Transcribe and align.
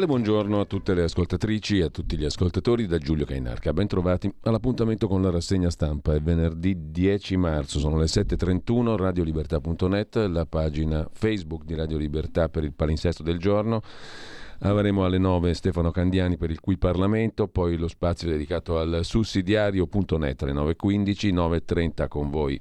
Cordiale 0.00 0.06
buongiorno 0.06 0.60
a 0.60 0.64
tutte 0.64 0.94
le 0.94 1.02
ascoltatrici 1.02 1.78
e 1.78 1.84
a 1.84 1.88
tutti 1.88 2.16
gli 2.16 2.24
ascoltatori 2.24 2.86
da 2.86 2.98
Giulio 2.98 3.26
Cainarca. 3.26 3.72
Bentrovati 3.72 4.32
all'appuntamento 4.42 5.08
con 5.08 5.20
la 5.20 5.30
rassegna 5.30 5.68
stampa. 5.70 6.14
È 6.14 6.20
venerdì 6.20 6.90
10 6.90 7.36
marzo, 7.36 7.78
sono 7.78 7.98
le 7.98 8.04
7.31, 8.04 8.96
radiolibertà.net, 8.96 10.16
la 10.28 10.46
pagina 10.46 11.08
Facebook 11.12 11.64
di 11.64 11.74
Radio 11.74 11.98
Libertà 11.98 12.48
per 12.48 12.64
il 12.64 12.72
palinsesto 12.72 13.22
del 13.22 13.38
giorno. 13.38 13.82
Avremo 14.60 15.04
alle 15.04 15.18
9 15.18 15.54
Stefano 15.54 15.90
Candiani 15.90 16.36
per 16.36 16.50
il 16.50 16.60
Qui 16.60 16.78
Parlamento, 16.78 17.48
poi 17.48 17.76
lo 17.76 17.88
spazio 17.88 18.28
dedicato 18.28 18.78
al 18.78 19.00
sussidiario.net 19.02 20.42
alle 20.42 20.52
9.15, 20.52 21.34
9.30 21.34 22.08
con 22.08 22.30
voi 22.30 22.60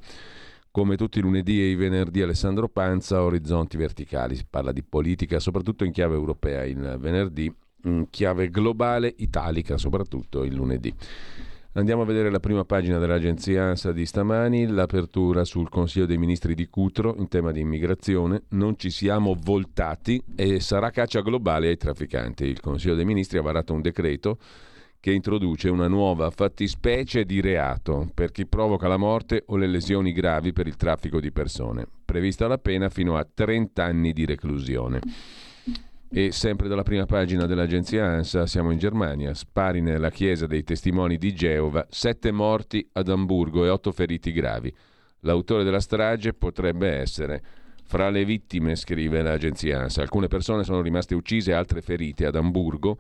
come 0.72 0.96
tutti 0.96 1.20
i 1.20 1.22
lunedì 1.22 1.62
e 1.62 1.70
i 1.70 1.76
venerdì 1.76 2.22
Alessandro 2.22 2.70
Panza, 2.70 3.24
Orizzonti 3.24 3.78
Verticali. 3.78 4.36
Si 4.36 4.46
parla 4.50 4.72
di 4.72 4.84
politica 4.84 5.40
soprattutto 5.40 5.84
in 5.84 5.92
chiave 5.92 6.16
europea 6.16 6.64
il 6.64 6.98
venerdì, 7.00 7.54
in 7.84 8.08
chiave 8.10 8.50
globale 8.50 9.14
italica 9.18 9.78
soprattutto 9.78 10.44
il 10.44 10.54
lunedì. 10.54 10.94
Andiamo 11.74 12.02
a 12.02 12.06
vedere 12.06 12.32
la 12.32 12.40
prima 12.40 12.66
pagina 12.66 12.98
dell'agenzia 12.98 13.66
ANSA 13.66 13.92
di 13.92 14.06
stamani, 14.06 14.66
l'apertura 14.66 15.46
sul 15.46 15.70
Consiglio 15.70 16.08
dei 16.08 16.18
Ministri 16.18 16.56
di 16.56 16.68
Cutro 16.68 17.16
in 17.18 17.28
tema 17.28 17.52
di 17.52 17.60
immigrazione. 17.60 18.44
Non 18.50 18.78
ci 18.78 18.90
siamo 18.90 19.38
voltati 19.40 20.22
e 20.36 20.60
sarà 20.60 20.90
caccia 20.90 21.22
globale 21.22 21.68
ai 21.68 21.78
trafficanti. 21.78 22.46
Il 22.46 22.60
Consiglio 22.60 22.96
dei 22.96 23.06
Ministri 23.06 23.38
ha 23.38 23.44
varato 23.44 23.74
un 23.74 23.82
decreto 23.82 24.40
che 25.00 25.12
introduce 25.12 25.70
una 25.70 25.88
nuova 25.88 26.30
fattispecie 26.30 27.24
di 27.24 27.40
reato 27.40 28.10
per 28.14 28.32
chi 28.32 28.46
provoca 28.46 28.88
la 28.88 28.98
morte 28.98 29.44
o 29.48 29.56
le 29.56 29.68
lesioni 29.68 30.12
gravi 30.12 30.52
per 30.52 30.68
il 30.68 30.76
traffico 30.76 31.22
di 31.22 31.32
persone, 31.32 31.88
prevista 32.04 32.48
la 32.48 32.58
pena 32.58 32.90
fino 32.90 33.16
a 33.16 33.26
30 33.32 33.84
anni 33.84 34.12
di 34.12 34.26
reclusione. 34.26 35.00
E 36.12 36.32
sempre 36.32 36.68
dalla 36.68 36.84
prima 36.84 37.06
pagina 37.06 37.46
dell'agenzia 37.46 38.06
ANSA 38.06 38.48
siamo 38.48 38.72
in 38.72 38.80
Germania, 38.80 39.34
spari 39.36 39.80
nella 39.80 40.10
chiesa 40.10 40.48
dei 40.48 40.64
testimoni 40.64 41.18
di 41.18 41.34
Geova, 41.34 41.86
sette 41.90 42.32
morti 42.32 42.86
ad 42.94 43.10
Amburgo 43.10 43.64
e 43.64 43.70
otto 43.70 43.92
feriti 43.92 44.32
gravi. 44.32 44.74
L'autore 45.22 45.64
della 45.64 45.80
strage 45.80 46.34
potrebbe 46.34 46.90
essere 46.90 47.42
fra 47.90 48.12
le 48.12 48.24
vittime, 48.24 48.76
scrive 48.76 49.24
l'agenzia 49.24 49.82
ANSA, 49.82 50.04
alcune 50.04 50.28
persone 50.28 50.64
sono 50.64 50.80
rimaste 50.80 51.16
uccise 51.16 51.56
altre 51.56 51.82
ferite 51.82 52.28
ad 52.28 52.36
Amburgo, 52.36 53.00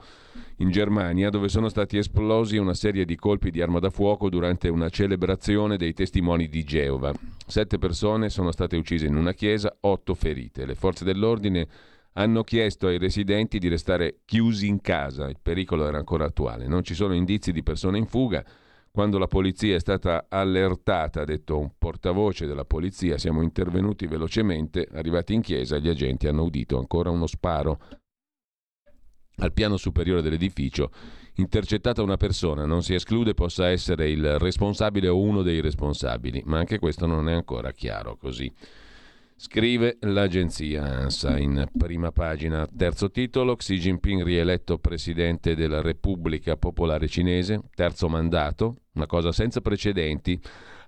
in 0.57 0.71
Germania, 0.71 1.29
dove 1.29 1.47
sono 1.47 1.69
stati 1.69 1.99
esplosi 1.99 2.57
una 2.57 2.73
serie 2.73 3.05
di 3.05 3.15
colpi 3.15 3.51
di 3.51 3.61
arma 3.61 3.77
da 3.77 3.91
fuoco 3.91 4.29
durante 4.29 4.67
una 4.67 4.89
celebrazione 4.89 5.77
dei 5.77 5.93
testimoni 5.93 6.49
di 6.49 6.63
Geova. 6.63 7.13
Sette 7.45 7.77
persone 7.77 8.29
sono 8.29 8.51
state 8.51 8.77
uccise 8.77 9.05
in 9.05 9.15
una 9.15 9.33
chiesa, 9.33 9.77
otto 9.81 10.15
ferite. 10.15 10.65
Le 10.65 10.73
forze 10.73 11.05
dell'ordine 11.05 11.67
hanno 12.13 12.43
chiesto 12.43 12.87
ai 12.87 12.97
residenti 12.97 13.59
di 13.59 13.67
restare 13.67 14.21
chiusi 14.25 14.65
in 14.65 14.81
casa, 14.81 15.29
il 15.29 15.37
pericolo 15.39 15.87
era 15.87 15.99
ancora 15.99 16.25
attuale. 16.25 16.67
Non 16.67 16.83
ci 16.83 16.95
sono 16.95 17.13
indizi 17.13 17.51
di 17.51 17.61
persone 17.61 17.99
in 17.99 18.07
fuga. 18.07 18.43
Quando 18.91 19.17
la 19.17 19.27
polizia 19.27 19.75
è 19.75 19.79
stata 19.79 20.25
allertata, 20.29 21.21
ha 21.21 21.25
detto 21.25 21.57
un 21.57 21.71
portavoce 21.77 22.47
della 22.47 22.65
polizia, 22.65 23.17
siamo 23.17 23.41
intervenuti 23.41 24.07
velocemente, 24.07 24.87
arrivati 24.91 25.33
in 25.33 25.41
chiesa 25.41 25.77
gli 25.77 25.89
agenti 25.89 26.27
hanno 26.27 26.43
udito 26.43 26.77
ancora 26.77 27.09
uno 27.09 27.27
sparo 27.27 27.79
al 29.37 29.53
piano 29.53 29.77
superiore 29.77 30.21
dell'edificio, 30.21 30.91
intercettata 31.35 32.01
una 32.01 32.17
persona, 32.17 32.65
non 32.65 32.83
si 32.83 32.93
esclude 32.93 33.33
possa 33.33 33.69
essere 33.69 34.09
il 34.09 34.37
responsabile 34.37 35.07
o 35.07 35.19
uno 35.19 35.41
dei 35.41 35.61
responsabili, 35.61 36.41
ma 36.45 36.57
anche 36.57 36.79
questo 36.79 37.05
non 37.05 37.29
è 37.29 37.33
ancora 37.33 37.71
chiaro 37.71 38.17
così. 38.17 38.51
Scrive 39.41 39.95
l'agenzia 40.01 40.83
ANSA 40.83 41.37
in 41.37 41.65
prima 41.77 42.11
pagina, 42.11 42.67
terzo 42.75 43.09
titolo, 43.09 43.55
Xi 43.55 43.77
Jinping 43.77 44.21
rieletto 44.21 44.79
presidente 44.79 45.55
della 45.55 45.81
Repubblica 45.81 46.57
Popolare 46.57 47.07
Cinese, 47.07 47.61
terzo 47.73 48.09
mandato, 48.09 48.81
una 48.95 49.05
cosa 49.05 49.31
senza 49.31 49.61
precedenti, 49.61 50.37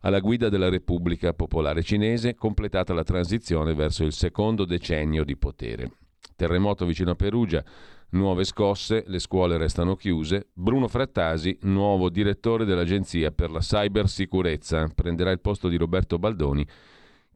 alla 0.02 0.20
guida 0.20 0.50
della 0.50 0.68
Repubblica 0.68 1.34
Popolare 1.34 1.82
Cinese, 1.82 2.36
completata 2.36 2.94
la 2.94 3.04
transizione 3.04 3.74
verso 3.74 4.04
il 4.04 4.12
secondo 4.12 4.66
decennio 4.66 5.24
di 5.24 5.38
potere. 5.38 5.94
Terremoto 6.36 6.86
vicino 6.86 7.12
a 7.12 7.16
Perugia, 7.16 7.64
nuove 8.10 8.44
scosse, 8.44 9.06
le 9.08 9.20
scuole 9.20 9.56
restano 9.56 9.96
chiuse. 9.96 10.50
Bruno 10.52 10.90
Frattasi, 10.90 11.58
nuovo 11.62 12.10
direttore 12.10 12.66
dell'Agenzia 12.66 13.32
per 13.32 13.50
la 13.50 13.60
Cybersicurezza, 13.60 14.90
prenderà 14.94 15.32
il 15.32 15.40
posto 15.40 15.70
di 15.70 15.78
Roberto 15.78 16.20
Baldoni 16.20 16.68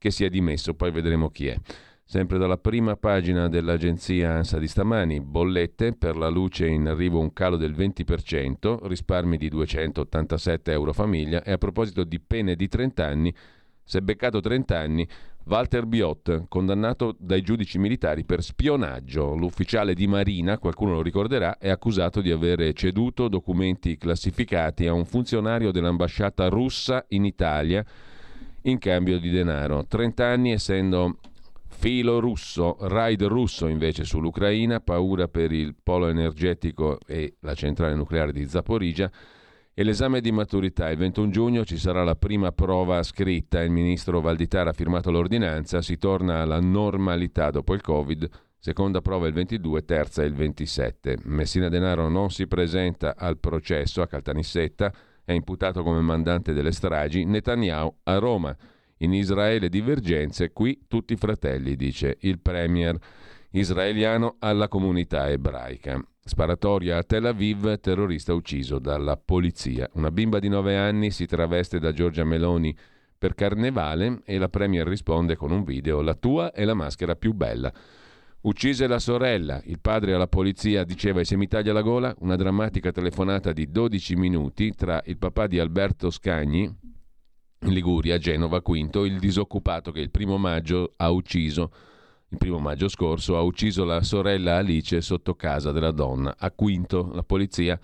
che 0.06 0.12
si 0.12 0.24
è 0.24 0.30
dimesso, 0.30 0.76
poi 0.76 0.92
vedremo 0.92 1.32
chi 1.32 1.48
è. 1.48 1.58
Sempre 2.04 2.38
dalla 2.38 2.60
prima 2.60 2.96
pagina 2.96 3.50
dell'agenzia 3.50 4.34
ANSA 4.34 4.60
di 4.60 4.68
stamani, 4.68 5.20
bollette 5.20 5.94
per 5.94 6.16
la 6.16 6.30
luce 6.30 6.68
in 6.68 6.86
arrivo 6.86 7.20
un 7.20 7.34
calo 7.34 7.58
del 7.58 7.74
20%, 7.74 8.86
risparmi 8.86 9.36
di 9.36 9.50
287 9.50 10.72
euro 10.72 10.94
famiglia 10.94 11.42
e 11.42 11.54
a 11.54 11.58
proposito 11.58 12.04
di 12.04 12.20
pene 12.20 12.56
di 12.56 12.68
30 12.68 13.04
anni, 13.04 13.34
si 13.84 14.00
beccato 14.00 14.42
30 14.42 14.78
anni 14.78 15.08
Walter 15.46 15.88
Biot, 15.88 16.46
condannato 16.50 17.16
dai 17.18 17.42
giudici 17.42 17.80
militari 17.80 18.26
per 18.26 18.44
spionaggio. 18.44 19.34
L'ufficiale 19.34 19.96
di 19.96 20.06
Marina, 20.06 20.60
qualcuno 20.60 20.94
lo 20.94 21.02
ricorderà, 21.02 21.58
è 21.58 21.70
accusato 21.70 22.22
di 22.22 22.30
aver 22.30 22.74
ceduto 22.74 23.28
documenti 23.28 23.98
classificati 23.98 24.86
a 24.86 24.94
un 24.94 25.06
funzionario 25.06 25.72
dell'ambasciata 25.72 26.48
russa 26.48 27.04
in 27.10 27.26
Italia 27.26 27.84
in 28.66 28.78
cambio 28.78 29.20
di 29.20 29.30
denaro. 29.30 29.86
30 29.86 30.26
anni 30.26 30.52
essendo 30.52 31.18
filo 31.68 32.20
russo, 32.20 32.78
raid 32.80 33.24
russo 33.24 33.68
invece 33.68 34.06
sull'Ucraina, 34.06 34.80
paura 34.80 35.28
per 35.28 35.52
il 35.52 35.76
polo 35.82 36.08
energetico 36.08 37.00
e 37.06 37.36
la 37.42 37.54
centrale 37.54 37.96
nucleare 37.96 38.32
di 38.32 38.48
Zaporizia 38.48 39.12
e 39.74 39.84
l'esame 39.84 40.22
di 40.22 40.32
maturità. 40.32 40.90
Il 40.90 40.98
21 40.98 41.30
giugno 41.30 41.66
ci 41.66 41.78
sarà 41.78 42.04
la 42.04 42.16
prima 42.16 42.52
prova 42.52 43.04
scritta, 43.04 43.62
il 43.62 43.72
ministro 43.72 44.22
Valditara 44.22 44.70
ha 44.70 44.74
firmato 44.74 45.12
l'ordinanza, 45.12 45.82
si 45.82 45.98
torna 45.98 46.42
alla 46.42 46.60
normalità 46.60 47.52
dopo 47.52 47.74
il 47.74 47.82
Covid, 47.82 48.28
seconda 48.58 49.02
prova 49.02 49.28
il 49.28 49.34
22, 49.34 49.84
terza 49.84 50.24
il 50.24 50.34
27. 50.34 51.18
Messina 51.24 51.68
Denaro 51.68 52.08
non 52.08 52.32
si 52.32 52.48
presenta 52.48 53.16
al 53.18 53.38
processo 53.38 54.02
a 54.02 54.08
Caltanissetta, 54.08 54.92
è 55.26 55.34
imputato 55.34 55.84
come 55.84 56.00
mandante 56.00 56.54
delle 56.54 56.72
stragi, 56.72 57.26
Netanyahu 57.26 57.94
a 58.04 58.18
Roma. 58.18 58.56
In 59.00 59.14
Israele 59.14 59.68
divergenze, 59.68 60.54
qui 60.54 60.86
tutti 60.88 61.18
fratelli, 61.18 61.76
dice 61.76 62.18
il 62.22 62.40
premier 62.40 62.98
israeliano 63.52 64.36
alla 64.40 64.68
comunità 64.68 65.30
ebraica. 65.30 66.02
Sparatoria 66.24 66.98
a 66.98 67.04
Tel 67.04 67.26
Aviv, 67.26 67.80
terrorista 67.80 68.34
ucciso 68.34 68.80
dalla 68.80 69.18
polizia. 69.18 69.90
Una 69.94 70.12
bimba 70.12 70.40
di 70.40 70.48
9 70.48 70.78
anni 70.78 71.12
si 71.12 71.26
traveste 71.26 71.80
da 71.80 71.92
Giorgia 71.92 72.24
Meloni 72.24 72.76
per 73.18 73.34
carnevale 73.36 74.22
e 74.26 74.38
la 74.38 74.50
premier 74.50 74.88
risponde 74.88 75.36
con 75.36 75.52
un 75.52 75.64
video 75.64 76.02
La 76.02 76.16
tua 76.16 76.52
è 76.52 76.64
la 76.66 76.74
maschera 76.74 77.16
più 77.16 77.34
bella. 77.34 77.72
Uccise 78.46 78.86
la 78.86 79.00
sorella, 79.00 79.60
il 79.66 79.80
padre 79.80 80.14
alla 80.14 80.28
polizia 80.28 80.84
diceva 80.84 81.20
e 81.20 81.26
se 81.26 81.36
mi 81.36 81.48
taglia 81.48 81.74
la 81.74 81.82
gola, 81.82 82.16
una 82.20 82.36
drammatica 82.36 82.92
telefonata 82.92 83.52
di 83.52 83.72
12 83.72 84.16
minuti 84.16 84.72
tra 84.76 85.02
il 85.06 85.18
papà 85.18 85.48
di 85.48 85.58
Alberto 85.58 86.12
Scagni, 86.12 86.64
in 86.64 87.74
Liguria, 87.74 88.20
Genova, 88.20 88.62
Quinto, 88.62 89.04
il 89.04 89.18
disoccupato 89.18 89.92
che 89.92 90.00
il 90.00 90.12
primo 90.12 90.38
maggio 90.38 90.94
ha 90.98 91.10
ucciso 91.10 91.72
il 92.30 92.38
primo 92.38 92.60
maggio 92.60 92.88
scorso, 92.88 93.38
ha 93.38 93.42
ucciso 93.42 93.86
la 93.86 94.02
sorella 94.02 94.58
Alice 94.58 95.00
sotto 95.02 95.36
casa 95.36 95.72
della 95.72 95.92
donna. 95.92 96.36
A 96.38 96.52
Quinto 96.52 97.12
la 97.14 97.24
polizia 97.24 97.80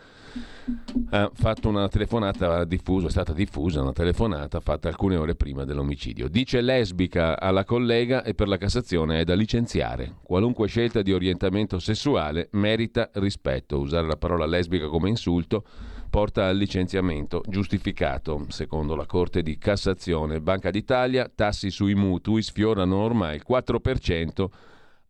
ha 1.11 1.31
fatto 1.33 1.69
una 1.69 1.87
telefonata 1.87 2.63
diffusa, 2.65 3.07
è 3.07 3.11
stata 3.11 3.33
diffusa 3.33 3.81
una 3.81 3.93
telefonata 3.93 4.59
fatta 4.59 4.87
alcune 4.87 5.15
ore 5.15 5.35
prima 5.35 5.63
dell'omicidio. 5.63 6.27
Dice 6.27 6.61
lesbica 6.61 7.39
alla 7.39 7.63
collega 7.63 8.23
e 8.23 8.33
per 8.33 8.47
la 8.47 8.57
Cassazione 8.57 9.19
è 9.19 9.23
da 9.23 9.35
licenziare. 9.35 10.15
Qualunque 10.23 10.67
scelta 10.67 11.01
di 11.01 11.13
orientamento 11.13 11.79
sessuale 11.79 12.49
merita 12.51 13.09
rispetto. 13.13 13.79
Usare 13.79 14.07
la 14.07 14.17
parola 14.17 14.45
lesbica 14.45 14.87
come 14.87 15.09
insulto 15.09 15.63
porta 16.11 16.45
al 16.47 16.57
licenziamento 16.57 17.41
giustificato, 17.47 18.45
secondo 18.49 18.95
la 18.97 19.05
Corte 19.05 19.41
di 19.41 19.57
Cassazione. 19.57 20.41
Banca 20.41 20.69
d'Italia, 20.69 21.31
tassi 21.33 21.71
sui 21.71 21.95
mutui 21.95 22.41
sfiorano 22.41 22.97
ormai 22.97 23.37
il 23.37 23.45
4% 23.49 24.47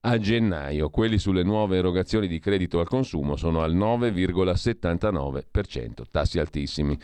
a 0.02 0.20
gennaio. 0.20 0.92
Quelli 0.92 1.18
sulle 1.18 1.42
nuove 1.42 1.78
erogazioni 1.78 2.28
di 2.28 2.38
credito 2.38 2.80
al 2.80 2.88
consumo 2.88 3.36
sono 3.36 3.64
al 3.64 3.76
9,79%, 3.76 6.04
tassi 6.12 6.38
altissimi. 6.38 6.96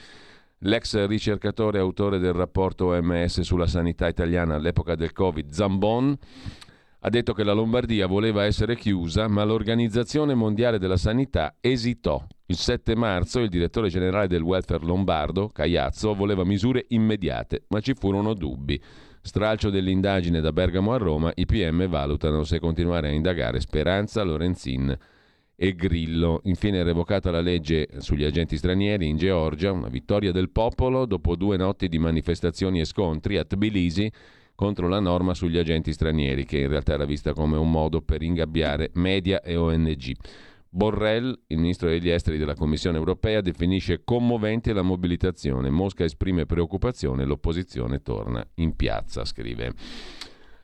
L'ex 0.59 1.07
ricercatore 1.07 1.79
e 1.79 1.81
autore 1.81 2.19
del 2.19 2.33
rapporto 2.33 2.89
OMS 2.89 3.41
sulla 3.41 3.65
sanità 3.65 4.07
italiana 4.07 4.53
all'epoca 4.55 4.93
del 4.93 5.11
Covid, 5.11 5.49
Zambon, 5.49 6.15
ha 6.99 7.09
detto 7.09 7.33
che 7.33 7.43
la 7.43 7.53
Lombardia 7.53 8.05
voleva 8.05 8.45
essere 8.45 8.75
chiusa, 8.75 9.27
ma 9.27 9.43
l'Organizzazione 9.43 10.35
Mondiale 10.35 10.77
della 10.77 10.97
Sanità 10.97 11.55
esitò 11.59 12.23
il 12.49 12.55
7 12.55 12.95
marzo 12.95 13.39
il 13.39 13.49
direttore 13.49 13.89
generale 13.89 14.27
del 14.27 14.41
welfare 14.41 14.85
lombardo, 14.85 15.49
Cagliazzo, 15.49 16.13
voleva 16.13 16.45
misure 16.45 16.85
immediate, 16.89 17.63
ma 17.69 17.81
ci 17.81 17.93
furono 17.93 18.33
dubbi. 18.33 18.81
Stralcio 19.21 19.69
dell'indagine 19.69 20.39
da 20.39 20.53
Bergamo 20.53 20.93
a 20.93 20.97
Roma, 20.97 21.31
i 21.35 21.45
PM 21.45 21.87
valutano 21.87 22.43
se 22.43 22.59
continuare 22.59 23.09
a 23.09 23.11
indagare 23.11 23.59
Speranza, 23.59 24.23
Lorenzin 24.23 24.97
e 25.57 25.75
Grillo. 25.75 26.39
Infine 26.45 26.83
revocata 26.83 27.31
la 27.31 27.41
legge 27.41 27.89
sugli 27.97 28.23
agenti 28.23 28.55
stranieri 28.55 29.07
in 29.07 29.17
Georgia, 29.17 29.73
una 29.73 29.89
vittoria 29.89 30.31
del 30.31 30.49
popolo 30.49 31.05
dopo 31.05 31.35
due 31.35 31.57
notti 31.57 31.89
di 31.89 31.99
manifestazioni 31.99 32.79
e 32.79 32.85
scontri 32.85 33.37
a 33.37 33.43
Tbilisi 33.43 34.09
contro 34.55 34.87
la 34.87 35.01
norma 35.01 35.33
sugli 35.33 35.57
agenti 35.57 35.91
stranieri, 35.91 36.45
che 36.45 36.59
in 36.59 36.69
realtà 36.69 36.93
era 36.93 37.05
vista 37.05 37.33
come 37.33 37.57
un 37.57 37.69
modo 37.69 38.01
per 38.01 38.21
ingabbiare 38.21 38.91
media 38.93 39.41
e 39.41 39.57
ONG. 39.57 40.15
Borrell, 40.69 41.37
il 41.47 41.57
ministro 41.57 41.89
degli 41.89 42.09
esteri 42.09 42.37
della 42.37 42.55
Commissione 42.55 42.97
europea, 42.97 43.41
definisce 43.41 44.03
commovente 44.03 44.73
la 44.73 44.81
mobilitazione. 44.81 45.69
Mosca 45.69 46.03
esprime 46.03 46.45
preoccupazione, 46.45 47.25
l'opposizione 47.25 48.01
torna 48.01 48.45
in 48.55 48.75
piazza, 48.75 49.25
scrive. 49.25 49.73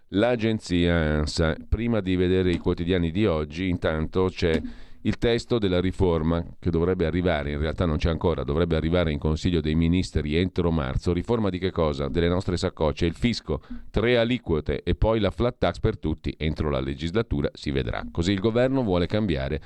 L'agenzia 0.09 0.93
ANSA, 0.93 1.55
prima 1.67 1.99
di 1.99 2.15
vedere 2.15 2.51
i 2.51 2.57
quotidiani 2.57 3.09
di 3.09 3.25
oggi, 3.25 3.67
intanto 3.67 4.29
c'è 4.29 4.61
il 5.05 5.17
testo 5.17 5.57
della 5.57 5.81
riforma 5.81 6.45
che 6.59 6.69
dovrebbe 6.69 7.05
arrivare, 7.05 7.51
in 7.51 7.59
realtà 7.59 7.85
non 7.85 7.97
c'è 7.97 8.09
ancora, 8.09 8.43
dovrebbe 8.43 8.75
arrivare 8.75 9.11
in 9.11 9.19
Consiglio 9.19 9.59
dei 9.59 9.75
Ministri 9.75 10.35
entro 10.35 10.71
marzo. 10.71 11.13
Riforma 11.13 11.49
di 11.49 11.59
che 11.59 11.71
cosa? 11.71 12.07
Delle 12.07 12.29
nostre 12.29 12.55
saccocce, 12.55 13.05
il 13.05 13.15
fisco, 13.15 13.61
tre 13.89 14.17
aliquote 14.17 14.81
e 14.83 14.95
poi 14.95 15.19
la 15.19 15.31
flat 15.31 15.57
tax 15.57 15.79
per 15.79 15.97
tutti. 15.97 16.33
Entro 16.37 16.69
la 16.69 16.79
legislatura 16.79 17.49
si 17.53 17.71
vedrà. 17.71 18.05
Così 18.11 18.31
il 18.31 18.39
governo 18.39 18.83
vuole 18.83 19.05
cambiare 19.07 19.61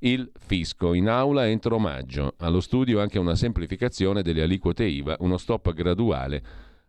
il 0.00 0.30
fisco 0.38 0.94
in 0.94 1.08
aula 1.08 1.48
entro 1.48 1.78
maggio. 1.78 2.34
Allo 2.38 2.60
studio 2.60 3.00
anche 3.00 3.18
una 3.18 3.34
semplificazione 3.34 4.22
delle 4.22 4.42
aliquote 4.42 4.84
IVA, 4.84 5.16
uno 5.20 5.36
stop 5.36 5.72
graduale 5.72 6.42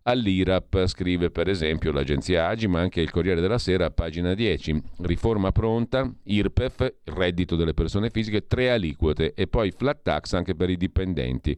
all'IRAP, 0.04 0.88
scrive 0.88 1.30
per 1.30 1.48
esempio 1.48 1.92
l'agenzia 1.92 2.48
Agi, 2.48 2.68
ma 2.68 2.80
anche 2.80 3.02
il 3.02 3.12
Corriere 3.12 3.42
della 3.42 3.58
Sera, 3.58 3.92
pagina 3.92 4.34
10. 4.34 4.82
Riforma 5.02 5.52
pronta, 5.52 6.12
IRPEF, 6.24 6.94
reddito 7.06 7.56
delle 7.56 7.74
persone 7.74 8.10
fisiche, 8.10 8.48
tre 8.48 8.72
aliquote 8.72 9.34
e 9.34 9.48
poi 9.48 9.72
flat 9.72 10.02
tax 10.02 10.34
anche 10.34 10.56
per 10.56 10.70
i 10.70 10.78
dipendenti. 10.78 11.58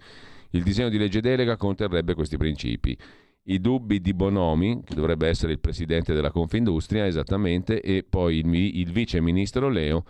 Il 0.52 0.64
disegno 0.64 0.90
di 0.90 0.98
legge 0.98 1.22
delega 1.22 1.58
conterrebbe 1.58 2.14
questi 2.14 2.38
principi. 2.38 2.98
I 3.46 3.60
dubbi 3.60 4.00
di 4.00 4.14
Bonomi, 4.14 4.84
che 4.86 4.96
dovrebbe 4.96 5.28
essere 5.28 5.52
il 5.52 5.60
presidente 5.60 6.14
della 6.14 6.32
Confindustria, 6.32 7.06
esattamente, 7.06 7.82
e 7.82 8.06
poi 8.08 8.38
il, 8.38 8.54
il 8.54 8.92
vice 8.92 9.20
ministro 9.20 9.68
Leo, 9.68 10.06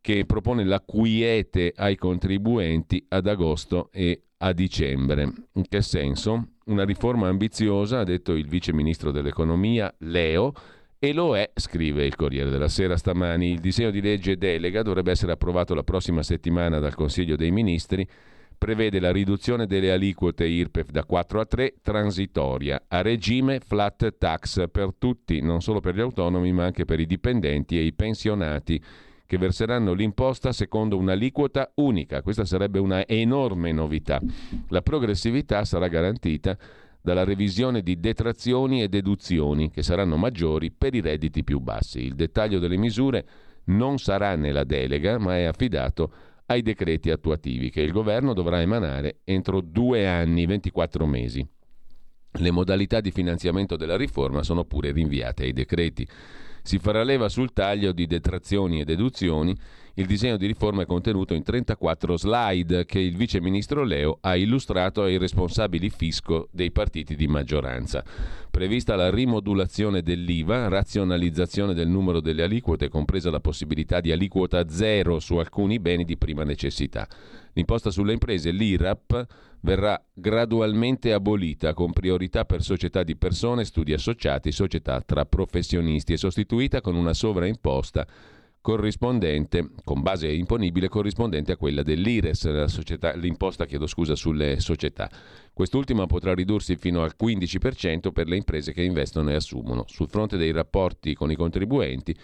che 0.00 0.24
propone 0.24 0.64
la 0.64 0.80
quiete 0.80 1.72
ai 1.76 1.96
contribuenti 1.96 3.04
ad 3.08 3.26
agosto 3.26 3.90
e 3.92 4.22
a 4.38 4.52
dicembre. 4.52 5.32
In 5.52 5.66
che 5.68 5.82
senso? 5.82 6.48
Una 6.66 6.84
riforma 6.84 7.28
ambiziosa, 7.28 8.00
ha 8.00 8.04
detto 8.04 8.32
il 8.34 8.46
vice 8.46 8.72
ministro 8.72 9.10
dell'economia 9.10 9.92
Leo, 9.98 10.52
e 11.00 11.12
lo 11.12 11.36
è, 11.36 11.50
scrive 11.54 12.04
il 12.04 12.16
Corriere 12.16 12.50
della 12.50 12.68
Sera 12.68 12.96
stamani. 12.96 13.52
Il 13.52 13.60
disegno 13.60 13.90
di 13.90 14.00
legge 14.00 14.36
delega 14.36 14.82
dovrebbe 14.82 15.12
essere 15.12 15.32
approvato 15.32 15.74
la 15.74 15.84
prossima 15.84 16.22
settimana 16.22 16.80
dal 16.80 16.94
Consiglio 16.94 17.36
dei 17.36 17.52
Ministri. 17.52 18.06
Prevede 18.58 18.98
la 18.98 19.12
riduzione 19.12 19.66
delle 19.66 19.92
aliquote 19.92 20.44
IRPEF 20.44 20.90
da 20.90 21.04
4 21.04 21.40
a 21.40 21.46
3, 21.46 21.74
transitoria, 21.80 22.82
a 22.88 23.02
regime 23.02 23.60
flat 23.60 24.16
tax 24.18 24.68
per 24.72 24.94
tutti, 24.98 25.40
non 25.40 25.60
solo 25.60 25.78
per 25.78 25.94
gli 25.94 26.00
autonomi 26.00 26.50
ma 26.50 26.64
anche 26.64 26.84
per 26.84 26.98
i 26.98 27.06
dipendenti 27.06 27.78
e 27.78 27.82
i 27.82 27.92
pensionati 27.92 28.82
che 29.28 29.36
verseranno 29.36 29.92
l'imposta 29.92 30.52
secondo 30.52 30.96
un'aliquota 30.96 31.72
unica. 31.74 32.22
Questa 32.22 32.46
sarebbe 32.46 32.78
una 32.78 33.06
enorme 33.06 33.72
novità. 33.72 34.22
La 34.68 34.80
progressività 34.80 35.66
sarà 35.66 35.86
garantita 35.88 36.56
dalla 37.02 37.24
revisione 37.24 37.82
di 37.82 38.00
detrazioni 38.00 38.82
e 38.82 38.88
deduzioni 38.88 39.70
che 39.70 39.82
saranno 39.82 40.16
maggiori 40.16 40.70
per 40.70 40.94
i 40.94 41.02
redditi 41.02 41.44
più 41.44 41.60
bassi. 41.60 42.00
Il 42.00 42.14
dettaglio 42.14 42.58
delle 42.58 42.78
misure 42.78 43.26
non 43.64 43.98
sarà 43.98 44.34
nella 44.34 44.64
delega, 44.64 45.18
ma 45.18 45.36
è 45.36 45.44
affidato 45.44 46.10
ai 46.46 46.62
decreti 46.62 47.10
attuativi 47.10 47.68
che 47.68 47.82
il 47.82 47.92
governo 47.92 48.32
dovrà 48.32 48.62
emanare 48.62 49.18
entro 49.24 49.60
due 49.60 50.08
anni, 50.08 50.46
24 50.46 51.04
mesi. 51.04 51.46
Le 52.30 52.50
modalità 52.50 53.02
di 53.02 53.10
finanziamento 53.10 53.76
della 53.76 53.98
riforma 53.98 54.42
sono 54.42 54.64
pure 54.64 54.90
rinviate 54.90 55.42
ai 55.42 55.52
decreti. 55.52 56.08
Si 56.62 56.78
farà 56.78 57.02
leva 57.02 57.28
sul 57.28 57.52
taglio 57.52 57.92
di 57.92 58.06
detrazioni 58.06 58.80
e 58.80 58.84
deduzioni. 58.84 59.56
Il 59.98 60.06
disegno 60.06 60.36
di 60.36 60.46
riforma 60.46 60.82
è 60.82 60.86
contenuto 60.86 61.34
in 61.34 61.42
34 61.42 62.16
slide 62.16 62.84
che 62.84 63.00
il 63.00 63.16
vice 63.16 63.40
ministro 63.40 63.82
Leo 63.82 64.18
ha 64.20 64.36
illustrato 64.36 65.02
ai 65.02 65.18
responsabili 65.18 65.90
fisco 65.90 66.46
dei 66.52 66.70
partiti 66.70 67.16
di 67.16 67.26
maggioranza. 67.26 68.04
Prevista 68.48 68.94
la 68.94 69.10
rimodulazione 69.10 70.00
dell'IVA, 70.02 70.68
razionalizzazione 70.68 71.74
del 71.74 71.88
numero 71.88 72.20
delle 72.20 72.44
aliquote, 72.44 72.88
compresa 72.88 73.32
la 73.32 73.40
possibilità 73.40 74.00
di 74.00 74.12
aliquota 74.12 74.68
zero 74.68 75.18
su 75.18 75.34
alcuni 75.34 75.80
beni 75.80 76.04
di 76.04 76.16
prima 76.16 76.44
necessità. 76.44 77.08
L'imposta 77.54 77.90
sulle 77.90 78.12
imprese, 78.12 78.52
l'IRAP, 78.52 79.26
verrà 79.62 80.00
gradualmente 80.14 81.12
abolita 81.12 81.74
con 81.74 81.92
priorità 81.92 82.44
per 82.44 82.62
società 82.62 83.02
di 83.02 83.16
persone, 83.16 83.64
studi 83.64 83.94
associati, 83.94 84.52
società 84.52 85.00
tra 85.00 85.24
professionisti 85.24 86.12
e 86.12 86.18
sostituita 86.18 86.80
con 86.80 86.94
una 86.94 87.14
sovraimposta 87.14 88.06
corrispondente, 88.60 89.70
con 89.84 90.02
base 90.02 90.28
imponibile 90.28 90.88
corrispondente 90.88 91.52
a 91.52 91.56
quella 91.56 91.82
dell'IRES, 91.82 92.64
società, 92.64 93.14
l'imposta 93.14 93.66
scusa, 93.86 94.14
sulle 94.14 94.60
società. 94.60 95.10
Quest'ultima 95.52 96.06
potrà 96.06 96.34
ridursi 96.34 96.76
fino 96.76 97.02
al 97.02 97.14
15% 97.20 98.12
per 98.12 98.28
le 98.28 98.36
imprese 98.36 98.72
che 98.72 98.82
investono 98.82 99.30
e 99.30 99.34
assumono. 99.34 99.84
Sul 99.86 100.08
fronte 100.08 100.36
dei 100.36 100.52
rapporti 100.52 101.14
con 101.14 101.30
i 101.30 101.36
contribuenti 101.36 102.14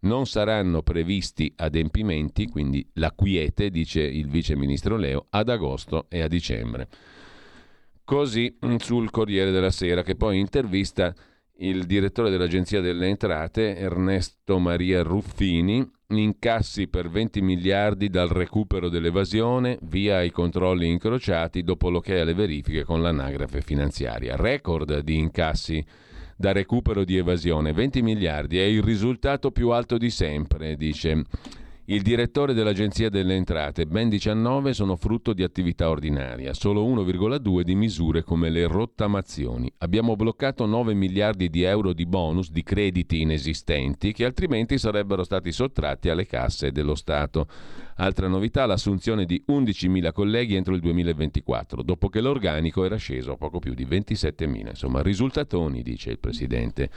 non 0.00 0.26
saranno 0.26 0.82
previsti 0.82 1.52
adempimenti, 1.56 2.48
quindi 2.48 2.86
la 2.94 3.12
quiete, 3.12 3.70
dice 3.70 4.02
il 4.02 4.28
vice 4.28 4.56
ministro 4.56 4.96
Leo, 4.96 5.26
ad 5.30 5.48
agosto 5.48 6.06
e 6.08 6.20
a 6.20 6.28
dicembre. 6.28 6.88
Così 8.04 8.58
mm, 8.64 8.76
sul 8.76 9.10
Corriere 9.10 9.50
della 9.50 9.70
Sera, 9.70 10.02
che 10.02 10.14
poi 10.14 10.38
intervista 10.38 11.14
il 11.58 11.84
direttore 11.84 12.30
dell'Agenzia 12.30 12.80
delle 12.80 13.06
Entrate, 13.06 13.76
Ernesto 13.76 14.58
Maria 14.58 15.02
Ruffini, 15.02 15.88
incassi 16.08 16.88
per 16.88 17.08
20 17.08 17.40
miliardi 17.42 18.08
dal 18.08 18.28
recupero 18.28 18.88
dell'evasione 18.88 19.78
via 19.82 20.22
i 20.22 20.30
controlli 20.30 20.88
incrociati 20.88 21.62
dopo 21.62 21.90
l'ok 21.90 22.08
alle 22.10 22.34
verifiche 22.34 22.84
con 22.84 23.02
l'anagrafe 23.02 23.60
finanziaria. 23.60 24.36
Record 24.36 25.00
di 25.00 25.16
incassi 25.16 25.84
da 26.36 26.52
recupero 26.52 27.04
di 27.04 27.16
evasione. 27.16 27.72
20 27.72 28.02
miliardi 28.02 28.58
è 28.58 28.64
il 28.64 28.82
risultato 28.82 29.52
più 29.52 29.70
alto 29.70 29.96
di 29.96 30.10
sempre, 30.10 30.76
dice 30.76 31.24
il 31.86 32.00
direttore 32.00 32.54
dell'Agenzia 32.54 33.10
delle 33.10 33.34
Entrate, 33.34 33.84
ben 33.84 34.08
19 34.08 34.72
sono 34.72 34.96
frutto 34.96 35.34
di 35.34 35.42
attività 35.42 35.90
ordinaria, 35.90 36.54
solo 36.54 36.82
1,2 36.86 37.60
di 37.60 37.74
misure 37.74 38.22
come 38.22 38.48
le 38.48 38.66
rottamazioni. 38.66 39.70
Abbiamo 39.78 40.16
bloccato 40.16 40.64
9 40.64 40.94
miliardi 40.94 41.50
di 41.50 41.62
euro 41.62 41.92
di 41.92 42.06
bonus 42.06 42.50
di 42.50 42.62
crediti 42.62 43.20
inesistenti 43.20 44.12
che 44.14 44.24
altrimenti 44.24 44.78
sarebbero 44.78 45.24
stati 45.24 45.52
sottratti 45.52 46.08
alle 46.08 46.24
casse 46.24 46.72
dello 46.72 46.94
Stato. 46.94 47.48
Altra 47.96 48.28
novità, 48.28 48.64
l'assunzione 48.64 49.26
di 49.26 49.44
11.000 49.46 50.10
colleghi 50.12 50.54
entro 50.54 50.74
il 50.74 50.80
2024, 50.80 51.82
dopo 51.82 52.08
che 52.08 52.22
l'organico 52.22 52.86
era 52.86 52.96
sceso 52.96 53.32
a 53.32 53.36
poco 53.36 53.58
più 53.58 53.74
di 53.74 53.84
27.000. 53.84 54.68
Insomma, 54.68 55.02
risultatoni, 55.02 55.82
dice 55.82 56.12
il 56.12 56.18
Presidente. 56.18 56.88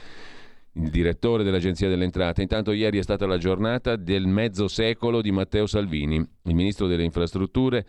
Il 0.82 0.90
direttore 0.90 1.44
dell'Agenzia 1.44 1.90
delle 1.90 2.04
Entrate. 2.04 2.42
Intanto 2.42 2.72
ieri 2.72 3.00
è 3.00 3.04
stata 3.04 3.26
la 3.26 3.38
giornata 3.38 3.96
del 3.96 4.28
mezzo 4.28 4.68
secolo 4.68 5.22
di 5.22 5.32
Matteo 5.32 5.66
Salvini, 5.66 6.16
il 6.16 6.56
ministro 6.56 6.88
delle 6.88 7.04
infrastrutture 7.04 7.86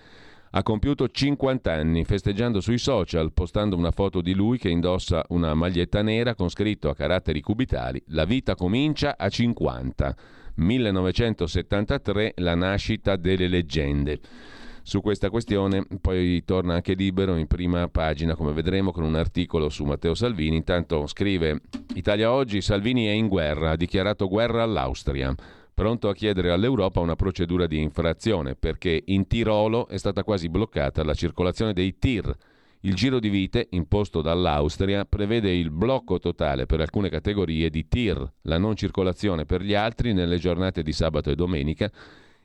ha 0.50 0.62
compiuto 0.62 1.08
50 1.08 1.70
anni, 1.70 2.04
festeggiando 2.04 2.60
sui 2.60 2.78
social, 2.78 3.32
postando 3.32 3.76
una 3.76 3.90
foto 3.90 4.22
di 4.22 4.34
lui 4.34 4.58
che 4.58 4.70
indossa 4.70 5.22
una 5.28 5.52
maglietta 5.54 6.00
nera 6.00 6.34
con 6.34 6.48
scritto 6.48 6.88
a 6.88 6.94
caratteri 6.94 7.42
cubitali 7.42 8.02
La 8.08 8.24
vita 8.24 8.54
comincia 8.54 9.16
a 9.18 9.28
50. 9.28 10.16
1973, 10.54 12.32
la 12.36 12.54
nascita 12.54 13.16
delle 13.16 13.46
leggende. 13.46 14.18
Su 14.88 15.02
questa 15.02 15.28
questione 15.28 15.86
poi 16.00 16.42
torna 16.46 16.72
anche 16.72 16.94
libero 16.94 17.36
in 17.36 17.46
prima 17.46 17.88
pagina, 17.88 18.34
come 18.34 18.54
vedremo, 18.54 18.90
con 18.90 19.04
un 19.04 19.16
articolo 19.16 19.68
su 19.68 19.84
Matteo 19.84 20.14
Salvini. 20.14 20.56
Intanto 20.56 21.06
scrive 21.06 21.60
Italia 21.94 22.32
oggi, 22.32 22.62
Salvini 22.62 23.04
è 23.04 23.10
in 23.10 23.28
guerra, 23.28 23.72
ha 23.72 23.76
dichiarato 23.76 24.28
guerra 24.28 24.62
all'Austria 24.62 25.34
pronto 25.74 26.08
a 26.08 26.14
chiedere 26.14 26.52
all'Europa 26.52 27.00
una 27.00 27.16
procedura 27.16 27.66
di 27.66 27.82
infrazione 27.82 28.54
perché 28.54 29.02
in 29.08 29.26
Tirolo 29.26 29.88
è 29.88 29.98
stata 29.98 30.24
quasi 30.24 30.48
bloccata 30.48 31.04
la 31.04 31.12
circolazione 31.12 31.74
dei 31.74 31.98
tir. 31.98 32.34
Il 32.80 32.94
giro 32.94 33.20
di 33.20 33.28
vite 33.28 33.66
imposto 33.72 34.22
dall'Austria 34.22 35.04
prevede 35.04 35.52
il 35.54 35.70
blocco 35.70 36.18
totale 36.18 36.64
per 36.64 36.80
alcune 36.80 37.10
categorie 37.10 37.68
di 37.68 37.86
tir, 37.88 38.26
la 38.44 38.56
non 38.56 38.74
circolazione 38.74 39.44
per 39.44 39.60
gli 39.60 39.74
altri 39.74 40.14
nelle 40.14 40.38
giornate 40.38 40.82
di 40.82 40.92
sabato 40.92 41.28
e 41.30 41.34
domenica, 41.34 41.92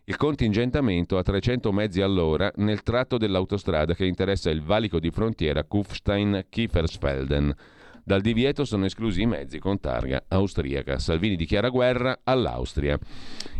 il 0.05 0.17
contingentamento 0.17 1.17
a 1.17 1.23
300 1.23 1.71
mezzi 1.71 2.01
all'ora 2.01 2.51
nel 2.57 2.83
tratto 2.83 3.17
dell'autostrada 3.17 3.93
che 3.93 4.05
interessa 4.05 4.49
il 4.49 4.61
valico 4.61 4.99
di 4.99 5.11
frontiera 5.11 5.63
Kufstein-Kiefersfelden. 5.63 7.55
Dal 8.05 8.19
divieto 8.19 8.65
sono 8.65 8.83
esclusi 8.83 9.21
i 9.21 9.25
mezzi 9.25 9.59
con 9.59 9.79
targa 9.79 10.25
austriaca. 10.27 10.99
Salvini 10.99 11.37
dichiara 11.37 11.69
guerra 11.69 12.19
all'Austria 12.25 12.99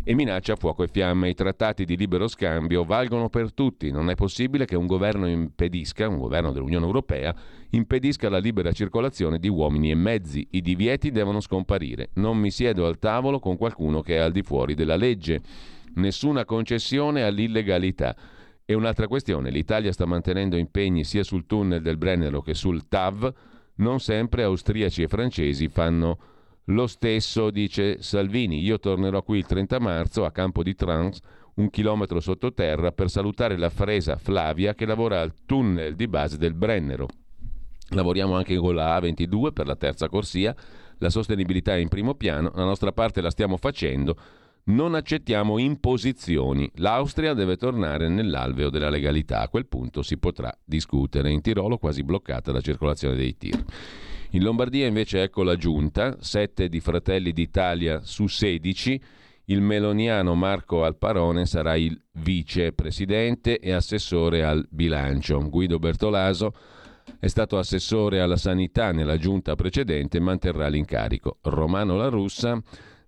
e 0.04 0.14
minaccia 0.14 0.56
fuoco 0.56 0.82
e 0.82 0.88
fiamme. 0.88 1.30
I 1.30 1.34
trattati 1.34 1.86
di 1.86 1.96
libero 1.96 2.28
scambio 2.28 2.84
valgono 2.84 3.30
per 3.30 3.54
tutti. 3.54 3.90
Non 3.90 4.10
è 4.10 4.14
possibile 4.14 4.66
che 4.66 4.76
un 4.76 4.86
governo 4.86 5.26
impedisca, 5.26 6.10
un 6.10 6.18
governo 6.18 6.52
dell'Unione 6.52 6.84
Europea, 6.84 7.34
impedisca 7.70 8.28
la 8.28 8.36
libera 8.36 8.70
circolazione 8.72 9.38
di 9.38 9.48
uomini 9.48 9.90
e 9.90 9.94
mezzi. 9.94 10.46
I 10.50 10.60
divieti 10.60 11.10
devono 11.10 11.40
scomparire. 11.40 12.10
Non 12.16 12.36
mi 12.36 12.50
siedo 12.50 12.84
al 12.84 12.98
tavolo 12.98 13.38
con 13.38 13.56
qualcuno 13.56 14.02
che 14.02 14.16
è 14.16 14.18
al 14.18 14.32
di 14.32 14.42
fuori 14.42 14.74
della 14.74 14.96
legge. 14.96 15.40
Nessuna 15.94 16.44
concessione 16.44 17.22
all'illegalità. 17.22 18.16
E 18.64 18.74
un'altra 18.74 19.08
questione, 19.08 19.50
l'Italia 19.50 19.92
sta 19.92 20.06
mantenendo 20.06 20.56
impegni 20.56 21.04
sia 21.04 21.22
sul 21.22 21.46
tunnel 21.46 21.82
del 21.82 21.98
Brennero 21.98 22.40
che 22.40 22.54
sul 22.54 22.88
TAV 22.88 23.32
non 23.76 24.00
sempre 24.00 24.42
austriaci 24.42 25.02
e 25.02 25.08
francesi 25.08 25.68
fanno 25.68 26.18
lo 26.68 26.86
stesso, 26.86 27.50
dice 27.50 28.00
Salvini. 28.00 28.62
Io 28.62 28.78
tornerò 28.78 29.22
qui 29.22 29.38
il 29.38 29.46
30 29.46 29.78
marzo 29.80 30.24
a 30.24 30.30
Campo 30.30 30.62
di 30.62 30.74
Trans, 30.74 31.20
un 31.56 31.68
chilometro 31.68 32.20
sottoterra, 32.20 32.92
per 32.92 33.10
salutare 33.10 33.58
la 33.58 33.70
fresa 33.70 34.16
Flavia 34.16 34.74
che 34.74 34.86
lavora 34.86 35.20
al 35.20 35.34
tunnel 35.44 35.94
di 35.94 36.08
base 36.08 36.38
del 36.38 36.54
Brennero. 36.54 37.06
Lavoriamo 37.90 38.34
anche 38.34 38.56
con 38.56 38.74
la 38.74 38.98
A22 38.98 39.52
per 39.52 39.66
la 39.66 39.76
terza 39.76 40.08
corsia, 40.08 40.56
la 40.98 41.10
sostenibilità 41.10 41.74
è 41.74 41.78
in 41.78 41.88
primo 41.88 42.14
piano, 42.14 42.50
la 42.54 42.64
nostra 42.64 42.92
parte 42.92 43.20
la 43.20 43.30
stiamo 43.30 43.58
facendo 43.58 44.16
non 44.64 44.94
accettiamo 44.94 45.58
imposizioni. 45.58 46.70
L'Austria 46.76 47.34
deve 47.34 47.56
tornare 47.56 48.08
nell'alveo 48.08 48.70
della 48.70 48.88
legalità. 48.88 49.40
A 49.40 49.48
quel 49.48 49.66
punto 49.66 50.02
si 50.02 50.16
potrà 50.16 50.56
discutere. 50.64 51.30
In 51.30 51.42
Tirolo 51.42 51.76
quasi 51.76 52.02
bloccata 52.02 52.52
la 52.52 52.60
circolazione 52.60 53.16
dei 53.16 53.36
tir. 53.36 53.62
In 54.30 54.42
Lombardia 54.42 54.86
invece 54.86 55.22
ecco 55.22 55.42
la 55.42 55.56
giunta, 55.56 56.16
7 56.18 56.68
di 56.68 56.80
Fratelli 56.80 57.32
d'Italia 57.32 58.00
su 58.02 58.26
16. 58.26 59.00
Il 59.46 59.60
meloniano 59.60 60.34
Marco 60.34 60.84
Alparone 60.84 61.44
sarà 61.44 61.76
il 61.76 62.00
vicepresidente 62.12 63.58
e 63.58 63.72
assessore 63.72 64.42
al 64.42 64.66
bilancio. 64.70 65.38
Guido 65.50 65.78
Bertolaso 65.78 66.54
è 67.18 67.26
stato 67.26 67.58
assessore 67.58 68.20
alla 68.20 68.38
sanità 68.38 68.90
nella 68.92 69.18
giunta 69.18 69.54
precedente 69.54 70.16
e 70.16 70.20
manterrà 70.20 70.68
l'incarico. 70.68 71.38
Romano 71.42 71.96
La 71.96 72.08
Russa 72.08 72.60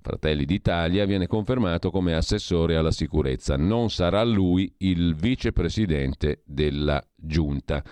Fratelli 0.07 0.45
d'Italia 0.45 1.05
viene 1.05 1.27
confermato 1.27 1.91
come 1.91 2.15
assessore 2.15 2.77
alla 2.77 2.93
sicurezza. 2.93 3.57
Non 3.57 3.91
sarà 3.91 4.23
lui 4.23 4.73
il 4.79 5.17
vicepresidente 5.17 6.43
della 6.45 7.03
giunta. 7.17 7.83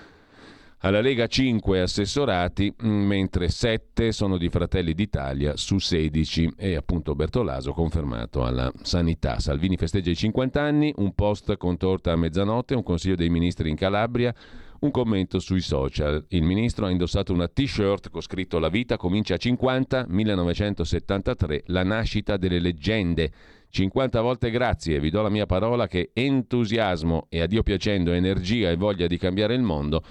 Alla 0.78 1.00
Lega 1.00 1.26
5 1.26 1.80
assessorati, 1.80 2.73
mm, 2.73 2.88
mentre 3.04 3.49
7 3.49 4.12
sono 4.12 4.38
di 4.38 4.49
Fratelli 4.49 4.94
d'Italia 4.94 5.56
su 5.56 5.78
16 5.78 6.52
e 6.56 6.76
appunto 6.76 7.16
Bertolaso 7.16 7.73
confermato 7.73 8.44
alla 8.44 8.71
sanità. 8.83 9.40
Salvini 9.40 9.76
festeggia 9.76 10.11
i 10.11 10.14
50 10.14 10.62
anni, 10.62 10.92
un 10.99 11.14
post 11.14 11.56
con 11.56 11.76
torta 11.76 12.12
a 12.12 12.16
mezzanotte, 12.16 12.76
un 12.76 12.85
consiglio 12.85 13.16
dei 13.16 13.28
ministri 13.28 13.71
in 13.71 13.76
Calabria, 13.76 14.33
un 14.85 14.91
commento 14.91 15.38
sui 15.38 15.61
social. 15.61 16.25
Il 16.29 16.43
ministro 16.43 16.87
ha 16.87 16.91
indossato 16.91 17.33
una 17.33 17.49
t-shirt 17.49 18.11
con 18.11 18.21
scritto 18.21 18.59
La 18.59 18.69
vita 18.69 18.97
comincia 18.97 19.35
a 19.35 19.38
50, 19.38 20.07
1973, 20.09 21.62
la 21.67 21.83
nascita 21.83 22.37
delle 22.37 22.61
leggende. 22.61 23.31
50 23.71 24.21
volte 24.21 24.50
grazie, 24.50 25.00
vi 25.00 25.11
do 25.11 25.23
la 25.23 25.31
mia 25.31 25.47
parola 25.47 25.88
che 25.88 26.11
entusiasmo 26.12 27.26
e 27.29 27.41
a 27.41 27.47
Dio 27.47 27.62
piacendo 27.62 28.12
energia 28.12 28.71
e 28.71 28.76
voglia 28.76 29.07
di 29.07 29.19
cambiare 29.19 29.55
il 29.55 29.62
mondo 29.62 30.03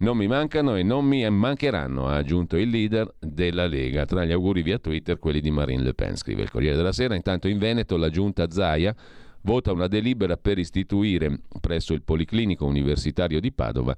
non 0.00 0.16
mi 0.16 0.28
mancano 0.28 0.76
e 0.76 0.84
non 0.84 1.04
mi 1.04 1.28
mancheranno, 1.28 2.06
ha 2.06 2.14
aggiunto 2.14 2.56
il 2.56 2.68
leader 2.68 3.12
della 3.18 3.66
Lega. 3.66 4.04
Tra 4.04 4.24
gli 4.24 4.30
auguri 4.30 4.62
via 4.62 4.78
Twitter 4.78 5.18
quelli 5.18 5.40
di 5.40 5.50
Marine 5.50 5.82
Le 5.82 5.94
Pen, 5.94 6.16
scrive 6.16 6.42
il 6.42 6.50
Corriere 6.50 6.76
della 6.76 6.92
Sera. 6.92 7.16
Intanto 7.16 7.48
in 7.48 7.58
Veneto 7.58 7.96
la 7.96 8.08
giunta 8.08 8.48
Zaia 8.48 8.94
vota 9.42 9.72
una 9.72 9.86
delibera 9.86 10.36
per 10.36 10.58
istituire 10.58 11.40
presso 11.60 11.94
il 11.94 12.02
Policlinico 12.02 12.64
Universitario 12.64 13.40
di 13.40 13.52
Padova 13.52 13.96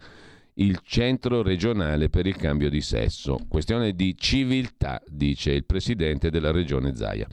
il 0.55 0.81
centro 0.83 1.43
regionale 1.43 2.09
per 2.09 2.27
il 2.27 2.37
cambio 2.37 2.69
di 2.69 2.81
sesso. 2.81 3.39
Questione 3.49 3.95
di 3.95 4.15
civiltà, 4.17 5.01
dice 5.07 5.53
il 5.53 5.65
presidente 5.65 6.31
della 6.31 6.51
regione 6.51 6.95
Zaia. 6.95 7.27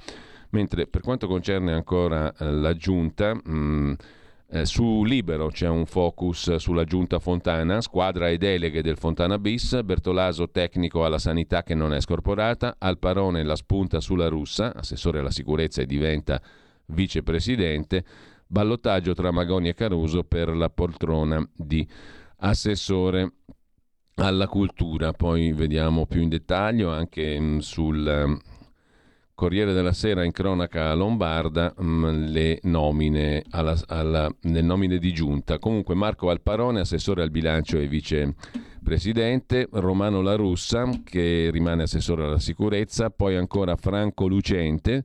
Mentre 0.52 0.88
per 0.88 1.02
quanto 1.02 1.28
concerne 1.28 1.74
ancora 1.74 2.34
eh, 2.34 2.52
la 2.52 2.74
giunta, 2.74 3.34
mh, 3.34 3.42
mm, 3.50 3.94
eh, 4.50 4.66
su 4.66 5.04
Libero 5.04 5.50
c'è 5.50 5.68
un 5.68 5.86
focus 5.86 6.56
sulla 6.56 6.86
giunta 6.86 7.20
Fontana, 7.20 7.82
squadra 7.82 8.30
e 8.30 8.38
deleghe 8.38 8.82
del 8.82 8.98
Fontana 8.98 9.38
Bis, 9.38 9.82
Bertolaso 9.84 10.50
tecnico 10.50 11.04
alla 11.04 11.20
sanità 11.20 11.64
che 11.64 11.76
non 11.76 11.94
è 11.94 12.00
scorporata, 12.00 12.76
Alparone 12.78 13.44
la 13.44 13.58
spunta 13.58 14.00
sulla 14.00 14.30
russa, 14.30 14.74
assessore 14.74 15.20
alla 15.20 15.32
sicurezza 15.32 15.82
e 15.82 15.86
diventa 15.86 16.42
vicepresidente, 16.88 18.04
ballottaggio 18.48 19.14
tra 19.14 19.32
Magoni 19.32 19.70
e 19.70 19.74
Caruso 19.74 20.24
per 20.24 20.56
la 20.56 20.70
poltrona 20.70 21.48
di 21.56 21.88
assessore 22.38 23.34
alla 24.16 24.48
cultura. 24.48 25.14
Poi 25.14 25.52
vediamo 25.54 26.06
più 26.06 26.22
in 26.22 26.30
dettaglio 26.30 26.92
anche 26.92 27.40
mm, 27.40 27.58
sul 27.60 28.26
mm, 28.28 28.36
Corriere 29.34 29.74
della 29.74 29.94
Sera 29.94 30.24
in 30.24 30.32
cronaca 30.32 30.94
lombarda 30.96 31.74
mm, 31.80 32.06
le 32.26 32.60
nomine, 32.64 33.44
alla, 33.52 33.78
alla, 33.88 34.34
le 34.42 34.62
nomine 34.62 34.98
di 34.98 35.14
giunta. 35.14 35.60
Comunque 35.60 35.94
Marco 35.94 36.30
Alparone, 36.30 36.80
assessore 36.80 37.22
al 37.22 37.30
bilancio 37.30 37.78
e 37.78 37.88
vicepresidente, 37.88 39.68
Romano 39.74 40.22
La 40.22 40.36
Russa 40.36 40.90
che 41.04 41.50
rimane 41.52 41.84
assessore 41.84 42.24
alla 42.24 42.40
sicurezza, 42.40 43.12
poi 43.12 43.36
ancora 43.36 43.76
Franco 43.76 44.26
Lucente 44.28 45.04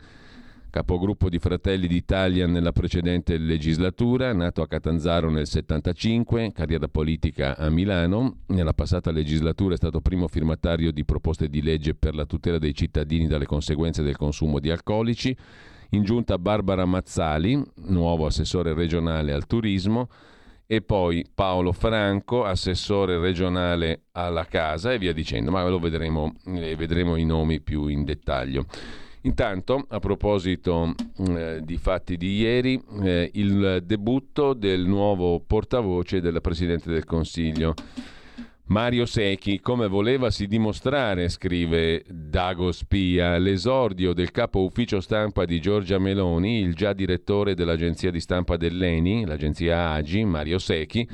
capogruppo 0.72 1.28
di 1.28 1.38
Fratelli 1.38 1.86
d'Italia 1.86 2.46
nella 2.46 2.72
precedente 2.72 3.36
legislatura, 3.36 4.32
nato 4.32 4.62
a 4.62 4.66
Catanzaro 4.66 5.28
nel 5.28 5.46
75, 5.46 6.50
carriera 6.52 6.88
politica 6.88 7.58
a 7.58 7.68
Milano. 7.68 8.38
Nella 8.46 8.72
passata 8.72 9.10
legislatura 9.10 9.74
è 9.74 9.76
stato 9.76 10.00
primo 10.00 10.28
firmatario 10.28 10.90
di 10.90 11.04
proposte 11.04 11.50
di 11.50 11.60
legge 11.60 11.94
per 11.94 12.14
la 12.14 12.24
tutela 12.24 12.56
dei 12.56 12.74
cittadini 12.74 13.26
dalle 13.26 13.44
conseguenze 13.44 14.02
del 14.02 14.16
consumo 14.16 14.60
di 14.60 14.70
alcolici. 14.70 15.36
In 15.90 16.04
giunta 16.04 16.38
Barbara 16.38 16.86
Mazzali, 16.86 17.62
nuovo 17.88 18.24
assessore 18.24 18.72
regionale 18.72 19.34
al 19.34 19.46
turismo, 19.46 20.08
e 20.66 20.80
poi 20.80 21.26
Paolo 21.34 21.72
Franco, 21.72 22.44
assessore 22.44 23.18
regionale 23.18 24.04
alla 24.12 24.46
casa 24.46 24.94
e 24.94 24.98
via 24.98 25.12
dicendo, 25.12 25.50
ma 25.50 25.68
lo 25.68 25.78
vedremo, 25.78 26.32
eh, 26.46 26.74
vedremo 26.76 27.16
i 27.16 27.26
nomi 27.26 27.60
più 27.60 27.88
in 27.88 28.04
dettaglio. 28.04 28.64
Intanto, 29.22 29.84
a 29.88 30.00
proposito 30.00 30.94
eh, 31.18 31.60
di 31.62 31.76
fatti 31.76 32.16
di 32.16 32.38
ieri, 32.38 32.82
eh, 33.02 33.30
il 33.34 33.82
debutto 33.84 34.52
del 34.52 34.84
nuovo 34.84 35.40
portavoce 35.40 36.20
del 36.20 36.40
Presidente 36.40 36.90
del 36.90 37.04
Consiglio. 37.04 37.74
Mario 38.64 39.06
Secchi, 39.06 39.60
come 39.60 39.86
volevasi 39.86 40.46
dimostrare, 40.46 41.28
scrive 41.28 42.04
Dago 42.08 42.72
Spia, 42.72 43.36
l'esordio 43.36 44.12
del 44.12 44.30
capo 44.30 44.64
ufficio 44.64 45.00
stampa 45.00 45.44
di 45.44 45.60
Giorgia 45.60 45.98
Meloni, 45.98 46.60
il 46.60 46.74
già 46.74 46.92
direttore 46.92 47.54
dell'agenzia 47.54 48.10
di 48.10 48.18
stampa 48.18 48.56
dell'ENI, 48.56 49.26
l'agenzia 49.26 49.90
AGI, 49.90 50.24
Mario 50.24 50.58
Secchi, 50.58 51.06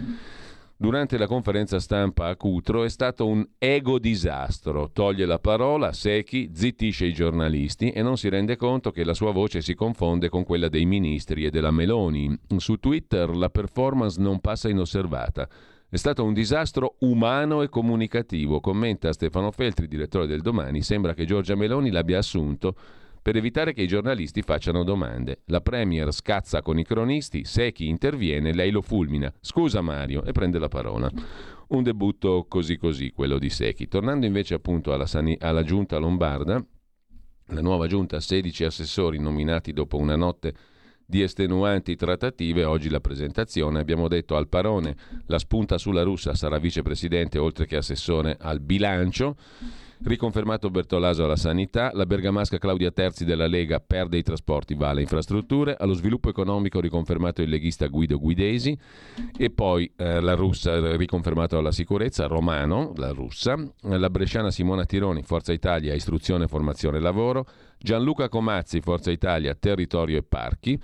durante 0.80 1.18
la 1.18 1.26
conferenza 1.26 1.80
stampa 1.80 2.28
a 2.28 2.36
Cutro 2.36 2.84
è 2.84 2.88
stato 2.88 3.26
un 3.26 3.44
ego 3.58 3.98
disastro. 3.98 4.90
Toglie 4.92 5.26
la 5.26 5.40
parola, 5.40 5.92
Secchi 5.92 6.52
zittisce 6.54 7.04
i 7.06 7.12
giornalisti 7.12 7.90
e 7.90 8.00
non 8.00 8.16
si 8.16 8.28
rende 8.28 8.54
conto 8.54 8.92
che 8.92 9.02
la 9.02 9.12
sua 9.12 9.32
voce 9.32 9.60
si 9.60 9.74
confonde 9.74 10.28
con 10.28 10.44
quella 10.44 10.68
dei 10.68 10.86
ministri 10.86 11.44
e 11.44 11.50
della 11.50 11.72
Meloni. 11.72 12.38
Su 12.58 12.76
Twitter 12.76 13.28
la 13.36 13.50
performance 13.50 14.20
non 14.20 14.40
passa 14.40 14.68
inosservata. 14.68 15.48
È 15.90 15.96
stato 15.96 16.22
un 16.22 16.32
disastro 16.32 16.94
umano 17.00 17.62
e 17.62 17.68
comunicativo, 17.68 18.60
commenta 18.60 19.12
Stefano 19.12 19.50
Feltri, 19.50 19.88
direttore 19.88 20.26
del 20.26 20.42
Domani. 20.42 20.82
Sembra 20.82 21.12
che 21.12 21.24
Giorgia 21.24 21.56
Meloni 21.56 21.90
l'abbia 21.90 22.18
assunto 22.18 22.76
per 23.22 23.36
evitare 23.36 23.72
che 23.72 23.82
i 23.82 23.86
giornalisti 23.86 24.42
facciano 24.42 24.84
domande. 24.84 25.42
La 25.46 25.60
Premier 25.60 26.12
scazza 26.12 26.62
con 26.62 26.78
i 26.78 26.84
cronisti, 26.84 27.44
se 27.44 27.72
chi 27.72 27.88
interviene, 27.88 28.52
lei 28.52 28.70
lo 28.70 28.82
fulmina. 28.82 29.32
Scusa 29.40 29.80
Mario 29.80 30.24
e 30.24 30.32
prende 30.32 30.58
la 30.58 30.68
parola. 30.68 31.10
Un 31.68 31.82
debutto 31.82 32.46
così 32.48 32.76
così, 32.76 33.10
quello 33.10 33.38
di 33.38 33.50
Secchi. 33.50 33.88
Tornando 33.88 34.26
invece 34.26 34.54
appunto 34.54 34.92
alla, 34.92 35.06
sani- 35.06 35.36
alla 35.38 35.62
giunta 35.62 35.98
lombarda, 35.98 36.64
la 37.50 37.60
nuova 37.60 37.86
giunta 37.86 38.16
ha 38.16 38.20
16 38.20 38.64
assessori 38.64 39.18
nominati 39.18 39.72
dopo 39.72 39.96
una 39.96 40.16
notte 40.16 40.54
di 41.10 41.22
estenuanti 41.22 41.96
trattative, 41.96 42.64
oggi 42.64 42.90
la 42.90 43.00
presentazione, 43.00 43.80
abbiamo 43.80 44.08
detto 44.08 44.36
al 44.36 44.46
Parone, 44.46 44.94
la 45.24 45.38
spunta 45.38 45.78
sulla 45.78 46.02
russa 46.02 46.34
sarà 46.34 46.58
vicepresidente 46.58 47.38
oltre 47.38 47.64
che 47.64 47.76
assessore 47.76 48.36
al 48.38 48.60
bilancio. 48.60 49.36
Riconfermato 50.00 50.70
Bertolaso 50.70 51.24
alla 51.24 51.34
sanità, 51.34 51.90
la 51.92 52.06
bergamasca 52.06 52.58
Claudia 52.58 52.92
Terzi 52.92 53.24
della 53.24 53.48
Lega 53.48 53.80
perde 53.80 54.16
i 54.16 54.22
trasporti, 54.22 54.74
va 54.74 54.90
alle 54.90 55.00
infrastrutture, 55.00 55.74
allo 55.76 55.92
sviluppo 55.92 56.28
economico 56.28 56.80
riconfermato 56.80 57.42
il 57.42 57.48
leghista 57.48 57.86
Guido 57.88 58.18
Guidesi. 58.18 58.78
E 59.36 59.50
poi 59.50 59.90
eh, 59.96 60.20
la 60.20 60.34
russa 60.34 60.94
riconfermato 60.96 61.58
alla 61.58 61.72
sicurezza, 61.72 62.26
Romano, 62.26 62.92
la 62.96 63.10
russa, 63.10 63.56
la 63.82 64.08
bresciana 64.08 64.52
Simona 64.52 64.84
Tironi, 64.84 65.22
Forza 65.22 65.52
Italia, 65.52 65.94
istruzione, 65.94 66.46
formazione 66.46 66.98
e 66.98 67.00
lavoro, 67.00 67.46
Gianluca 67.80 68.28
Comazzi, 68.28 68.80
Forza 68.80 69.10
Italia, 69.10 69.54
Territorio 69.54 70.18
e 70.18 70.22
Parchi. 70.22 70.78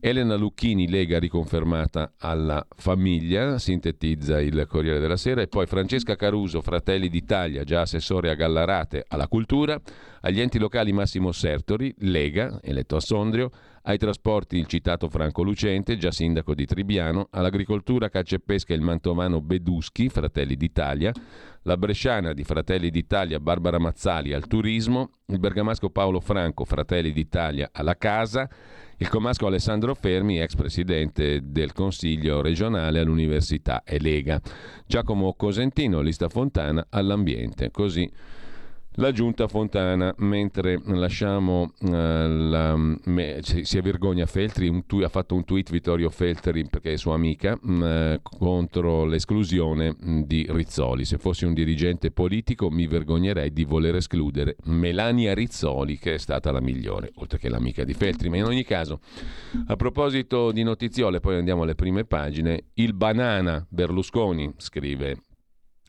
Elena 0.00 0.34
Lucchini, 0.34 0.88
Lega 0.88 1.18
riconfermata 1.18 2.12
alla 2.18 2.64
famiglia, 2.76 3.58
sintetizza 3.58 4.40
il 4.40 4.66
Corriere 4.68 4.98
della 4.98 5.16
Sera. 5.16 5.40
E 5.40 5.48
poi 5.48 5.66
Francesca 5.66 6.14
Caruso, 6.14 6.60
Fratelli 6.60 7.08
d'Italia, 7.08 7.64
già 7.64 7.80
assessore 7.80 8.30
a 8.30 8.34
Gallarate, 8.34 9.04
alla 9.08 9.28
cultura. 9.28 9.80
Agli 10.20 10.40
enti 10.40 10.58
locali 10.58 10.92
Massimo 10.92 11.32
Sertori, 11.32 11.94
Lega, 12.00 12.60
eletto 12.62 12.96
a 12.96 13.00
Sondrio. 13.00 13.50
Ai 13.88 13.98
trasporti 13.98 14.56
il 14.56 14.66
citato 14.66 15.08
Franco 15.08 15.44
Lucente, 15.44 15.96
già 15.96 16.10
sindaco 16.10 16.54
di 16.54 16.66
Tribiano. 16.66 17.28
All'agricoltura, 17.30 18.08
caccia 18.08 18.34
e 18.34 18.40
pesca 18.40 18.74
il 18.74 18.80
mantovano 18.80 19.40
Beduschi, 19.40 20.08
Fratelli 20.08 20.56
d'Italia 20.56 21.12
la 21.66 21.76
bresciana 21.76 22.32
di 22.32 22.44
Fratelli 22.44 22.90
d'Italia 22.90 23.40
Barbara 23.40 23.78
Mazzali 23.78 24.32
al 24.32 24.46
turismo, 24.46 25.10
il 25.26 25.40
bergamasco 25.40 25.90
Paolo 25.90 26.20
Franco 26.20 26.64
Fratelli 26.64 27.12
d'Italia 27.12 27.70
alla 27.72 27.96
casa, 27.96 28.48
il 28.98 29.08
comasco 29.08 29.48
Alessandro 29.48 29.94
Fermi, 29.94 30.40
ex 30.40 30.54
presidente 30.54 31.40
del 31.42 31.72
Consiglio 31.72 32.40
regionale 32.40 33.00
all'Università 33.00 33.82
e 33.82 33.98
Lega, 33.98 34.40
Giacomo 34.86 35.34
Cosentino, 35.34 36.00
lista 36.00 36.28
Fontana 36.28 36.86
all'ambiente. 36.88 37.72
Così 37.72 38.08
la 38.96 39.12
giunta 39.12 39.48
Fontana, 39.48 40.14
mentre 40.18 40.80
lasciamo 40.84 41.72
uh, 41.80 41.88
la, 41.88 42.76
me, 42.76 43.40
si 43.42 43.80
vergogna 43.80 44.26
Feltri, 44.26 44.84
tu, 44.86 44.98
ha 44.98 45.08
fatto 45.08 45.34
un 45.34 45.44
tweet 45.44 45.70
Vittorio 45.70 46.10
Feltri 46.10 46.66
perché 46.68 46.92
è 46.92 46.96
sua 46.96 47.14
amica 47.14 47.58
uh, 47.60 48.20
contro 48.22 49.04
l'esclusione 49.04 49.94
di 50.24 50.46
Rizzoli. 50.48 51.04
Se 51.04 51.18
fossi 51.18 51.44
un 51.44 51.54
dirigente 51.54 52.10
politico 52.10 52.70
mi 52.70 52.86
vergognerei 52.86 53.52
di 53.52 53.64
voler 53.64 53.96
escludere 53.96 54.56
Melania 54.64 55.34
Rizzoli 55.34 55.98
che 55.98 56.14
è 56.14 56.18
stata 56.18 56.50
la 56.50 56.60
migliore, 56.60 57.10
oltre 57.16 57.38
che 57.38 57.48
l'amica 57.48 57.84
di 57.84 57.94
Feltri, 57.94 58.28
ma 58.28 58.36
in 58.36 58.44
ogni 58.44 58.64
caso 58.64 59.00
a 59.66 59.76
proposito 59.76 60.52
di 60.52 60.62
notiziole, 60.62 61.20
poi 61.20 61.36
andiamo 61.36 61.62
alle 61.62 61.74
prime 61.74 62.04
pagine, 62.04 62.64
il 62.74 62.94
banana 62.94 63.64
Berlusconi 63.68 64.54
scrive 64.56 65.25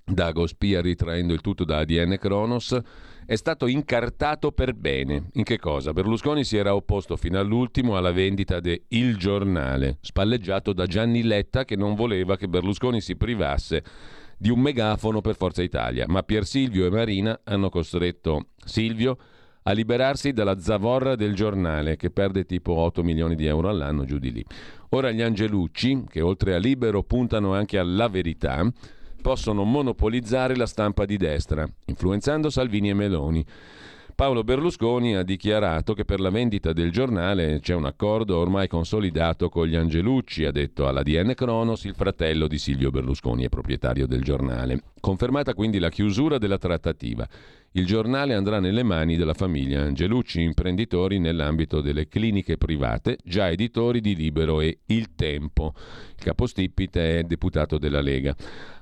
Dago 0.10 0.48
Spia, 0.48 0.80
ritraendo 0.80 1.34
il 1.34 1.42
tutto 1.42 1.66
da 1.66 1.80
ADN 1.80 2.16
Kronos, 2.18 2.80
è 3.26 3.36
stato 3.36 3.68
incartato 3.68 4.54
per 4.54 4.74
bene. 4.74 5.30
In 5.34 5.44
che 5.44 5.60
cosa? 5.60 5.92
Berlusconi 5.92 6.46
si 6.46 6.56
era 6.56 6.74
opposto 6.74 7.18
fino 7.18 7.38
all'ultimo 7.38 7.98
alla 7.98 8.14
vendita 8.14 8.62
de 8.62 8.86
Il 8.88 9.18
Giornale, 9.18 9.98
spalleggiato 10.00 10.72
da 10.72 10.86
Gianni 10.86 11.24
Letta 11.24 11.66
che 11.66 11.76
non 11.76 11.94
voleva 11.94 12.38
che 12.38 12.48
Berlusconi 12.48 13.02
si 13.02 13.18
privasse 13.18 13.84
di 14.38 14.50
un 14.50 14.62
megafono 14.62 15.20
per 15.20 15.36
Forza 15.36 15.62
Italia, 15.62 16.06
ma 16.08 16.24
Pier 16.24 16.46
Silvio 16.46 16.86
e 16.86 16.90
Marina 16.90 17.42
hanno 17.44 17.68
costretto 17.68 18.48
Silvio 18.64 19.18
a 19.64 19.74
liberarsi 19.74 20.32
dalla 20.32 20.58
zavorra 20.58 21.18
del 21.18 21.36
giornale 21.36 21.98
che 21.98 22.12
perde 22.12 22.46
tipo 22.46 22.72
8 22.72 23.04
milioni 23.04 23.36
di 23.36 23.46
euro 23.46 23.68
all'anno 23.68 24.06
giù 24.06 24.20
di 24.20 24.32
lì. 24.32 24.46
Ora 24.92 25.12
gli 25.12 25.22
Angelucci, 25.22 26.06
che 26.08 26.22
oltre 26.22 26.56
a 26.56 26.58
libero 26.58 27.04
puntano 27.04 27.54
anche 27.54 27.78
alla 27.78 28.08
verità, 28.08 28.66
possono 29.22 29.64
monopolizzare 29.64 30.56
la 30.56 30.66
stampa 30.66 31.06
di 31.06 31.18
destra, 31.18 31.68
influenzando 31.86 32.50
Salvini 32.50 32.90
e 32.90 32.94
Meloni. 32.94 33.46
Paolo 34.18 34.44
Berlusconi 34.44 35.16
ha 35.16 35.22
dichiarato 35.22 35.94
che 35.94 36.04
per 36.04 36.20
la 36.20 36.32
vendita 36.32 36.74
del 36.74 36.92
giornale 36.92 37.60
c'è 37.60 37.76
un 37.76 37.86
accordo 37.86 38.40
ormai 38.40 38.68
consolidato 38.68 39.48
con 39.48 39.68
gli 39.68 39.76
Angelucci, 39.76 40.44
ha 40.44 40.52
detto 40.52 40.88
alla 40.88 41.04
DN 41.04 41.36
Cronos 41.36 41.84
il 41.84 41.94
fratello 41.94 42.48
di 42.48 42.58
Silvio 42.58 42.90
Berlusconi 42.90 43.44
e 43.44 43.50
proprietario 43.50 44.08
del 44.08 44.24
giornale. 44.24 44.82
Confermata 45.00 45.54
quindi 45.54 45.78
la 45.78 45.90
chiusura 45.90 46.40
della 46.40 46.58
trattativa. 46.58 47.28
Il 47.74 47.86
giornale 47.86 48.34
andrà 48.34 48.60
nelle 48.60 48.82
mani 48.82 49.18
della 49.18 49.36
famiglia 49.36 49.84
Angelucci, 49.84 50.42
imprenditori 50.42 51.20
nell'ambito 51.20 51.80
delle 51.80 52.08
cliniche 52.08 52.58
private, 52.58 53.20
già 53.24 53.52
editori 53.52 54.02
di 54.02 54.16
Libero 54.16 54.62
e 54.62 54.80
Il 54.88 55.14
Tempo. 55.14 55.76
Il 56.18 56.24
capostipite 56.24 57.20
è 57.20 57.24
deputato 57.24 57.78
della 57.78 58.02
Lega. 58.02 58.36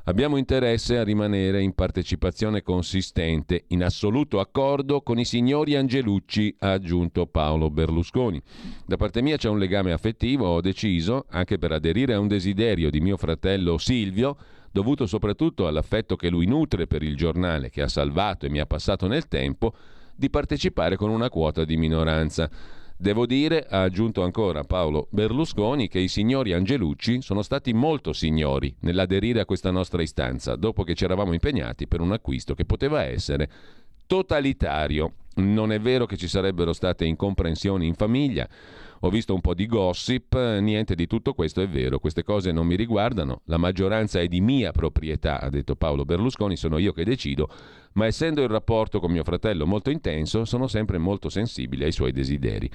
Abbiamo 0.07 0.37
interesse 0.37 0.99
a 0.99 1.03
rimanere 1.03 1.63
in 1.63 1.73
partecipazione 1.73 2.61
consistente, 2.61 3.63
in 3.69 3.83
assoluto 3.83 4.39
accordo 4.39 5.01
con 5.01 5.17
i 5.17 5.25
signori 5.25 5.75
Angelucci, 5.75 6.57
ha 6.59 6.73
aggiunto 6.73 7.25
Paolo 7.25 7.71
Berlusconi. 7.71 8.39
Da 8.85 8.97
parte 8.97 9.23
mia 9.23 9.37
c'è 9.37 9.49
un 9.49 9.57
legame 9.57 9.93
affettivo, 9.93 10.45
ho 10.45 10.61
deciso, 10.61 11.25
anche 11.29 11.57
per 11.57 11.71
aderire 11.71 12.13
a 12.13 12.19
un 12.19 12.27
desiderio 12.27 12.91
di 12.91 12.99
mio 12.99 13.17
fratello 13.17 13.79
Silvio, 13.79 14.37
dovuto 14.71 15.07
soprattutto 15.07 15.65
all'affetto 15.65 16.15
che 16.15 16.29
lui 16.29 16.45
nutre 16.45 16.85
per 16.85 17.01
il 17.01 17.17
giornale 17.17 17.71
che 17.71 17.81
ha 17.81 17.87
salvato 17.87 18.45
e 18.45 18.49
mi 18.49 18.59
ha 18.59 18.67
passato 18.67 19.07
nel 19.07 19.27
tempo, 19.27 19.73
di 20.15 20.29
partecipare 20.29 20.97
con 20.97 21.09
una 21.09 21.29
quota 21.29 21.65
di 21.65 21.77
minoranza. 21.77 22.47
Devo 23.05 23.27
dire, 23.27 23.67
ha 23.69 23.83
aggiunto 23.83 24.23
ancora 24.23 24.63
Paolo 24.63 25.09
Berlusconi, 25.11 25.87
che 25.87 25.99
i 25.99 26.07
signori 26.07 26.53
Angelucci 26.53 27.21
sono 27.21 27.43
stati 27.43 27.71
molto 27.71 28.13
signori 28.13 28.75
nell'aderire 28.79 29.41
a 29.41 29.45
questa 29.45 29.69
nostra 29.69 30.01
istanza, 30.01 30.55
dopo 30.55 30.81
che 30.83 30.95
ci 30.95 31.03
eravamo 31.03 31.31
impegnati 31.33 31.85
per 31.85 32.01
un 32.01 32.13
acquisto 32.13 32.55
che 32.55 32.65
poteva 32.65 33.03
essere 33.03 33.47
totalitario. 34.07 35.13
Non 35.35 35.71
è 35.71 35.79
vero 35.79 36.07
che 36.07 36.17
ci 36.17 36.27
sarebbero 36.27 36.73
state 36.73 37.05
incomprensioni 37.05 37.85
in 37.85 37.93
famiglia. 37.93 38.49
Ho 39.05 39.09
visto 39.11 39.35
un 39.35 39.41
po' 39.41 39.53
di 39.53 39.67
gossip, 39.67 40.35
niente 40.35 40.95
di 40.95 41.05
tutto 41.05 41.35
questo 41.35 41.61
è 41.61 41.67
vero, 41.67 41.99
queste 41.99 42.23
cose 42.23 42.51
non 42.51 42.65
mi 42.65 42.75
riguardano, 42.75 43.41
la 43.45 43.57
maggioranza 43.57 44.19
è 44.19 44.27
di 44.27 44.41
mia 44.41 44.71
proprietà, 44.71 45.39
ha 45.39 45.49
detto 45.49 45.75
Paolo 45.75 46.05
Berlusconi, 46.05 46.57
sono 46.57 46.79
io 46.79 46.91
che 46.91 47.03
decido, 47.03 47.47
ma 47.93 48.07
essendo 48.07 48.41
il 48.41 48.49
rapporto 48.49 48.99
con 48.99 49.11
mio 49.11 49.23
fratello 49.23 49.67
molto 49.67 49.91
intenso, 49.91 50.43
sono 50.43 50.65
sempre 50.65 50.97
molto 50.97 51.29
sensibile 51.29 51.85
ai 51.85 51.91
suoi 51.91 52.13
desideri. 52.13 52.67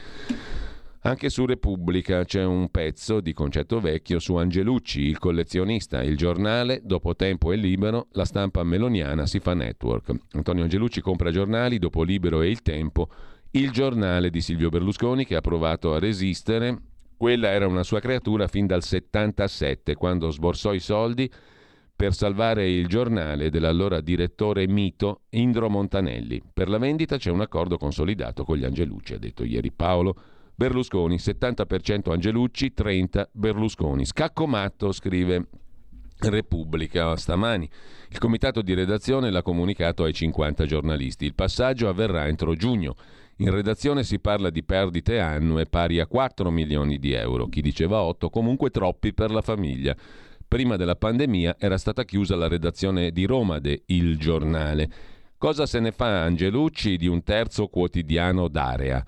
Anche 1.01 1.31
su 1.31 1.47
Repubblica 1.47 2.23
c'è 2.25 2.45
un 2.45 2.69
pezzo 2.69 3.21
di 3.21 3.33
concetto 3.33 3.81
vecchio 3.81 4.21
su 4.21 4.37
Angelucci, 4.37 5.01
il 5.01 5.19
collezionista, 5.19 6.01
il 6.01 6.17
giornale, 6.17 6.81
dopo 6.85 7.17
tempo 7.17 7.51
e 7.51 7.57
libero, 7.57 8.07
la 8.13 8.25
stampa 8.25 8.63
meloniana 8.63 9.27
si 9.27 9.41
fa 9.41 9.55
network. 9.55 10.13
Antonio 10.35 10.63
Angelucci 10.63 11.01
compra 11.01 11.33
giornali, 11.33 11.81
dopo 11.81 12.05
libero 12.05 12.41
e 12.41 12.51
il 12.51 12.63
tempo, 12.63 13.09
il 13.53 13.71
giornale 13.73 14.31
di 14.31 14.41
Silvio 14.41 14.69
Berlusconi 14.69 15.25
che 15.25 15.35
ha 15.35 15.41
provato 15.41 15.93
a 15.93 15.99
resistere. 15.99 16.83
Quella 17.17 17.49
era 17.49 17.67
una 17.67 17.83
sua 17.83 18.01
creatura 18.01 18.47
fin 18.47 18.67
dal 18.67 18.83
77, 18.83 19.95
quando 19.95 20.31
sborsò 20.31 20.73
i 20.73 20.79
soldi 20.79 21.31
per 21.95 22.15
salvare 22.15 22.71
il 22.71 22.87
giornale 22.87 23.51
dell'allora 23.51 24.01
direttore 24.01 24.67
mito 24.67 25.23
Indro 25.31 25.69
Montanelli. 25.69 26.41
Per 26.51 26.69
la 26.69 26.79
vendita 26.79 27.19
c'è 27.19 27.31
un 27.31 27.43
accordo 27.43 27.77
consolidato 27.77 28.45
con 28.45 28.57
gli 28.57 28.65
Angelucci, 28.65 29.15
ha 29.15 29.19
detto 29.19 29.45
ieri 29.45 29.71
Paolo 29.71 30.15
Berlusconi, 30.55 31.17
70% 31.17 32.11
Angelucci, 32.11 32.73
30% 32.75 33.25
Berlusconi. 33.33 34.07
Scacco 34.07 34.47
matto, 34.47 34.93
scrive 34.93 35.49
Repubblica 36.21 37.17
stamani. 37.17 37.69
Il 38.09 38.19
comitato 38.19 38.63
di 38.63 38.75
redazione 38.75 39.31
l'ha 39.31 39.43
comunicato 39.43 40.05
ai 40.05 40.13
50 40.13 40.65
giornalisti. 40.67 41.25
Il 41.25 41.35
passaggio 41.35 41.89
avverrà 41.89 42.29
entro 42.29 42.55
giugno. 42.55 42.95
In 43.41 43.51
redazione 43.51 44.05
si 44.05 44.19
parla 44.19 44.51
di 44.51 44.63
perdite 44.63 45.19
annue 45.19 45.65
pari 45.65 45.99
a 45.99 46.07
4 46.07 46.51
milioni 46.51 46.99
di 46.99 47.13
euro. 47.13 47.47
Chi 47.47 47.63
diceva 47.63 48.03
8, 48.03 48.29
comunque 48.29 48.69
troppi 48.69 49.15
per 49.15 49.31
la 49.31 49.41
famiglia. 49.41 49.97
Prima 50.47 50.77
della 50.77 50.95
pandemia 50.95 51.57
era 51.59 51.79
stata 51.79 52.05
chiusa 52.05 52.37
la 52.37 52.49
redazione 52.49 53.13
di 53.13 53.25
Roma 53.25 53.59
de 53.59 53.85
Il 53.87 54.19
Giornale. 54.19 54.91
Cosa 55.39 55.65
se 55.65 55.81
ne 55.81 55.91
fa 55.91 56.23
Angelucci 56.23 56.99
di 56.99 57.07
un 57.07 57.23
terzo 57.23 57.69
quotidiano 57.69 58.47
d'area? 58.47 59.03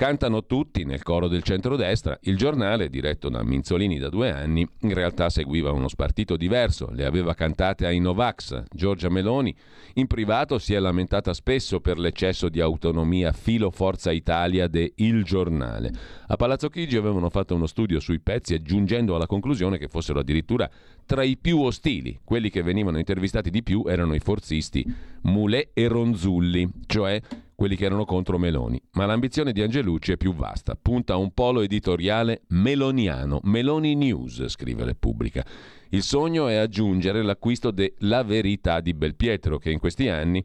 Cantano 0.00 0.46
tutti 0.46 0.84
nel 0.84 1.02
coro 1.02 1.28
del 1.28 1.42
centrodestra. 1.42 2.16
Il 2.22 2.38
giornale, 2.38 2.88
diretto 2.88 3.28
da 3.28 3.42
Minzolini 3.42 3.98
da 3.98 4.08
due 4.08 4.30
anni, 4.30 4.66
in 4.80 4.94
realtà 4.94 5.28
seguiva 5.28 5.72
uno 5.72 5.88
spartito 5.88 6.38
diverso, 6.38 6.88
le 6.90 7.04
aveva 7.04 7.34
cantate 7.34 7.84
ai 7.84 7.98
Novax. 7.98 8.62
Giorgia 8.72 9.10
Meloni 9.10 9.54
in 9.96 10.06
privato 10.06 10.58
si 10.58 10.72
è 10.72 10.78
lamentata 10.78 11.34
spesso 11.34 11.80
per 11.80 11.98
l'eccesso 11.98 12.48
di 12.48 12.62
autonomia 12.62 13.32
filo 13.32 13.70
Forza 13.70 14.10
Italia 14.10 14.68
de 14.68 14.90
Il 14.96 15.22
Giornale. 15.22 15.92
A 16.28 16.36
Palazzo 16.36 16.70
Chigi 16.70 16.96
avevano 16.96 17.28
fatto 17.28 17.54
uno 17.54 17.66
studio 17.66 18.00
sui 18.00 18.20
pezzi 18.20 18.54
aggiungendo 18.54 19.14
alla 19.14 19.26
conclusione 19.26 19.76
che 19.76 19.88
fossero 19.88 20.20
addirittura 20.20 20.70
tra 21.04 21.22
i 21.24 21.36
più 21.36 21.60
ostili. 21.60 22.18
Quelli 22.24 22.48
che 22.48 22.62
venivano 22.62 22.96
intervistati 22.96 23.50
di 23.50 23.62
più 23.62 23.84
erano 23.86 24.14
i 24.14 24.20
forzisti 24.20 24.82
Moulet 25.24 25.72
e 25.74 25.88
Ronzulli, 25.88 26.66
cioè 26.86 27.20
quelli 27.60 27.76
che 27.76 27.84
erano 27.84 28.06
contro 28.06 28.38
Meloni. 28.38 28.80
Ma 28.92 29.04
l'ambizione 29.04 29.52
di 29.52 29.60
Angelucci 29.60 30.12
è 30.12 30.16
più 30.16 30.32
vasta, 30.32 30.78
punta 30.80 31.12
a 31.12 31.16
un 31.18 31.34
polo 31.34 31.60
editoriale 31.60 32.44
meloniano, 32.48 33.38
Meloni 33.42 33.94
News, 33.96 34.46
scrive 34.46 34.84
Repubblica. 34.84 35.44
Il 35.90 36.02
sogno 36.02 36.48
è 36.48 36.54
aggiungere 36.54 37.22
l'acquisto 37.22 37.70
de 37.70 37.96
La 37.98 38.22
Verità 38.22 38.80
di 38.80 38.94
Belpietro, 38.94 39.58
che 39.58 39.70
in 39.70 39.78
questi 39.78 40.08
anni 40.08 40.42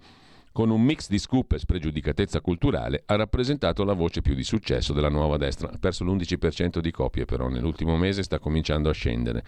con 0.55 0.69
un 0.69 0.81
mix 0.81 1.09
di 1.09 1.19
scoop 1.19 1.51
e 1.51 1.59
spregiudicatezza 1.59 2.39
culturale, 2.39 3.03
ha 3.07 3.17
rappresentato 3.17 3.83
la 3.83 3.91
voce 3.91 4.21
più 4.21 4.33
di 4.35 4.45
successo 4.45 4.93
della 4.93 5.09
nuova 5.09 5.35
destra. 5.35 5.69
Ha 5.69 5.77
perso 5.77 6.05
l'11% 6.05 6.79
di 6.79 6.91
copie, 6.91 7.25
però 7.25 7.49
nell'ultimo 7.49 7.97
mese 7.97 8.23
sta 8.23 8.39
cominciando 8.39 8.87
a 8.87 8.93
scendere. 8.93 9.43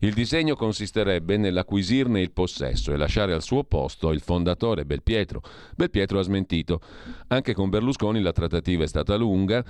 Il 0.00 0.14
disegno 0.14 0.56
consisterebbe 0.56 1.36
nell'acquisirne 1.36 2.20
il 2.20 2.32
possesso 2.32 2.92
e 2.92 2.96
lasciare 2.96 3.34
al 3.34 3.42
suo 3.42 3.62
posto 3.62 4.10
il 4.10 4.20
fondatore 4.20 4.84
Belpietro. 4.84 5.42
Belpietro 5.76 6.18
ha 6.18 6.22
smentito. 6.22 6.80
Anche 7.28 7.54
con 7.54 7.70
Berlusconi 7.70 8.20
la 8.20 8.32
trattativa 8.32 8.82
è 8.82 8.88
stata 8.88 9.14
lunga 9.14 9.64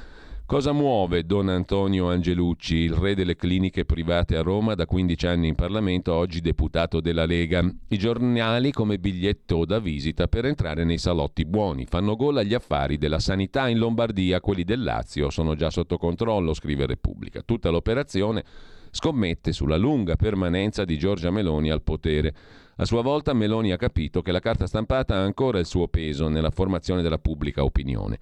Cosa 0.49 0.73
muove 0.73 1.27
Don 1.27 1.51
Antonio 1.51 2.09
Angelucci, 2.09 2.77
il 2.77 2.95
re 2.95 3.15
delle 3.15 3.37
cliniche 3.37 3.85
private 3.85 4.35
a 4.35 4.41
Roma, 4.41 4.75
da 4.75 4.87
15 4.87 5.27
anni 5.27 5.49
in 5.49 5.55
Parlamento, 5.55 6.15
oggi 6.15 6.41
deputato 6.41 7.03
della 7.03 7.27
Lega? 7.27 7.71
I 7.89 7.99
giornali 7.99 8.73
come 8.73 8.99
biglietto 8.99 9.67
da 9.67 9.79
visita 9.79 10.27
per 10.27 10.47
entrare 10.47 10.85
nei 10.85 10.97
salotti 10.97 11.45
buoni. 11.45 11.85
Fanno 11.85 12.17
gola 12.17 12.41
agli 12.41 12.55
affari 12.55 12.97
della 12.97 13.19
sanità 13.19 13.69
in 13.69 13.77
Lombardia, 13.77 14.41
quelli 14.41 14.65
del 14.65 14.83
Lazio 14.83 15.29
sono 15.29 15.55
già 15.55 15.69
sotto 15.69 15.99
controllo, 15.99 16.55
scrive 16.55 16.87
Repubblica. 16.87 17.43
Tutta 17.43 17.69
l'operazione 17.69 18.43
scommette 18.91 19.53
sulla 19.53 19.77
lunga 19.77 20.17
permanenza 20.17 20.87
di 20.87 20.97
Giorgia 20.97 21.31
Meloni 21.31 21.69
al 21.69 21.83
potere. 21.83 22.35
A 22.77 22.87
sua 22.87 23.03
volta 23.03 23.35
Meloni 23.35 23.71
ha 23.73 23.77
capito 23.77 24.23
che 24.23 24.33
la 24.33 24.41
carta 24.41 24.67
stampata 24.67 25.15
ha 25.15 25.23
ancora 25.23 25.59
il 25.59 25.67
suo 25.67 25.89
peso 25.89 26.29
nella 26.29 26.49
formazione 26.49 27.03
della 27.03 27.19
pubblica 27.19 27.65
opinione. 27.65 28.19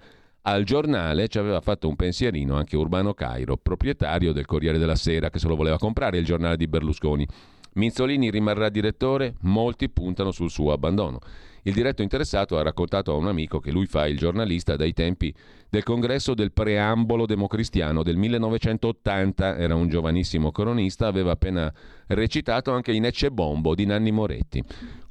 Al 0.49 0.63
giornale 0.63 1.27
ci 1.27 1.39
aveva 1.39 1.59
fatto 1.59 1.89
un 1.89 1.97
pensierino 1.97 2.55
anche 2.55 2.77
Urbano 2.77 3.13
Cairo, 3.13 3.57
proprietario 3.57 4.31
del 4.31 4.45
Corriere 4.45 4.77
della 4.77 4.95
Sera, 4.95 5.29
che 5.29 5.39
se 5.39 5.47
lo 5.49 5.57
voleva 5.57 5.77
comprare 5.77 6.19
il 6.19 6.23
giornale 6.23 6.55
di 6.55 6.69
Berlusconi. 6.69 7.27
Minzolini 7.73 8.31
rimarrà 8.31 8.69
direttore? 8.69 9.35
Molti 9.41 9.89
puntano 9.89 10.31
sul 10.31 10.49
suo 10.49 10.71
abbandono. 10.71 11.19
Il 11.63 11.73
diretto 11.73 12.01
interessato 12.01 12.57
ha 12.57 12.63
raccontato 12.63 13.11
a 13.11 13.17
un 13.17 13.27
amico 13.27 13.59
che 13.59 13.71
lui 13.71 13.87
fa 13.87 14.07
il 14.07 14.17
giornalista 14.17 14.77
dai 14.77 14.93
tempi 14.93 15.35
del 15.69 15.83
congresso 15.83 16.33
del 16.33 16.53
preambolo 16.53 17.25
democristiano 17.25 18.01
del 18.01 18.15
1980. 18.15 19.57
Era 19.57 19.75
un 19.75 19.89
giovanissimo 19.89 20.53
cronista, 20.53 21.07
aveva 21.07 21.31
appena 21.31 21.73
recitato 22.07 22.71
anche 22.71 22.93
in 22.93 23.03
Ecce 23.03 23.31
Bombo 23.31 23.75
di 23.75 23.85
Nanni 23.85 24.11
Moretti. 24.11 24.63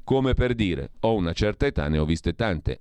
Come 0.03 0.33
per 0.33 0.55
dire, 0.55 0.93
ho 1.01 1.13
una 1.13 1.33
certa 1.33 1.67
età, 1.67 1.87
ne 1.89 1.99
ho 1.99 2.05
viste 2.05 2.33
tante. 2.33 2.79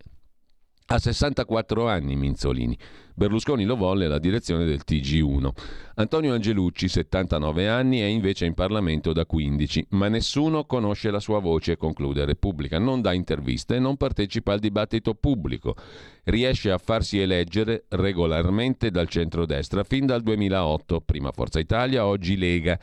Ha 0.88 0.99
64 0.99 1.88
anni 1.88 2.14
Minzolini. 2.14 2.79
Berlusconi 3.18 3.64
lo 3.64 3.76
volle 3.76 4.05
alla 4.05 4.18
direzione 4.18 4.66
del 4.66 4.83
TG1. 4.87 5.48
Antonio 5.94 6.35
Angelucci, 6.35 6.87
79 6.87 7.66
anni, 7.66 8.00
è 8.00 8.05
invece 8.05 8.44
in 8.44 8.52
Parlamento 8.52 9.14
da 9.14 9.24
15, 9.24 9.87
ma 9.92 10.09
nessuno 10.09 10.66
conosce 10.66 11.11
la 11.11 11.18
sua 11.18 11.38
voce, 11.38 11.79
conclude 11.79 12.26
Repubblica. 12.26 12.79
Non 12.79 13.00
dà 13.00 13.14
interviste 13.14 13.76
e 13.76 13.79
non 13.79 13.96
partecipa 13.96 14.52
al 14.52 14.59
dibattito 14.59 15.14
pubblico. 15.14 15.76
Riesce 16.24 16.70
a 16.70 16.76
farsi 16.76 17.18
eleggere 17.18 17.87
regolarmente 17.88 18.90
dal 18.90 19.09
centrodestra 19.09 19.83
fin 19.83 20.05
dal 20.05 20.20
2008, 20.20 21.00
prima 21.00 21.33
Forza 21.33 21.59
Italia, 21.59 22.05
oggi 22.05 22.37
Lega 22.37 22.79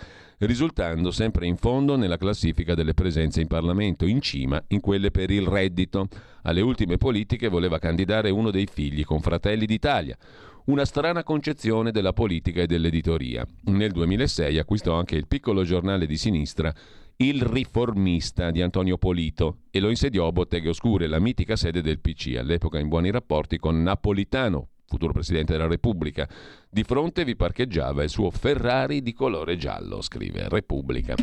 risultando 0.46 1.12
sempre 1.12 1.46
in 1.46 1.56
fondo 1.58 1.96
nella 1.96 2.18
classifica 2.18 2.74
delle 2.74 2.94
presenze 2.94 3.42
in 3.42 3.48
Parlamento, 3.48 4.06
in 4.06 4.22
cima 4.22 4.62
in 4.68 4.80
quelle 4.80 5.12
per 5.12 5.32
il 5.32 5.46
reddito. 5.46 6.08
Alle 6.44 6.62
ultime 6.62 6.98
politiche 6.98 7.48
voleva 7.48 7.80
candidare 7.80 8.30
uno 8.30 8.52
dei 8.52 8.68
figli 8.70 9.06
con 9.06 9.22
Fratelli 9.22 9.66
d'Italia. 9.66 10.18
Una 10.66 10.86
strana 10.86 11.24
concezione 11.24 11.92
della 11.92 12.14
politica 12.14 12.62
e 12.62 12.68
dell'editoria. 12.68 13.46
Nel 13.64 13.92
2006 13.92 14.60
acquistò 14.60 14.94
anche 14.94 15.18
il 15.18 15.28
piccolo 15.28 15.64
giornale 15.64 16.06
di 16.06 16.16
sinistra 16.16 16.74
Il 17.18 17.42
Riformista 17.42 18.50
di 18.50 18.62
Antonio 18.62 18.98
Polito 18.98 19.58
e 19.72 19.82
lo 19.82 19.90
insediò 19.90 20.26
a 20.26 20.32
Botteghe 20.32 20.70
Oscure, 20.70 21.08
la 21.08 21.20
mitica 21.20 21.58
sede 21.58 21.82
del 21.82 22.00
PC, 22.00 22.38
all'epoca 22.38 22.80
in 22.80 22.88
buoni 22.88 23.12
rapporti 23.12 23.58
con 23.58 23.84
Napolitano, 23.84 24.70
futuro 24.86 25.12
Presidente 25.12 25.52
della 25.52 25.68
Repubblica. 25.68 26.30
Di 26.70 26.84
fronte 26.84 27.26
vi 27.26 27.36
parcheggiava 27.36 28.02
il 28.02 28.10
suo 28.10 28.32
Ferrari 28.32 29.02
di 29.02 29.12
colore 29.12 29.58
giallo, 29.58 30.02
scrive 30.02 30.48
Repubblica. 30.48 31.16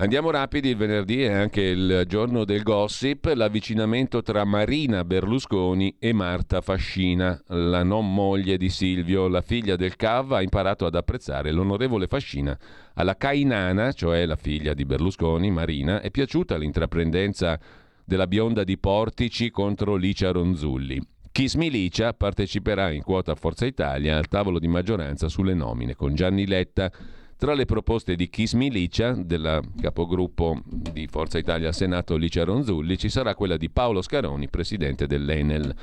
Andiamo 0.00 0.30
rapidi, 0.30 0.70
il 0.70 0.78
venerdì 0.78 1.24
è 1.24 1.30
anche 1.30 1.60
il 1.60 2.04
giorno 2.06 2.46
del 2.46 2.62
gossip, 2.62 3.30
l'avvicinamento 3.34 4.22
tra 4.22 4.44
Marina 4.46 5.04
Berlusconi 5.04 5.94
e 5.98 6.14
Marta 6.14 6.62
Fascina, 6.62 7.38
la 7.48 7.82
non 7.82 8.10
moglie 8.14 8.56
di 8.56 8.70
Silvio, 8.70 9.28
la 9.28 9.42
figlia 9.42 9.76
del 9.76 9.96
CAV, 9.96 10.32
ha 10.32 10.40
imparato 10.40 10.86
ad 10.86 10.94
apprezzare 10.94 11.52
l'onorevole 11.52 12.06
Fascina. 12.06 12.58
Alla 12.94 13.18
Cainana, 13.18 13.92
cioè 13.92 14.24
la 14.24 14.36
figlia 14.36 14.72
di 14.72 14.86
Berlusconi, 14.86 15.50
Marina, 15.50 16.00
è 16.00 16.10
piaciuta 16.10 16.56
l'intraprendenza 16.56 17.60
della 18.02 18.26
bionda 18.26 18.64
di 18.64 18.78
Portici 18.78 19.50
contro 19.50 19.96
Licia 19.96 20.30
Ronzulli. 20.30 20.98
Kiss 21.30 21.56
Milicia 21.56 22.14
parteciperà 22.14 22.90
in 22.90 23.02
quota 23.02 23.34
Forza 23.34 23.66
Italia 23.66 24.16
al 24.16 24.28
tavolo 24.28 24.58
di 24.58 24.66
maggioranza 24.66 25.28
sulle 25.28 25.52
nomine 25.52 25.94
con 25.94 26.14
Gianni 26.14 26.46
Letta. 26.46 26.90
Tra 27.40 27.54
le 27.54 27.64
proposte 27.64 28.16
di 28.16 28.28
Kiss 28.28 28.52
Milicia, 28.52 29.12
della 29.12 29.62
capogruppo 29.80 30.60
di 30.62 31.06
Forza 31.06 31.38
Italia 31.38 31.68
al 31.68 31.74
Senato 31.74 32.18
Licia 32.18 32.44
Ronzulli, 32.44 32.98
ci 32.98 33.08
sarà 33.08 33.34
quella 33.34 33.56
di 33.56 33.70
Paolo 33.70 34.02
Scaroni, 34.02 34.50
presidente 34.50 35.06
dell'Enel. 35.06 35.74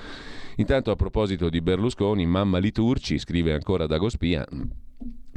Intanto 0.58 0.92
a 0.92 0.96
proposito 0.96 1.50
di 1.50 1.60
Berlusconi, 1.60 2.28
Mamma 2.28 2.60
Liturci, 2.60 3.18
scrive 3.18 3.54
ancora 3.54 3.88
Dagospia, 3.88 4.46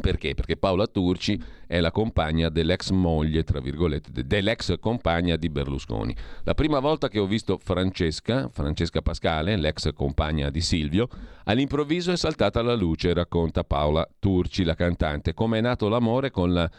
perché? 0.00 0.34
Perché 0.34 0.56
Paola 0.56 0.86
Turci 0.86 1.40
è 1.66 1.78
la 1.80 1.90
compagna 1.90 2.48
dell'ex 2.48 2.90
moglie, 2.90 3.44
tra 3.44 3.60
virgolette, 3.60 4.26
dell'ex 4.26 4.78
compagna 4.80 5.36
di 5.36 5.48
Berlusconi. 5.48 6.14
La 6.44 6.54
prima 6.54 6.80
volta 6.80 7.08
che 7.08 7.18
ho 7.18 7.26
visto 7.26 7.58
Francesca, 7.62 8.48
Francesca 8.52 9.02
Pascale, 9.02 9.56
l'ex 9.56 9.92
compagna 9.94 10.50
di 10.50 10.60
Silvio, 10.60 11.08
all'improvviso 11.44 12.12
è 12.12 12.16
saltata 12.16 12.62
la 12.62 12.74
luce, 12.74 13.14
racconta 13.14 13.64
Paola 13.64 14.08
Turci, 14.18 14.64
la 14.64 14.74
cantante, 14.74 15.34
come 15.34 15.58
è 15.58 15.60
nato 15.60 15.88
l'amore 15.88 16.30
con 16.30 16.52
la, 16.52 16.70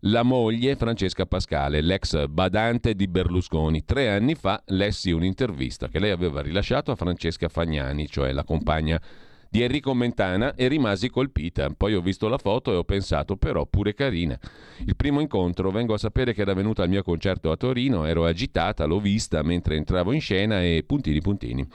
la 0.00 0.22
moglie 0.22 0.76
Francesca 0.76 1.26
Pascale, 1.26 1.80
l'ex 1.80 2.26
badante 2.26 2.94
di 2.94 3.08
Berlusconi. 3.08 3.84
Tre 3.84 4.08
anni 4.08 4.34
fa 4.34 4.62
lessi 4.66 5.10
un'intervista 5.10 5.88
che 5.88 5.98
lei 5.98 6.10
aveva 6.10 6.40
rilasciato 6.40 6.90
a 6.90 6.96
Francesca 6.96 7.48
Fagnani, 7.48 8.08
cioè 8.08 8.32
la 8.32 8.44
compagna 8.44 8.98
di 8.98 9.27
di 9.48 9.62
Enrico 9.62 9.94
Mentana 9.94 10.54
e 10.54 10.68
rimasi 10.68 11.08
colpita. 11.10 11.70
Poi 11.70 11.94
ho 11.94 12.00
visto 12.00 12.28
la 12.28 12.38
foto 12.38 12.72
e 12.72 12.76
ho 12.76 12.84
pensato, 12.84 13.36
però, 13.36 13.66
pure 13.66 13.94
carina. 13.94 14.38
Il 14.84 14.96
primo 14.96 15.20
incontro, 15.20 15.70
vengo 15.70 15.94
a 15.94 15.98
sapere 15.98 16.34
che 16.34 16.42
era 16.42 16.54
venuta 16.54 16.82
al 16.82 16.88
mio 16.88 17.02
concerto 17.02 17.50
a 17.50 17.56
Torino, 17.56 18.04
ero 18.04 18.24
agitata, 18.24 18.84
l'ho 18.84 19.00
vista 19.00 19.42
mentre 19.42 19.76
entravo 19.76 20.12
in 20.12 20.20
scena 20.20 20.62
e 20.62 20.84
puntini 20.86 21.20
puntini. 21.20 21.66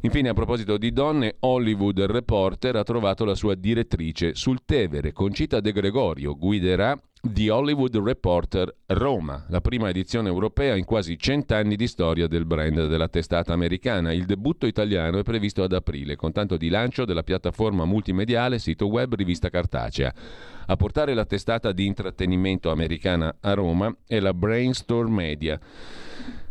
Infine, 0.00 0.28
a 0.28 0.34
proposito 0.34 0.76
di 0.76 0.92
donne, 0.92 1.36
Hollywood 1.40 2.00
Reporter 2.00 2.76
ha 2.76 2.82
trovato 2.82 3.24
la 3.24 3.34
sua 3.34 3.54
direttrice 3.54 4.34
sul 4.34 4.60
Tevere. 4.64 5.12
Concita 5.12 5.60
De 5.60 5.72
Gregorio 5.72 6.36
guiderà 6.36 6.96
The 7.20 7.50
Hollywood 7.50 7.96
Reporter 7.96 8.72
Roma, 8.86 9.46
la 9.48 9.60
prima 9.60 9.88
edizione 9.88 10.28
europea 10.28 10.76
in 10.76 10.84
quasi 10.84 11.18
cent'anni 11.18 11.74
di 11.74 11.88
storia 11.88 12.28
del 12.28 12.44
brand 12.44 12.86
della 12.86 13.08
testata 13.08 13.52
americana. 13.52 14.12
Il 14.12 14.26
debutto 14.26 14.66
italiano 14.66 15.18
è 15.18 15.22
previsto 15.22 15.64
ad 15.64 15.72
aprile, 15.72 16.14
con 16.14 16.30
tanto 16.30 16.56
di 16.56 16.68
lancio 16.68 17.04
della 17.04 17.24
piattaforma 17.24 17.84
multimediale 17.84 18.60
sito 18.60 18.86
web 18.86 19.14
rivista 19.14 19.48
cartacea. 19.48 20.14
A 20.66 20.76
portare 20.76 21.14
la 21.14 21.24
testata 21.24 21.72
di 21.72 21.86
intrattenimento 21.86 22.70
americana 22.70 23.34
a 23.40 23.54
Roma 23.54 23.92
è 24.06 24.20
la 24.20 24.34
Brainstorm 24.34 25.12
Media. 25.12 25.58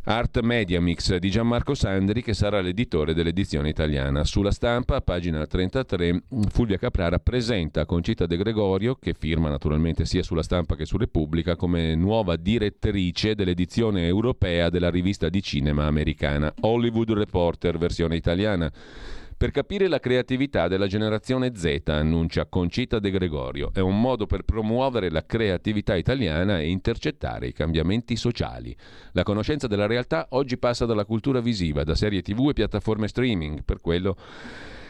Art 0.08 0.40
Media 0.42 0.80
Mix 0.80 1.16
di 1.16 1.32
Gianmarco 1.32 1.74
Sandri 1.74 2.22
che 2.22 2.36
sarà 2.36 2.62
l'editore 2.62 3.16
dell'edizione 3.16 3.70
italiana. 3.70 4.24
Sulla 4.24 4.52
stampa, 4.52 5.02
pagina 5.02 5.48
33, 5.48 6.26
Fulvia 6.52 6.78
Caprara 6.78 7.18
presenta 7.18 7.86
Concita 7.86 8.28
De 8.28 8.38
Gregorio, 8.38 8.94
che 9.02 9.16
firma 9.18 9.50
naturalmente 9.50 10.06
sia 10.06 10.22
sulla 10.22 10.44
stampa 10.44 10.76
che 10.76 10.86
su 10.86 10.98
Repubblica, 10.98 11.56
come 11.56 11.96
nuova 11.96 12.36
direttrice 12.36 13.34
dell'edizione 13.34 14.06
europea 14.06 14.70
della 14.70 14.92
rivista 14.92 15.28
di 15.28 15.42
cinema 15.42 15.88
americana 15.88 16.54
Hollywood 16.62 17.10
Reporter, 17.12 17.80
versione 17.80 18.16
italiana. 18.16 18.72
Per 19.38 19.52
capire 19.52 19.90
la 19.90 20.00
creatività 20.00 20.70
della 20.70 20.88
generazione 20.88 21.52
Z, 21.54 21.82
annuncia 21.88 22.46
Concita 22.46 23.00
De 23.00 23.12
Gregorio, 23.12 23.72
è 23.74 23.82
un 23.82 24.00
modo 24.00 24.28
per 24.28 24.44
promuovere 24.44 25.10
la 25.10 25.26
creatività 25.26 25.94
italiana 25.96 26.62
e 26.62 26.70
intercettare 26.70 27.48
i 27.48 27.52
cambiamenti 27.52 28.16
sociali. 28.16 28.74
La 29.12 29.24
conoscenza 29.24 29.68
della 29.68 29.88
realtà 29.88 30.28
oggi 30.30 30.58
passa 30.58 30.86
dalla 30.86 31.04
cultura 31.04 31.42
visiva, 31.42 31.84
da 31.84 31.96
serie 31.96 32.22
tv 32.22 32.48
e 32.48 32.54
piattaforme 32.54 33.10
streaming, 33.10 33.66
per 33.66 33.82
quello 33.82 34.16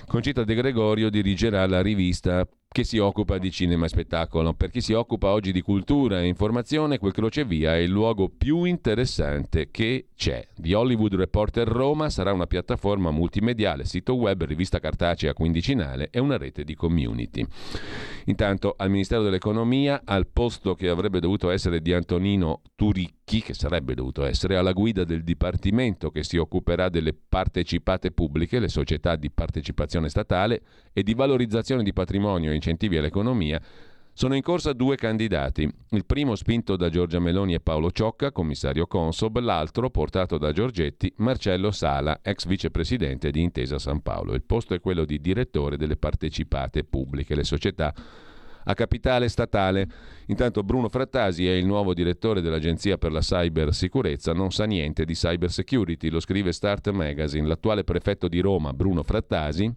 Concita 0.05 0.43
De 0.43 0.53
Gregorio 0.53 1.09
dirigerà 1.09 1.65
la 1.65 1.81
rivista 1.81 2.47
che 2.75 2.83
si 2.83 2.97
occupa 2.97 3.37
di 3.37 3.51
cinema 3.51 3.85
e 3.85 3.87
spettacolo. 3.87 4.53
Per 4.53 4.69
chi 4.69 4.81
si 4.81 4.91
occupa 4.91 5.29
oggi 5.29 5.53
di 5.53 5.61
cultura 5.61 6.19
e 6.19 6.27
informazione, 6.27 6.97
quel 6.97 7.13
crocevia 7.13 7.73
è 7.73 7.77
il 7.77 7.89
luogo 7.89 8.27
più 8.27 8.65
interessante 8.65 9.71
che 9.71 10.07
c'è. 10.13 10.45
The 10.57 10.75
Hollywood 10.75 11.15
Reporter 11.15 11.65
Roma 11.65 12.09
sarà 12.09 12.33
una 12.33 12.47
piattaforma 12.47 13.11
multimediale, 13.11 13.85
sito 13.85 14.15
web, 14.15 14.43
rivista 14.43 14.79
cartacea 14.79 15.33
quindicinale 15.33 16.09
e 16.11 16.19
una 16.19 16.35
rete 16.35 16.65
di 16.65 16.75
community. 16.75 17.45
Intanto 18.25 18.73
al 18.77 18.89
Ministero 18.89 19.23
dell'Economia, 19.23 20.01
al 20.03 20.27
posto 20.27 20.75
che 20.75 20.89
avrebbe 20.89 21.21
dovuto 21.21 21.51
essere 21.51 21.79
di 21.79 21.93
Antonino 21.93 22.61
Turicchi, 22.75 23.41
che 23.41 23.53
sarebbe 23.53 23.93
dovuto 23.93 24.25
essere 24.25 24.57
alla 24.57 24.73
guida 24.73 25.05
del 25.05 25.23
Dipartimento 25.23 26.11
che 26.11 26.25
si 26.25 26.35
occuperà 26.35 26.89
delle 26.89 27.13
partecipate 27.13 28.11
pubbliche, 28.11 28.59
le 28.59 28.67
società 28.67 29.15
di 29.15 29.31
partecipazione 29.31 30.09
statale 30.09 30.61
e 30.97 31.03
di 31.03 31.13
valorizzazione 31.13 31.83
di 31.83 31.91
patrimonio 31.91 32.51
e 32.51 32.55
incentivi 32.55 32.95
all'economia, 32.95 33.61
sono 34.13 34.33
in 34.33 34.41
corsa 34.41 34.71
due 34.71 34.95
candidati, 34.95 35.69
il 35.89 36.05
primo 36.05 36.35
spinto 36.35 36.77
da 36.77 36.87
Giorgia 36.87 37.19
Meloni 37.19 37.53
e 37.53 37.59
Paolo 37.59 37.91
Ciocca, 37.91 38.31
commissario 38.31 38.87
Consob, 38.87 39.39
l'altro 39.39 39.89
portato 39.89 40.37
da 40.37 40.53
Giorgetti, 40.53 41.11
Marcello 41.17 41.69
Sala, 41.71 42.19
ex 42.21 42.45
vicepresidente 42.45 43.29
di 43.29 43.41
Intesa 43.41 43.77
San 43.77 44.01
Paolo. 44.01 44.33
Il 44.33 44.43
posto 44.43 44.73
è 44.73 44.79
quello 44.79 45.03
di 45.03 45.19
direttore 45.19 45.75
delle 45.75 45.97
partecipate 45.97 46.85
pubbliche, 46.85 47.35
le 47.35 47.43
società 47.43 47.93
a 48.63 48.73
capitale 48.73 49.27
statale. 49.27 49.85
Intanto 50.27 50.63
Bruno 50.63 50.87
Frattasi 50.87 51.45
è 51.45 51.51
il 51.51 51.65
nuovo 51.65 51.93
direttore 51.93 52.39
dell'Agenzia 52.39 52.97
per 52.97 53.11
la 53.11 53.19
Cybersicurezza, 53.19 54.31
non 54.31 54.49
sa 54.51 54.63
niente 54.63 55.03
di 55.03 55.13
cyber 55.13 55.51
security, 55.51 56.07
lo 56.07 56.21
scrive 56.21 56.53
Start 56.53 56.89
Magazine. 56.91 57.45
L'attuale 57.45 57.83
prefetto 57.83 58.29
di 58.29 58.39
Roma, 58.39 58.71
Bruno 58.71 59.03
Frattasi, 59.03 59.69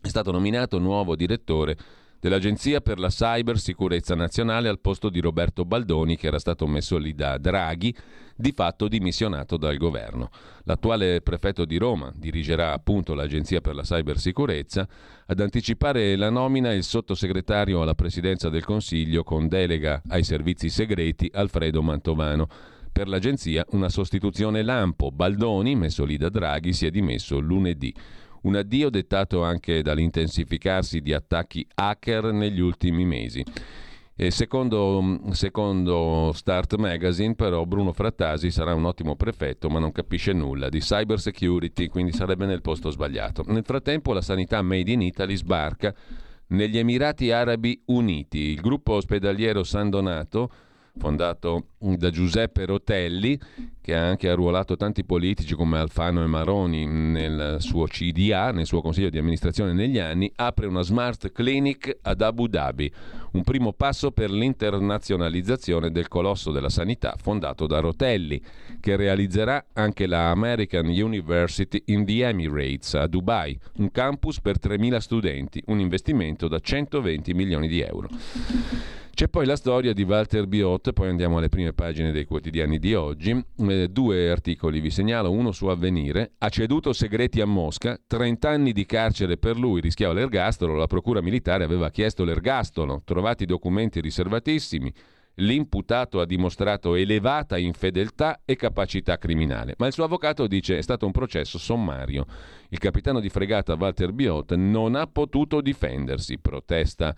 è 0.00 0.08
stato 0.08 0.30
nominato 0.30 0.78
nuovo 0.78 1.16
direttore 1.16 1.76
dell'Agenzia 2.20 2.80
per 2.80 2.98
la 2.98 3.08
Cybersicurezza 3.08 4.14
Nazionale 4.14 4.68
al 4.68 4.80
posto 4.80 5.08
di 5.08 5.20
Roberto 5.20 5.64
Baldoni 5.64 6.16
che 6.16 6.26
era 6.26 6.38
stato 6.38 6.66
messo 6.66 6.98
lì 6.98 7.14
da 7.14 7.38
Draghi, 7.38 7.94
di 8.36 8.52
fatto 8.52 8.88
dimissionato 8.88 9.56
dal 9.56 9.76
governo. 9.76 10.30
L'attuale 10.64 11.20
prefetto 11.20 11.64
di 11.64 11.76
Roma 11.76 12.12
dirigerà 12.14 12.72
appunto 12.72 13.14
l'Agenzia 13.14 13.60
per 13.60 13.74
la 13.74 13.82
Cybersicurezza. 13.82 14.86
Ad 15.26 15.40
anticipare 15.40 16.16
la 16.16 16.30
nomina 16.30 16.72
il 16.72 16.84
sottosegretario 16.84 17.82
alla 17.82 17.94
Presidenza 17.94 18.48
del 18.48 18.64
Consiglio 18.64 19.22
con 19.22 19.48
delega 19.48 20.02
ai 20.08 20.24
servizi 20.24 20.70
segreti 20.70 21.30
Alfredo 21.32 21.82
Mantovano. 21.82 22.48
Per 22.90 23.06
l'agenzia 23.06 23.64
una 23.70 23.88
sostituzione 23.88 24.62
lampo. 24.62 25.12
Baldoni, 25.12 25.76
messo 25.76 26.04
lì 26.04 26.16
da 26.16 26.28
Draghi, 26.28 26.72
si 26.72 26.86
è 26.86 26.90
dimesso 26.90 27.38
lunedì. 27.38 27.94
Un 28.42 28.56
addio 28.56 28.90
dettato 28.90 29.42
anche 29.42 29.82
dall'intensificarsi 29.82 31.00
di 31.00 31.12
attacchi 31.12 31.66
hacker 31.74 32.32
negli 32.32 32.60
ultimi 32.60 33.04
mesi. 33.04 33.44
Secondo, 34.30 35.20
secondo, 35.30 36.32
Start 36.34 36.74
Magazine, 36.74 37.36
però, 37.36 37.64
Bruno 37.64 37.92
Frattasi 37.92 38.50
sarà 38.50 38.74
un 38.74 38.84
ottimo 38.84 39.14
prefetto, 39.14 39.70
ma 39.70 39.78
non 39.78 39.92
capisce 39.92 40.32
nulla 40.32 40.68
di 40.68 40.80
cyber 40.80 41.20
security, 41.20 41.86
quindi 41.86 42.12
sarebbe 42.12 42.44
nel 42.44 42.60
posto 42.60 42.90
sbagliato. 42.90 43.44
Nel 43.46 43.62
frattempo, 43.64 44.12
la 44.12 44.20
sanità 44.20 44.60
made 44.60 44.90
in 44.90 45.02
Italy 45.02 45.36
sbarca 45.36 45.94
negli 46.48 46.78
Emirati 46.78 47.30
Arabi 47.30 47.80
Uniti. 47.86 48.38
Il 48.38 48.60
gruppo 48.60 48.94
ospedaliero 48.94 49.62
San 49.62 49.88
Donato 49.88 50.50
fondato 50.98 51.68
da 51.78 52.10
Giuseppe 52.10 52.66
Rotelli, 52.66 53.38
che 53.80 53.94
ha 53.94 54.06
anche 54.06 54.28
arruolato 54.28 54.76
tanti 54.76 55.04
politici 55.04 55.54
come 55.54 55.78
Alfano 55.78 56.22
e 56.22 56.26
Maroni 56.26 56.86
nel 56.86 57.56
suo 57.60 57.86
CDA, 57.86 58.50
nel 58.52 58.66
suo 58.66 58.82
consiglio 58.82 59.08
di 59.08 59.18
amministrazione 59.18 59.72
negli 59.72 59.98
anni, 59.98 60.30
apre 60.36 60.66
una 60.66 60.82
smart 60.82 61.32
clinic 61.32 61.98
ad 62.02 62.20
Abu 62.20 62.48
Dhabi, 62.48 62.92
un 63.32 63.42
primo 63.44 63.72
passo 63.72 64.10
per 64.10 64.30
l'internazionalizzazione 64.30 65.90
del 65.90 66.08
colosso 66.08 66.50
della 66.50 66.68
sanità 66.68 67.14
fondato 67.16 67.66
da 67.66 67.78
Rotelli, 67.80 68.42
che 68.80 68.96
realizzerà 68.96 69.66
anche 69.72 70.06
la 70.06 70.30
American 70.30 70.86
University 70.86 71.82
in 71.86 72.04
the 72.04 72.26
Emirates 72.26 72.94
a 72.94 73.06
Dubai, 73.06 73.58
un 73.76 73.90
campus 73.90 74.40
per 74.40 74.56
3.000 74.60 74.98
studenti, 74.98 75.62
un 75.66 75.80
investimento 75.80 76.48
da 76.48 76.58
120 76.58 77.32
milioni 77.32 77.68
di 77.68 77.80
euro. 77.80 78.08
C'è 79.18 79.26
poi 79.26 79.46
la 79.46 79.56
storia 79.56 79.92
di 79.92 80.04
Walter 80.04 80.46
Biot, 80.46 80.92
poi 80.92 81.08
andiamo 81.08 81.38
alle 81.38 81.48
prime 81.48 81.72
pagine 81.72 82.12
dei 82.12 82.24
quotidiani 82.24 82.78
di 82.78 82.94
oggi. 82.94 83.44
Eh, 83.68 83.88
due 83.88 84.30
articoli 84.30 84.78
vi 84.78 84.90
segnalo, 84.90 85.32
uno 85.32 85.50
su 85.50 85.66
Avvenire. 85.66 86.34
Ha 86.38 86.48
ceduto 86.48 86.92
segreti 86.92 87.40
a 87.40 87.44
Mosca, 87.44 87.98
30 88.06 88.48
anni 88.48 88.72
di 88.72 88.86
carcere 88.86 89.36
per 89.36 89.58
lui, 89.58 89.80
rischiava 89.80 90.14
l'ergastolo, 90.14 90.76
la 90.76 90.86
procura 90.86 91.20
militare 91.20 91.64
aveva 91.64 91.90
chiesto 91.90 92.22
l'ergastolo, 92.22 93.02
trovati 93.04 93.44
documenti 93.44 94.00
riservatissimi. 94.00 94.94
L'imputato 95.40 96.20
ha 96.20 96.24
dimostrato 96.24 96.94
elevata 96.94 97.58
infedeltà 97.58 98.42
e 98.44 98.54
capacità 98.54 99.18
criminale, 99.18 99.74
ma 99.78 99.88
il 99.88 99.92
suo 99.94 100.04
avvocato 100.04 100.46
dice 100.46 100.78
è 100.78 100.82
stato 100.82 101.06
un 101.06 101.12
processo 101.12 101.58
sommario. 101.58 102.24
Il 102.68 102.78
capitano 102.78 103.18
di 103.18 103.30
fregata 103.30 103.74
Walter 103.74 104.12
Biot 104.12 104.54
non 104.54 104.94
ha 104.94 105.08
potuto 105.08 105.60
difendersi, 105.60 106.38
protesta 106.38 107.16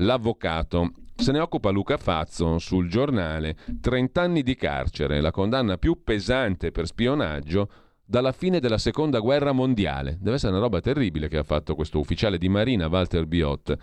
l'avvocato. 0.00 0.92
Se 1.16 1.32
ne 1.32 1.40
occupa 1.40 1.70
Luca 1.70 1.96
Fazzo 1.96 2.58
sul 2.58 2.88
giornale. 2.88 3.56
30 3.80 4.20
anni 4.20 4.42
di 4.42 4.54
carcere, 4.54 5.20
la 5.20 5.30
condanna 5.30 5.76
più 5.76 6.02
pesante 6.02 6.70
per 6.70 6.86
spionaggio 6.86 7.68
dalla 8.04 8.32
fine 8.32 8.58
della 8.58 8.78
seconda 8.78 9.20
guerra 9.20 9.52
mondiale. 9.52 10.16
Deve 10.20 10.36
essere 10.36 10.52
una 10.52 10.62
roba 10.62 10.80
terribile 10.80 11.28
che 11.28 11.36
ha 11.36 11.42
fatto 11.42 11.74
questo 11.74 11.98
ufficiale 11.98 12.38
di 12.38 12.48
marina 12.48 12.88
Walter 12.88 13.26
Biot. 13.26 13.76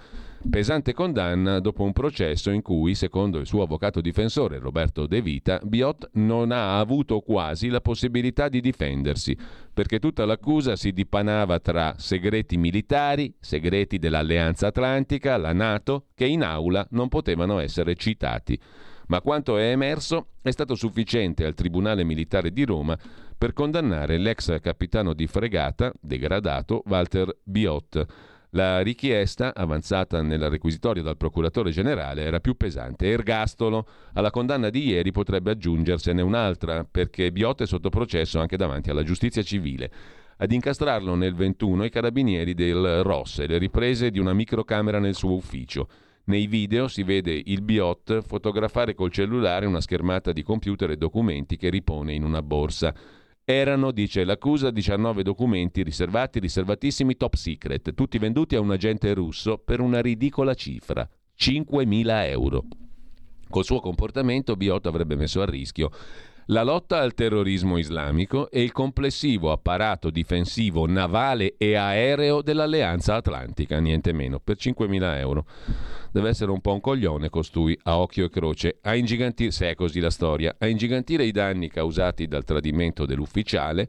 Pesante 0.49 0.93
condanna 0.93 1.59
dopo 1.59 1.83
un 1.83 1.91
processo 1.91 2.51
in 2.51 2.61
cui, 2.61 2.93
secondo 2.93 3.39
il 3.39 3.47
suo 3.47 3.63
avvocato 3.63 4.01
difensore 4.01 4.59
Roberto 4.59 5.07
De 5.07 5.19
Vita, 5.19 5.59
Biot 5.63 6.11
non 6.13 6.51
ha 6.51 6.77
avuto 6.77 7.19
quasi 7.21 7.69
la 7.69 7.81
possibilità 7.81 8.47
di 8.47 8.61
difendersi, 8.61 9.35
perché 9.73 9.99
tutta 9.99 10.25
l'accusa 10.25 10.75
si 10.75 10.91
dipanava 10.91 11.59
tra 11.59 11.95
segreti 11.97 12.55
militari, 12.55 13.35
segreti 13.39 13.97
dell'Alleanza 13.97 14.67
Atlantica, 14.67 15.37
la 15.37 15.53
Nato, 15.53 16.05
che 16.13 16.27
in 16.27 16.43
aula 16.43 16.85
non 16.91 17.09
potevano 17.09 17.57
essere 17.59 17.95
citati. 17.95 18.57
Ma 19.07 19.21
quanto 19.21 19.57
è 19.57 19.71
emerso 19.71 20.33
è 20.41 20.51
stato 20.51 20.75
sufficiente 20.75 21.45
al 21.45 21.55
Tribunale 21.55 22.03
Militare 22.03 22.51
di 22.51 22.63
Roma 22.63 22.97
per 23.37 23.53
condannare 23.53 24.17
l'ex 24.17 24.59
capitano 24.61 25.13
di 25.13 25.27
fregata, 25.27 25.91
degradato, 25.99 26.83
Walter 26.85 27.35
Biot 27.43 28.05
la 28.51 28.81
richiesta, 28.81 29.53
avanzata 29.53 30.21
nella 30.21 30.47
requisitoria 30.47 31.03
dal 31.03 31.17
procuratore 31.17 31.71
generale, 31.71 32.23
era 32.23 32.39
più 32.39 32.55
pesante. 32.55 33.07
Ergastolo. 33.07 33.87
Alla 34.13 34.31
condanna 34.31 34.69
di 34.69 34.87
ieri 34.87 35.11
potrebbe 35.11 35.51
aggiungersene 35.51 36.21
un'altra, 36.21 36.85
perché 36.89 37.31
Biot 37.31 37.63
è 37.63 37.67
sotto 37.67 37.89
processo 37.89 38.39
anche 38.39 38.57
davanti 38.57 38.89
alla 38.89 39.03
giustizia 39.03 39.43
civile. 39.43 39.91
Ad 40.37 40.51
incastrarlo 40.51 41.15
nel 41.15 41.33
21 41.33 41.85
i 41.85 41.89
carabinieri 41.89 42.53
del 42.53 43.03
ROS 43.03 43.39
e 43.39 43.47
le 43.47 43.57
riprese 43.57 44.11
di 44.11 44.19
una 44.19 44.33
microcamera 44.33 44.99
nel 44.99 45.15
suo 45.15 45.33
ufficio. 45.33 45.87
Nei 46.25 46.45
video 46.47 46.87
si 46.87 47.03
vede 47.03 47.41
il 47.45 47.61
Biot 47.61 48.21
fotografare 48.21 48.93
col 48.93 49.11
cellulare 49.11 49.65
una 49.65 49.81
schermata 49.81 50.31
di 50.31 50.43
computer 50.43 50.91
e 50.91 50.97
documenti 50.97 51.57
che 51.57 51.69
ripone 51.69 52.13
in 52.13 52.23
una 52.23 52.41
borsa. 52.41 52.93
Erano, 53.49 53.91
dice 53.91 54.25
l'accusa, 54.25 54.71
19 54.71 55.23
documenti 55.23 55.81
riservati, 55.81 56.37
riservatissimi, 56.37 57.15
top 57.15 57.35
secret, 57.35 57.93
tutti 57.93 58.17
venduti 58.17 58.57
a 58.57 58.59
un 58.59 58.71
agente 58.71 59.13
russo 59.13 59.57
per 59.57 59.79
una 59.79 60.01
ridicola 60.01 60.53
cifra, 60.53 61.09
5.000 61.39 62.27
euro. 62.27 62.65
Col 63.49 63.63
suo 63.63 63.79
comportamento 63.79 64.57
Biot 64.57 64.85
avrebbe 64.87 65.15
messo 65.15 65.41
a 65.41 65.45
rischio 65.45 65.91
la 66.47 66.63
lotta 66.63 66.99
al 66.99 67.13
terrorismo 67.13 67.77
islamico 67.77 68.49
e 68.49 68.61
il 68.61 68.71
complessivo 68.71 69.51
apparato 69.51 70.09
difensivo 70.09 70.85
navale 70.87 71.55
e 71.57 71.75
aereo 71.75 72.41
dell'Alleanza 72.41 73.15
Atlantica, 73.15 73.79
niente 73.79 74.13
meno, 74.13 74.39
per 74.39 74.55
5.000 74.57 75.17
euro. 75.17 75.45
Deve 76.11 76.29
essere 76.29 76.51
un 76.51 76.61
po' 76.61 76.73
un 76.73 76.79
coglione 76.79 77.29
costui, 77.29 77.77
a 77.83 77.97
occhio 77.97 78.25
e 78.25 78.29
croce, 78.29 78.77
a 78.81 78.95
ingigantire, 78.95 79.51
se 79.51 79.71
è 79.71 79.75
così 79.75 79.99
la 79.99 80.09
storia, 80.09 80.55
a 80.57 80.67
ingigantire 80.67 81.25
i 81.25 81.31
danni 81.31 81.69
causati 81.69 82.27
dal 82.27 82.45
tradimento 82.45 83.05
dell'ufficiale 83.05 83.87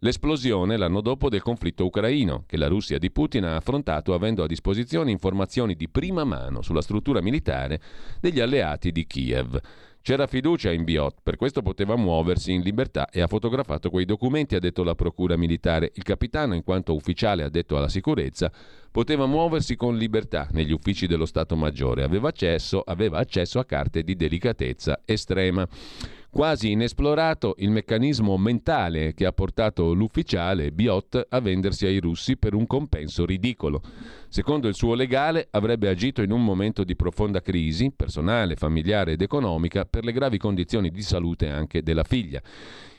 L'esplosione 0.00 0.76
l'anno 0.76 1.00
dopo 1.00 1.28
del 1.28 1.42
conflitto 1.42 1.84
ucraino, 1.84 2.44
che 2.46 2.56
la 2.56 2.68
Russia 2.68 2.98
di 2.98 3.10
Putin 3.10 3.42
ha 3.42 3.56
affrontato 3.56 4.14
avendo 4.14 4.44
a 4.44 4.46
disposizione 4.46 5.10
informazioni 5.10 5.74
di 5.74 5.88
prima 5.88 6.22
mano 6.22 6.62
sulla 6.62 6.82
struttura 6.82 7.20
militare 7.20 7.80
degli 8.20 8.38
alleati 8.38 8.92
di 8.92 9.08
Kiev. 9.08 9.60
C'era 10.08 10.26
fiducia 10.26 10.72
in 10.72 10.84
Biot, 10.84 11.16
per 11.22 11.36
questo 11.36 11.60
poteva 11.60 11.94
muoversi 11.94 12.54
in 12.54 12.62
libertà 12.62 13.10
e 13.10 13.20
ha 13.20 13.26
fotografato 13.26 13.90
quei 13.90 14.06
documenti, 14.06 14.54
ha 14.54 14.58
detto 14.58 14.82
la 14.82 14.94
procura 14.94 15.36
militare. 15.36 15.92
Il 15.96 16.02
capitano, 16.02 16.54
in 16.54 16.64
quanto 16.64 16.94
ufficiale 16.94 17.42
addetto 17.42 17.76
alla 17.76 17.90
sicurezza, 17.90 18.50
poteva 18.90 19.26
muoversi 19.26 19.76
con 19.76 19.98
libertà 19.98 20.48
negli 20.52 20.72
uffici 20.72 21.06
dello 21.06 21.26
Stato 21.26 21.56
Maggiore, 21.56 22.04
aveva 22.04 22.28
accesso, 22.28 22.80
aveva 22.80 23.18
accesso 23.18 23.58
a 23.58 23.66
carte 23.66 24.02
di 24.02 24.16
delicatezza 24.16 25.02
estrema. 25.04 25.68
Quasi 26.38 26.70
inesplorato 26.70 27.56
il 27.58 27.70
meccanismo 27.72 28.36
mentale 28.36 29.12
che 29.12 29.26
ha 29.26 29.32
portato 29.32 29.92
l'ufficiale 29.92 30.70
Biot 30.70 31.26
a 31.30 31.40
vendersi 31.40 31.84
ai 31.84 31.98
russi 31.98 32.36
per 32.36 32.54
un 32.54 32.64
compenso 32.64 33.26
ridicolo. 33.26 33.82
Secondo 34.28 34.68
il 34.68 34.76
suo 34.76 34.94
legale 34.94 35.48
avrebbe 35.50 35.88
agito 35.88 36.22
in 36.22 36.30
un 36.30 36.44
momento 36.44 36.84
di 36.84 36.94
profonda 36.94 37.42
crisi 37.42 37.90
personale, 37.90 38.54
familiare 38.54 39.14
ed 39.14 39.22
economica 39.22 39.84
per 39.84 40.04
le 40.04 40.12
gravi 40.12 40.38
condizioni 40.38 40.90
di 40.90 41.02
salute 41.02 41.48
anche 41.48 41.82
della 41.82 42.04
figlia. 42.04 42.40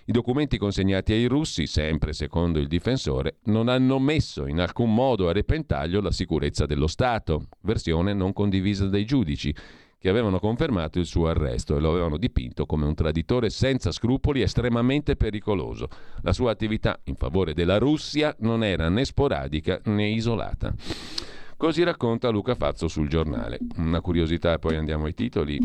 I 0.04 0.12
documenti 0.12 0.58
consegnati 0.58 1.14
ai 1.14 1.28
russi, 1.28 1.66
sempre 1.66 2.12
secondo 2.12 2.60
il 2.60 2.68
difensore, 2.68 3.38
non 3.44 3.70
hanno 3.70 4.00
messo 4.00 4.48
in 4.48 4.60
alcun 4.60 4.94
modo 4.94 5.30
a 5.30 5.32
repentaglio 5.32 6.02
la 6.02 6.12
sicurezza 6.12 6.66
dello 6.66 6.88
Stato, 6.88 7.46
versione 7.62 8.14
non 8.14 8.34
condivisa 8.34 8.88
dai 8.88 9.06
giudici 9.06 9.56
che 10.00 10.08
avevano 10.08 10.40
confermato 10.40 10.98
il 10.98 11.06
suo 11.06 11.28
arresto 11.28 11.76
e 11.76 11.82
lo 11.82 11.92
avevano 11.92 12.18
dipinto 12.18 12.66
come 12.66 12.86
un 12.86 12.96
traditore 12.96 13.50
senza 13.50 13.92
scrupoli 13.92 14.42
estremamente 14.42 15.18
pericoloso. 15.18 15.90
La 16.22 16.32
sua 16.32 16.52
attività 16.52 17.00
in 17.04 17.16
favore 17.16 17.54
della 17.54 17.78
Russia 17.78 18.34
non 18.40 18.64
era 18.64 18.88
né 18.88 19.04
sporadica 19.04 19.82
né 19.86 20.08
isolata. 20.08 20.74
Così 21.58 21.84
racconta 21.84 22.30
Luca 22.30 22.56
Fazzo 22.56 22.88
sul 22.88 23.10
giornale. 23.10 23.60
Una 23.76 24.00
curiosità, 24.00 24.58
poi 24.58 24.78
andiamo 24.78 25.06
ai 25.06 25.14
titoli. 25.14 25.60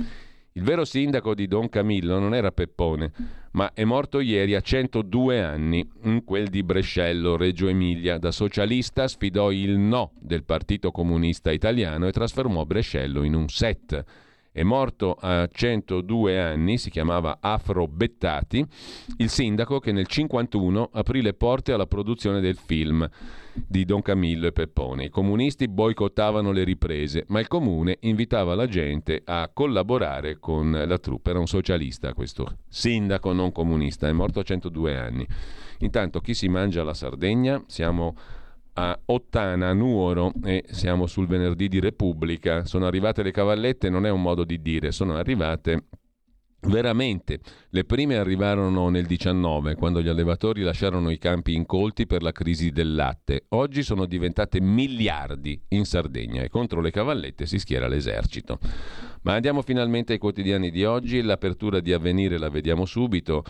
Il 0.56 0.62
vero 0.62 0.84
sindaco 0.84 1.34
di 1.34 1.48
Don 1.48 1.68
Camillo 1.68 2.20
non 2.20 2.32
era 2.32 2.52
Peppone, 2.52 3.10
ma 3.54 3.72
è 3.74 3.82
morto 3.82 4.20
ieri 4.20 4.54
a 4.54 4.60
102 4.60 5.42
anni, 5.42 5.84
in 6.04 6.22
quel 6.22 6.46
di 6.46 6.62
Brescello, 6.62 7.36
Reggio 7.36 7.66
Emilia. 7.66 8.18
Da 8.18 8.30
socialista 8.30 9.08
sfidò 9.08 9.50
il 9.50 9.76
no 9.76 10.12
del 10.20 10.44
Partito 10.44 10.92
Comunista 10.92 11.50
Italiano 11.50 12.06
e 12.06 12.12
trasformò 12.12 12.64
Brescello 12.66 13.24
in 13.24 13.34
un 13.34 13.48
set 13.48 14.04
è 14.54 14.62
morto 14.62 15.16
a 15.18 15.48
102 15.52 16.40
anni, 16.40 16.78
si 16.78 16.88
chiamava 16.88 17.38
Afro 17.40 17.88
Bettati, 17.88 18.64
il 19.16 19.28
sindaco 19.28 19.80
che 19.80 19.90
nel 19.90 20.06
1951 20.08 20.90
aprì 20.92 21.22
le 21.22 21.34
porte 21.34 21.72
alla 21.72 21.88
produzione 21.88 22.38
del 22.38 22.54
film 22.54 23.04
di 23.54 23.84
Don 23.84 24.02
Camillo 24.02 24.46
e 24.46 24.52
Peppone. 24.52 25.04
I 25.04 25.08
comunisti 25.08 25.68
boicottavano 25.68 26.50
le 26.50 26.64
riprese, 26.64 27.24
ma 27.28 27.40
il 27.40 27.48
comune 27.48 27.98
invitava 28.00 28.54
la 28.54 28.66
gente 28.66 29.22
a 29.24 29.50
collaborare 29.52 30.38
con 30.38 30.70
la 30.86 30.98
troupe. 30.98 31.30
Era 31.30 31.38
un 31.38 31.46
socialista 31.46 32.12
questo 32.14 32.58
sindaco 32.68 33.32
non 33.32 33.52
comunista, 33.52 34.08
è 34.08 34.12
morto 34.12 34.40
a 34.40 34.42
102 34.42 34.96
anni. 34.96 35.26
Intanto 35.78 36.20
chi 36.20 36.34
si 36.34 36.48
mangia 36.48 36.82
la 36.82 36.94
Sardegna? 36.94 37.62
Siamo 37.66 38.16
a 38.74 38.98
Ottana, 39.06 39.72
Nuoro 39.72 40.32
e 40.44 40.64
siamo 40.68 41.06
sul 41.06 41.26
venerdì 41.26 41.68
di 41.68 41.80
Repubblica. 41.80 42.64
Sono 42.64 42.86
arrivate 42.86 43.22
le 43.22 43.30
cavallette, 43.30 43.88
non 43.88 44.06
è 44.06 44.10
un 44.10 44.22
modo 44.22 44.44
di 44.44 44.60
dire, 44.60 44.90
sono 44.92 45.16
arrivate 45.16 45.84
Veramente, 46.66 47.40
le 47.70 47.85
prime 47.85 48.16
arrivarono 48.16 48.88
nel 48.88 49.05
19, 49.05 49.74
quando 49.74 50.00
gli 50.00 50.09
allevatori 50.09 50.62
lasciarono 50.62 51.11
i 51.11 51.18
campi 51.18 51.53
incolti 51.53 52.07
per 52.07 52.22
la 52.22 52.33
crisi 52.33 52.70
del 52.70 52.94
latte. 52.94 53.44
Oggi 53.50 53.83
sono 53.83 54.07
diventate 54.07 54.62
miliardi 54.62 55.61
in 55.68 55.85
Sardegna 55.85 56.42
e 56.42 56.48
contro 56.48 56.81
le 56.81 56.90
cavallette 56.90 57.44
si 57.44 57.59
schiera 57.59 57.87
l'esercito. 57.87 58.59
Ma 59.22 59.35
andiamo 59.35 59.61
finalmente 59.61 60.14
ai 60.14 60.18
quotidiani 60.18 60.70
di 60.70 60.85
oggi, 60.85 61.20
l'apertura 61.20 61.81
di 61.81 61.92
avvenire 61.92 62.38
la 62.38 62.48
vediamo 62.48 62.87
subito. 62.87 63.44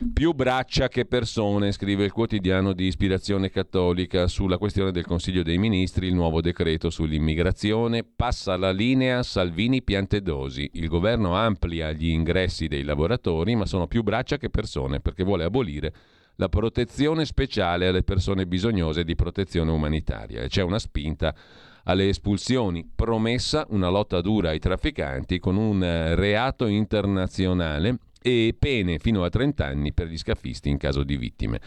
Più 0.00 0.32
braccia 0.32 0.86
che 0.86 1.06
persone, 1.06 1.72
scrive 1.72 2.04
il 2.04 2.12
quotidiano 2.12 2.72
di 2.72 2.86
ispirazione 2.86 3.50
cattolica. 3.50 4.28
Sulla 4.28 4.56
questione 4.56 4.92
del 4.92 5.04
Consiglio 5.04 5.42
dei 5.42 5.58
Ministri, 5.58 6.06
il 6.06 6.14
nuovo 6.14 6.40
decreto 6.40 6.88
sull'immigrazione, 6.88 8.04
passa 8.04 8.56
la 8.56 8.70
linea 8.70 9.24
Salvini-Piantedosi. 9.24 10.70
Il 10.74 10.86
governo 10.86 11.34
amplia 11.34 11.90
gli 11.90 12.10
ingressi 12.10 12.68
dei 12.68 12.84
lavoratori, 12.84 13.56
ma 13.56 13.66
sono 13.66 13.88
più 13.88 14.04
braccia 14.04 14.36
che 14.36 14.50
persone 14.50 15.00
perché 15.00 15.24
vuole 15.24 15.42
abolire 15.42 15.92
la 16.36 16.48
protezione 16.48 17.24
speciale 17.24 17.88
alle 17.88 18.04
persone 18.04 18.46
bisognose 18.46 19.02
di 19.02 19.16
protezione 19.16 19.72
umanitaria. 19.72 20.42
E 20.42 20.46
c'è 20.46 20.62
una 20.62 20.78
spinta 20.78 21.34
alle 21.82 22.08
espulsioni, 22.08 22.88
promessa 22.94 23.66
una 23.70 23.88
lotta 23.88 24.20
dura 24.20 24.50
ai 24.50 24.60
trafficanti 24.60 25.40
con 25.40 25.56
un 25.56 25.80
reato 26.14 26.66
internazionale 26.66 27.98
e 28.20 28.54
pene 28.58 28.98
fino 28.98 29.24
a 29.24 29.28
30 29.28 29.64
anni 29.64 29.92
per 29.92 30.08
gli 30.08 30.18
scafisti 30.18 30.68
in 30.68 30.76
caso 30.76 31.04
di 31.04 31.16
vittime. 31.16 31.60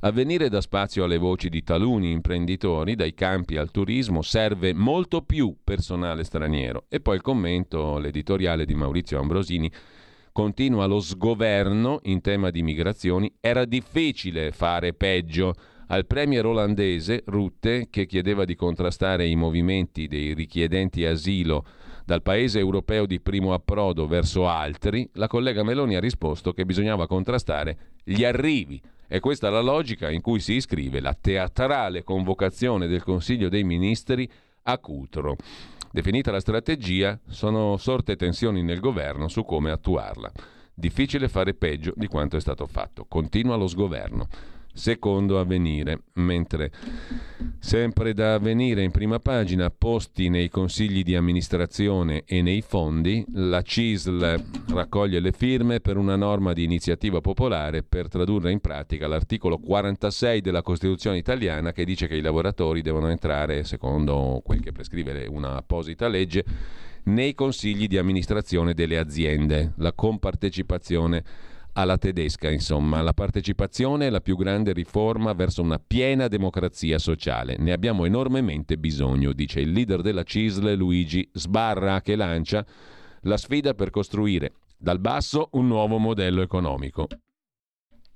A 0.00 0.10
venire 0.10 0.48
da 0.48 0.60
spazio 0.60 1.04
alle 1.04 1.18
voci 1.18 1.48
di 1.48 1.62
taluni 1.62 2.10
imprenditori, 2.10 2.94
dai 2.94 3.14
campi 3.14 3.56
al 3.56 3.70
turismo, 3.70 4.22
serve 4.22 4.74
molto 4.74 5.22
più 5.22 5.56
personale 5.62 6.24
straniero. 6.24 6.86
E 6.88 7.00
poi 7.00 7.16
il 7.16 7.22
commento, 7.22 7.98
l'editoriale 7.98 8.64
di 8.64 8.74
Maurizio 8.74 9.20
Ambrosini, 9.20 9.70
continua 10.32 10.86
lo 10.86 11.00
sgoverno 11.00 12.00
in 12.04 12.20
tema 12.20 12.50
di 12.50 12.62
migrazioni, 12.62 13.32
era 13.40 13.64
difficile 13.64 14.50
fare 14.50 14.94
peggio. 14.94 15.54
Al 15.88 16.06
premier 16.06 16.46
olandese 16.46 17.22
Rutte, 17.26 17.88
che 17.90 18.06
chiedeva 18.06 18.46
di 18.46 18.54
contrastare 18.54 19.26
i 19.26 19.36
movimenti 19.36 20.08
dei 20.08 20.32
richiedenti 20.32 21.04
asilo 21.04 21.64
dal 22.04 22.22
paese 22.22 22.58
europeo 22.58 23.06
di 23.06 23.20
primo 23.20 23.52
approdo 23.52 24.06
verso 24.06 24.48
altri, 24.48 25.08
la 25.14 25.26
collega 25.26 25.62
Meloni 25.62 25.96
ha 25.96 26.00
risposto 26.00 26.52
che 26.52 26.64
bisognava 26.64 27.06
contrastare 27.06 27.76
gli 28.04 28.24
arrivi. 28.24 28.80
È 29.06 29.20
questa 29.20 29.50
la 29.50 29.60
logica 29.60 30.10
in 30.10 30.20
cui 30.20 30.40
si 30.40 30.54
iscrive 30.54 31.00
la 31.00 31.16
teatrale 31.18 32.02
convocazione 32.02 32.86
del 32.86 33.02
Consiglio 33.02 33.48
dei 33.48 33.64
Ministri 33.64 34.28
a 34.62 34.78
Cutro. 34.78 35.36
Definita 35.90 36.30
la 36.30 36.40
strategia, 36.40 37.18
sono 37.28 37.76
sorte 37.76 38.16
tensioni 38.16 38.62
nel 38.62 38.80
governo 38.80 39.28
su 39.28 39.44
come 39.44 39.70
attuarla. 39.70 40.32
Difficile 40.74 41.28
fare 41.28 41.52
peggio 41.52 41.92
di 41.94 42.06
quanto 42.06 42.36
è 42.36 42.40
stato 42.40 42.66
fatto. 42.66 43.04
Continua 43.06 43.56
lo 43.56 43.66
sgoverno 43.66 44.26
secondo 44.72 45.38
avvenire, 45.38 46.02
mentre 46.14 46.70
sempre 47.58 48.14
da 48.14 48.34
avvenire 48.34 48.82
in 48.82 48.90
prima 48.90 49.18
pagina, 49.18 49.70
posti 49.70 50.28
nei 50.28 50.48
consigli 50.48 51.02
di 51.02 51.14
amministrazione 51.14 52.24
e 52.24 52.42
nei 52.42 52.62
fondi, 52.62 53.24
la 53.34 53.62
CISL 53.62 54.42
raccoglie 54.68 55.20
le 55.20 55.32
firme 55.32 55.80
per 55.80 55.96
una 55.96 56.16
norma 56.16 56.52
di 56.52 56.64
iniziativa 56.64 57.20
popolare 57.20 57.82
per 57.82 58.08
tradurre 58.08 58.50
in 58.50 58.60
pratica 58.60 59.06
l'articolo 59.06 59.58
46 59.58 60.40
della 60.40 60.62
Costituzione 60.62 61.18
italiana 61.18 61.72
che 61.72 61.84
dice 61.84 62.06
che 62.06 62.16
i 62.16 62.22
lavoratori 62.22 62.82
devono 62.82 63.08
entrare, 63.08 63.64
secondo 63.64 64.40
quel 64.44 64.60
che 64.60 64.72
prescrive 64.72 65.26
una 65.28 65.56
apposita 65.56 66.08
legge, 66.08 66.44
nei 67.04 67.34
consigli 67.34 67.88
di 67.88 67.98
amministrazione 67.98 68.74
delle 68.74 68.96
aziende, 68.96 69.72
la 69.76 69.92
compartecipazione 69.92 71.24
alla 71.74 71.98
tedesca, 71.98 72.50
insomma. 72.50 73.00
La 73.02 73.12
partecipazione 73.12 74.06
è 74.06 74.10
la 74.10 74.20
più 74.20 74.36
grande 74.36 74.72
riforma 74.72 75.32
verso 75.32 75.62
una 75.62 75.78
piena 75.78 76.28
democrazia 76.28 76.98
sociale. 76.98 77.56
Ne 77.58 77.72
abbiamo 77.72 78.04
enormemente 78.04 78.76
bisogno, 78.76 79.32
dice 79.32 79.60
il 79.60 79.72
leader 79.72 80.02
della 80.02 80.24
CISL 80.24 80.74
Luigi 80.74 81.28
Sbarra, 81.32 82.00
che 82.00 82.16
lancia 82.16 82.64
la 83.22 83.36
sfida 83.36 83.74
per 83.74 83.90
costruire 83.90 84.54
dal 84.76 84.98
basso 84.98 85.48
un 85.52 85.68
nuovo 85.68 85.98
modello 85.98 86.42
economico. 86.42 87.06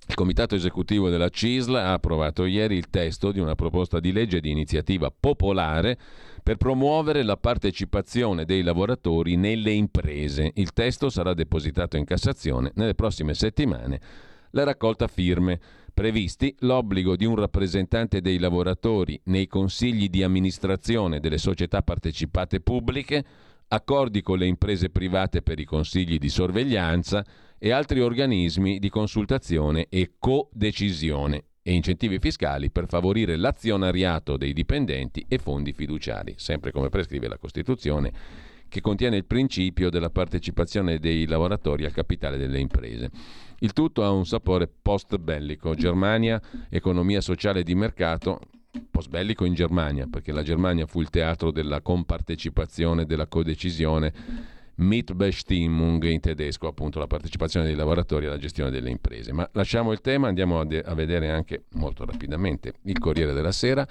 Il 0.08 0.14
comitato 0.14 0.54
esecutivo 0.54 1.08
della 1.08 1.28
CISL 1.28 1.74
ha 1.74 1.92
approvato 1.92 2.44
ieri 2.44 2.76
il 2.76 2.90
testo 2.90 3.32
di 3.32 3.40
una 3.40 3.56
proposta 3.56 3.98
di 3.98 4.12
legge 4.12 4.40
di 4.40 4.50
iniziativa 4.50 5.10
popolare 5.10 5.98
per 6.46 6.58
promuovere 6.58 7.24
la 7.24 7.36
partecipazione 7.36 8.44
dei 8.44 8.62
lavoratori 8.62 9.34
nelle 9.34 9.72
imprese. 9.72 10.52
Il 10.54 10.72
testo 10.72 11.10
sarà 11.10 11.34
depositato 11.34 11.96
in 11.96 12.04
Cassazione 12.04 12.70
nelle 12.76 12.94
prossime 12.94 13.34
settimane. 13.34 14.00
La 14.50 14.62
raccolta 14.62 15.08
firme 15.08 15.58
previsti 15.92 16.54
l'obbligo 16.60 17.16
di 17.16 17.24
un 17.24 17.34
rappresentante 17.34 18.20
dei 18.20 18.38
lavoratori 18.38 19.20
nei 19.24 19.48
consigli 19.48 20.08
di 20.08 20.22
amministrazione 20.22 21.18
delle 21.18 21.38
società 21.38 21.82
partecipate 21.82 22.60
pubbliche, 22.60 23.24
accordi 23.66 24.22
con 24.22 24.38
le 24.38 24.46
imprese 24.46 24.88
private 24.88 25.42
per 25.42 25.58
i 25.58 25.64
consigli 25.64 26.16
di 26.16 26.28
sorveglianza 26.28 27.26
e 27.58 27.72
altri 27.72 28.00
organismi 28.00 28.78
di 28.78 28.88
consultazione 28.88 29.88
e 29.88 30.12
co-decisione 30.16 31.42
e 31.68 31.72
incentivi 31.72 32.20
fiscali 32.20 32.70
per 32.70 32.86
favorire 32.86 33.34
l'azionariato 33.34 34.36
dei 34.36 34.52
dipendenti 34.52 35.26
e 35.26 35.38
fondi 35.38 35.72
fiduciari, 35.72 36.34
sempre 36.36 36.70
come 36.70 36.90
prescrive 36.90 37.26
la 37.26 37.38
Costituzione 37.38 38.12
che 38.68 38.80
contiene 38.80 39.16
il 39.16 39.24
principio 39.24 39.90
della 39.90 40.10
partecipazione 40.10 41.00
dei 41.00 41.26
lavoratori 41.26 41.84
al 41.84 41.90
capitale 41.90 42.36
delle 42.36 42.60
imprese. 42.60 43.10
Il 43.58 43.72
tutto 43.72 44.04
ha 44.04 44.10
un 44.12 44.24
sapore 44.24 44.68
post-bellico. 44.68 45.74
Germania, 45.74 46.40
economia 46.68 47.20
sociale 47.20 47.64
di 47.64 47.74
mercato, 47.74 48.38
post-bellico 48.88 49.44
in 49.44 49.54
Germania, 49.54 50.06
perché 50.08 50.30
la 50.30 50.44
Germania 50.44 50.86
fu 50.86 51.00
il 51.00 51.10
teatro 51.10 51.50
della 51.50 51.80
compartecipazione, 51.80 53.06
della 53.06 53.26
codecisione, 53.26 54.12
Mitbestimmung 54.76 56.02
in 56.04 56.20
tedesco, 56.20 56.66
appunto 56.66 56.98
la 56.98 57.06
partecipazione 57.06 57.66
dei 57.66 57.74
lavoratori 57.74 58.26
alla 58.26 58.38
gestione 58.38 58.70
delle 58.70 58.90
imprese. 58.90 59.32
Ma 59.32 59.48
lasciamo 59.52 59.92
il 59.92 60.00
tema, 60.00 60.28
andiamo 60.28 60.60
a, 60.60 60.64
de- 60.64 60.82
a 60.82 60.94
vedere 60.94 61.30
anche 61.30 61.64
molto 61.72 62.04
rapidamente 62.04 62.74
il 62.82 62.98
Corriere 62.98 63.32
della 63.32 63.52
Sera 63.52 63.86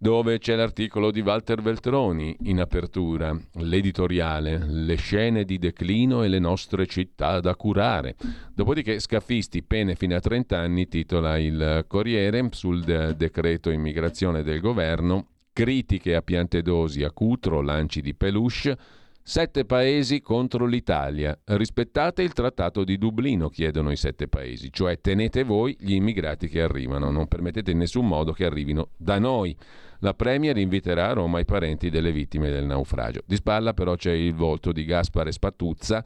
dove 0.00 0.38
c'è 0.38 0.54
l'articolo 0.54 1.10
di 1.10 1.20
Walter 1.20 1.60
Veltroni 1.60 2.36
in 2.44 2.60
apertura, 2.60 3.36
l'editoriale, 3.54 4.64
le 4.64 4.94
scene 4.94 5.44
di 5.44 5.58
declino 5.58 6.22
e 6.22 6.28
le 6.28 6.38
nostre 6.38 6.86
città 6.86 7.40
da 7.40 7.56
curare. 7.56 8.14
Dopodiché 8.54 9.00
Scafisti, 9.00 9.64
pene 9.64 9.96
fino 9.96 10.14
a 10.14 10.20
30 10.20 10.56
anni, 10.56 10.86
titola 10.86 11.36
il 11.36 11.84
Corriere 11.88 12.48
sul 12.52 12.84
de- 12.84 13.16
decreto 13.16 13.70
immigrazione 13.70 14.44
del 14.44 14.60
governo, 14.60 15.26
critiche 15.52 16.14
a 16.14 16.22
Piantedosi, 16.22 17.02
a 17.02 17.10
Cutro, 17.10 17.60
lanci 17.60 18.00
di 18.00 18.14
peluche, 18.14 18.78
Sette 19.28 19.66
paesi 19.66 20.22
contro 20.22 20.64
l'Italia. 20.64 21.38
Rispettate 21.44 22.22
il 22.22 22.32
trattato 22.32 22.82
di 22.82 22.96
Dublino, 22.96 23.50
chiedono 23.50 23.90
i 23.90 23.96
sette 23.96 24.26
paesi, 24.26 24.72
cioè 24.72 25.02
tenete 25.02 25.44
voi 25.44 25.76
gli 25.78 25.92
immigrati 25.92 26.48
che 26.48 26.62
arrivano, 26.62 27.10
non 27.10 27.28
permettete 27.28 27.72
in 27.72 27.76
nessun 27.76 28.06
modo 28.06 28.32
che 28.32 28.46
arrivino 28.46 28.88
da 28.96 29.18
noi. 29.18 29.54
La 29.98 30.14
Premier 30.14 30.56
inviterà 30.56 31.10
a 31.10 31.12
Roma 31.12 31.40
i 31.40 31.44
parenti 31.44 31.90
delle 31.90 32.10
vittime 32.10 32.48
del 32.48 32.64
naufragio. 32.64 33.20
Di 33.26 33.36
spalla 33.36 33.74
però 33.74 33.96
c'è 33.96 34.12
il 34.12 34.32
volto 34.32 34.72
di 34.72 34.86
Gaspare 34.86 35.30
Spatuzza, 35.30 36.02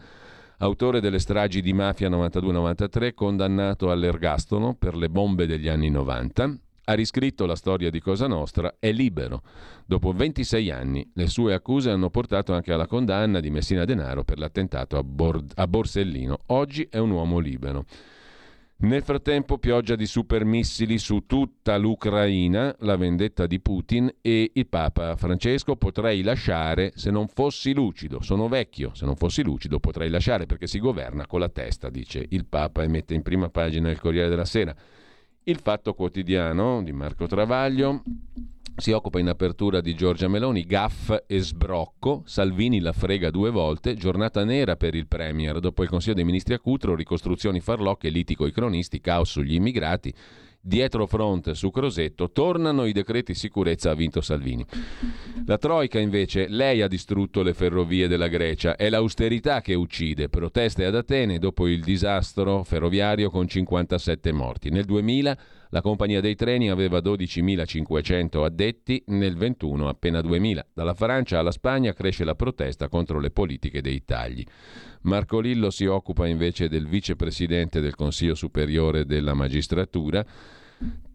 autore 0.59 0.99
delle 0.99 1.21
stragi 1.21 1.63
di 1.63 1.73
Mafia 1.73 2.11
92-93, 2.11 3.15
condannato 3.15 3.93
all'ergastolo 3.93 4.75
per 4.75 4.97
le 4.97 5.09
bombe 5.09 5.47
degli 5.47 5.69
anni 5.69 5.91
90. 5.91 6.57
Ha 6.93 6.95
riscritto 6.95 7.47
la 7.47 7.57
storia 7.57 7.89
di 7.89 8.01
Cosa 8.01 8.27
Nostra, 8.27 8.75
è 8.79 8.93
libero. 8.93 9.41
Dopo 9.87 10.13
26 10.13 10.71
anni 10.71 11.11
le 11.15 11.27
sue 11.27 11.55
accuse 11.55 11.89
hanno 11.89 12.11
portato 12.11 12.53
anche 12.53 12.71
alla 12.71 12.87
condanna 12.87 13.41
di 13.41 13.49
Messina 13.49 13.87
Denaro 13.87 14.25
per 14.25 14.39
l'attentato 14.39 14.99
a, 14.99 15.03
Bord- 15.03 15.53
a 15.55 15.67
Borsellino. 15.67 16.41
Oggi 16.49 16.87
è 16.91 16.99
un 16.99 17.13
uomo 17.13 17.39
libero. 17.39 17.87
Nel 18.81 19.03
frattempo 19.03 19.57
pioggia 19.57 19.97
di 19.97 20.05
supermissili 20.05 20.99
su 20.99 21.25
tutta 21.25 21.79
l'Ucraina, 21.79 22.77
la 22.81 22.97
vendetta 22.99 23.47
di 23.47 23.59
Putin 23.59 24.13
e 24.21 24.51
il 24.53 24.67
Papa 24.67 25.17
Francesco 25.17 25.77
potrei 25.77 26.21
lasciare 26.21 26.93
se 26.95 27.11
non 27.11 27.27
fossi 27.27 27.73
lucido. 27.73 28.21
Sono 28.21 28.49
vecchio, 28.49 28.91
se 28.93 29.07
non 29.07 29.17
fossi 29.17 29.43
lucido 29.43 29.81
potrei 29.81 30.11
lasciare 30.11 30.45
perché 30.45 30.67
si 30.67 30.79
governa 30.79 31.27
con 31.27 31.41
la 31.41 31.49
testa, 31.49 31.89
dice 31.89 32.27
il 32.29 32.45
Papa 32.45 32.83
e 32.83 32.89
mette 32.89 33.15
in 33.15 33.23
prima 33.23 33.49
pagina 33.49 33.91
il 33.91 33.99
Corriere 33.99 34.29
della 34.29 34.45
Sera. 34.45 34.77
Il 35.45 35.59
Fatto 35.59 35.93
Quotidiano 35.95 36.85
di 36.85 36.93
Marco 36.93 37.27
Travaglio. 37.27 38.05
Si 38.77 38.93
occupa 38.93 39.19
in 39.19 39.27
apertura 39.27 39.81
di 39.81 39.97
Giorgia 39.97 40.29
Meloni, 40.29 40.65
gaff 40.65 41.13
e 41.27 41.41
sbrocco, 41.41 42.23
Salvini 42.27 42.79
la 42.79 42.93
frega 42.93 43.29
due 43.29 43.51
volte, 43.51 43.95
giornata 43.95 44.45
nera 44.45 44.77
per 44.77 44.95
il 44.95 45.09
Premier, 45.09 45.59
dopo 45.59 45.83
il 45.83 45.89
Consiglio 45.89 46.15
dei 46.15 46.25
Ministri 46.25 46.55
a 46.55 46.61
Cutro, 46.61 46.95
ricostruzioni 46.95 47.59
farlocche, 47.59 48.09
litico 48.09 48.47
i 48.47 48.53
cronisti, 48.53 49.01
caos 49.01 49.31
sugli 49.31 49.55
immigrati, 49.55 50.15
dietro 50.65 51.07
fronte 51.07 51.55
su 51.55 51.71
Crosetto, 51.71 52.31
tornano 52.31 52.85
i 52.85 52.93
decreti 52.93 53.35
sicurezza, 53.35 53.91
ha 53.91 53.95
vinto 53.95 54.21
Salvini. 54.21 54.65
La 55.45 55.59
Troica 55.59 55.99
invece, 55.99 56.47
lei 56.49 56.83
ha 56.83 56.89
distrutto 56.89 57.43
le 57.43 57.53
ferrovie 57.53 58.07
della 58.07 58.29
Grecia, 58.29 58.77
è 58.77 58.89
l'austerità 58.89 59.61
che 59.61 59.75
uccide, 59.75 60.29
proteste 60.29 60.85
ad 60.85 60.95
Atene 60.95 61.39
dopo 61.39 61.67
il 61.67 61.83
disastro 61.83 62.63
ferroviario 62.63 63.29
con 63.29 63.49
57 63.49 64.31
morti. 64.31 64.71
Nel 64.71 64.85
2000 64.85 65.37
la 65.71 65.81
compagnia 65.81 66.21
dei 66.21 66.37
treni 66.37 66.71
aveva 66.71 66.99
12.500 66.99 68.45
addetti, 68.45 69.03
nel 69.07 69.37
21 69.37 69.89
appena 69.89 70.21
2.000. 70.21 70.61
Dalla 70.75 70.95
Francia 70.95 71.39
alla 71.39 71.51
Spagna 71.51 71.95
cresce 71.95 72.25
la 72.25 72.35
protesta 72.35 72.89
contro 72.89 73.19
le 73.19 73.31
politiche 73.31 73.81
dei 73.81 74.05
tagli. 74.05 74.45
Marco 75.03 75.41
Lillo 75.41 75.71
si 75.71 75.87
occupa 75.87 76.27
invece 76.27 76.69
del 76.69 76.87
vicepresidente 76.87 77.81
del 77.81 77.95
Consiglio 77.95 78.35
Superiore 78.35 79.05
della 79.05 79.35
Magistratura. 79.35 80.25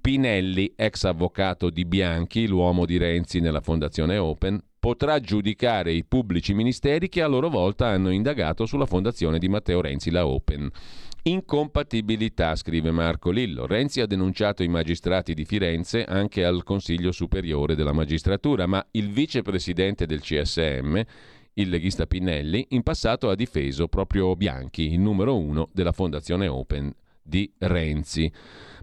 Pinelli, 0.01 0.73
ex 0.75 1.03
avvocato 1.03 1.69
di 1.69 1.85
Bianchi, 1.85 2.47
l'uomo 2.47 2.85
di 2.85 2.97
Renzi 2.97 3.39
nella 3.39 3.61
Fondazione 3.61 4.17
Open, 4.17 4.61
potrà 4.79 5.19
giudicare 5.19 5.91
i 5.91 6.05
pubblici 6.05 6.53
ministeri 6.53 7.09
che 7.09 7.21
a 7.21 7.27
loro 7.27 7.49
volta 7.49 7.87
hanno 7.87 8.09
indagato 8.09 8.65
sulla 8.65 8.85
fondazione 8.85 9.39
di 9.39 9.49
Matteo 9.49 9.81
Renzi, 9.81 10.11
la 10.11 10.25
Open. 10.25 10.69
Incompatibilità, 11.23 12.55
scrive 12.55 12.91
Marco 12.91 13.31
Lillo. 13.31 13.65
Renzi 13.65 13.99
ha 13.99 14.05
denunciato 14.05 14.63
i 14.63 14.69
magistrati 14.69 15.33
di 15.33 15.43
Firenze 15.43 16.05
anche 16.05 16.45
al 16.45 16.63
Consiglio 16.63 17.11
Superiore 17.11 17.75
della 17.75 17.91
Magistratura, 17.91 18.65
ma 18.65 18.85
il 18.91 19.09
vicepresidente 19.09 20.05
del 20.05 20.21
CSM, 20.21 21.01
il 21.57 21.69
leghista 21.69 22.05
Pinelli, 22.05 22.67
in 22.69 22.83
passato 22.83 23.29
ha 23.29 23.35
difeso 23.35 23.87
proprio 23.87 24.35
Bianchi, 24.35 24.91
il 24.93 24.99
numero 24.99 25.37
uno 25.37 25.69
della 25.71 25.91
Fondazione 25.91 26.47
Open 26.47 26.93
di 27.21 27.51
Renzi. 27.57 28.31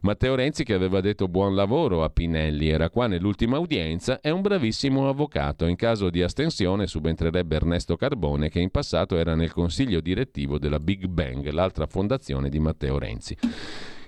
Matteo 0.02 0.34
Renzi, 0.34 0.64
che 0.64 0.74
aveva 0.74 1.00
detto 1.00 1.28
buon 1.28 1.54
lavoro 1.54 2.04
a 2.04 2.10
Pinelli, 2.10 2.68
era 2.68 2.90
qua 2.90 3.06
nell'ultima 3.06 3.58
udienza, 3.58 4.20
è 4.20 4.28
un 4.28 4.42
bravissimo 4.42 5.08
avvocato. 5.08 5.66
In 5.66 5.76
caso 5.76 6.10
di 6.10 6.22
astensione 6.22 6.86
subentrerebbe 6.86 7.56
Ernesto 7.56 7.96
Carbone, 7.96 8.50
che 8.50 8.60
in 8.60 8.70
passato 8.70 9.16
era 9.16 9.34
nel 9.34 9.52
consiglio 9.52 10.00
direttivo 10.00 10.58
della 10.58 10.78
Big 10.78 11.06
Bang, 11.06 11.48
l'altra 11.50 11.86
fondazione 11.86 12.50
di 12.50 12.58
Matteo 12.58 12.98
Renzi. 12.98 13.36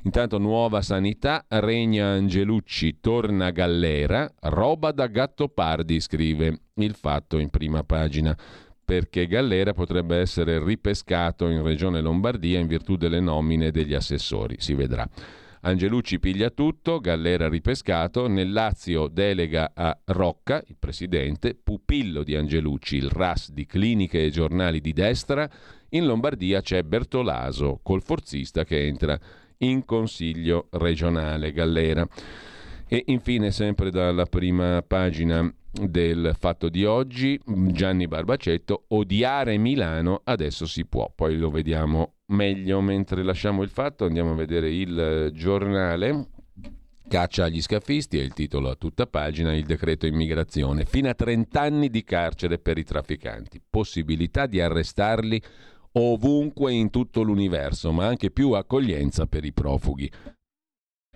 Intanto 0.07 0.39
nuova 0.39 0.83
sanità, 0.83 1.45
regna 1.49 2.11
Angelucci, 2.11 3.01
torna 3.01 3.51
Gallera, 3.51 4.33
roba 4.43 4.93
da 4.93 5.09
Gattopardi, 5.09 5.99
scrive 5.99 6.61
il 6.75 6.95
fatto 6.95 7.39
in 7.39 7.51
prima 7.51 7.83
pagina. 7.83 8.37
Perché 8.85 9.27
Gallera 9.27 9.73
potrebbe 9.73 10.19
essere 10.19 10.63
ripescato 10.63 11.49
in 11.49 11.61
Regione 11.65 12.01
Lombardia 12.01 12.61
in 12.61 12.69
virtù 12.69 12.95
delle 12.95 13.19
nomine 13.19 13.73
degli 13.73 13.95
assessori, 13.95 14.55
si 14.61 14.75
vedrà. 14.75 15.09
Angelucci 15.63 16.21
piglia 16.21 16.51
tutto, 16.51 17.01
Gallera 17.01 17.49
ripescato, 17.49 18.29
nel 18.29 18.53
Lazio 18.53 19.09
delega 19.09 19.73
a 19.75 19.99
Rocca, 20.05 20.63
il 20.69 20.77
presidente, 20.79 21.57
pupillo 21.61 22.23
di 22.23 22.37
Angelucci, 22.37 22.95
il 22.95 23.11
RAS 23.11 23.51
di 23.51 23.67
cliniche 23.67 24.25
e 24.25 24.31
giornali 24.31 24.81
di 24.81 24.93
destra, 24.93 25.51
in 25.89 26.07
Lombardia 26.07 26.61
c'è 26.61 26.85
Bertolaso, 26.85 27.81
col 27.83 28.03
forzista 28.03 28.63
che 28.63 28.87
entra 28.87 29.19
in 29.59 29.85
consiglio 29.85 30.69
regionale 30.73 31.53
Gallera. 31.53 32.07
E 32.89 33.03
infine, 33.07 33.51
sempre 33.51 33.91
dalla 33.91 34.27
prima 34.27 34.83
pagina 34.87 35.53
del 35.73 36.35
fatto 36.39 36.69
di 36.69 36.85
oggi, 36.85 37.39
Gianni 37.45 38.07
Barbacetto, 38.07 38.85
odiare 38.89 39.59
Milano 39.59 40.21
adesso 40.25 40.67
si 40.67 40.87
può, 40.87 41.11
poi 41.15 41.37
lo 41.37 41.51
vediamo 41.51 42.15
meglio 42.27 42.81
mentre 42.81 43.23
lasciamo 43.23 43.63
il 43.63 43.69
fatto, 43.69 44.05
andiamo 44.05 44.33
a 44.33 44.35
vedere 44.35 44.73
il 44.73 45.31
giornale. 45.35 46.29
Caccia 47.09 47.45
agli 47.45 47.63
scafisti 47.63 48.19
è 48.19 48.23
il 48.23 48.33
titolo 48.33 48.69
a 48.69 48.75
tutta 48.75 49.07
pagina, 49.07 49.55
il 49.55 49.65
decreto 49.65 50.07
immigrazione. 50.07 50.85
Fino 50.85 51.09
a 51.09 51.15
30 51.15 51.61
anni 51.61 51.89
di 51.89 52.03
carcere 52.03 52.59
per 52.59 52.79
i 52.79 52.85
trafficanti, 52.85 53.63
possibilità 53.69 54.47
di 54.47 54.61
arrestarli 54.61 55.41
ovunque 55.99 56.73
in 56.73 56.91
tutto 56.91 57.23
l'universo, 57.23 57.93
ma 57.93 58.07
anche 58.07 58.31
più 58.31 58.53
accoglienza 58.53 59.27
per 59.27 59.45
i 59.45 59.53
profughi. 59.53 60.11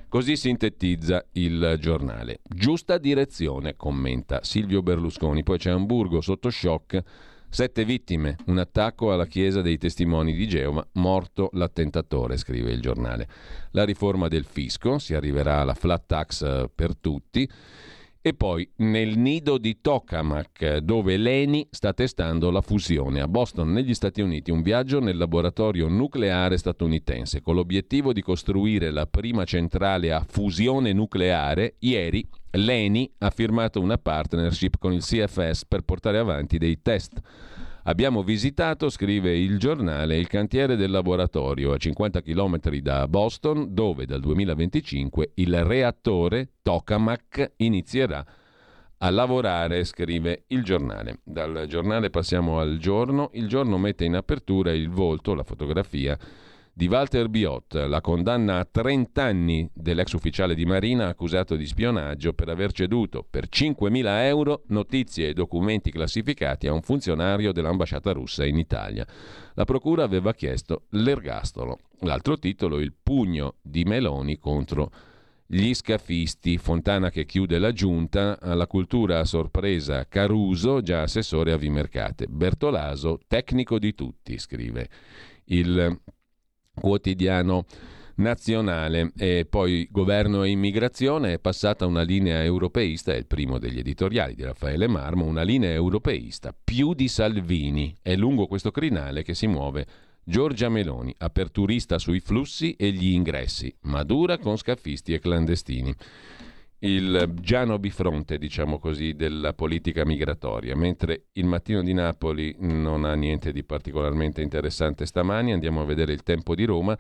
Così 0.08 0.36
sintetizza 0.36 1.24
il 1.32 1.76
giornale. 1.78 2.40
Giusta 2.42 2.98
direzione, 2.98 3.76
commenta 3.76 4.42
Silvio 4.42 4.82
Berlusconi. 4.82 5.44
Poi 5.44 5.58
c'è 5.58 5.70
Hamburgo 5.70 6.20
sotto 6.20 6.50
shock. 6.50 7.00
Sette 7.48 7.84
vittime, 7.84 8.36
un 8.46 8.58
attacco 8.58 9.12
alla 9.12 9.26
chiesa 9.26 9.60
dei 9.60 9.76
testimoni 9.76 10.32
di 10.32 10.46
Geova, 10.48 10.86
morto 10.94 11.50
l'attentatore, 11.52 12.36
scrive 12.36 12.70
il 12.70 12.80
giornale. 12.80 13.28
La 13.72 13.84
riforma 13.84 14.28
del 14.28 14.44
fisco, 14.44 14.98
si 14.98 15.14
arriverà 15.14 15.60
alla 15.60 15.74
flat 15.74 16.04
tax 16.06 16.68
per 16.74 16.96
tutti 16.96 17.48
e 18.22 18.34
poi 18.34 18.70
nel 18.76 19.16
nido 19.16 19.56
di 19.56 19.80
Tokamak, 19.80 20.78
dove 20.78 21.16
l'ENI 21.16 21.68
sta 21.70 21.94
testando 21.94 22.50
la 22.50 22.60
fusione. 22.60 23.20
A 23.20 23.28
Boston, 23.28 23.72
negli 23.72 23.94
Stati 23.94 24.20
Uniti, 24.20 24.50
un 24.50 24.60
viaggio 24.60 25.00
nel 25.00 25.16
laboratorio 25.16 25.88
nucleare 25.88 26.58
statunitense 26.58 27.40
con 27.40 27.54
l'obiettivo 27.54 28.12
di 28.12 28.20
costruire 28.20 28.90
la 28.90 29.06
prima 29.06 29.44
centrale 29.44 30.12
a 30.12 30.24
fusione 30.28 30.92
nucleare. 30.92 31.76
Ieri 31.78 32.28
l'ENI 32.50 33.10
ha 33.18 33.30
firmato 33.30 33.80
una 33.80 33.96
partnership 33.96 34.76
con 34.78 34.92
il 34.92 35.02
CFS 35.02 35.64
per 35.66 35.82
portare 35.82 36.18
avanti 36.18 36.58
dei 36.58 36.82
test. 36.82 37.20
Abbiamo 37.84 38.22
visitato, 38.22 38.90
scrive 38.90 39.36
il 39.38 39.58
giornale, 39.58 40.18
il 40.18 40.26
cantiere 40.26 40.76
del 40.76 40.90
laboratorio 40.90 41.72
a 41.72 41.78
50 41.78 42.20
km 42.20 42.58
da 42.80 43.08
Boston, 43.08 43.68
dove 43.70 44.04
dal 44.04 44.20
2025 44.20 45.30
il 45.34 45.64
reattore 45.64 46.50
Tokamak 46.60 47.52
inizierà 47.56 48.24
a 48.98 49.10
lavorare, 49.10 49.84
scrive 49.84 50.44
il 50.48 50.62
giornale. 50.62 51.20
Dal 51.24 51.64
giornale 51.68 52.10
passiamo 52.10 52.58
al 52.58 52.76
giorno. 52.76 53.30
Il 53.32 53.48
giorno 53.48 53.78
mette 53.78 54.04
in 54.04 54.14
apertura 54.14 54.72
il 54.72 54.90
volto, 54.90 55.32
la 55.32 55.42
fotografia 55.42 56.18
di 56.80 56.86
Walter 56.86 57.28
Biot, 57.28 57.74
la 57.74 58.00
condanna 58.00 58.60
a 58.60 58.64
30 58.64 59.22
anni 59.22 59.68
dell'ex 59.70 60.12
ufficiale 60.12 60.54
di 60.54 60.64
Marina 60.64 61.08
accusato 61.08 61.54
di 61.54 61.66
spionaggio 61.66 62.32
per 62.32 62.48
aver 62.48 62.72
ceduto 62.72 63.22
per 63.28 63.48
5.000 63.50 64.06
euro 64.24 64.62
notizie 64.68 65.28
e 65.28 65.34
documenti 65.34 65.90
classificati 65.90 66.68
a 66.68 66.72
un 66.72 66.80
funzionario 66.80 67.52
dell'ambasciata 67.52 68.12
russa 68.12 68.46
in 68.46 68.56
Italia. 68.56 69.06
La 69.56 69.64
procura 69.64 70.04
aveva 70.04 70.32
chiesto 70.32 70.84
l'ergastolo. 70.92 71.80
L'altro 72.00 72.38
titolo, 72.38 72.80
il 72.80 72.94
pugno 72.94 73.56
di 73.60 73.84
Meloni 73.84 74.38
contro 74.38 74.90
gli 75.44 75.74
scafisti, 75.74 76.56
Fontana 76.56 77.10
che 77.10 77.26
chiude 77.26 77.58
la 77.58 77.72
giunta, 77.72 78.38
alla 78.40 78.66
cultura 78.66 79.18
a 79.18 79.26
sorpresa 79.26 80.06
Caruso, 80.08 80.80
già 80.80 81.02
assessore 81.02 81.52
a 81.52 81.58
Vimercate, 81.58 82.26
Bertolaso, 82.26 83.20
tecnico 83.28 83.78
di 83.78 83.94
tutti, 83.94 84.38
scrive 84.38 84.88
il 85.50 86.00
quotidiano 86.74 87.64
nazionale 88.16 89.12
e 89.16 89.46
poi 89.48 89.88
governo 89.90 90.42
e 90.44 90.50
immigrazione 90.50 91.34
è 91.34 91.38
passata 91.38 91.86
una 91.86 92.02
linea 92.02 92.42
europeista, 92.42 93.12
è 93.12 93.16
il 93.16 93.26
primo 93.26 93.58
degli 93.58 93.78
editoriali 93.78 94.34
di 94.34 94.44
Raffaele 94.44 94.86
Marmo, 94.86 95.24
una 95.24 95.42
linea 95.42 95.72
europeista 95.72 96.54
più 96.62 96.92
di 96.94 97.08
Salvini, 97.08 97.96
è 98.02 98.14
lungo 98.14 98.46
questo 98.46 98.70
crinale 98.70 99.22
che 99.22 99.34
si 99.34 99.46
muove 99.46 99.86
Giorgia 100.22 100.68
Meloni, 100.68 101.14
aperturista 101.16 101.98
sui 101.98 102.20
flussi 102.20 102.74
e 102.74 102.90
gli 102.92 103.12
ingressi, 103.12 103.74
ma 103.82 104.02
dura 104.02 104.38
con 104.38 104.56
scafisti 104.56 105.14
e 105.14 105.18
clandestini. 105.18 105.94
Il 106.82 107.34
Giano 107.42 107.78
bifronte, 107.78 108.38
diciamo 108.38 108.78
così, 108.78 109.14
della 109.14 109.52
politica 109.52 110.06
migratoria. 110.06 110.74
Mentre 110.74 111.26
il 111.32 111.44
mattino 111.44 111.82
di 111.82 111.92
Napoli 111.92 112.56
non 112.60 113.04
ha 113.04 113.12
niente 113.14 113.52
di 113.52 113.64
particolarmente 113.64 114.40
interessante 114.40 115.04
stamani, 115.04 115.52
andiamo 115.52 115.82
a 115.82 115.84
vedere 115.84 116.14
il 116.14 116.22
tempo 116.22 116.54
di 116.54 116.64
Roma. 116.64 116.96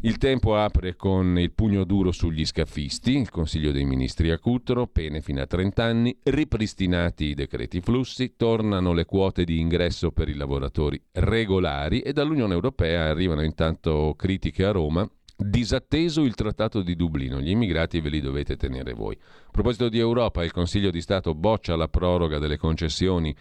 Il 0.00 0.16
tempo 0.16 0.56
apre 0.56 0.96
con 0.96 1.38
il 1.38 1.52
pugno 1.52 1.84
duro 1.84 2.10
sugli 2.10 2.46
scafisti, 2.46 3.18
il 3.18 3.28
Consiglio 3.28 3.70
dei 3.70 3.84
Ministri 3.84 4.30
a 4.30 4.38
Cutro, 4.38 4.86
pene 4.86 5.20
fino 5.20 5.42
a 5.42 5.46
30 5.46 5.82
anni, 5.82 6.16
ripristinati 6.22 7.26
i 7.26 7.34
decreti 7.34 7.80
flussi, 7.80 8.34
tornano 8.36 8.94
le 8.94 9.04
quote 9.04 9.44
di 9.44 9.58
ingresso 9.58 10.10
per 10.10 10.28
i 10.30 10.34
lavoratori 10.34 11.02
regolari 11.12 12.00
e 12.00 12.12
dall'Unione 12.14 12.54
Europea 12.54 13.10
arrivano 13.10 13.42
intanto 13.42 14.14
critiche 14.16 14.64
a 14.64 14.70
Roma 14.70 15.06
Disatteso 15.42 16.22
il 16.22 16.34
trattato 16.34 16.82
di 16.82 16.94
Dublino, 16.94 17.40
gli 17.40 17.48
immigrati 17.48 18.00
ve 18.00 18.10
li 18.10 18.20
dovete 18.20 18.56
tenere 18.56 18.92
voi. 18.92 19.16
A 19.18 19.50
proposito 19.50 19.88
di 19.88 19.98
Europa, 19.98 20.44
il 20.44 20.52
Consiglio 20.52 20.90
di 20.90 21.00
Stato 21.00 21.34
boccia 21.34 21.76
la 21.76 21.88
proroga 21.88 22.38
delle 22.38 22.58
concessioni 22.58 23.34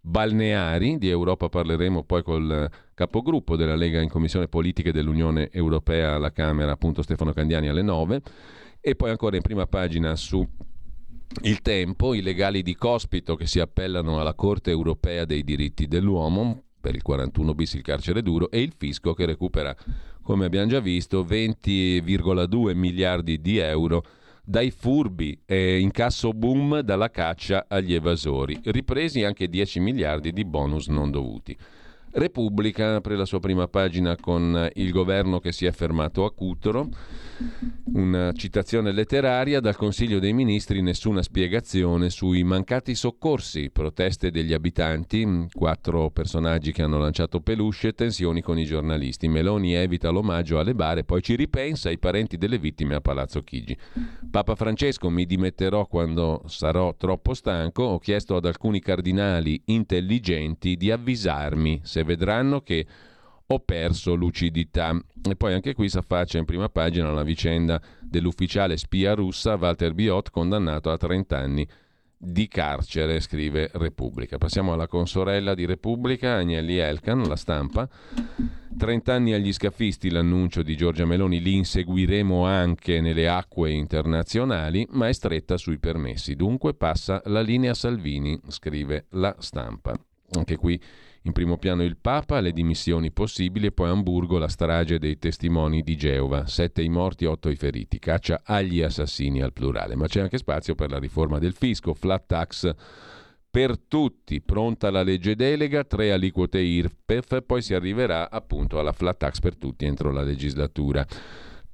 balneari, 0.00 0.98
di 0.98 1.08
Europa 1.08 1.48
parleremo 1.48 2.02
poi 2.02 2.22
col 2.22 2.68
capogruppo 2.92 3.56
della 3.56 3.76
Lega 3.76 4.00
in 4.00 4.08
Commissione 4.08 4.48
Politiche 4.48 4.92
dell'Unione 4.92 5.48
Europea 5.52 6.14
alla 6.14 6.32
Camera, 6.32 6.72
appunto 6.72 7.02
Stefano 7.02 7.32
Candiani 7.32 7.68
alle 7.68 7.82
9 7.82 8.22
e 8.80 8.96
poi 8.96 9.10
ancora 9.10 9.36
in 9.36 9.42
prima 9.42 9.66
pagina 9.66 10.14
su 10.16 10.46
il 11.42 11.62
tempo, 11.62 12.14
i 12.14 12.20
legali 12.20 12.62
di 12.62 12.74
Cospito 12.74 13.34
che 13.34 13.46
si 13.46 13.60
appellano 13.60 14.20
alla 14.20 14.34
Corte 14.34 14.70
Europea 14.70 15.24
dei 15.24 15.42
diritti 15.42 15.86
dell'uomo 15.86 16.64
per 16.84 16.94
il 16.94 17.00
41 17.00 17.54
bis 17.54 17.72
il 17.74 17.82
carcere 17.82 18.20
duro 18.20 18.50
e 18.50 18.60
il 18.60 18.74
fisco 18.76 19.14
che 19.14 19.24
recupera, 19.24 19.74
come 20.24 20.46
abbiamo 20.46 20.66
già 20.66 20.80
visto, 20.80 21.22
20,2 21.22 22.74
miliardi 22.74 23.40
di 23.40 23.58
euro 23.58 24.02
dai 24.42 24.70
furbi 24.70 25.38
e 25.46 25.78
incasso 25.78 26.32
boom 26.32 26.80
dalla 26.80 27.10
caccia 27.10 27.66
agli 27.68 27.94
evasori, 27.94 28.58
ripresi 28.64 29.22
anche 29.22 29.48
10 29.48 29.80
miliardi 29.80 30.32
di 30.32 30.44
bonus 30.44 30.88
non 30.88 31.10
dovuti. 31.10 31.56
Repubblica 32.16 32.94
apre 32.94 33.16
la 33.16 33.24
sua 33.24 33.40
prima 33.40 33.66
pagina 33.66 34.14
con 34.14 34.70
il 34.74 34.92
governo 34.92 35.40
che 35.40 35.50
si 35.50 35.66
è 35.66 35.72
fermato 35.72 36.24
a 36.24 36.32
Cutro, 36.32 36.88
una 37.94 38.30
citazione 38.32 38.92
letteraria 38.92 39.58
dal 39.58 39.74
Consiglio 39.74 40.20
dei 40.20 40.32
Ministri, 40.32 40.80
nessuna 40.80 41.22
spiegazione 41.22 42.10
sui 42.10 42.44
mancati 42.44 42.94
soccorsi, 42.94 43.70
proteste 43.70 44.30
degli 44.30 44.52
abitanti, 44.52 45.48
quattro 45.52 46.10
personaggi 46.10 46.70
che 46.70 46.82
hanno 46.82 46.98
lanciato 46.98 47.40
peluche, 47.40 47.94
tensioni 47.94 48.42
con 48.42 48.60
i 48.60 48.64
giornalisti. 48.64 49.26
Meloni 49.26 49.74
evita 49.74 50.10
l'omaggio 50.10 50.60
alle 50.60 50.76
bare, 50.76 51.02
poi 51.02 51.20
ci 51.20 51.34
ripensa 51.34 51.88
ai 51.88 51.98
parenti 51.98 52.36
delle 52.36 52.58
vittime 52.58 52.94
a 52.94 53.00
Palazzo 53.00 53.42
Chigi. 53.42 53.76
Papa 54.30 54.54
Francesco, 54.54 55.10
mi 55.10 55.26
dimetterò 55.26 55.86
quando 55.86 56.42
sarò 56.46 56.94
troppo 56.96 57.34
stanco, 57.34 57.82
ho 57.82 57.98
chiesto 57.98 58.36
ad 58.36 58.44
alcuni 58.44 58.78
cardinali 58.78 59.60
intelligenti 59.66 60.76
di 60.76 60.92
avvisarmi 60.92 61.80
se 61.82 62.02
vedranno 62.04 62.60
che 62.60 62.86
ho 63.46 63.58
perso 63.60 64.14
lucidità. 64.14 64.98
E 65.28 65.36
poi 65.36 65.54
anche 65.54 65.74
qui 65.74 65.88
si 65.88 65.98
affaccia 65.98 66.38
in 66.38 66.44
prima 66.44 66.68
pagina 66.68 67.10
la 67.12 67.22
vicenda 67.22 67.80
dell'ufficiale 68.00 68.76
spia 68.76 69.14
russa 69.14 69.54
Walter 69.54 69.92
Biot 69.92 70.30
condannato 70.30 70.90
a 70.90 70.96
30 70.96 71.38
anni 71.38 71.68
di 72.16 72.48
carcere, 72.48 73.20
scrive 73.20 73.70
Repubblica. 73.74 74.38
Passiamo 74.38 74.72
alla 74.72 74.86
consorella 74.86 75.54
di 75.54 75.66
Repubblica, 75.66 76.36
Agnelli 76.36 76.78
Elkan, 76.78 77.22
la 77.24 77.36
stampa. 77.36 77.86
30 78.76 79.12
anni 79.12 79.34
agli 79.34 79.52
scafisti, 79.52 80.10
l'annuncio 80.10 80.62
di 80.62 80.74
Giorgia 80.74 81.04
Meloni, 81.04 81.40
li 81.40 81.54
inseguiremo 81.56 82.44
anche 82.44 83.00
nelle 83.00 83.28
acque 83.28 83.70
internazionali, 83.72 84.86
ma 84.90 85.08
è 85.08 85.12
stretta 85.12 85.58
sui 85.58 85.78
permessi. 85.78 86.34
Dunque 86.34 86.74
passa 86.74 87.20
la 87.26 87.40
linea 87.40 87.74
Salvini, 87.74 88.40
scrive 88.48 89.06
la 89.10 89.34
stampa. 89.38 89.94
Anche 90.32 90.56
qui 90.56 90.80
in 91.26 91.32
primo 91.32 91.56
piano 91.56 91.82
il 91.82 91.96
Papa, 91.96 92.40
le 92.40 92.52
dimissioni 92.52 93.10
possibili 93.10 93.66
e 93.66 93.72
poi 93.72 93.88
a 93.88 93.92
Hamburgo 93.92 94.36
la 94.36 94.48
strage 94.48 94.98
dei 94.98 95.18
testimoni 95.18 95.82
di 95.82 95.96
Geova, 95.96 96.46
sette 96.46 96.82
i 96.82 96.90
morti, 96.90 97.24
otto 97.24 97.48
i 97.48 97.56
feriti, 97.56 97.98
caccia 97.98 98.42
agli 98.44 98.82
assassini 98.82 99.40
al 99.40 99.54
plurale. 99.54 99.96
Ma 99.96 100.06
c'è 100.06 100.20
anche 100.20 100.36
spazio 100.36 100.74
per 100.74 100.90
la 100.90 100.98
riforma 100.98 101.38
del 101.38 101.54
fisco, 101.54 101.94
flat 101.94 102.26
tax 102.26 102.74
per 103.50 103.78
tutti, 103.78 104.42
pronta 104.42 104.90
la 104.90 105.02
legge 105.02 105.34
delega, 105.34 105.84
tre 105.84 106.12
aliquote 106.12 106.58
IRPEF, 106.58 107.42
poi 107.46 107.62
si 107.62 107.72
arriverà 107.72 108.30
appunto 108.30 108.78
alla 108.78 108.92
flat 108.92 109.16
tax 109.16 109.40
per 109.40 109.56
tutti 109.56 109.86
entro 109.86 110.10
la 110.10 110.22
legislatura. 110.22 111.06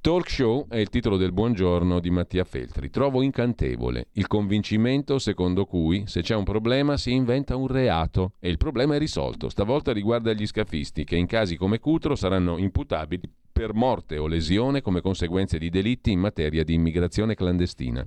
Talk 0.01 0.31
show 0.31 0.65
è 0.67 0.77
il 0.77 0.89
titolo 0.89 1.15
del 1.15 1.31
buongiorno 1.31 1.99
di 1.99 2.09
Mattia 2.09 2.43
Feltri. 2.43 2.89
Trovo 2.89 3.21
incantevole 3.21 4.07
il 4.13 4.25
convincimento 4.25 5.19
secondo 5.19 5.65
cui 5.65 6.07
se 6.07 6.23
c'è 6.23 6.33
un 6.33 6.43
problema 6.43 6.97
si 6.97 7.11
inventa 7.11 7.55
un 7.55 7.67
reato 7.67 8.33
e 8.39 8.49
il 8.49 8.57
problema 8.57 8.95
è 8.95 8.97
risolto. 8.97 9.47
Stavolta 9.47 9.93
riguarda 9.93 10.33
gli 10.33 10.47
scafisti 10.47 11.03
che 11.03 11.17
in 11.17 11.27
casi 11.27 11.55
come 11.55 11.77
Cutro 11.77 12.15
saranno 12.15 12.57
imputabili 12.57 13.31
per 13.51 13.75
morte 13.75 14.17
o 14.17 14.25
lesione 14.25 14.81
come 14.81 15.01
conseguenze 15.01 15.59
di 15.59 15.69
delitti 15.69 16.09
in 16.09 16.19
materia 16.19 16.63
di 16.63 16.73
immigrazione 16.73 17.35
clandestina. 17.35 18.03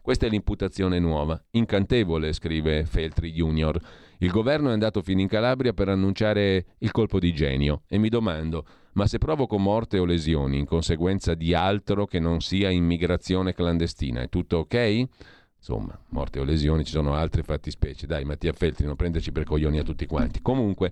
Questa 0.00 0.24
è 0.24 0.30
l'imputazione 0.30 0.98
nuova. 0.98 1.38
Incantevole, 1.50 2.32
scrive 2.32 2.86
Feltri 2.86 3.32
Junior. 3.32 3.78
Il 4.18 4.30
governo 4.30 4.70
è 4.70 4.72
andato 4.72 5.02
fino 5.02 5.20
in 5.20 5.28
Calabria 5.28 5.72
per 5.72 5.88
annunciare 5.88 6.66
il 6.78 6.90
colpo 6.90 7.18
di 7.18 7.32
genio 7.32 7.82
e 7.88 7.98
mi 7.98 8.08
domando 8.08 8.64
ma 8.98 9.06
se 9.06 9.18
provoco 9.18 9.58
morte 9.58 9.98
o 9.98 10.04
lesioni 10.04 10.58
in 10.58 10.66
conseguenza 10.66 11.34
di 11.34 11.54
altro 11.54 12.04
che 12.04 12.18
non 12.18 12.40
sia 12.40 12.68
immigrazione 12.68 13.54
clandestina, 13.54 14.22
è 14.22 14.28
tutto 14.28 14.58
ok? 14.58 15.06
Insomma, 15.56 15.96
morte 16.08 16.40
o 16.40 16.44
lesioni, 16.44 16.84
ci 16.84 16.90
sono 16.90 17.14
altre 17.14 17.44
fattispecie. 17.44 18.08
Dai, 18.08 18.24
Mattia 18.24 18.52
Feltri, 18.52 18.86
non 18.86 18.96
prenderci 18.96 19.30
per 19.30 19.44
coglioni 19.44 19.78
a 19.78 19.84
tutti 19.84 20.04
quanti. 20.06 20.40
Comunque, 20.42 20.90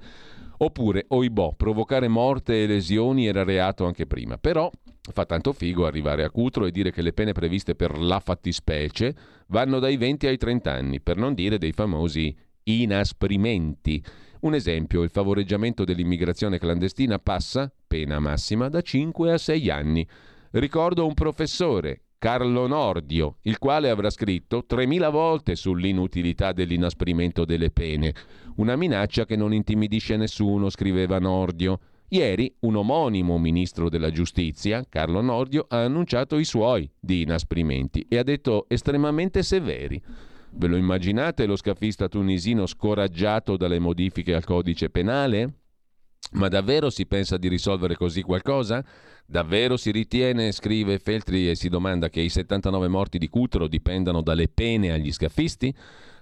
oppure, 0.59 1.07
oibò, 1.09 1.53
provocare 1.57 2.07
morte 2.07 2.63
e 2.63 2.67
lesioni 2.67 3.27
era 3.27 3.43
reato 3.43 3.87
anche 3.87 4.07
prima. 4.07 4.39
Però 4.39 4.71
fa 5.01 5.25
tanto 5.25 5.53
figo 5.53 5.87
arrivare 5.87 6.23
a 6.23 6.31
Cutro 6.31 6.67
e 6.67 6.71
dire 6.71 6.93
che 6.93 7.03
le 7.03 7.13
pene 7.13 7.33
previste 7.33 7.75
per 7.75 7.99
la 7.99 8.21
fattispecie 8.21 9.15
vanno 9.49 9.81
dai 9.81 9.97
20 9.97 10.27
ai 10.29 10.37
30 10.37 10.73
anni, 10.73 11.01
per 11.01 11.17
non 11.17 11.35
dire 11.35 11.59
dei 11.59 11.73
famosi 11.73 12.37
inasprimenti. 12.67 14.03
Un 14.41 14.55
esempio, 14.55 15.03
il 15.03 15.11
favoreggiamento 15.11 15.85
dell'immigrazione 15.85 16.59
clandestina 16.59 17.19
passa, 17.19 17.73
pena 17.87 18.19
massima, 18.19 18.69
da 18.69 18.81
5 18.81 19.33
a 19.33 19.39
6 19.39 19.71
anni. 19.71 20.07
Ricordo 20.53 21.07
un 21.07 21.15
professore, 21.15 22.03
Carlo 22.19 22.67
Nordio, 22.67 23.39
il 23.43 23.59
quale 23.59 23.91
avrà 23.91 24.11
scritto 24.11 24.65
3000 24.67 25.09
volte 25.11 25.55
sull'inutilità 25.55 26.53
dell'inasprimento 26.53 27.45
delle 27.45 27.71
pene. 27.71 28.15
Una 28.57 28.77
minaccia 28.77 29.25
che 29.25 29.37
non 29.37 29.53
intimidisce 29.53 30.17
nessuno, 30.17 30.71
scriveva 30.71 31.19
Nordio. 31.19 31.79
Ieri 32.09 32.55
un 32.61 32.77
omonimo 32.77 33.39
ministro 33.39 33.89
della 33.89 34.11
giustizia, 34.11 34.85
Carlo 34.89 35.21
Nordio, 35.21 35.67
ha 35.69 35.83
annunciato 35.83 36.39
i 36.39 36.45
suoi 36.45 36.89
di 36.99 37.23
inasprimenti 37.23 38.07
e 38.09 38.19
ha 38.19 38.23
detto 38.23 38.67
estremamente 38.69 39.43
severi. 39.43 40.01
Ve 40.59 40.69
lo 40.69 40.77
immaginate 40.77 41.45
lo 41.45 41.55
scafista 41.55 42.09
tunisino 42.09 42.65
scoraggiato 42.65 43.59
dalle 43.59 43.79
modifiche 43.79 44.35
al 44.35 44.45
codice 44.45 44.89
penale? 44.89 45.53
Ma 46.33 46.49
davvero 46.49 46.89
si 46.89 47.05
pensa 47.05 47.37
di 47.37 47.49
risolvere 47.49 47.95
così 47.95 48.23
qualcosa? 48.23 48.83
Davvero 49.27 49.77
si 49.77 49.91
ritiene, 49.91 50.53
scrive 50.53 50.99
Feltri 50.99 51.51
e 51.51 51.57
si 51.57 51.69
domanda, 51.69 52.09
che 52.09 52.21
i 52.21 52.31
79 52.31 52.89
morti 52.89 53.19
di 53.19 53.29
Cutro 53.29 53.69
dipendano 53.69 54.23
dalle 54.23 54.49
pene 54.49 54.93
agli 54.93 55.13
scafisti? 55.13 55.75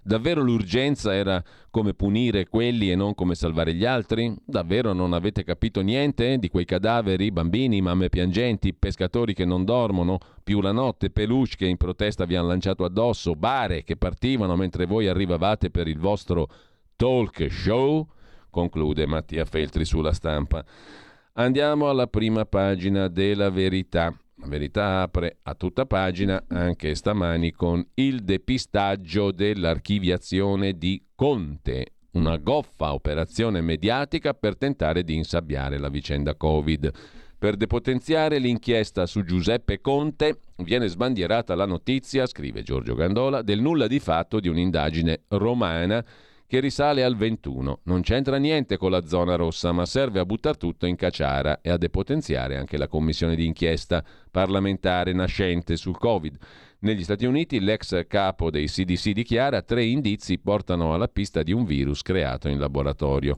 Davvero 0.07 0.43
l'urgenza 0.43 1.15
era 1.15 1.43
come 1.71 1.95
punire 1.95 2.47
quelli 2.47 2.91
e 2.91 2.95
non 2.95 3.15
come 3.15 3.35
salvare 3.35 3.73
gli 3.73 3.87
altri? 3.87 4.37
Davvero 4.45 4.93
non 4.93 5.15
avete 5.15 5.45
capito 5.45 5.81
niente 5.81 6.37
di 6.37 6.51
quei 6.51 6.67
cadaveri, 6.67 7.33
bambini, 7.33 7.81
mamme 7.81 8.11
piangenti, 8.11 8.75
pescatori 8.75 9.33
che 9.33 9.47
non 9.47 9.65
dormono 9.65 10.19
più 10.43 10.61
la 10.61 10.73
notte, 10.73 11.09
peluche 11.09 11.57
che 11.57 11.67
in 11.67 11.79
protesta 11.79 12.27
vi 12.27 12.37
hanno 12.37 12.49
lanciato 12.49 12.85
addosso, 12.85 13.35
bare 13.35 13.83
che 13.83 13.97
partivano 13.97 14.57
mentre 14.57 14.85
voi 14.85 15.09
arrivavate 15.09 15.71
per 15.71 15.89
il 15.89 15.99
vostro 15.99 16.49
talk 16.97 17.51
show? 17.51 18.07
conclude 18.51 19.07
Mattia 19.07 19.47
Feltri 19.47 19.87
sulla 19.87 20.13
stampa. 20.13 20.63
Andiamo 21.33 21.89
alla 21.89 22.07
prima 22.07 22.45
pagina 22.45 23.09
della 23.09 23.49
verità. 23.49 24.15
La 24.45 24.51
verità 24.51 25.01
apre 25.01 25.39
a 25.45 25.55
tutta 25.55 25.87
pagina 25.87 26.45
anche 26.49 26.95
stamani 26.95 27.53
con 27.53 27.83
il 27.95 28.25
depistaggio 28.25 29.33
dell'archiviazione 29.33 30.77
di 30.77 31.03
Conte, 31.15 31.95
una 32.11 32.37
goffa 32.37 32.93
operazione 32.93 33.63
mediatica 33.63 34.35
per 34.35 34.59
tentare 34.59 35.03
di 35.03 35.15
insabbiare 35.15 35.79
la 35.79 35.89
vicenda 35.89 36.35
Covid. 36.35 36.91
Per 37.39 37.57
depotenziare 37.57 38.37
l'inchiesta 38.37 39.07
su 39.07 39.25
Giuseppe 39.25 39.81
Conte 39.81 40.41
viene 40.57 40.89
sbandierata 40.89 41.55
la 41.55 41.65
notizia, 41.65 42.27
scrive 42.27 42.63
Giorgio 42.63 42.95
Gandola, 42.95 43.41
del 43.41 43.63
nulla 43.63 43.87
di 43.87 43.99
fatto 43.99 44.41
di 44.41 44.49
un'indagine 44.49 45.23
romana 45.29 46.05
che 46.55 46.61
risale 46.61 47.03
al 47.03 47.17
21. 47.17 47.81
Non 47.83 48.03
c'entra 48.03 48.37
niente 48.37 48.77
con 48.77 48.93
la 48.93 49.05
zona 49.05 49.35
rossa, 49.35 49.73
ma 49.73 49.85
serve 49.85 50.21
a 50.21 50.25
buttare 50.25 50.57
tutto 50.57 50.87
in 50.87 50.95
cacciara 50.95 51.61
e 51.61 51.69
a 51.69 51.77
depotenziare 51.77 52.57
anche 52.57 52.77
la 52.77 52.87
commissione 52.87 53.35
di 53.35 53.45
inchiesta 53.45 54.05
parlamentare 54.31 55.13
nascente 55.13 55.75
sul 55.75 55.99
Covid. 55.99 56.37
Negli 56.81 57.03
Stati 57.03 57.27
Uniti 57.27 57.59
l'ex 57.59 58.07
capo 58.07 58.53
dei 58.53 58.67
CDC 58.67 59.11
dichiara 59.11 59.63
tre 59.63 59.83
indizi 59.83 60.39
portano 60.39 60.95
alla 60.95 61.09
pista 61.09 61.43
di 61.43 61.51
un 61.51 61.65
virus 61.65 62.03
creato 62.03 62.47
in 62.47 62.61
laboratorio. 62.61 63.35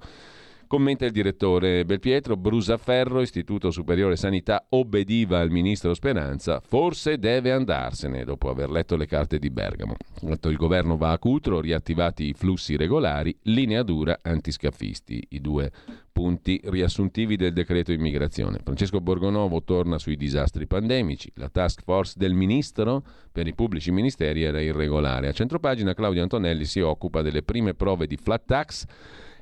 Commenta 0.68 1.04
il 1.04 1.12
direttore 1.12 1.84
Belpietro, 1.84 2.36
Brusaferro, 2.36 3.20
Istituto 3.20 3.70
Superiore 3.70 4.16
Sanità, 4.16 4.66
obbediva 4.70 5.38
al 5.38 5.48
ministro 5.48 5.94
Speranza, 5.94 6.58
forse 6.58 7.18
deve 7.18 7.52
andarsene 7.52 8.24
dopo 8.24 8.50
aver 8.50 8.68
letto 8.70 8.96
le 8.96 9.06
carte 9.06 9.38
di 9.38 9.48
Bergamo. 9.48 9.94
Il 10.22 10.56
governo 10.56 10.96
va 10.96 11.12
a 11.12 11.18
Cutro, 11.18 11.60
riattivati 11.60 12.24
i 12.24 12.32
flussi 12.32 12.74
regolari, 12.74 13.36
linea 13.42 13.84
dura 13.84 14.18
antiscafisti, 14.22 15.24
i 15.30 15.40
due 15.40 15.70
punti 16.10 16.60
riassuntivi 16.64 17.36
del 17.36 17.52
decreto 17.52 17.92
immigrazione. 17.92 18.58
Francesco 18.64 19.00
Borgonovo 19.00 19.62
torna 19.62 19.98
sui 19.98 20.16
disastri 20.16 20.66
pandemici, 20.66 21.30
la 21.34 21.48
task 21.48 21.82
force 21.84 22.14
del 22.16 22.34
ministro 22.34 23.04
per 23.30 23.46
i 23.46 23.54
pubblici 23.54 23.92
ministeri 23.92 24.42
era 24.42 24.60
irregolare. 24.60 25.28
A 25.28 25.32
centropagina 25.32 25.94
Claudio 25.94 26.22
Antonelli 26.22 26.64
si 26.64 26.80
occupa 26.80 27.22
delle 27.22 27.44
prime 27.44 27.74
prove 27.74 28.08
di 28.08 28.16
flat 28.16 28.44
tax 28.46 28.86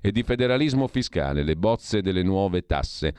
e 0.06 0.12
di 0.12 0.22
federalismo 0.22 0.86
fiscale, 0.86 1.42
le 1.42 1.56
bozze 1.56 2.02
delle 2.02 2.22
nuove 2.22 2.66
tasse 2.66 3.14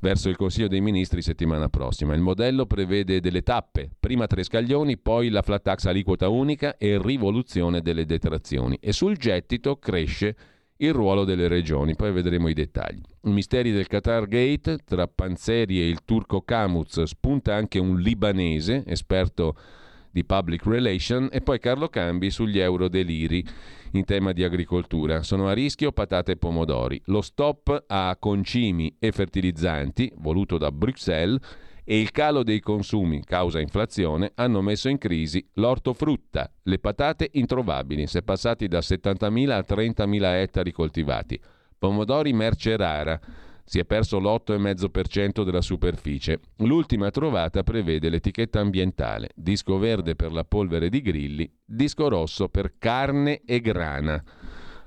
verso 0.00 0.28
il 0.28 0.34
Consiglio 0.34 0.66
dei 0.66 0.80
Ministri 0.80 1.22
settimana 1.22 1.68
prossima. 1.68 2.12
Il 2.12 2.22
modello 2.22 2.66
prevede 2.66 3.20
delle 3.20 3.42
tappe, 3.42 3.88
prima 4.00 4.26
tre 4.26 4.42
scaglioni, 4.42 4.98
poi 4.98 5.28
la 5.28 5.42
flat 5.42 5.62
tax 5.62 5.84
aliquota 5.84 6.28
unica 6.28 6.76
e 6.76 7.00
rivoluzione 7.00 7.82
delle 7.82 8.04
detrazioni. 8.04 8.76
E 8.80 8.92
sul 8.92 9.16
gettito 9.16 9.76
cresce 9.76 10.36
il 10.78 10.92
ruolo 10.92 11.22
delle 11.22 11.46
regioni, 11.46 11.94
poi 11.94 12.10
vedremo 12.10 12.48
i 12.48 12.52
dettagli. 12.52 13.00
I 13.22 13.30
misteri 13.30 13.70
del 13.70 13.86
Qatar 13.86 14.26
Gate, 14.26 14.78
tra 14.84 15.06
Panzeri 15.06 15.80
e 15.80 15.88
il 15.88 16.00
turco 16.04 16.40
Kamuz, 16.40 17.00
spunta 17.04 17.54
anche 17.54 17.78
un 17.78 18.00
libanese, 18.00 18.82
esperto 18.88 19.54
di 19.54 19.83
public 20.22 20.64
relation, 20.66 21.28
e 21.32 21.40
poi 21.40 21.58
Carlo 21.58 21.88
Cambi 21.88 22.30
sugli 22.30 22.60
euro 22.60 22.86
deliri 22.86 23.44
in 23.92 24.04
tema 24.04 24.32
di 24.32 24.44
agricoltura. 24.44 25.24
Sono 25.24 25.48
a 25.48 25.52
rischio 25.52 25.90
patate 25.90 26.32
e 26.32 26.36
pomodori. 26.36 27.00
Lo 27.06 27.22
stop 27.22 27.84
a 27.88 28.16
concimi 28.20 28.94
e 29.00 29.10
fertilizzanti, 29.10 30.12
voluto 30.18 30.58
da 30.58 30.70
Bruxelles, 30.70 31.40
e 31.84 32.00
il 32.00 32.10
calo 32.12 32.42
dei 32.42 32.60
consumi 32.60 33.22
causa 33.24 33.60
inflazione 33.60 34.32
hanno 34.36 34.62
messo 34.62 34.88
in 34.88 34.96
crisi 34.96 35.46
l'ortofrutta, 35.54 36.50
le 36.62 36.78
patate 36.78 37.28
introvabili, 37.32 38.06
si 38.06 38.18
è 38.18 38.22
passati 38.22 38.68
da 38.68 38.78
70.000 38.78 39.50
a 39.50 39.58
30.000 39.58 40.22
ettari 40.36 40.72
coltivati. 40.72 41.38
Pomodori 41.78 42.32
merce 42.32 42.76
rara, 42.76 43.20
si 43.64 43.78
è 43.78 43.84
perso 43.84 44.18
l'8,5% 44.18 45.42
della 45.42 45.62
superficie. 45.62 46.40
L'ultima 46.58 47.10
trovata 47.10 47.62
prevede 47.62 48.10
l'etichetta 48.10 48.60
ambientale, 48.60 49.30
disco 49.34 49.78
verde 49.78 50.14
per 50.14 50.32
la 50.32 50.44
polvere 50.44 50.88
di 50.88 51.00
grilli, 51.00 51.50
disco 51.64 52.08
rosso 52.08 52.48
per 52.48 52.74
carne 52.78 53.42
e 53.44 53.60
grana. 53.60 54.22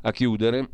A 0.02 0.12
chiudere, 0.12 0.70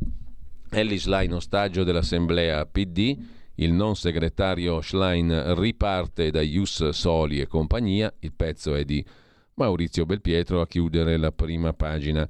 Ellie 0.70 0.98
Schlein, 0.98 1.32
ostaggio 1.32 1.82
dell'assemblea 1.82 2.66
PD, 2.66 3.16
il 3.56 3.72
non 3.72 3.96
segretario 3.96 4.80
Schlein 4.80 5.54
riparte 5.54 6.30
da 6.30 6.42
Ius 6.42 6.88
Soli 6.90 7.40
e 7.40 7.46
compagnia, 7.46 8.12
il 8.20 8.32
pezzo 8.34 8.74
è 8.74 8.84
di 8.84 9.04
Maurizio 9.54 10.04
Belpietro. 10.04 10.60
A 10.60 10.66
chiudere 10.66 11.16
la 11.16 11.32
prima 11.32 11.72
pagina 11.72 12.28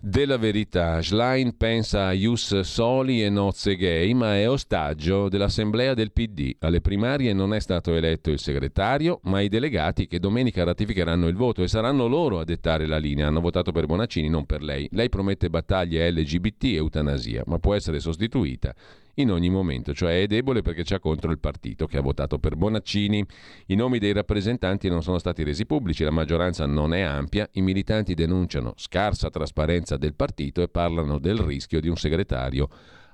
della 0.00 0.36
verità. 0.38 1.02
Schlein 1.02 1.56
pensa 1.56 2.06
a 2.06 2.12
Ius 2.12 2.60
Soli 2.60 3.22
e 3.22 3.30
nozze 3.30 3.76
gay, 3.76 4.12
ma 4.12 4.36
è 4.36 4.48
ostaggio 4.48 5.28
dell'assemblea 5.28 5.94
del 5.94 6.12
PD. 6.12 6.56
Alle 6.60 6.80
primarie 6.80 7.32
non 7.32 7.52
è 7.52 7.60
stato 7.60 7.94
eletto 7.94 8.30
il 8.30 8.38
segretario, 8.38 9.20
ma 9.24 9.40
i 9.40 9.48
delegati 9.48 10.06
che 10.06 10.20
domenica 10.20 10.64
ratificheranno 10.64 11.26
il 11.26 11.34
voto 11.34 11.62
e 11.62 11.68
saranno 11.68 12.06
loro 12.06 12.38
a 12.38 12.44
dettare 12.44 12.86
la 12.86 12.98
linea. 12.98 13.26
Hanno 13.26 13.40
votato 13.40 13.72
per 13.72 13.86
Bonaccini, 13.86 14.28
non 14.28 14.46
per 14.46 14.62
lei. 14.62 14.88
Lei 14.92 15.08
promette 15.08 15.50
battaglie 15.50 16.10
LGBT 16.10 16.64
e 16.64 16.74
eutanasia, 16.74 17.42
ma 17.46 17.58
può 17.58 17.74
essere 17.74 17.98
sostituita 18.00 18.74
in 19.20 19.30
ogni 19.30 19.50
momento, 19.50 19.94
cioè 19.94 20.22
è 20.22 20.26
debole 20.26 20.62
perché 20.62 20.82
c'è 20.82 20.98
contro 20.98 21.30
il 21.30 21.38
partito 21.38 21.86
che 21.86 21.98
ha 21.98 22.02
votato 22.02 22.38
per 22.38 22.56
Bonaccini. 22.56 23.24
I 23.66 23.74
nomi 23.74 23.98
dei 23.98 24.12
rappresentanti 24.12 24.88
non 24.88 25.02
sono 25.02 25.18
stati 25.18 25.42
resi 25.42 25.66
pubblici, 25.66 26.04
la 26.04 26.10
maggioranza 26.10 26.66
non 26.66 26.94
è 26.94 27.00
ampia, 27.00 27.48
i 27.52 27.62
militanti 27.62 28.14
denunciano 28.14 28.74
scarsa 28.76 29.30
trasparenza 29.30 29.96
del 29.96 30.14
partito 30.14 30.62
e 30.62 30.68
parlano 30.68 31.18
del 31.18 31.38
rischio 31.38 31.80
di 31.80 31.88
un 31.88 31.96
segretario 31.96 32.68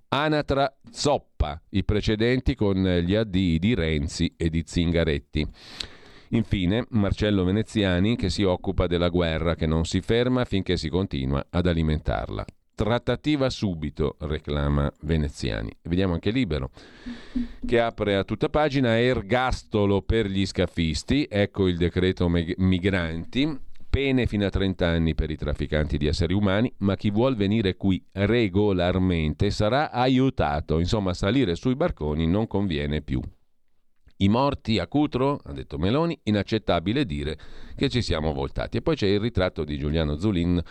anatra 0.08 0.72
zoppa, 0.90 1.60
i 1.70 1.84
precedenti 1.84 2.54
con 2.54 2.76
gli 2.76 3.16
addii 3.16 3.58
di 3.58 3.74
Renzi 3.74 4.32
e 4.36 4.48
di 4.48 4.62
Zingaretti. 4.64 5.44
Infine, 6.28 6.86
Marcello 6.90 7.44
Veneziani 7.44 8.14
che 8.16 8.30
si 8.30 8.44
occupa 8.44 8.86
della 8.86 9.08
guerra 9.08 9.56
che 9.56 9.66
non 9.66 9.84
si 9.84 10.00
ferma 10.00 10.44
finché 10.44 10.76
si 10.76 10.88
continua 10.88 11.44
ad 11.50 11.66
alimentarla. 11.66 12.44
Trattativa 12.76 13.50
subito, 13.50 14.16
reclama 14.18 14.92
Veneziani. 15.02 15.70
Vediamo 15.82 16.14
anche 16.14 16.30
Libero, 16.30 16.70
che 17.64 17.80
apre 17.80 18.16
a 18.16 18.24
tutta 18.24 18.48
pagina 18.48 18.98
ergastolo 18.98 20.02
per 20.02 20.26
gli 20.26 20.44
scafisti, 20.44 21.28
ecco 21.30 21.68
il 21.68 21.76
decreto 21.76 22.28
migranti, 22.28 23.56
pene 23.88 24.26
fino 24.26 24.44
a 24.44 24.50
30 24.50 24.88
anni 24.88 25.14
per 25.14 25.30
i 25.30 25.36
trafficanti 25.36 25.96
di 25.96 26.08
esseri 26.08 26.34
umani, 26.34 26.72
ma 26.78 26.96
chi 26.96 27.10
vuol 27.10 27.36
venire 27.36 27.76
qui 27.76 28.04
regolarmente 28.10 29.50
sarà 29.50 29.92
aiutato, 29.92 30.80
insomma 30.80 31.14
salire 31.14 31.54
sui 31.54 31.76
barconi 31.76 32.26
non 32.26 32.48
conviene 32.48 33.02
più. 33.02 33.20
I 34.18 34.28
morti 34.28 34.78
a 34.78 34.86
Cutro, 34.86 35.40
ha 35.44 35.52
detto 35.52 35.76
Meloni, 35.76 36.18
inaccettabile 36.24 37.04
dire 37.04 37.36
che 37.74 37.88
ci 37.88 38.00
siamo 38.00 38.32
voltati. 38.32 38.76
E 38.76 38.82
poi 38.82 38.94
c'è 38.94 39.08
il 39.08 39.18
ritratto 39.18 39.64
di 39.64 39.76
Giuliano 39.76 40.16
Zulin, 40.16 40.62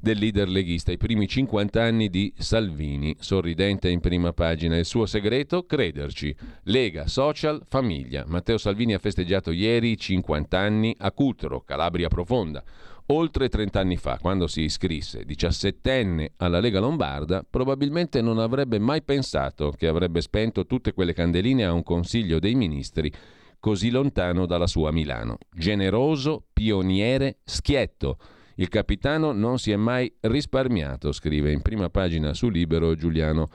del 0.00 0.18
leader 0.18 0.48
leghista, 0.48 0.90
i 0.90 0.96
primi 0.96 1.26
50 1.26 1.82
anni 1.82 2.08
di 2.08 2.32
Salvini, 2.38 3.14
sorridente 3.18 3.90
in 3.90 4.00
prima 4.00 4.32
pagina. 4.32 4.76
Il 4.76 4.86
suo 4.86 5.04
segreto? 5.04 5.66
Crederci. 5.66 6.34
Lega, 6.64 7.06
social, 7.06 7.62
famiglia. 7.66 8.24
Matteo 8.26 8.56
Salvini 8.56 8.94
ha 8.94 8.98
festeggiato 8.98 9.50
ieri 9.50 9.96
50 9.96 10.58
anni 10.58 10.94
a 10.98 11.12
Cutro, 11.12 11.60
Calabria 11.60 12.08
profonda. 12.08 12.64
Oltre 13.10 13.48
30 13.48 13.80
anni 13.80 13.96
fa, 13.96 14.18
quando 14.20 14.46
si 14.46 14.62
iscrisse, 14.62 15.24
17enne 15.24 16.32
alla 16.36 16.60
Lega 16.60 16.78
Lombarda, 16.78 17.42
probabilmente 17.48 18.20
non 18.20 18.38
avrebbe 18.38 18.78
mai 18.78 19.02
pensato 19.02 19.70
che 19.70 19.86
avrebbe 19.86 20.20
spento 20.20 20.66
tutte 20.66 20.92
quelle 20.92 21.14
candeline 21.14 21.64
a 21.64 21.72
un 21.72 21.82
Consiglio 21.82 22.38
dei 22.38 22.54
Ministri 22.54 23.10
così 23.58 23.88
lontano 23.88 24.44
dalla 24.44 24.66
sua 24.66 24.90
Milano. 24.90 25.38
Generoso, 25.50 26.44
pioniere, 26.52 27.38
schietto. 27.44 28.18
Il 28.56 28.68
capitano 28.68 29.32
non 29.32 29.58
si 29.58 29.70
è 29.70 29.76
mai 29.76 30.12
risparmiato, 30.20 31.10
scrive 31.12 31.50
in 31.50 31.62
prima 31.62 31.88
pagina 31.88 32.34
su 32.34 32.50
Libero 32.50 32.94
Giuliano 32.94 33.48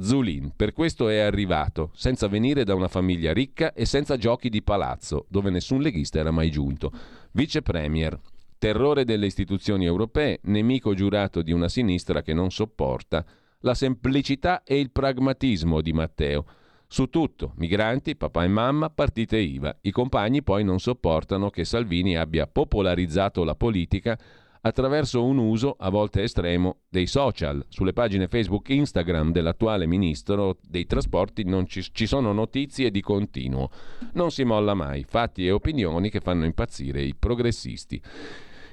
Zulin. 0.00 0.52
Per 0.56 0.72
questo 0.72 1.08
è 1.08 1.18
arrivato, 1.18 1.90
senza 1.94 2.26
venire 2.26 2.64
da 2.64 2.74
una 2.74 2.88
famiglia 2.88 3.32
ricca 3.32 3.72
e 3.72 3.86
senza 3.86 4.16
giochi 4.16 4.48
di 4.48 4.64
palazzo, 4.64 5.26
dove 5.28 5.50
nessun 5.50 5.80
leghista 5.80 6.18
era 6.18 6.32
mai 6.32 6.50
giunto. 6.50 6.90
Vice 7.30 7.62
Premier, 7.62 8.18
terrore 8.58 9.04
delle 9.04 9.26
istituzioni 9.26 9.84
europee, 9.84 10.40
nemico 10.44 10.94
giurato 10.94 11.42
di 11.42 11.52
una 11.52 11.68
sinistra 11.68 12.22
che 12.22 12.34
non 12.34 12.50
sopporta 12.50 13.24
la 13.60 13.74
semplicità 13.74 14.62
e 14.62 14.78
il 14.78 14.90
pragmatismo 14.90 15.80
di 15.80 15.92
Matteo. 15.92 16.44
Su 16.88 17.06
tutto, 17.06 17.52
migranti, 17.56 18.16
papà 18.16 18.44
e 18.44 18.48
mamma, 18.48 18.90
partite 18.90 19.38
IVA. 19.38 19.76
I 19.82 19.90
compagni 19.90 20.42
poi 20.42 20.62
non 20.62 20.78
sopportano 20.78 21.50
che 21.50 21.64
Salvini 21.64 22.16
abbia 22.16 22.46
popolarizzato 22.46 23.42
la 23.42 23.56
politica 23.56 24.16
attraverso 24.60 25.24
un 25.24 25.38
uso 25.38 25.76
a 25.78 25.90
volte 25.90 26.22
estremo 26.22 26.78
dei 26.88 27.06
social. 27.06 27.64
Sulle 27.68 27.92
pagine 27.92 28.28
Facebook 28.28 28.68
e 28.70 28.74
Instagram 28.74 29.32
dell'attuale 29.32 29.86
ministro 29.86 30.58
dei 30.62 30.86
trasporti 30.86 31.44
non 31.44 31.66
ci, 31.66 31.82
ci, 31.92 32.06
sono 32.06 32.32
notizie 32.32 32.90
di 32.90 33.00
continuo. 33.00 33.70
Non 34.12 34.30
si 34.30 34.44
molla 34.44 34.74
mai, 34.74 35.04
fatti 35.04 35.46
e 35.46 35.52
opinioni 35.52 36.10
che 36.10 36.20
fanno 36.20 36.44
impazzire 36.44 37.02
i 37.02 37.14
progressisti. 37.14 38.00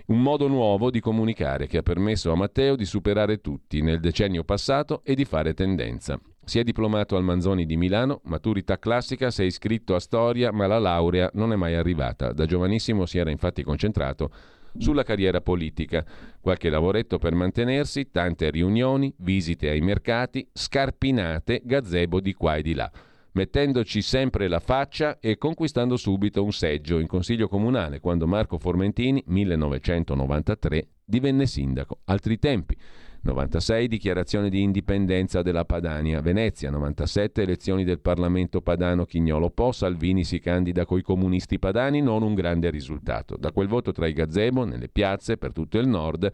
Un 0.05 0.21
modo 0.21 0.49
nuovo 0.49 0.91
di 0.91 0.99
comunicare 0.99 1.65
che 1.65 1.77
ha 1.77 1.81
permesso 1.81 2.29
a 2.29 2.35
Matteo 2.35 2.75
di 2.75 2.83
superare 2.83 3.39
tutti 3.39 3.81
nel 3.81 4.01
decennio 4.01 4.43
passato 4.43 5.01
e 5.05 5.15
di 5.15 5.23
fare 5.23 5.53
tendenza. 5.53 6.19
Si 6.43 6.59
è 6.59 6.63
diplomato 6.63 7.15
al 7.15 7.23
Manzoni 7.23 7.65
di 7.65 7.77
Milano, 7.77 8.19
maturità 8.25 8.77
classica, 8.77 9.31
si 9.31 9.43
è 9.43 9.45
iscritto 9.45 9.95
a 9.95 10.01
storia, 10.01 10.51
ma 10.51 10.67
la 10.67 10.77
laurea 10.77 11.29
non 11.35 11.53
è 11.53 11.55
mai 11.55 11.75
arrivata. 11.75 12.33
Da 12.33 12.45
giovanissimo 12.45 13.05
si 13.05 13.17
era 13.17 13.31
infatti 13.31 13.63
concentrato 13.63 14.29
sulla 14.77 15.03
carriera 15.03 15.39
politica. 15.39 16.03
Qualche 16.41 16.69
lavoretto 16.69 17.17
per 17.17 17.33
mantenersi, 17.33 18.11
tante 18.11 18.49
riunioni, 18.49 19.13
visite 19.19 19.69
ai 19.69 19.79
mercati, 19.79 20.45
scarpinate, 20.51 21.61
gazebo 21.63 22.19
di 22.19 22.33
qua 22.33 22.57
e 22.57 22.61
di 22.61 22.73
là 22.73 22.91
mettendoci 23.33 24.01
sempre 24.01 24.47
la 24.47 24.59
faccia 24.59 25.19
e 25.19 25.37
conquistando 25.37 25.97
subito 25.97 26.43
un 26.43 26.51
seggio 26.51 26.99
in 26.99 27.07
Consiglio 27.07 27.47
Comunale 27.47 27.99
quando 27.99 28.27
Marco 28.27 28.57
Formentini, 28.57 29.23
1993, 29.27 30.87
divenne 31.03 31.45
sindaco. 31.45 31.99
Altri 32.05 32.39
tempi. 32.39 32.77
96 33.23 33.87
dichiarazione 33.87 34.49
di 34.49 34.61
indipendenza 34.61 35.41
della 35.41 35.63
Padania, 35.63 36.19
Venezia 36.19 36.69
97 36.69 37.41
elezioni 37.41 37.85
del 37.85 38.01
Parlamento 38.01 38.59
padano 38.59 39.05
Chignolo 39.05 39.49
Po, 39.49 39.71
Salvini 39.71 40.25
si 40.25 40.39
candida 40.39 40.85
coi 40.85 41.01
comunisti 41.01 41.57
padani, 41.57 42.01
non 42.01 42.21
un 42.21 42.33
grande 42.33 42.69
risultato. 42.69 43.37
Da 43.37 43.53
quel 43.53 43.69
voto 43.69 43.93
tra 43.93 44.07
i 44.07 44.13
gazebo 44.13 44.65
nelle 44.65 44.89
piazze 44.89 45.37
per 45.37 45.53
tutto 45.53 45.79
il 45.79 45.87
nord 45.87 46.29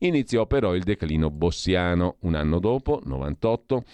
iniziò 0.00 0.46
però 0.46 0.74
il 0.74 0.82
declino 0.82 1.30
bossiano. 1.30 2.16
Un 2.22 2.34
anno 2.34 2.58
dopo, 2.58 3.00
98 3.04 3.84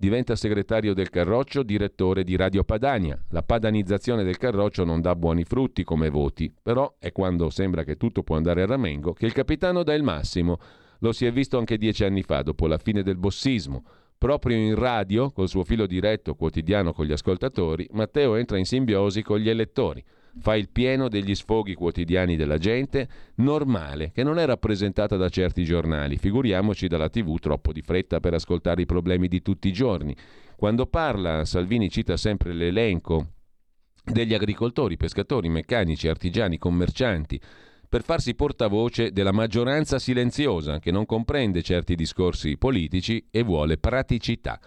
diventa 0.00 0.36
segretario 0.36 0.94
del 0.94 1.10
Carroccio, 1.10 1.64
direttore 1.64 2.22
di 2.22 2.36
Radio 2.36 2.62
Padania. 2.62 3.20
La 3.30 3.42
padanizzazione 3.42 4.22
del 4.22 4.38
Carroccio 4.38 4.84
non 4.84 5.00
dà 5.00 5.16
buoni 5.16 5.42
frutti 5.42 5.82
come 5.82 6.08
voti, 6.08 6.54
però 6.62 6.94
è 7.00 7.10
quando 7.10 7.50
sembra 7.50 7.82
che 7.82 7.96
tutto 7.96 8.22
può 8.22 8.36
andare 8.36 8.62
a 8.62 8.66
ramengo 8.66 9.12
che 9.12 9.26
il 9.26 9.32
capitano 9.32 9.82
dà 9.82 9.94
il 9.94 10.04
massimo. 10.04 10.60
Lo 11.00 11.10
si 11.10 11.26
è 11.26 11.32
visto 11.32 11.58
anche 11.58 11.76
dieci 11.76 12.04
anni 12.04 12.22
fa, 12.22 12.42
dopo 12.42 12.68
la 12.68 12.78
fine 12.78 13.02
del 13.02 13.16
bossismo. 13.16 13.82
Proprio 14.16 14.56
in 14.56 14.76
radio, 14.76 15.30
col 15.30 15.48
suo 15.48 15.64
filo 15.64 15.86
diretto 15.86 16.36
quotidiano 16.36 16.92
con 16.92 17.04
gli 17.04 17.12
ascoltatori, 17.12 17.88
Matteo 17.90 18.36
entra 18.36 18.56
in 18.56 18.66
simbiosi 18.66 19.22
con 19.22 19.38
gli 19.38 19.48
elettori 19.48 20.04
fa 20.40 20.56
il 20.56 20.68
pieno 20.70 21.08
degli 21.08 21.34
sfoghi 21.34 21.74
quotidiani 21.74 22.36
della 22.36 22.58
gente, 22.58 23.08
normale, 23.36 24.10
che 24.12 24.22
non 24.22 24.38
è 24.38 24.46
rappresentata 24.46 25.16
da 25.16 25.28
certi 25.28 25.64
giornali, 25.64 26.16
figuriamoci 26.16 26.86
dalla 26.88 27.08
tv 27.08 27.38
troppo 27.38 27.72
di 27.72 27.82
fretta 27.82 28.20
per 28.20 28.34
ascoltare 28.34 28.82
i 28.82 28.86
problemi 28.86 29.28
di 29.28 29.42
tutti 29.42 29.68
i 29.68 29.72
giorni. 29.72 30.14
Quando 30.56 30.86
parla, 30.86 31.44
Salvini 31.44 31.88
cita 31.88 32.16
sempre 32.16 32.52
l'elenco 32.52 33.32
degli 34.04 34.34
agricoltori, 34.34 34.96
pescatori, 34.96 35.48
meccanici, 35.48 36.08
artigiani, 36.08 36.58
commercianti, 36.58 37.40
per 37.88 38.02
farsi 38.02 38.34
portavoce 38.34 39.12
della 39.12 39.32
maggioranza 39.32 39.98
silenziosa 39.98 40.78
che 40.78 40.90
non 40.90 41.06
comprende 41.06 41.62
certi 41.62 41.94
discorsi 41.94 42.58
politici 42.58 43.26
e 43.30 43.42
vuole 43.42 43.78
praticità. 43.78 44.60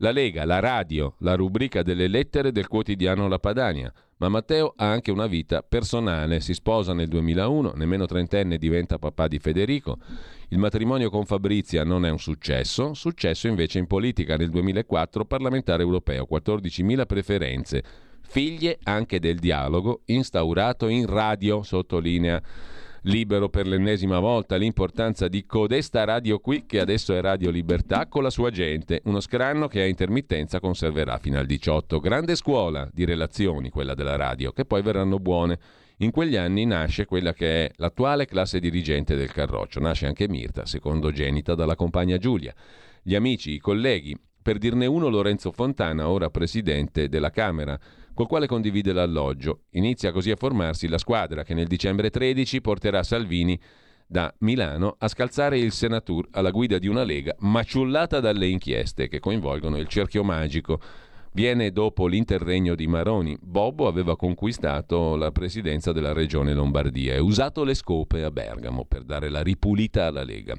La 0.00 0.10
Lega, 0.10 0.44
la 0.44 0.58
radio, 0.58 1.14
la 1.20 1.36
rubrica 1.36 1.82
delle 1.82 2.06
lettere 2.06 2.52
del 2.52 2.68
quotidiano 2.68 3.28
La 3.28 3.38
Padania, 3.38 3.90
ma 4.18 4.28
Matteo 4.28 4.74
ha 4.76 4.90
anche 4.90 5.10
una 5.10 5.26
vita 5.26 5.62
personale, 5.62 6.40
si 6.40 6.52
sposa 6.52 6.92
nel 6.92 7.08
2001, 7.08 7.72
nemmeno 7.76 8.04
trentenne 8.04 8.58
diventa 8.58 8.98
papà 8.98 9.26
di 9.26 9.38
Federico. 9.38 9.96
Il 10.48 10.58
matrimonio 10.58 11.08
con 11.08 11.24
Fabrizia 11.24 11.82
non 11.82 12.04
è 12.04 12.10
un 12.10 12.18
successo, 12.18 12.92
successo 12.92 13.48
invece 13.48 13.78
in 13.78 13.86
politica. 13.86 14.36
Nel 14.36 14.50
2004 14.50 15.24
parlamentare 15.24 15.82
europeo, 15.82 16.26
14.000 16.30 17.06
preferenze, 17.06 17.82
figlie 18.20 18.78
anche 18.82 19.18
del 19.18 19.38
dialogo 19.38 20.02
instaurato 20.04 20.88
in 20.88 21.06
radio, 21.06 21.62
sottolinea 21.62 22.42
libero 23.06 23.48
per 23.48 23.66
l'ennesima 23.66 24.18
volta 24.18 24.56
l'importanza 24.56 25.28
di 25.28 25.46
codesta 25.46 26.04
radio 26.04 26.38
qui, 26.38 26.66
che 26.66 26.80
adesso 26.80 27.14
è 27.14 27.20
Radio 27.20 27.50
Libertà, 27.50 28.06
con 28.06 28.22
la 28.22 28.30
sua 28.30 28.50
gente. 28.50 29.00
Uno 29.04 29.20
scranno 29.20 29.68
che 29.68 29.80
a 29.80 29.86
intermittenza 29.86 30.60
conserverà 30.60 31.18
fino 31.18 31.38
al 31.38 31.46
18. 31.46 32.00
Grande 32.00 32.34
scuola 32.34 32.88
di 32.92 33.04
relazioni, 33.04 33.70
quella 33.70 33.94
della 33.94 34.16
radio, 34.16 34.52
che 34.52 34.64
poi 34.64 34.82
verranno 34.82 35.18
buone. 35.18 35.58
In 35.98 36.10
quegli 36.10 36.36
anni 36.36 36.64
nasce 36.64 37.06
quella 37.06 37.32
che 37.32 37.66
è 37.66 37.70
l'attuale 37.76 38.26
classe 38.26 38.58
dirigente 38.58 39.14
del 39.14 39.32
Carroccio. 39.32 39.80
Nasce 39.80 40.06
anche 40.06 40.28
Mirta, 40.28 40.66
secondogenita 40.66 41.54
dalla 41.54 41.76
compagna 41.76 42.18
Giulia. 42.18 42.52
Gli 43.02 43.14
amici, 43.14 43.52
i 43.52 43.58
colleghi, 43.58 44.18
per 44.42 44.58
dirne 44.58 44.86
uno 44.86 45.08
Lorenzo 45.08 45.52
Fontana, 45.52 46.08
ora 46.08 46.28
presidente 46.28 47.08
della 47.08 47.30
Camera 47.30 47.78
col 48.16 48.26
quale 48.26 48.46
condivide 48.46 48.94
l'alloggio. 48.94 49.64
Inizia 49.72 50.10
così 50.10 50.30
a 50.30 50.36
formarsi 50.36 50.88
la 50.88 50.96
squadra 50.96 51.42
che 51.42 51.52
nel 51.52 51.66
dicembre 51.66 52.08
13 52.08 52.62
porterà 52.62 53.02
Salvini 53.02 53.60
da 54.06 54.32
Milano 54.38 54.96
a 54.98 55.06
scalzare 55.06 55.58
il 55.58 55.70
Senatur 55.70 56.26
alla 56.30 56.50
guida 56.50 56.78
di 56.78 56.88
una 56.88 57.02
Lega 57.02 57.36
maciullata 57.40 58.18
dalle 58.20 58.46
inchieste 58.46 59.08
che 59.08 59.20
coinvolgono 59.20 59.76
il 59.76 59.86
cerchio 59.86 60.24
magico 60.24 60.80
Viene 61.36 61.70
dopo 61.70 62.06
l'interregno 62.06 62.74
di 62.74 62.86
Maroni. 62.86 63.36
Bobbo 63.38 63.86
aveva 63.88 64.16
conquistato 64.16 65.16
la 65.16 65.30
presidenza 65.32 65.92
della 65.92 66.14
regione 66.14 66.54
Lombardia 66.54 67.12
e 67.12 67.18
usato 67.18 67.62
le 67.62 67.74
scope 67.74 68.22
a 68.22 68.30
Bergamo 68.30 68.86
per 68.86 69.02
dare 69.02 69.28
la 69.28 69.42
ripulita 69.42 70.06
alla 70.06 70.24
Lega. 70.24 70.56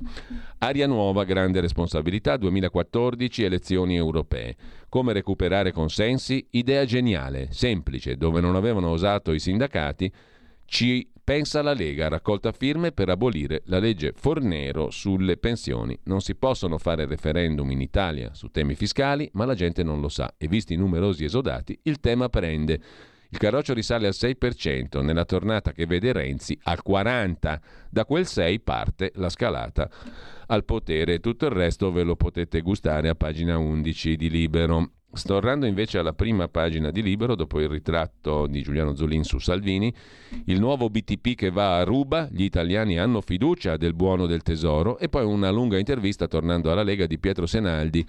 Aria 0.59 0.85
nuova, 0.85 1.23
grande 1.23 1.61
responsabilità, 1.61 2.37
2014 2.37 3.41
elezioni 3.41 3.95
europee. 3.95 4.55
Come 4.87 5.13
recuperare 5.13 5.71
consensi? 5.71 6.45
Idea 6.51 6.85
geniale, 6.85 7.47
semplice, 7.49 8.15
dove 8.15 8.39
non 8.39 8.55
avevano 8.55 8.89
osato 8.89 9.33
i 9.33 9.39
sindacati, 9.39 10.13
ci 10.65 11.09
Pensa 11.27 11.61
la 11.61 11.73
Lega, 11.73 12.07
raccolta 12.07 12.53
firme 12.53 12.93
per 12.93 13.09
abolire 13.09 13.61
la 13.65 13.79
legge 13.79 14.13
Fornero 14.15 14.89
sulle 14.91 15.35
pensioni. 15.35 15.99
Non 16.03 16.21
si 16.21 16.35
possono 16.35 16.77
fare 16.77 17.05
referendum 17.05 17.69
in 17.69 17.81
Italia 17.81 18.33
su 18.33 18.47
temi 18.47 18.75
fiscali, 18.75 19.29
ma 19.33 19.43
la 19.43 19.53
gente 19.53 19.83
non 19.83 19.99
lo 19.99 20.07
sa 20.07 20.35
e 20.37 20.47
visti 20.47 20.75
i 20.75 20.77
numerosi 20.77 21.25
esodati, 21.25 21.77
il 21.83 21.99
tema 21.99 22.29
prende. 22.29 22.79
Il 23.27 23.39
carroccio 23.39 23.73
risale 23.73 24.07
al 24.07 24.13
6%, 24.15 25.03
nella 25.03 25.25
tornata 25.25 25.73
che 25.73 25.85
vede 25.85 26.13
Renzi 26.13 26.57
al 26.63 26.79
40%. 26.81 27.59
Da 27.89 28.05
quel 28.05 28.25
6 28.25 28.61
parte 28.61 29.11
la 29.15 29.27
scalata 29.27 29.89
al 30.45 30.63
potere. 30.63 31.19
Tutto 31.19 31.45
il 31.45 31.51
resto 31.51 31.91
ve 31.91 32.03
lo 32.03 32.15
potete 32.15 32.61
gustare 32.61 33.09
a 33.09 33.15
pagina 33.15 33.57
11 33.57 34.15
di 34.15 34.29
Libero. 34.29 34.91
Stornando 35.13 35.65
invece 35.65 35.97
alla 35.97 36.13
prima 36.13 36.47
pagina 36.47 36.91
di 36.91 37.01
Libero, 37.01 37.35
dopo 37.35 37.59
il 37.59 37.69
ritratto 37.69 38.45
di 38.45 38.61
Giuliano 38.61 38.95
Zolin 38.95 39.23
su 39.23 39.39
Salvini, 39.39 39.91
il 40.45 40.59
nuovo 40.59 40.89
BTP 40.89 41.33
che 41.33 41.49
va 41.49 41.77
a 41.77 41.83
ruba, 41.83 42.27
gli 42.29 42.43
italiani 42.43 42.99
hanno 42.99 43.21
fiducia 43.21 43.77
del 43.77 43.93
buono 43.93 44.25
del 44.25 44.43
tesoro. 44.43 44.97
E 44.99 45.09
poi 45.09 45.25
una 45.25 45.49
lunga 45.49 45.79
intervista 45.79 46.27
tornando 46.27 46.71
alla 46.71 46.83
Lega 46.83 47.07
di 47.07 47.17
Pietro 47.17 47.45
Senaldi 47.45 48.05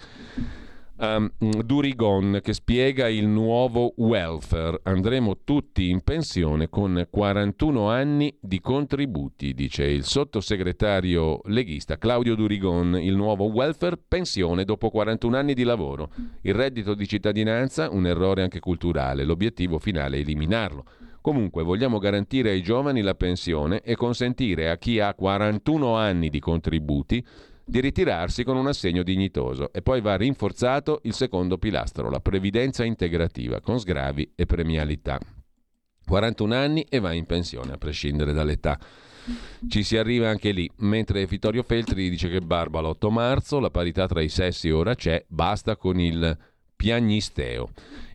um, 0.99 1.31
Durigon 1.39 2.41
che 2.43 2.53
spiega 2.53 3.09
il 3.09 3.27
nuovo 3.27 3.93
welfare. 3.97 4.81
Andremo 4.85 5.39
tutti 5.45 5.89
in 5.89 6.03
pensione 6.03 6.69
con 6.69 7.07
41 7.09 7.89
anni 7.89 8.37
di 8.41 8.61
contributi, 8.61 9.55
dice 9.55 9.85
il 9.85 10.05
sottosegretario 10.05 11.41
leghista 11.45 11.99
Claudio 11.99 12.35
Durigon. 12.35 12.99
Il 13.01 13.17
nuovo 13.17 13.47
welfare, 13.47 13.97
pensione 13.97 14.65
dopo 14.65 14.91
41 14.91 15.37
anni 15.37 15.55
di 15.55 15.63
lavoro. 15.63 16.11
Il 16.43 16.55
reddito 16.55 16.95
di 16.95 17.07
cittadinanza, 17.07 17.91
un 17.91 18.07
errore 18.07 18.43
anche 18.43 18.61
culturale. 18.61 19.25
L'obiettivo 19.25 19.79
finale 19.79 20.19
è 20.19 20.21
eliminarlo. 20.21 20.85
Comunque 21.21 21.63
vogliamo 21.63 21.99
garantire 21.99 22.51
ai 22.51 22.63
giovani 22.63 23.03
la 23.03 23.15
pensione 23.15 23.81
e 23.83 23.97
consentire 23.97 24.71
a 24.71 24.79
chi 24.79 25.01
ha 25.01 25.13
41 25.15 25.95
anni 25.97 26.31
di 26.31 26.39
contributi 26.39 27.25
di 27.69 27.81
ritirarsi 27.81 28.45
con 28.45 28.57
un 28.57 28.67
assegno 28.67 29.03
dignitoso 29.03 29.71
e 29.73 29.83
poi 29.83 30.01
va 30.01 30.17
rinforzato 30.17 31.01
il 31.03 31.13
secondo 31.13 31.59
pilastro, 31.59 32.09
la 32.09 32.21
previdenza 32.21 32.83
integrativa, 32.83 33.61
con 33.61 33.79
sgravi 33.79 34.33
e 34.35 34.47
premialità. 34.47 35.21
41 36.07 36.55
anni 36.55 36.87
e 36.89 36.99
va 36.99 37.13
in 37.13 37.27
pensione, 37.27 37.73
a 37.73 37.77
prescindere 37.77 38.33
dall'età. 38.33 38.79
Ci 39.69 39.83
si 39.83 39.99
arriva 39.99 40.31
anche 40.31 40.53
lì, 40.53 40.71
mentre 40.77 41.27
Vittorio 41.27 41.63
Feltri 41.63 42.09
dice 42.09 42.31
che 42.31 42.41
barba 42.41 42.81
l'8 42.81 43.11
marzo, 43.11 43.61
la 43.61 43.71
parità 43.71 44.07
tra 44.07 44.23
i 44.23 44.31
sessi 44.31 44.71
ora 44.71 44.95
c'è, 44.95 45.23
basta 45.29 45.77
con 45.77 46.01
il 46.01 46.37
piagnisteo. 46.75 47.69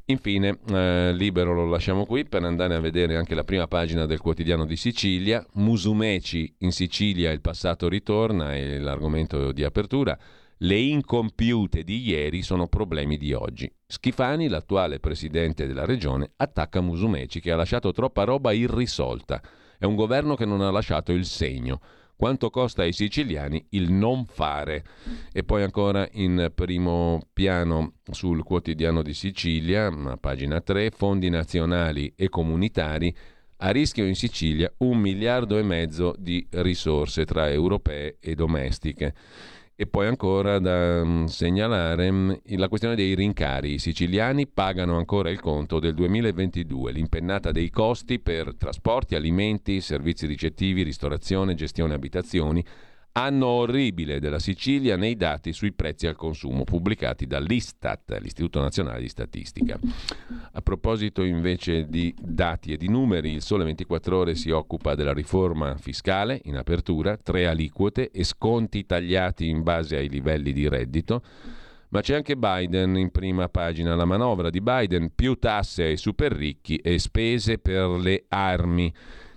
Infine, 0.08 0.60
eh, 0.70 1.14
libero 1.14 1.54
lo 1.54 1.66
lasciamo 1.66 2.06
qui 2.06 2.26
per 2.26 2.44
andare 2.44 2.76
a 2.76 2.82
vedere 2.82 3.16
anche 3.16 3.36
la 3.36 3.46
prima 3.46 3.68
pagina 3.68 4.06
del 4.06 4.20
quotidiano 4.20 4.66
di 4.66 4.76
Sicilia. 4.76 5.46
Musumeci 5.54 6.56
in 6.60 6.74
Sicilia 6.74 7.32
il 7.32 7.40
passato 7.40 7.88
ritorna, 7.88 8.54
è 8.54 8.80
l'argomento 8.80 9.54
di 9.54 9.64
apertura. 9.64 10.18
Le 10.58 10.78
incompiute 10.78 11.84
di 11.84 12.06
ieri 12.06 12.42
sono 12.42 12.68
problemi 12.68 13.18
di 13.18 13.32
oggi. 13.32 13.72
Schifani, 13.88 14.50
l'attuale 14.50 15.00
presidente 15.00 15.68
della 15.68 15.86
regione, 15.86 16.32
attacca 16.36 16.82
Musumeci 16.82 17.40
che 17.40 17.52
ha 17.52 17.56
lasciato 17.56 17.94
troppa 17.94 18.26
roba 18.26 18.52
irrisolta. 18.52 19.42
È 19.78 19.86
un 19.86 19.96
governo 19.96 20.36
che 20.36 20.46
non 20.46 20.60
ha 20.60 20.70
lasciato 20.70 21.14
il 21.14 21.26
segno. 21.26 21.80
Quanto 22.16 22.50
costa 22.50 22.84
ai 22.84 22.94
siciliani 22.94 23.66
il 23.70 23.92
non 23.92 24.26
fare? 24.26 24.84
E 25.34 25.44
poi 25.44 25.64
ancora 25.64 26.08
in 26.14 26.52
primo 26.56 27.22
piano 27.34 27.96
sul 28.12 28.44
quotidiano 28.44 29.02
di 29.02 29.14
Sicilia, 29.14 29.92
pagina 30.20 30.62
3, 30.62 30.92
fondi 30.92 31.30
nazionali 31.30 32.14
e 32.16 32.30
comunitari. 32.30 33.14
A 33.58 33.72
rischio 33.72 34.06
in 34.06 34.16
Sicilia 34.16 34.72
un 34.80 35.00
miliardo 35.00 35.58
e 35.58 35.64
mezzo 35.64 36.16
di 36.18 36.46
risorse 36.52 37.26
tra 37.26 37.50
europee 37.50 38.18
e 38.20 38.36
domestiche. 38.36 39.14
E 39.76 39.88
poi 39.88 40.06
ancora 40.06 40.60
da 40.60 41.04
mm, 41.04 41.26
segnalare 41.26 42.12
mm, 42.12 42.32
la 42.58 42.68
questione 42.68 42.96
dei 42.96 43.16
rincari. 43.16 43.74
I 43.74 43.80
siciliani 43.80 44.46
pagano 44.46 44.98
ancora 44.98 45.32
il 45.32 45.40
conto 45.40 45.80
del 45.80 45.96
2022, 45.96 46.92
l'impennata 46.92 47.52
dei 47.52 47.72
costi 47.72 48.20
per 48.20 48.56
trasporti, 48.56 49.16
alimenti, 49.16 49.82
servizi 49.82 50.28
ricettivi, 50.28 50.84
ristorazione, 50.84 51.56
gestione 51.56 51.96
abitazioni 51.96 52.64
Anno 53.16 53.46
orribile 53.46 54.20
della 54.20 54.40
Sicilia 54.40 54.98
nei 54.98 55.16
dati 55.16 55.54
sui 55.54 55.72
prezzi 55.72 56.08
al 56.08 56.16
consumo 56.16 56.64
pubblicati 56.64 57.28
dall'Istat, 57.28 58.18
l'Istituto 58.20 58.60
Nazionale 58.60 59.02
di 59.02 59.08
Statistica. 59.08 59.78
A 60.54 60.62
proposito 60.64 61.22
invece 61.22 61.88
di 61.88 62.12
dati 62.20 62.74
e 62.74 62.78
di 62.78 62.90
numeri, 62.90 63.34
il 63.34 63.44
Sole 63.44 63.66
24 63.66 64.18
Ore 64.18 64.34
si 64.34 64.50
occupa 64.50 64.96
della 64.96 65.14
riforma 65.14 65.78
fiscale 65.78 66.42
in 66.46 66.58
apertura, 66.58 67.16
tre 67.16 67.46
aliquote 67.46 68.10
e 68.10 68.24
sconti 68.24 68.84
tagliati 68.88 69.48
in 69.48 69.62
base 69.62 69.96
ai 69.96 70.10
livelli 70.10 70.52
di 70.52 70.68
reddito. 70.68 71.22
Ma 71.90 72.02
c'è 72.02 72.16
anche 72.16 72.36
Biden 72.36 72.98
in 72.98 73.12
prima 73.12 73.48
pagina, 73.48 73.94
la 73.94 74.06
manovra 74.06 74.50
di 74.50 74.60
Biden, 74.60 75.12
più 75.14 75.36
tasse 75.36 75.84
ai 75.84 75.98
super 75.98 76.32
ricchi 76.32 76.78
e 76.78 76.98
spese 76.98 77.60
per 77.60 77.90
le 77.90 78.26
armi. 78.30 78.92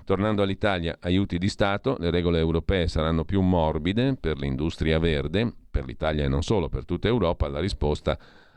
Tornando 0.07 0.43
all'Italia, 0.43 0.99
aiuti 1.01 1.37
di 1.37 1.49
Stato, 1.49 1.97
le 1.99 2.13
regole 2.13 2.39
europee 2.39 2.87
saranno 2.87 3.25
più 3.25 3.41
morbide 3.41 4.15
per 4.15 4.39
l'industria 4.39 5.01
verde, 5.01 5.53
per 5.69 5.85
l'Italia 5.85 6.23
e 6.23 6.29
non 6.29 6.43
solo, 6.43 6.69
per 6.69 6.85
tutta 6.85 7.09
Europa, 7.09 7.49
la 7.49 7.59
risposta 7.59 8.17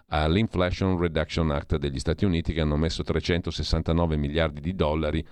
all'Inflation 0.10 1.00
Reduction 1.00 1.50
Act 1.50 1.78
degli 1.78 1.98
Stati 1.98 2.24
Uniti 2.24 2.54
che 2.54 2.62
hanno 2.62 2.78
messo 2.78 3.02
369 3.02 4.16
miliardi 4.16 4.62
di 4.62 4.76
dollari 4.76 5.26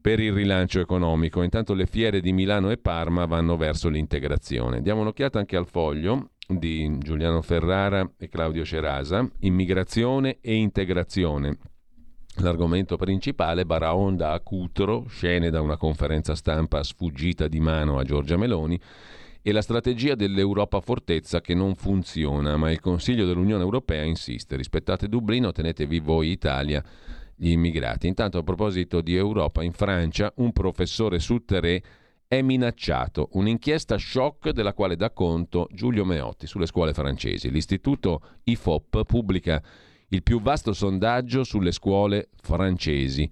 per 0.00 0.18
il 0.18 0.32
rilancio 0.32 0.80
economico. 0.80 1.42
Intanto 1.42 1.74
le 1.74 1.86
fiere 1.86 2.20
di 2.20 2.32
Milano 2.32 2.72
e 2.72 2.78
Parma 2.78 3.24
vanno 3.26 3.56
verso 3.56 3.88
l'integrazione. 3.88 4.82
Diamo 4.82 5.02
un'occhiata 5.02 5.38
anche 5.38 5.54
al 5.54 5.68
foglio 5.68 6.30
di 6.48 6.98
Giuliano 6.98 7.40
Ferrara 7.40 8.14
e 8.18 8.28
Claudio 8.28 8.64
Cerasa, 8.64 9.24
immigrazione 9.42 10.38
e 10.40 10.56
integrazione. 10.56 11.56
L'argomento 12.40 12.96
principale, 12.96 13.64
Baraonda 13.64 14.32
a 14.32 14.40
Cutro, 14.40 15.06
scene 15.08 15.48
da 15.48 15.62
una 15.62 15.78
conferenza 15.78 16.34
stampa 16.34 16.82
sfuggita 16.82 17.48
di 17.48 17.60
mano 17.60 17.98
a 17.98 18.04
Giorgia 18.04 18.36
Meloni, 18.36 18.78
e 19.40 19.52
la 19.52 19.62
strategia 19.62 20.14
dell'Europa 20.14 20.80
fortezza 20.80 21.40
che 21.40 21.54
non 21.54 21.76
funziona, 21.76 22.56
ma 22.56 22.70
il 22.70 22.80
Consiglio 22.80 23.26
dell'Unione 23.26 23.62
Europea 23.62 24.02
insiste. 24.02 24.56
Rispettate 24.56 25.08
Dublino, 25.08 25.52
tenetevi 25.52 25.98
voi 26.00 26.30
Italia 26.30 26.84
gli 27.34 27.50
immigrati. 27.50 28.06
Intanto 28.06 28.38
a 28.38 28.42
proposito 28.42 29.00
di 29.00 29.14
Europa, 29.14 29.62
in 29.62 29.72
Francia 29.72 30.32
un 30.36 30.52
professore 30.52 31.20
su 31.20 31.44
tre 31.44 31.82
è 32.28 32.42
minacciato. 32.42 33.28
Un'inchiesta 33.32 33.96
shock 33.98 34.50
della 34.50 34.74
quale 34.74 34.96
dà 34.96 35.10
conto 35.10 35.68
Giulio 35.70 36.04
Meotti 36.04 36.46
sulle 36.46 36.66
scuole 36.66 36.92
francesi. 36.92 37.50
L'istituto 37.50 38.20
IFOP 38.44 39.04
pubblica 39.04 39.62
il 40.08 40.22
più 40.22 40.40
vasto 40.40 40.72
sondaggio 40.72 41.42
sulle 41.42 41.72
scuole 41.72 42.28
francesi. 42.40 43.28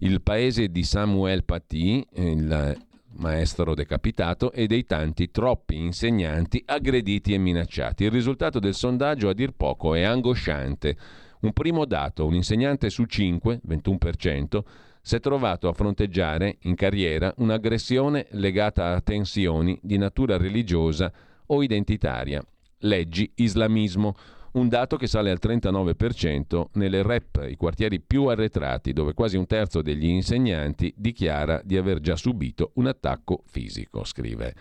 Il 0.00 0.20
paese 0.22 0.68
di 0.68 0.82
Samuel 0.82 1.44
Paty, 1.44 2.04
il 2.16 2.76
maestro 3.12 3.74
decapitato, 3.74 4.52
e 4.52 4.66
dei 4.66 4.84
tanti 4.84 5.30
troppi 5.30 5.76
insegnanti 5.76 6.62
aggrediti 6.66 7.32
e 7.32 7.38
minacciati. 7.38 8.04
Il 8.04 8.10
risultato 8.10 8.58
del 8.58 8.74
sondaggio, 8.74 9.28
a 9.28 9.34
dir 9.34 9.52
poco, 9.52 9.94
è 9.94 10.02
angosciante. 10.02 10.96
Un 11.40 11.52
primo 11.52 11.86
dato, 11.86 12.26
un 12.26 12.34
insegnante 12.34 12.90
su 12.90 13.04
5, 13.06 13.62
21%, 13.66 14.60
si 15.02 15.16
è 15.16 15.20
trovato 15.20 15.68
a 15.68 15.72
fronteggiare 15.72 16.58
in 16.62 16.74
carriera 16.74 17.32
un'aggressione 17.38 18.26
legata 18.32 18.92
a 18.92 19.00
tensioni 19.00 19.78
di 19.82 19.96
natura 19.96 20.36
religiosa 20.36 21.10
o 21.46 21.62
identitaria. 21.62 22.44
Leggi 22.80 23.30
islamismo 23.36 24.14
un 24.52 24.68
dato 24.68 24.96
che 24.96 25.06
sale 25.06 25.30
al 25.30 25.38
39% 25.40 26.66
nelle 26.72 27.02
REP, 27.02 27.46
i 27.48 27.56
quartieri 27.56 28.00
più 28.00 28.24
arretrati, 28.26 28.92
dove 28.92 29.14
quasi 29.14 29.36
un 29.36 29.46
terzo 29.46 29.82
degli 29.82 30.06
insegnanti 30.06 30.92
dichiara 30.96 31.60
di 31.64 31.76
aver 31.76 32.00
già 32.00 32.16
subito 32.16 32.72
un 32.74 32.86
attacco 32.86 33.42
fisico, 33.46 34.04
scrive. 34.04 34.54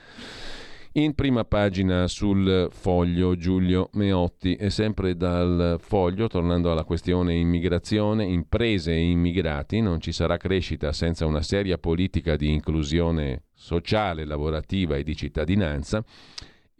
In 0.93 1.13
prima 1.13 1.45
pagina 1.45 2.07
sul 2.07 2.67
foglio 2.71 3.35
Giulio 3.35 3.89
Meotti 3.93 4.55
e 4.55 4.71
sempre 4.71 5.15
dal 5.15 5.77
foglio, 5.79 6.27
tornando 6.27 6.71
alla 6.71 6.83
questione 6.83 7.35
immigrazione, 7.35 8.25
imprese 8.25 8.93
e 8.93 9.09
immigrati, 9.09 9.81
non 9.81 9.99
ci 9.99 10.11
sarà 10.11 10.37
crescita 10.37 10.91
senza 10.91 11.27
una 11.27 11.43
seria 11.43 11.77
politica 11.77 12.35
di 12.35 12.51
inclusione 12.51 13.43
sociale, 13.53 14.25
lavorativa 14.25 14.95
e 14.97 15.03
di 15.03 15.15
cittadinanza 15.15 16.03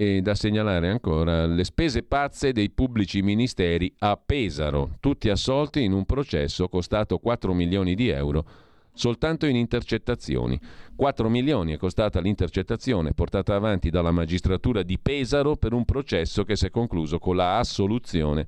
e 0.02 0.22
da 0.22 0.34
segnalare 0.34 0.88
ancora 0.88 1.46
le 1.46 1.66
spese 1.66 2.04
pazze 2.04 2.54
dei 2.54 2.70
pubblici 2.70 3.22
ministeri 3.22 3.94
a 3.98 4.16
Pesaro, 4.16 4.92
tutti 5.02 5.28
assolti 5.28 5.84
in 5.84 5.92
un 5.92 6.06
processo 6.06 6.70
costato 6.70 7.18
4 7.18 7.54
milioni 7.54 7.96
di 7.96 8.08
euro 8.08 8.46
soltanto 8.94 9.46
in 9.46 9.58
intercettazioni. 9.58 10.58
4 10.96 11.28
milioni 11.28 11.74
è 11.74 11.78
costata 11.78 12.22
l'intercettazione 12.22 13.14
portata 13.14 13.56
avanti 13.56 13.90
dalla 13.90 14.12
magistratura 14.12 14.84
di 14.84 14.98
Pesaro 14.98 15.58
per 15.58 15.74
un 15.74 15.84
processo 15.84 16.46
che 16.46 16.56
si 16.56 16.68
è 16.68 16.70
concluso 16.70 17.20
con 17.20 17.36
la 17.36 17.58
assoluzione 17.58 18.48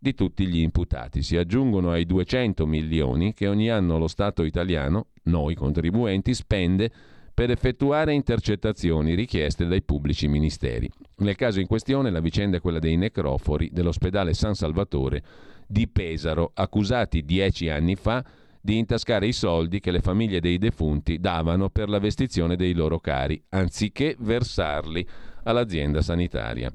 di 0.00 0.14
tutti 0.14 0.48
gli 0.48 0.58
imputati. 0.58 1.22
Si 1.22 1.36
aggiungono 1.36 1.92
ai 1.92 2.06
200 2.06 2.66
milioni 2.66 3.34
che 3.34 3.46
ogni 3.46 3.70
anno 3.70 3.98
lo 3.98 4.08
Stato 4.08 4.42
italiano, 4.42 5.06
noi 5.24 5.54
contribuenti, 5.54 6.34
spende 6.34 6.90
per 7.38 7.52
effettuare 7.52 8.14
intercettazioni 8.14 9.14
richieste 9.14 9.64
dai 9.64 9.80
pubblici 9.80 10.26
ministeri. 10.26 10.90
Nel 11.18 11.36
caso 11.36 11.60
in 11.60 11.68
questione 11.68 12.10
la 12.10 12.18
vicenda 12.18 12.56
è 12.56 12.60
quella 12.60 12.80
dei 12.80 12.96
necrofori 12.96 13.70
dell'ospedale 13.72 14.34
San 14.34 14.56
Salvatore 14.56 15.22
di 15.64 15.86
Pesaro, 15.86 16.50
accusati 16.52 17.24
dieci 17.24 17.68
anni 17.68 17.94
fa 17.94 18.24
di 18.60 18.76
intascare 18.76 19.28
i 19.28 19.32
soldi 19.32 19.78
che 19.78 19.92
le 19.92 20.00
famiglie 20.00 20.40
dei 20.40 20.58
defunti 20.58 21.20
davano 21.20 21.70
per 21.70 21.88
la 21.88 22.00
vestizione 22.00 22.56
dei 22.56 22.72
loro 22.72 22.98
cari, 22.98 23.40
anziché 23.50 24.16
versarli 24.18 25.06
all'azienda 25.44 26.02
sanitaria. 26.02 26.72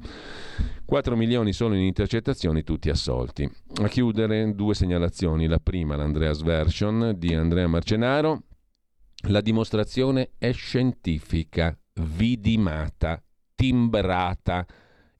4 0.85 1.15
milioni 1.17 1.51
solo 1.51 1.75
in 1.75 1.81
intercettazioni, 1.81 2.63
tutti 2.63 2.89
assolti. 2.89 3.49
A 3.81 3.89
chiudere 3.89 4.55
due 4.55 4.75
segnalazioni. 4.75 5.45
La 5.47 5.59
prima, 5.59 5.97
l'Andreas 5.97 6.41
Version 6.41 7.15
di 7.17 7.33
Andrea 7.35 7.67
Marcenaro, 7.67 8.43
la 9.27 9.41
dimostrazione 9.41 10.31
è 10.37 10.51
scientifica, 10.51 11.77
vidimata, 11.93 13.21
timbrata. 13.55 14.65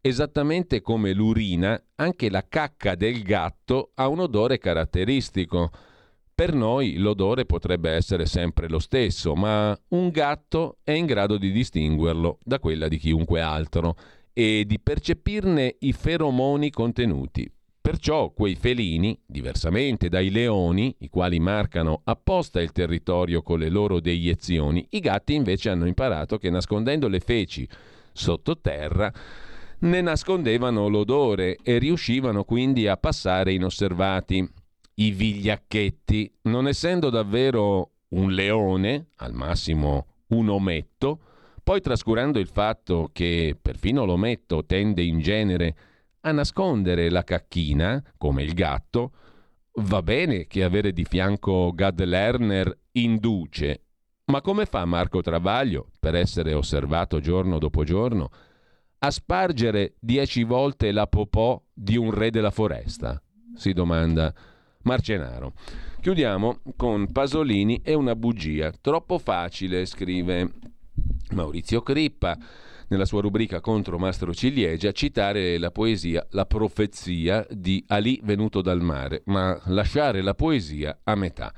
Esattamente 0.02 0.82
come 0.82 1.14
l'urina, 1.14 1.82
anche 1.96 2.30
la 2.30 2.46
cacca 2.48 2.96
del 2.96 3.24
gatto 3.24 3.92
ha 3.96 4.08
un 4.10 4.20
odore 4.20 4.58
caratteristico. 4.58 5.72
Per 6.36 6.54
noi 6.54 6.98
l'odore 6.98 7.46
potrebbe 7.46 7.92
essere 7.92 8.26
sempre 8.26 8.68
lo 8.68 8.80
stesso, 8.80 9.36
ma 9.36 9.78
un 9.90 10.10
gatto 10.10 10.80
è 10.84 10.92
in 10.92 11.06
grado 11.06 11.38
di 11.38 11.52
distinguerlo 11.52 12.40
da 12.44 12.60
quella 12.60 12.88
di 12.88 12.98
chiunque 12.98 13.40
altro 13.40 13.96
e 14.34 14.64
di 14.66 14.80
percepirne 14.80 15.76
i 15.80 15.94
feromoni 15.94 16.72
contenuti. 16.72 17.50
Perciò 17.84 18.32
quei 18.32 18.56
felini, 18.56 19.20
diversamente 19.26 20.08
dai 20.08 20.32
leoni, 20.32 20.96
i 21.00 21.10
quali 21.10 21.42
marcano 21.42 22.00
apposta 22.06 22.62
il 22.62 22.72
territorio 22.72 23.42
con 23.42 23.60
le 23.60 23.68
loro 23.68 24.00
deiezioni, 24.00 24.88
i 24.92 25.02
gatti 25.02 25.34
invece 25.34 25.70
hanno 25.70 25.86
imparato 25.86 26.38
che 26.38 26.50
nascondendo 26.50 27.10
le 27.10 27.20
feci 27.20 27.68
sottoterra 28.14 29.12
ne 29.80 30.00
nascondevano 30.00 30.88
l'odore 30.88 31.58
e 31.62 31.78
riuscivano 31.78 32.46
quindi 32.46 32.88
a 32.88 32.96
passare 32.96 33.52
inosservati. 33.52 34.50
I 34.94 35.12
vigliacchetti, 35.12 36.36
non 36.44 36.70
essendo 36.70 37.10
davvero 37.10 37.96
un 38.12 38.32
leone, 38.32 39.08
al 39.18 39.34
massimo 39.34 40.06
un 40.28 40.48
ometto, 40.48 41.20
poi 41.62 41.82
trascurando 41.82 42.40
il 42.40 42.48
fatto 42.48 43.10
che 43.12 43.58
perfino 43.62 44.06
l'ometto 44.06 44.64
tende 44.64 45.04
in 45.04 45.20
genere 45.20 45.68
a 45.68 45.92
nascondere 46.32 47.10
la 47.10 47.24
cacchina, 47.24 48.02
come 48.18 48.44
il 48.44 48.54
gatto, 48.54 49.12
va 49.76 50.02
bene 50.02 50.48
che 50.48 50.64
avere 50.64 50.94
di 50.94 51.04
fianco 51.04 51.72
Gad 51.74 52.04
Lerner 52.04 52.78
induce, 52.94 53.82
ma 54.26 54.42
come 54.42 54.66
fa 54.66 54.86
Marco 54.86 55.22
Travaglio, 55.22 55.90
per 56.00 56.16
essere 56.16 56.54
osservato 56.54 57.20
giorno 57.20 57.60
dopo 57.60 57.84
giorno, 57.84 58.30
a 59.00 59.12
spargere 59.12 59.96
dieci 60.00 60.44
volte 60.44 60.92
la 60.92 61.08
popò 61.08 61.62
di 61.74 61.98
un 61.98 62.12
re 62.12 62.30
della 62.30 62.52
foresta? 62.52 63.22
si 63.56 63.74
domanda 63.74 64.34
Marcenaro. 64.84 65.54
Chiudiamo 66.02 66.60
con 66.76 67.12
Pasolini 67.12 67.82
e 67.84 67.94
una 67.94 68.16
bugia. 68.16 68.72
Troppo 68.72 69.18
facile, 69.18 69.86
scrive 69.86 70.52
Maurizio 71.32 71.82
Crippa 71.82 72.38
nella 72.94 73.06
sua 73.06 73.22
rubrica 73.22 73.60
contro 73.60 73.98
Mastro 73.98 74.36
Ciliegia 74.36 74.92
citare 74.92 75.58
la 75.58 75.72
poesia 75.72 76.26
La 76.30 76.46
profezia 76.46 77.46
di 77.50 77.84
Ali 77.88 78.20
venuto 78.24 78.62
dal 78.62 78.82
mare, 78.82 79.24
ma 79.26 79.60
lasciare 79.66 80.22
la 80.22 80.36
poesia 80.36 81.00
a 81.04 81.16
metà. 81.16 81.52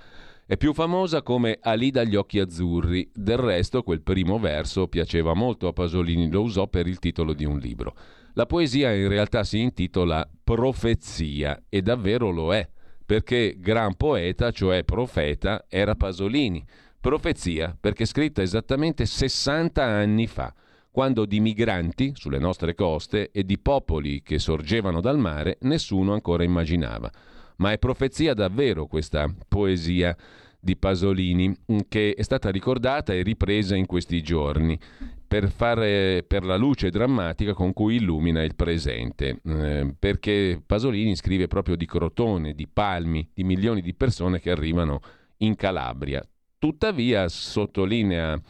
È 0.45 0.55
più 0.55 0.73
famosa 0.73 1.23
come 1.23 1.57
Ali 1.61 1.91
dagli 1.91 2.15
occhi 2.15 2.39
azzurri, 2.39 3.11
del 3.13 3.38
resto 3.38 3.83
quel 3.83 4.01
primo 4.01 4.39
verso 4.39 4.88
piaceva 4.88 5.33
molto 5.33 5.67
a 5.67 5.73
Pasolini, 5.73 6.31
lo 6.31 6.41
usò 6.41 6.67
per 6.67 6.88
il 6.88 6.99
titolo 6.99 7.33
di 7.33 7.43
un 7.43 7.57
libro. 7.57 7.95
La 8.36 8.45
poesia 8.45 8.93
in 8.93 9.09
realtà 9.09 9.43
si 9.43 9.59
intitola 9.59 10.27
Profezia 10.41 11.63
e 11.67 11.81
davvero 11.81 12.29
lo 12.29 12.53
è, 12.53 12.65
perché 13.05 13.57
gran 13.59 13.95
poeta, 13.95 14.51
cioè 14.51 14.86
profeta, 14.86 15.65
era 15.67 15.95
Pasolini. 15.95 16.65
Profezia 17.01 17.75
perché 17.77 18.05
scritta 18.05 18.41
esattamente 18.41 19.05
60 19.05 19.83
anni 19.83 20.27
fa 20.27 20.53
quando 20.95 21.25
di 21.25 21.41
migranti 21.41 22.13
sulle 22.15 22.39
nostre 22.39 22.73
coste 22.73 23.29
e 23.31 23.43
di 23.43 23.59
popoli 23.59 24.21
che 24.21 24.39
sorgevano 24.39 25.01
dal 25.01 25.19
mare 25.19 25.57
nessuno 25.63 26.13
ancora 26.13 26.45
immaginava. 26.45 27.11
Ma 27.57 27.73
è 27.73 27.77
profezia 27.77 28.33
davvero 28.33 28.85
questa 28.85 29.29
poesia 29.45 30.15
di 30.57 30.77
Pasolini 30.77 31.53
che 31.89 32.13
è 32.13 32.21
stata 32.21 32.49
ricordata 32.49 33.11
e 33.11 33.23
ripresa 33.23 33.75
in 33.75 33.85
questi 33.85 34.23
giorni 34.23 34.79
per, 35.27 35.49
fare, 35.49 36.23
per 36.25 36.45
la 36.45 36.55
luce 36.55 36.89
drammatica 36.91 37.53
con 37.53 37.73
cui 37.73 37.95
illumina 37.95 38.41
il 38.41 38.55
presente, 38.55 39.41
eh, 39.43 39.93
perché 39.99 40.61
Pasolini 40.65 41.17
scrive 41.17 41.47
proprio 41.47 41.75
di 41.75 41.85
Crotone, 41.85 42.53
di 42.53 42.69
Palmi, 42.71 43.29
di 43.33 43.43
milioni 43.43 43.81
di 43.81 43.93
persone 43.93 44.39
che 44.39 44.49
arrivano 44.49 45.01
in 45.39 45.57
Calabria. 45.57 46.25
Tuttavia 46.57 47.27
sottolinea 47.27 48.41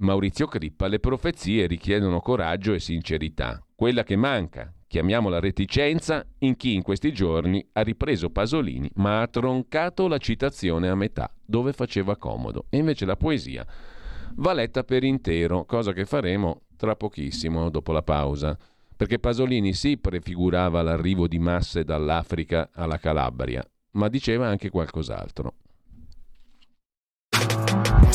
Maurizio 0.00 0.46
Crippa, 0.46 0.86
le 0.86 1.00
profezie 1.00 1.66
richiedono 1.66 2.20
coraggio 2.20 2.72
e 2.72 2.78
sincerità. 2.78 3.60
Quella 3.74 4.04
che 4.04 4.14
manca, 4.14 4.72
chiamiamola 4.86 5.40
reticenza, 5.40 6.24
in 6.38 6.54
chi 6.54 6.74
in 6.74 6.82
questi 6.82 7.12
giorni 7.12 7.66
ha 7.72 7.80
ripreso 7.80 8.30
Pasolini 8.30 8.88
ma 8.94 9.22
ha 9.22 9.26
troncato 9.26 10.06
la 10.06 10.18
citazione 10.18 10.88
a 10.88 10.94
metà, 10.94 11.28
dove 11.44 11.72
faceva 11.72 12.16
comodo. 12.16 12.66
E 12.68 12.76
invece 12.76 13.06
la 13.06 13.16
poesia 13.16 13.66
va 14.36 14.52
letta 14.52 14.84
per 14.84 15.02
intero, 15.02 15.64
cosa 15.64 15.92
che 15.92 16.04
faremo 16.04 16.62
tra 16.76 16.94
pochissimo, 16.94 17.68
dopo 17.68 17.90
la 17.90 18.02
pausa. 18.02 18.56
Perché 18.96 19.18
Pasolini 19.18 19.72
sì 19.72 19.98
prefigurava 19.98 20.80
l'arrivo 20.80 21.26
di 21.26 21.40
masse 21.40 21.82
dall'Africa 21.82 22.70
alla 22.72 22.98
Calabria, 22.98 23.68
ma 23.92 24.06
diceva 24.06 24.46
anche 24.46 24.70
qualcos'altro. 24.70 25.54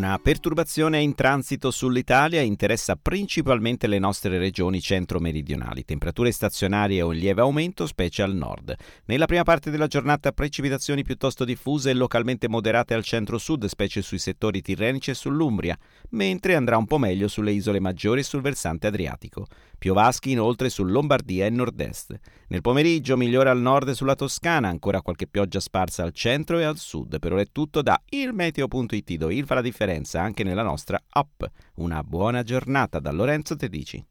Una 0.00 0.18
perturbazione 0.18 1.02
in 1.02 1.14
transito 1.14 1.70
sull'Italia 1.70 2.40
interessa 2.40 2.96
principalmente 2.96 3.86
le 3.86 3.98
nostre 3.98 4.38
regioni 4.38 4.80
centro-meridionali. 4.80 5.84
Temperature 5.84 6.32
stazionarie 6.32 7.02
o 7.02 7.12
in 7.12 7.18
lieve 7.18 7.42
aumento, 7.42 7.86
specie 7.86 8.22
al 8.22 8.34
nord. 8.34 8.74
Nella 9.04 9.26
prima 9.26 9.42
parte 9.42 9.70
della 9.70 9.88
giornata 9.88 10.32
precipitazioni 10.32 11.02
piuttosto 11.02 11.44
diffuse 11.44 11.90
e 11.90 11.94
localmente 11.94 12.48
moderate 12.48 12.94
al 12.94 13.04
centro-sud, 13.04 13.66
specie 13.66 14.00
sui 14.00 14.16
settori 14.16 14.62
tirrenici 14.62 15.10
e 15.10 15.14
sull'Umbria, 15.14 15.76
mentre 16.12 16.54
andrà 16.54 16.78
un 16.78 16.86
po' 16.86 16.96
meglio 16.96 17.28
sulle 17.28 17.52
isole 17.52 17.78
maggiori 17.78 18.20
e 18.20 18.24
sul 18.24 18.40
versante 18.40 18.86
adriatico. 18.86 19.48
Piovaschi 19.80 20.32
inoltre 20.32 20.68
su 20.68 20.84
Lombardia 20.84 21.46
e 21.46 21.48
nord-est. 21.48 22.14
Nel 22.48 22.60
pomeriggio 22.60 23.16
migliora 23.16 23.50
al 23.50 23.62
nord 23.62 23.88
e 23.88 23.94
sulla 23.94 24.14
Toscana, 24.14 24.68
ancora 24.68 25.00
qualche 25.00 25.26
pioggia 25.26 25.58
sparsa 25.58 26.02
al 26.02 26.12
centro 26.12 26.58
e 26.58 26.64
al 26.64 26.76
sud. 26.76 27.18
Per 27.18 27.32
ora 27.32 27.40
è 27.40 27.46
tutto 27.50 27.80
da 27.80 27.98
ilmeteo.it, 28.06 29.14
dove 29.14 29.34
il 29.34 29.46
fa 29.46 29.54
la 29.54 29.62
differenza 29.62 30.20
anche 30.20 30.44
nella 30.44 30.62
nostra 30.62 31.02
app. 31.08 31.44
Una 31.76 32.04
buona 32.04 32.42
giornata 32.42 32.98
da 32.98 33.10
Lorenzo 33.10 33.56
Tedici. 33.56 34.04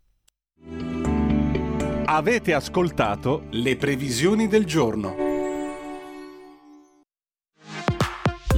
Avete 2.06 2.56
ascoltato 2.56 3.46
le 3.52 3.76
previsioni 3.76 4.48
del 4.48 4.66
giorno. 4.66 5.29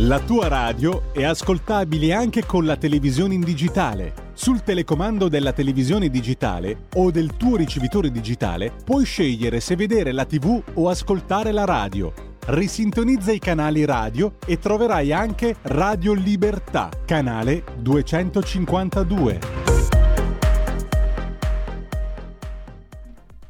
La 0.03 0.19
tua 0.19 0.47
radio 0.47 1.13
è 1.13 1.23
ascoltabile 1.23 2.11
anche 2.11 2.43
con 2.43 2.65
la 2.65 2.75
televisione 2.75 3.35
in 3.35 3.41
digitale. 3.41 4.31
Sul 4.33 4.63
telecomando 4.63 5.27
della 5.27 5.53
televisione 5.53 6.09
digitale 6.09 6.87
o 6.95 7.11
del 7.11 7.37
tuo 7.37 7.55
ricevitore 7.55 8.09
digitale 8.09 8.73
puoi 8.83 9.05
scegliere 9.05 9.59
se 9.59 9.75
vedere 9.75 10.11
la 10.11 10.25
TV 10.25 10.59
o 10.73 10.89
ascoltare 10.89 11.51
la 11.51 11.65
radio. 11.65 12.11
Risintonizza 12.47 13.31
i 13.31 13.37
canali 13.37 13.85
radio 13.85 14.37
e 14.43 14.57
troverai 14.57 15.13
anche 15.13 15.57
Radio 15.61 16.13
Libertà, 16.13 16.89
canale 17.05 17.63
252. 17.77 19.39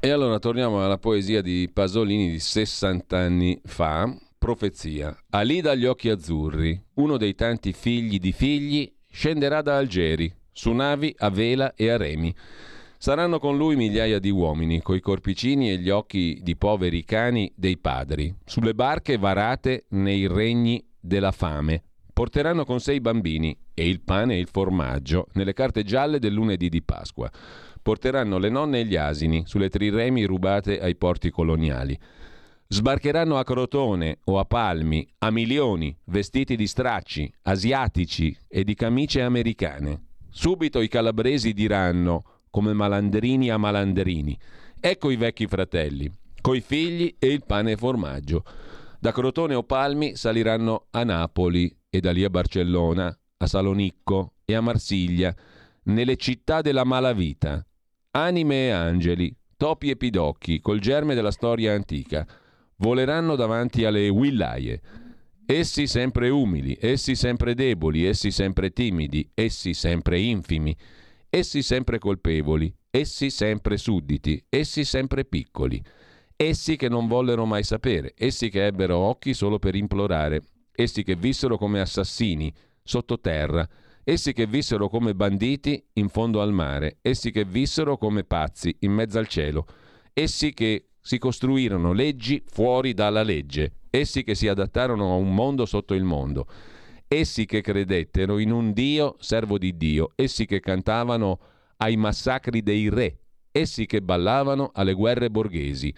E 0.01 0.09
allora 0.09 0.37
torniamo 0.37 0.83
alla 0.83 0.97
poesia 0.97 1.41
di 1.41 1.69
Pasolini 1.71 2.29
di 2.29 2.39
60 2.39 3.17
anni 3.17 3.61
fa, 3.63 4.13
Profezia. 4.41 5.15
Ali 5.29 5.61
dagli 5.61 5.85
occhi 5.85 6.09
azzurri, 6.09 6.83
uno 6.95 7.17
dei 7.17 7.35
tanti 7.35 7.73
figli 7.73 8.17
di 8.17 8.31
figli, 8.31 8.91
scenderà 9.07 9.61
da 9.61 9.77
Algeri, 9.77 10.33
su 10.51 10.71
navi 10.71 11.13
a 11.19 11.29
vela 11.29 11.75
e 11.75 11.89
a 11.89 11.97
remi. 11.97 12.33
Saranno 12.97 13.37
con 13.37 13.55
lui 13.55 13.75
migliaia 13.75 14.17
di 14.17 14.31
uomini, 14.31 14.81
coi 14.81 14.99
corpicini 14.99 15.69
e 15.69 15.77
gli 15.77 15.91
occhi 15.91 16.39
di 16.41 16.55
poveri 16.55 17.03
cani 17.03 17.53
dei 17.55 17.77
padri, 17.77 18.33
sulle 18.43 18.73
barche 18.73 19.19
varate 19.19 19.85
nei 19.89 20.25
regni 20.25 20.83
della 20.99 21.31
fame. 21.31 21.83
Porteranno 22.11 22.65
con 22.65 22.79
sé 22.79 22.93
i 22.93 22.99
bambini 22.99 23.55
e 23.75 23.87
il 23.87 24.01
pane 24.01 24.33
e 24.33 24.39
il 24.39 24.49
formaggio 24.51 25.27
nelle 25.33 25.53
carte 25.53 25.83
gialle 25.83 26.17
del 26.17 26.33
lunedì 26.33 26.67
di 26.67 26.81
Pasqua. 26.81 27.29
Porteranno 27.79 28.39
le 28.39 28.49
nonne 28.49 28.79
e 28.79 28.85
gli 28.85 28.95
asini 28.95 29.43
sulle 29.45 29.69
triremi 29.69 30.23
rubate 30.23 30.79
ai 30.79 30.95
porti 30.95 31.29
coloniali. 31.29 31.95
Sbarcheranno 32.73 33.37
a 33.37 33.43
Crotone 33.43 34.19
o 34.23 34.39
a 34.39 34.45
Palmi 34.45 35.05
a 35.17 35.29
milioni, 35.29 35.93
vestiti 36.05 36.55
di 36.55 36.67
stracci, 36.67 37.29
asiatici 37.41 38.33
e 38.47 38.63
di 38.63 38.75
camicie 38.75 39.23
americane. 39.23 40.05
Subito 40.29 40.79
i 40.79 40.87
calabresi 40.87 41.51
diranno, 41.51 42.23
come 42.49 42.71
malandrini 42.71 43.49
a 43.49 43.57
malandrini, 43.57 44.39
ecco 44.79 45.09
i 45.09 45.17
vecchi 45.17 45.47
fratelli, 45.47 46.09
coi 46.39 46.61
figli 46.61 47.13
e 47.19 47.27
il 47.27 47.43
pane 47.45 47.73
e 47.73 47.75
formaggio. 47.75 48.45
Da 49.01 49.11
Crotone 49.11 49.53
o 49.53 49.63
Palmi 49.63 50.15
saliranno 50.15 50.85
a 50.91 51.03
Napoli 51.03 51.75
e 51.89 51.99
da 51.99 52.13
lì 52.13 52.23
a 52.23 52.29
Barcellona, 52.29 53.13
a 53.35 53.47
Salonicco 53.47 54.35
e 54.45 54.55
a 54.55 54.61
Marsiglia, 54.61 55.35
nelle 55.83 56.15
città 56.15 56.61
della 56.61 56.85
malavita. 56.85 57.65
Anime 58.11 58.67
e 58.67 58.69
angeli, 58.69 59.35
topi 59.57 59.89
e 59.89 59.97
pidocchi, 59.97 60.61
col 60.61 60.79
germe 60.79 61.15
della 61.15 61.31
storia 61.31 61.73
antica, 61.73 62.25
voleranno 62.81 63.35
davanti 63.35 63.85
alle 63.85 64.09
willaie. 64.09 64.81
Essi 65.45 65.87
sempre 65.87 66.29
umili, 66.29 66.77
essi 66.79 67.15
sempre 67.15 67.53
deboli, 67.53 68.05
essi 68.05 68.31
sempre 68.31 68.71
timidi, 68.71 69.29
essi 69.33 69.73
sempre 69.73 70.19
infimi, 70.19 70.75
essi 71.29 71.61
sempre 71.61 71.99
colpevoli, 71.99 72.73
essi 72.89 73.29
sempre 73.29 73.77
sudditi, 73.77 74.43
essi 74.49 74.83
sempre 74.83 75.25
piccoli, 75.25 75.81
essi 76.35 76.75
che 76.75 76.89
non 76.89 77.07
vollero 77.07 77.45
mai 77.45 77.63
sapere, 77.63 78.13
essi 78.17 78.49
che 78.49 78.65
ebbero 78.65 78.97
occhi 78.97 79.33
solo 79.33 79.59
per 79.59 79.75
implorare, 79.75 80.41
essi 80.73 81.03
che 81.03 81.15
vissero 81.15 81.57
come 81.57 81.81
assassini 81.81 82.53
sottoterra, 82.83 83.67
essi 84.03 84.33
che 84.33 84.47
vissero 84.47 84.89
come 84.89 85.13
banditi 85.13 85.83
in 85.93 86.09
fondo 86.09 86.41
al 86.41 86.53
mare, 86.53 86.97
essi 87.01 87.29
che 87.31 87.45
vissero 87.45 87.97
come 87.97 88.23
pazzi 88.23 88.75
in 88.79 88.93
mezzo 88.93 89.19
al 89.19 89.27
cielo, 89.27 89.65
essi 90.13 90.53
che 90.53 90.90
si 91.01 91.17
costruirono 91.17 91.93
leggi 91.93 92.41
fuori 92.45 92.93
dalla 92.93 93.23
legge, 93.23 93.73
essi 93.89 94.23
che 94.23 94.35
si 94.35 94.47
adattarono 94.47 95.11
a 95.11 95.15
un 95.15 95.33
mondo 95.33 95.65
sotto 95.65 95.93
il 95.93 96.03
mondo, 96.03 96.47
essi 97.07 97.45
che 97.45 97.61
credettero 97.61 98.39
in 98.39 98.51
un 98.51 98.71
Dio 98.71 99.15
servo 99.19 99.57
di 99.57 99.75
Dio, 99.75 100.11
essi 100.15 100.45
che 100.45 100.59
cantavano 100.59 101.39
ai 101.77 101.97
massacri 101.97 102.61
dei 102.61 102.89
re, 102.89 103.17
essi 103.51 103.85
che 103.85 104.01
ballavano 104.01 104.71
alle 104.73 104.93
guerre 104.93 105.29
borghesi, 105.29 105.93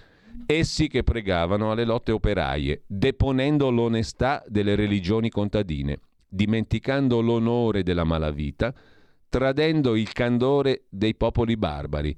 essi 0.46 0.88
che 0.88 1.04
pregavano 1.04 1.72
alle 1.72 1.86
lotte 1.86 2.12
operaie, 2.12 2.84
deponendo 2.88 3.70
l'onestà 3.70 4.44
delle 4.48 4.76
religioni 4.76 5.30
contadine, 5.30 6.00
dimenticando 6.28 7.22
l'onore 7.22 7.84
della 7.84 8.04
malavita, 8.04 8.74
tradendo 9.30 9.96
il 9.96 10.12
candore 10.14 10.86
dei 10.90 11.16
popoli 11.16 11.58
barbari. 11.58 12.16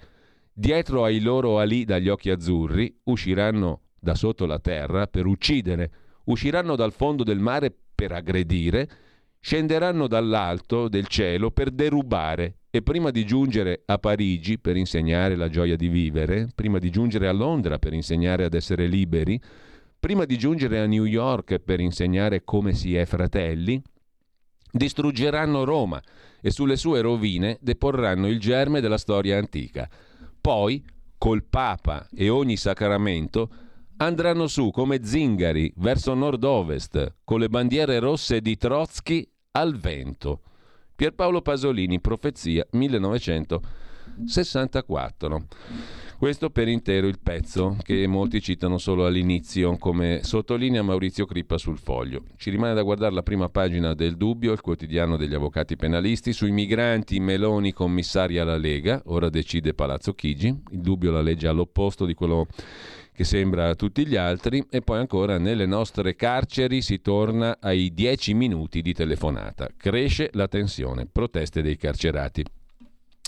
Dietro 0.57 1.03
ai 1.03 1.19
loro 1.19 1.59
ali 1.59 1.83
dagli 1.83 2.07
occhi 2.07 2.29
azzurri 2.29 3.01
usciranno 3.03 3.81
da 3.99 4.15
sotto 4.15 4.45
la 4.45 4.57
terra 4.57 5.05
per 5.05 5.25
uccidere, 5.25 5.91
usciranno 6.25 6.77
dal 6.77 6.93
fondo 6.93 7.25
del 7.25 7.39
mare 7.39 7.75
per 7.93 8.13
aggredire, 8.13 8.89
scenderanno 9.41 10.07
dall'alto 10.07 10.87
del 10.87 11.07
cielo 11.07 11.51
per 11.51 11.71
derubare 11.71 12.59
e 12.69 12.81
prima 12.81 13.11
di 13.11 13.25
giungere 13.25 13.83
a 13.85 13.97
Parigi 13.97 14.57
per 14.57 14.77
insegnare 14.77 15.35
la 15.35 15.49
gioia 15.49 15.75
di 15.75 15.89
vivere, 15.89 16.47
prima 16.55 16.79
di 16.79 16.89
giungere 16.89 17.27
a 17.27 17.33
Londra 17.33 17.77
per 17.77 17.91
insegnare 17.91 18.45
ad 18.45 18.53
essere 18.53 18.87
liberi, 18.87 19.37
prima 19.99 20.23
di 20.23 20.37
giungere 20.37 20.79
a 20.79 20.85
New 20.85 21.03
York 21.03 21.59
per 21.59 21.81
insegnare 21.81 22.45
come 22.45 22.73
si 22.73 22.95
è 22.95 23.03
fratelli, 23.03 23.81
distruggeranno 24.71 25.65
Roma 25.65 26.01
e 26.39 26.49
sulle 26.49 26.77
sue 26.77 27.01
rovine 27.01 27.57
deporranno 27.59 28.29
il 28.29 28.39
germe 28.39 28.79
della 28.79 28.97
storia 28.97 29.37
antica. 29.37 29.89
Poi, 30.45 30.85
col 31.17 31.43
Papa 31.43 32.07
e 32.13 32.29
ogni 32.29 32.55
sacramento, 32.55 33.49
andranno 33.97 34.45
su 34.45 34.69
come 34.69 35.03
zingari 35.03 35.73
verso 35.77 36.13
nord-ovest, 36.13 37.15
con 37.23 37.39
le 37.39 37.49
bandiere 37.49 37.97
rosse 37.97 38.41
di 38.41 38.55
Trotsky 38.55 39.27
al 39.53 39.75
vento. 39.75 40.41
Pierpaolo 40.93 41.41
Pasolini, 41.41 41.99
Profezia 41.99 42.63
1964. 42.69 45.47
Questo 46.17 46.49
per 46.49 46.69
intero 46.69 47.07
il 47.07 47.19
pezzo 47.21 47.75
che 47.83 48.07
molti 48.07 48.41
citano 48.41 48.77
solo 48.77 49.05
all'inizio, 49.05 49.75
come 49.77 50.21
sottolinea 50.23 50.81
Maurizio 50.81 51.25
Crippa 51.25 51.57
sul 51.57 51.77
foglio. 51.77 52.23
Ci 52.37 52.49
rimane 52.49 52.73
da 52.73 52.83
guardare 52.83 53.13
la 53.13 53.21
prima 53.21 53.49
pagina 53.49 53.93
del 53.93 54.15
Dubbio, 54.15 54.53
il 54.53 54.61
quotidiano 54.61 55.17
degli 55.17 55.33
avvocati 55.33 55.75
penalisti, 55.75 56.31
sui 56.31 56.51
migranti 56.51 57.19
Meloni 57.19 57.73
commissaria 57.73 58.43
alla 58.43 58.55
Lega, 58.57 59.01
ora 59.07 59.29
decide 59.29 59.73
Palazzo 59.73 60.13
Chigi, 60.13 60.47
il 60.71 60.79
Dubbio 60.79 61.11
la 61.11 61.21
legge 61.21 61.49
all'opposto 61.49 62.05
di 62.05 62.13
quello 62.13 62.47
che 63.11 63.25
sembra 63.25 63.69
a 63.69 63.75
tutti 63.75 64.07
gli 64.07 64.15
altri, 64.15 64.65
e 64.69 64.81
poi 64.81 64.99
ancora 64.99 65.37
nelle 65.37 65.65
nostre 65.65 66.15
carceri 66.15 66.81
si 66.81 67.01
torna 67.01 67.57
ai 67.59 67.93
10 67.93 68.33
minuti 68.33 68.81
di 68.81 68.93
telefonata. 68.93 69.67
Cresce 69.75 70.29
la 70.31 70.47
tensione, 70.47 71.07
proteste 71.11 71.61
dei 71.61 71.75
carcerati. 71.75 72.43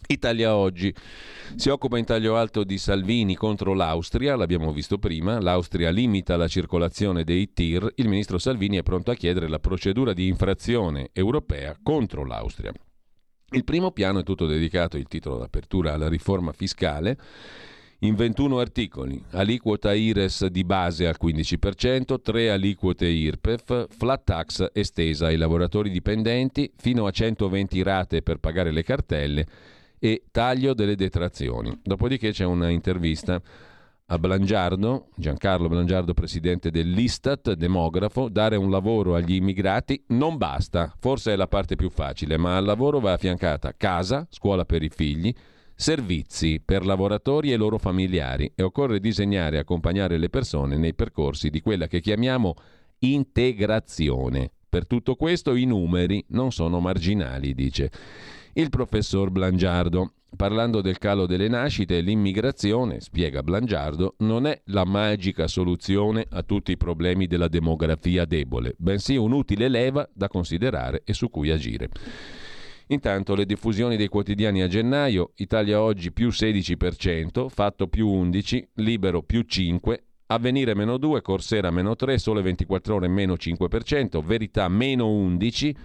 Italia 0.06 0.56
Oggi. 0.56 0.94
Si 1.56 1.70
occupa 1.70 1.98
in 1.98 2.06
taglio 2.06 2.38
alto 2.38 2.64
di 2.64 2.78
Salvini 2.78 3.36
contro 3.36 3.74
l'Austria, 3.74 4.36
l'abbiamo 4.36 4.72
visto 4.72 4.98
prima, 4.98 5.40
l'Austria 5.40 5.90
limita 5.90 6.38
la 6.38 6.48
circolazione 6.48 7.24
dei 7.24 7.52
tir, 7.52 7.92
il 7.96 8.08
ministro 8.08 8.38
Salvini 8.38 8.78
è 8.78 8.84
pronto 8.84 9.12
a 9.12 9.16
chiedere 9.16 9.48
la 9.48 9.60
procedura 9.60 10.14
di 10.14 10.28
infrazione 10.28 11.10
europea 11.14 11.76
contro 11.82 12.26
l'Austria. 12.26 12.72
Il 13.52 13.64
primo 13.64 13.92
piano 13.92 14.20
è 14.20 14.24
tutto 14.24 14.46
dedicato, 14.46 14.98
il 14.98 15.08
titolo 15.08 15.38
d'apertura, 15.38 15.94
alla 15.94 16.10
riforma 16.10 16.52
fiscale. 16.52 17.18
In 18.00 18.14
21 18.14 18.60
articoli, 18.60 19.24
aliquota 19.32 19.94
IRES 19.94 20.48
di 20.48 20.64
base 20.64 21.08
al 21.08 21.18
15%, 21.20 22.22
3 22.22 22.52
aliquote 22.52 23.08
IRPEF, 23.08 23.88
flat 23.90 24.24
tax 24.24 24.70
estesa 24.74 25.28
ai 25.28 25.38
lavoratori 25.38 25.90
dipendenti, 25.90 26.72
fino 26.76 27.08
a 27.08 27.12
120 27.12 27.82
rate 27.82 28.22
per 28.22 28.38
pagare 28.38 28.72
le 28.72 28.84
cartelle 28.84 29.48
e 30.00 30.24
taglio 30.32 30.74
delle 30.74 30.96
detrazioni. 30.96 31.80
Dopodiché 31.84 32.32
c'è 32.32 32.46
una 32.46 32.70
intervista 32.70 33.42
a 34.10 34.18
Blangiardo, 34.18 35.10
Giancarlo 35.16 35.68
Blangiardo, 35.68 36.14
presidente 36.14 36.72
dell'Istat, 36.72 37.54
demografo, 37.54 38.30
dare 38.30 38.56
un 38.56 38.70
lavoro 38.70 39.16
agli 39.16 39.36
immigrati 39.36 40.02
non 40.08 40.38
basta, 40.38 40.94
forse 40.98 41.34
è 41.34 41.36
la 41.36 41.48
parte 41.48 41.76
più 41.76 41.90
facile, 41.90 42.38
ma 42.38 42.56
al 42.56 42.64
lavoro 42.64 43.00
va 43.00 43.14
affiancata 43.14 43.74
casa, 43.76 44.26
scuola 44.30 44.64
per 44.64 44.82
i 44.82 44.90
figli, 44.90 45.34
servizi 45.76 46.62
per 46.64 46.86
lavoratori 46.86 47.52
e 47.52 47.58
loro 47.58 47.78
familiari 47.78 48.52
e 48.56 48.64
occorre 48.64 49.00
disegnare 49.00 49.58
e 49.58 49.60
accompagnare 49.60 50.18
le 50.18 50.30
persone 50.30 50.78
nei 50.78 50.94
percorsi 50.94 51.50
di 51.50 51.60
quella 51.60 51.88
che 51.88 52.00
chiamiamo 52.00 52.56
integrazione. 53.00 54.52
Per 54.70 54.88
tutto 54.88 55.16
questo 55.16 55.54
i 55.54 55.66
numeri 55.66 56.24
non 56.30 56.52
sono 56.52 56.80
marginali, 56.80 57.54
dice 57.54 57.92
il 58.58 58.70
professor 58.70 59.30
Blangiardo. 59.30 60.14
Parlando 60.36 60.82
del 60.82 60.98
calo 60.98 61.28
delle 61.28 61.48
nascite, 61.48 62.02
l'immigrazione, 62.02 63.00
spiega 63.00 63.44
Blangiardo, 63.44 64.16
non 64.20 64.48
è 64.48 64.60
la 64.66 64.84
magica 64.84 65.48
soluzione 65.48 66.26
a 66.28 66.42
tutti 66.42 66.72
i 66.72 66.78
problemi 66.78 67.28
della 67.28 67.48
demografia 67.48 68.26
debole, 68.26 68.74
bensì 68.78 69.16
un'utile 69.16 69.68
leva 69.68 70.08
da 70.12 70.28
considerare 70.28 71.04
e 71.06 71.14
su 71.14 71.30
cui 71.30 71.52
agire. 71.52 71.90
Intanto 72.88 73.36
le 73.36 73.46
diffusioni 73.46 73.96
dei 73.96 74.08
quotidiani 74.08 74.64
a 74.64 74.68
gennaio, 74.68 75.34
Italia 75.36 75.82
Oggi 75.82 76.12
più 76.12 76.30
16%, 76.30 77.50
Fatto 77.50 77.88
più 77.88 78.08
11%, 78.08 78.70
Libero 78.76 79.22
più 79.22 79.46
5%, 79.48 79.98
Avvenire 80.30 80.74
meno 80.74 80.98
2, 80.98 81.22
Corsera 81.22 81.70
meno 81.70 81.96
3, 81.96 82.18
Sole 82.18 82.42
24 82.42 82.96
ore 82.96 83.08
meno 83.08 83.34
5%, 83.34 84.24
Verità 84.24 84.68
meno 84.68 85.08
11%, 85.08 85.76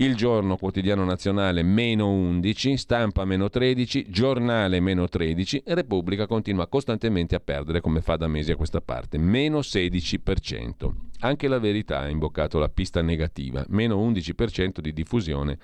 il 0.00 0.16
giorno 0.16 0.56
quotidiano 0.56 1.04
nazionale 1.04 1.62
meno 1.62 2.10
11, 2.10 2.78
stampa 2.78 3.26
meno 3.26 3.50
13, 3.50 4.06
giornale 4.08 4.80
meno 4.80 5.06
13 5.06 5.62
e 5.62 5.74
Repubblica 5.74 6.26
continua 6.26 6.68
costantemente 6.68 7.34
a 7.34 7.40
perdere 7.40 7.82
come 7.82 8.00
fa 8.00 8.16
da 8.16 8.26
mesi 8.26 8.50
a 8.50 8.56
questa 8.56 8.80
parte, 8.80 9.18
meno 9.18 9.58
16%. 9.58 10.90
Anche 11.20 11.48
la 11.48 11.58
verità 11.58 11.98
ha 11.98 12.08
imboccato 12.08 12.58
la 12.58 12.70
pista 12.70 13.02
negativa, 13.02 13.62
meno 13.68 13.98
11% 13.98 14.80
di 14.80 14.94
diffusione 14.94 15.58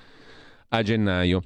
a 0.69 0.83
gennaio. 0.83 1.43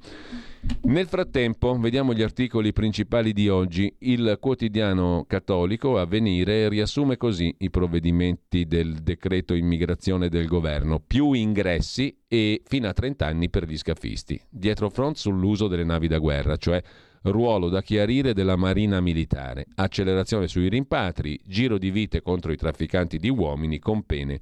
Nel 0.83 1.07
frattempo, 1.07 1.77
vediamo 1.79 2.13
gli 2.13 2.21
articoli 2.21 2.71
principali 2.71 3.33
di 3.33 3.49
oggi. 3.49 3.93
Il 3.99 4.37
quotidiano 4.39 5.25
cattolico 5.27 5.97
Avvenire 5.97 6.69
riassume 6.69 7.17
così 7.17 7.53
i 7.59 7.69
provvedimenti 7.69 8.65
del 8.65 8.95
decreto 9.01 9.55
immigrazione 9.55 10.29
del 10.29 10.47
governo. 10.47 11.01
Più 11.05 11.33
ingressi 11.33 12.15
e 12.27 12.61
fino 12.65 12.87
a 12.87 12.93
30 12.93 13.25
anni 13.25 13.49
per 13.49 13.67
gli 13.67 13.77
scafisti. 13.77 14.39
Dietro 14.49 14.89
front 14.89 15.17
sull'uso 15.17 15.67
delle 15.67 15.83
navi 15.83 16.07
da 16.07 16.19
guerra, 16.19 16.57
cioè 16.57 16.81
ruolo 17.23 17.69
da 17.69 17.81
chiarire 17.81 18.33
della 18.33 18.55
Marina 18.55 18.99
Militare, 19.01 19.65
accelerazione 19.75 20.47
sui 20.47 20.69
rimpatri, 20.69 21.39
giro 21.45 21.77
di 21.77 21.91
vite 21.91 22.21
contro 22.21 22.51
i 22.51 22.57
trafficanti 22.57 23.17
di 23.17 23.29
uomini 23.29 23.79
con 23.79 24.03
pene 24.03 24.39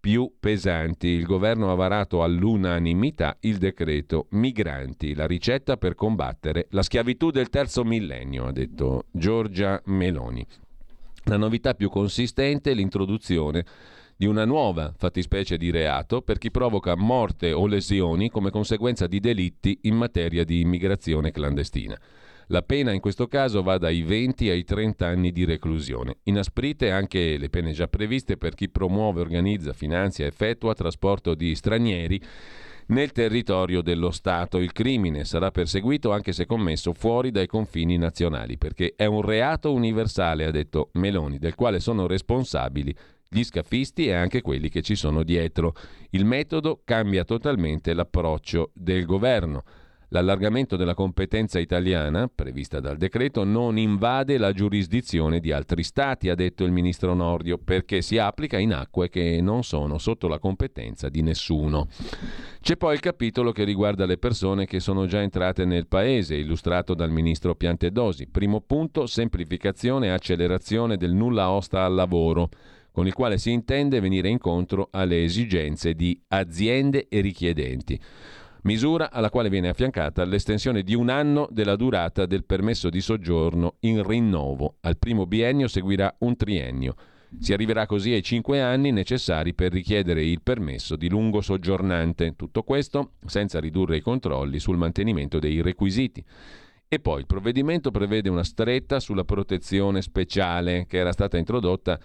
più 0.00 0.32
pesanti. 0.40 1.08
Il 1.08 1.24
governo 1.24 1.70
ha 1.70 1.74
varato 1.74 2.22
all'unanimità 2.22 3.36
il 3.40 3.58
decreto 3.58 4.26
migranti, 4.30 5.14
la 5.14 5.26
ricetta 5.26 5.76
per 5.76 5.94
combattere 5.94 6.66
la 6.70 6.82
schiavitù 6.82 7.30
del 7.30 7.50
terzo 7.50 7.84
millennio, 7.84 8.46
ha 8.46 8.52
detto 8.52 9.04
Giorgia 9.12 9.80
Meloni. 9.84 10.44
La 11.24 11.36
novità 11.36 11.74
più 11.74 11.90
consistente 11.90 12.70
è 12.70 12.74
l'introduzione 12.74 13.64
di 14.16 14.26
una 14.26 14.44
nuova 14.44 14.92
fattispecie 14.96 15.56
di 15.56 15.70
reato 15.70 16.22
per 16.22 16.38
chi 16.38 16.50
provoca 16.50 16.94
morte 16.96 17.52
o 17.52 17.66
lesioni 17.66 18.30
come 18.30 18.50
conseguenza 18.50 19.06
di 19.06 19.20
delitti 19.20 19.78
in 19.82 19.96
materia 19.96 20.44
di 20.44 20.60
immigrazione 20.60 21.30
clandestina. 21.30 21.98
La 22.52 22.62
pena 22.62 22.90
in 22.90 22.98
questo 22.98 23.28
caso 23.28 23.62
va 23.62 23.78
dai 23.78 24.02
20 24.02 24.50
ai 24.50 24.64
30 24.64 25.06
anni 25.06 25.30
di 25.30 25.44
reclusione. 25.44 26.16
Inasprite 26.24 26.90
anche 26.90 27.38
le 27.38 27.48
pene 27.48 27.70
già 27.70 27.86
previste 27.86 28.36
per 28.36 28.54
chi 28.54 28.68
promuove, 28.68 29.20
organizza, 29.20 29.72
finanzia, 29.72 30.26
effettua 30.26 30.74
trasporto 30.74 31.36
di 31.36 31.54
stranieri 31.54 32.20
nel 32.86 33.12
territorio 33.12 33.82
dello 33.82 34.10
Stato. 34.10 34.58
Il 34.58 34.72
crimine 34.72 35.24
sarà 35.24 35.52
perseguito 35.52 36.10
anche 36.10 36.32
se 36.32 36.44
commesso 36.44 36.92
fuori 36.92 37.30
dai 37.30 37.46
confini 37.46 37.96
nazionali, 37.96 38.58
perché 38.58 38.94
è 38.96 39.04
un 39.04 39.22
reato 39.22 39.72
universale, 39.72 40.44
ha 40.44 40.50
detto 40.50 40.90
Meloni, 40.94 41.38
del 41.38 41.54
quale 41.54 41.78
sono 41.78 42.08
responsabili 42.08 42.92
gli 43.28 43.44
scafisti 43.44 44.06
e 44.06 44.14
anche 44.14 44.40
quelli 44.40 44.68
che 44.68 44.82
ci 44.82 44.96
sono 44.96 45.22
dietro. 45.22 45.72
Il 46.10 46.24
metodo 46.24 46.80
cambia 46.84 47.22
totalmente 47.22 47.94
l'approccio 47.94 48.72
del 48.74 49.06
governo. 49.06 49.62
L'allargamento 50.12 50.74
della 50.74 50.94
competenza 50.94 51.60
italiana, 51.60 52.28
prevista 52.32 52.80
dal 52.80 52.96
decreto, 52.96 53.44
non 53.44 53.78
invade 53.78 54.38
la 54.38 54.52
giurisdizione 54.52 55.38
di 55.38 55.52
altri 55.52 55.84
stati, 55.84 56.28
ha 56.28 56.34
detto 56.34 56.64
il 56.64 56.72
ministro 56.72 57.14
Nordio, 57.14 57.58
perché 57.58 58.02
si 58.02 58.18
applica 58.18 58.58
in 58.58 58.72
acque 58.72 59.08
che 59.08 59.40
non 59.40 59.62
sono 59.62 59.98
sotto 59.98 60.26
la 60.26 60.40
competenza 60.40 61.08
di 61.08 61.22
nessuno. 61.22 61.86
C'è 62.60 62.76
poi 62.76 62.94
il 62.94 63.00
capitolo 63.00 63.52
che 63.52 63.62
riguarda 63.62 64.04
le 64.04 64.18
persone 64.18 64.66
che 64.66 64.80
sono 64.80 65.06
già 65.06 65.22
entrate 65.22 65.64
nel 65.64 65.86
paese, 65.86 66.34
illustrato 66.34 66.94
dal 66.94 67.12
ministro 67.12 67.54
Piantedosi. 67.54 68.26
Primo 68.26 68.60
punto, 68.60 69.06
semplificazione 69.06 70.06
e 70.06 70.10
accelerazione 70.10 70.96
del 70.96 71.12
nulla 71.12 71.52
osta 71.52 71.84
al 71.84 71.94
lavoro 71.94 72.48
con 72.92 73.06
il 73.06 73.14
quale 73.14 73.38
si 73.38 73.52
intende 73.52 74.00
venire 74.00 74.28
incontro 74.28 74.88
alle 74.90 75.22
esigenze 75.22 75.94
di 75.94 76.20
aziende 76.26 77.06
e 77.08 77.20
richiedenti 77.20 78.00
misura 78.62 79.10
alla 79.10 79.30
quale 79.30 79.48
viene 79.48 79.68
affiancata 79.68 80.24
l'estensione 80.24 80.82
di 80.82 80.94
un 80.94 81.08
anno 81.08 81.48
della 81.50 81.76
durata 81.76 82.26
del 82.26 82.44
permesso 82.44 82.90
di 82.90 83.00
soggiorno 83.00 83.76
in 83.80 84.06
rinnovo. 84.06 84.76
Al 84.80 84.98
primo 84.98 85.26
biennio 85.26 85.68
seguirà 85.68 86.14
un 86.20 86.36
triennio. 86.36 86.94
Si 87.38 87.52
arriverà 87.52 87.86
così 87.86 88.12
ai 88.12 88.22
cinque 88.22 88.60
anni 88.60 88.90
necessari 88.90 89.54
per 89.54 89.72
richiedere 89.72 90.24
il 90.24 90.42
permesso 90.42 90.96
di 90.96 91.08
lungo 91.08 91.40
soggiornante. 91.40 92.34
Tutto 92.34 92.64
questo 92.64 93.12
senza 93.24 93.60
ridurre 93.60 93.98
i 93.98 94.00
controlli 94.00 94.58
sul 94.58 94.76
mantenimento 94.76 95.38
dei 95.38 95.62
requisiti. 95.62 96.24
E 96.88 96.98
poi 96.98 97.20
il 97.20 97.26
provvedimento 97.26 97.92
prevede 97.92 98.28
una 98.28 98.42
stretta 98.42 98.98
sulla 98.98 99.22
protezione 99.22 100.02
speciale 100.02 100.86
che 100.88 100.98
era 100.98 101.12
stata 101.12 101.38
introdotta 101.38 102.00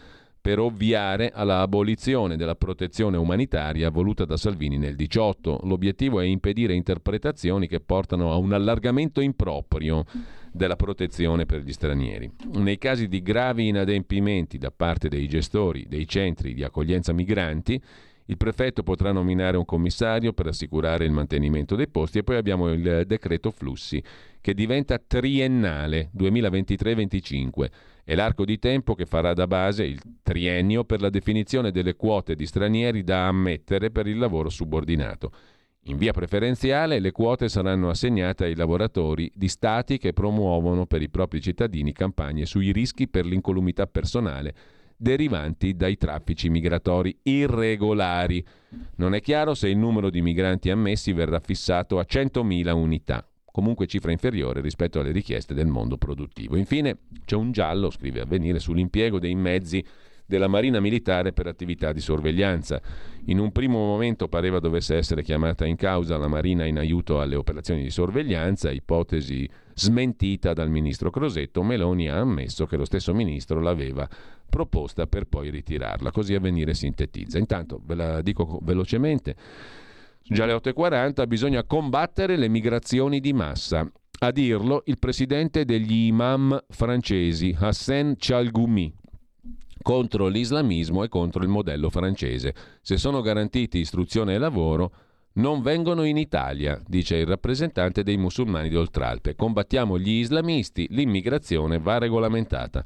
per 0.46 0.60
ovviare 0.60 1.32
alla 1.34 1.62
abolizione 1.62 2.38
della 2.38 2.54
protezione 2.54 3.18
umanitaria 3.18 3.90
voluta 3.90 4.26
da 4.26 4.38
Salvini 4.38 4.78
nel 4.78 4.96
18. 4.96 5.62
L'obiettivo 5.64 6.20
è 6.20 6.26
impedire 6.26 6.76
interpretazioni 6.76 7.68
che 7.68 7.80
portano 7.80 8.32
a 8.32 8.36
un 8.36 8.54
allargamento 8.54 9.22
improprio 9.22 10.06
della 10.52 10.76
protezione 10.76 11.48
per 11.48 11.62
gli 11.62 11.74
stranieri. 11.74 12.32
Nei 12.58 12.78
casi 12.78 13.08
di 13.08 13.24
gravi 13.24 13.70
inadempimenti 13.70 14.60
da 14.60 14.70
parte 14.70 15.10
dei 15.10 15.28
gestori 15.28 15.88
dei 15.90 16.08
centri 16.08 16.54
di 16.54 16.64
accoglienza 16.64 17.12
migranti, 17.12 17.82
il 18.26 18.38
prefetto 18.38 18.84
potrà 18.84 19.12
nominare 19.12 19.58
un 19.58 19.66
commissario 19.66 20.32
per 20.32 20.46
assicurare 20.46 21.06
il 21.06 21.12
mantenimento 21.12 21.76
dei 21.76 21.88
posti 21.88 22.20
e 22.20 22.24
poi 22.24 22.36
abbiamo 22.36 22.72
il 22.72 23.06
decreto 23.08 23.50
flussi 23.50 24.00
che 24.42 24.54
diventa 24.54 25.00
triennale 25.00 26.12
2023-25 26.16 27.94
è 28.06 28.14
l'arco 28.14 28.46
di 28.46 28.60
tempo 28.60 28.94
che 28.94 29.08
farà 29.08 29.34
da 29.34 29.48
base 29.48 29.84
il 29.84 30.00
triennio 30.22 30.84
per 30.84 31.02
la 31.02 31.10
definizione 31.10 31.72
delle 31.72 31.96
quote 31.96 32.36
di 32.36 32.46
stranieri 32.46 33.04
da 33.04 33.26
ammettere 33.26 33.90
per 33.90 34.06
il 34.06 34.20
lavoro 34.20 34.50
subordinato. 34.50 35.32
In 35.88 35.98
via 35.98 36.14
preferenziale 36.14 37.00
le 37.00 37.12
quote 37.12 37.50
saranno 37.50 37.90
assegnate 37.90 38.44
ai 38.44 38.54
lavoratori 38.54 39.32
di 39.34 39.48
stati 39.48 39.98
che 39.98 40.14
promuovono 40.14 40.86
per 40.86 41.02
i 41.02 41.10
propri 41.10 41.42
cittadini 41.42 41.94
campagne 41.94 42.46
sui 42.46 42.72
rischi 42.72 43.08
per 43.08 43.26
l'incolumità 43.26 43.88
personale 43.88 44.54
derivanti 44.96 45.76
dai 45.76 45.98
traffici 45.98 46.48
migratori 46.48 47.18
irregolari. 47.24 48.46
Non 48.98 49.16
è 49.16 49.20
chiaro 49.20 49.56
se 49.56 49.68
il 49.68 49.78
numero 49.78 50.12
di 50.12 50.22
migranti 50.22 50.70
ammessi 50.70 51.12
verrà 51.12 51.40
fissato 51.40 51.98
a 51.98 52.06
100.000 52.08 52.72
unità 52.72 53.28
comunque 53.56 53.88
cifra 53.88 54.12
inferiore 54.12 54.60
rispetto 54.60 55.00
alle 55.00 55.14
richieste 55.14 55.54
del 55.54 55.68
mondo 55.68 55.96
produttivo. 55.96 56.58
Infine 56.58 56.98
c'è 57.24 57.38
un 57.38 57.54
giallo, 57.54 57.90
scrive 57.90 58.20
Avvenire, 58.20 58.60
sull'impiego 58.60 59.18
dei 59.18 59.34
mezzi 59.34 59.82
della 60.26 60.50
Marina 60.50 60.82
Militare 60.82 61.32
per 61.32 61.48
attività 61.48 61.94
di 61.94 62.02
sorveglianza. 62.02 62.82
In 63.28 63.40
un 63.40 63.54
primo 63.54 63.78
momento 63.78 64.28
pareva 64.28 64.60
dovesse 64.60 64.98
essere 64.98 65.24
chiamata 65.24 65.66
in 65.66 65.78
causa 65.78 66.18
la 66.18 66.28
Marina 66.28 66.66
in 66.66 66.78
aiuto 66.78 67.22
alle 67.22 67.38
operazioni 67.38 67.82
di 67.82 67.92
sorveglianza, 67.92 68.72
ipotesi 68.72 69.50
smentita 69.74 70.52
dal 70.52 70.70
ministro 70.70 71.10
Crosetto. 71.10 71.64
Meloni 71.64 72.10
ha 72.10 72.20
ammesso 72.20 72.66
che 72.66 72.76
lo 72.76 72.84
stesso 72.84 73.14
ministro 73.14 73.62
l'aveva 73.62 74.06
proposta 74.50 75.08
per 75.08 75.28
poi 75.28 75.50
ritirarla. 75.50 76.12
Così 76.12 76.34
Avvenire 76.34 76.74
sintetizza. 76.74 77.38
Intanto 77.38 77.80
ve 77.86 77.96
la 77.96 78.22
dico 78.22 78.60
velocemente. 78.62 79.34
Già 80.28 80.44
alle 80.44 80.56
8.40 80.56 81.28
bisogna 81.28 81.64
combattere 81.66 82.36
le 82.36 82.48
migrazioni 82.48 83.20
di 83.20 83.32
massa. 83.32 83.88
A 84.20 84.32
dirlo 84.32 84.82
il 84.86 84.98
presidente 84.98 85.66
degli 85.66 86.08
imam 86.08 86.64
francesi, 86.68 87.56
Hassan 87.56 88.16
Chalgoumi, 88.18 88.92
contro 89.84 90.26
l'islamismo 90.26 91.04
e 91.04 91.10
contro 91.10 91.44
il 91.44 91.50
modello 91.50 91.92
francese. 91.92 92.56
Se 92.82 92.98
sono 92.98 93.22
garantiti 93.22 93.78
istruzione 93.78 94.34
e 94.34 94.40
lavoro, 94.40 94.92
non 95.36 95.62
vengono 95.62 96.04
in 96.04 96.18
Italia, 96.18 96.82
dice 96.86 97.18
il 97.18 97.26
rappresentante 97.26 98.04
dei 98.04 98.18
musulmani 98.18 98.70
d'Oltralpe. 98.70 99.36
Combattiamo 99.36 99.98
gli 99.98 100.12
islamisti, 100.12 100.88
l'immigrazione 100.92 101.80
va 101.80 101.98
regolamentata. 101.98 102.86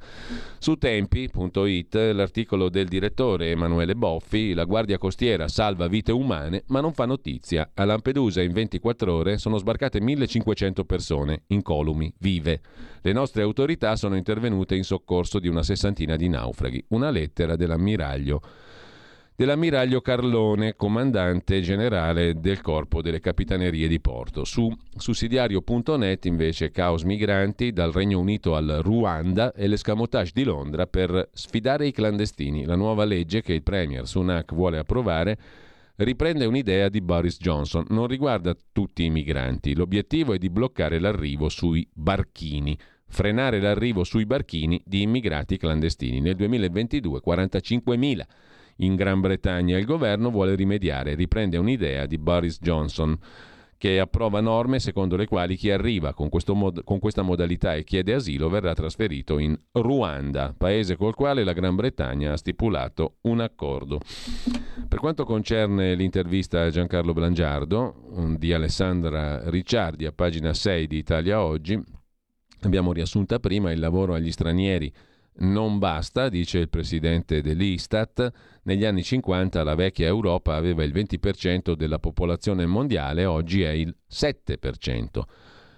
Su 0.58 0.76
tempi.it 0.76 1.94
l'articolo 2.14 2.70
del 2.70 2.88
direttore 2.88 3.52
Emanuele 3.52 3.96
Boffi, 3.96 4.54
la 4.54 4.64
Guardia 4.64 4.98
Costiera 4.98 5.48
salva 5.48 5.88
vite 5.88 6.12
umane 6.12 6.64
ma 6.68 6.82
non 6.82 6.94
fa 6.94 7.06
notizia. 7.06 7.70
A 7.74 7.86
Lampedusa 7.86 8.42
in 8.42 8.52
24 8.52 9.14
ore 9.14 9.38
sono 9.38 9.58
sbarcate 9.58 10.02
1500 10.02 10.86
persone, 10.86 11.44
incolumi, 11.48 12.12
vive. 12.18 12.62
Le 13.02 13.14
nostre 13.14 13.44
autorità 13.44 13.96
sono 13.96 14.16
intervenute 14.16 14.76
in 14.76 14.84
soccorso 14.84 15.40
di 15.40 15.48
una 15.48 15.64
sessantina 15.64 16.16
di 16.16 16.28
naufraghi. 16.28 16.84
Una 16.90 17.12
lettera 17.12 17.56
dell'ammiraglio 17.56 18.42
dell'ammiraglio 19.40 20.02
Carlone, 20.02 20.76
comandante 20.76 21.62
generale 21.62 22.42
del 22.42 22.60
Corpo 22.60 23.02
delle 23.02 23.22
Capitanerie 23.22 23.88
di 23.88 24.02
Porto. 24.02 24.44
Su 24.44 24.70
sussidiario.net 24.98 26.26
invece 26.26 26.72
caos 26.72 27.04
migranti 27.04 27.72
dal 27.72 27.94
Regno 27.94 28.20
Unito 28.20 28.58
al 28.58 28.82
Ruanda 28.84 29.54
e 29.54 29.68
l'escamotage 29.68 30.34
di 30.34 30.44
Londra 30.44 30.88
per 30.88 31.30
sfidare 31.32 31.88
i 31.88 31.94
clandestini. 31.94 32.66
La 32.66 32.76
nuova 32.76 33.06
legge 33.06 33.42
che 33.42 33.54
il 33.54 33.64
Premier 33.64 34.06
Sunak 34.06 34.54
vuole 34.54 34.78
approvare 34.78 35.38
riprende 35.96 36.44
un'idea 36.44 36.90
di 36.90 37.00
Boris 37.00 37.38
Johnson, 37.40 37.86
non 37.92 38.08
riguarda 38.08 38.54
tutti 38.74 39.06
i 39.06 39.10
migranti, 39.10 39.74
l'obiettivo 39.74 40.34
è 40.34 40.38
di 40.38 40.50
bloccare 40.50 41.00
l'arrivo 41.00 41.48
sui 41.48 41.88
barchini 41.94 42.78
frenare 43.12 43.60
l'arrivo 43.60 44.04
sui 44.04 44.26
barchini 44.26 44.82
di 44.86 45.02
immigrati 45.02 45.58
clandestini. 45.58 46.20
Nel 46.20 46.36
2022 46.36 47.22
45.000 47.26 48.22
in 48.80 48.96
Gran 48.96 49.22
Bretagna. 49.22 49.78
Il 49.78 49.86
governo 49.86 50.30
vuole 50.30 50.56
rimediare, 50.56 51.16
riprende 51.16 51.58
un'idea 51.58 52.06
di 52.06 52.18
Boris 52.18 52.60
Johnson 52.60 53.18
che 53.80 53.98
approva 53.98 54.42
norme 54.42 54.78
secondo 54.80 55.16
le 55.16 55.26
quali 55.26 55.56
chi 55.56 55.72
arriva 55.72 56.14
con, 56.14 56.28
mod- 56.48 56.84
con, 56.84 57.00
questa 57.00 57.22
modalità 57.22 57.76
e 57.76 57.86
chiede 57.86 58.14
asilo 58.14 58.50
verrà 58.50 58.74
trasferito 58.74 59.40
in 59.40 59.58
Ruanda, 59.72 60.54
paese 60.56 60.98
col 60.98 61.16
quale 61.16 61.46
la 61.46 61.54
Gran 61.54 61.76
Bretagna 61.76 62.34
ha 62.34 62.38
stipulato 62.38 63.20
un 63.22 63.40
accordo. 63.40 64.02
Per 64.86 65.00
quanto 65.00 65.24
concerne 65.24 65.96
l'intervista 65.96 66.64
a 66.64 66.70
Giancarlo 66.70 67.14
Blangiardo 67.14 68.36
di 68.38 68.52
Alessandra 68.52 69.50
Ricciardi 69.50 70.06
a 70.06 70.12
pagina 70.12 70.54
6 70.54 70.86
di 70.86 70.98
Italia 70.98 71.42
Oggi, 71.42 71.82
abbiamo 72.64 72.92
riassunta 72.92 73.40
prima 73.40 73.72
il 73.72 73.80
lavoro 73.80 74.14
agli 74.14 74.32
stranieri 74.32 74.92
non 75.40 75.80
basta, 75.80 76.30
dice 76.30 76.60
il 76.60 76.70
presidente 76.70 77.42
dell'Istat, 77.42 78.32
negli 78.64 78.86
anni 78.86 79.04
50 79.04 79.64
la 79.64 79.76
vecchia 79.76 80.08
Europa 80.08 80.56
aveva 80.56 80.84
il 80.84 80.94
20% 80.94 81.74
della 81.74 82.00
popolazione 82.00 82.66
mondiale, 82.66 83.26
oggi 83.26 83.62
è 83.62 83.70
il 83.70 83.96
7%. 84.10 85.22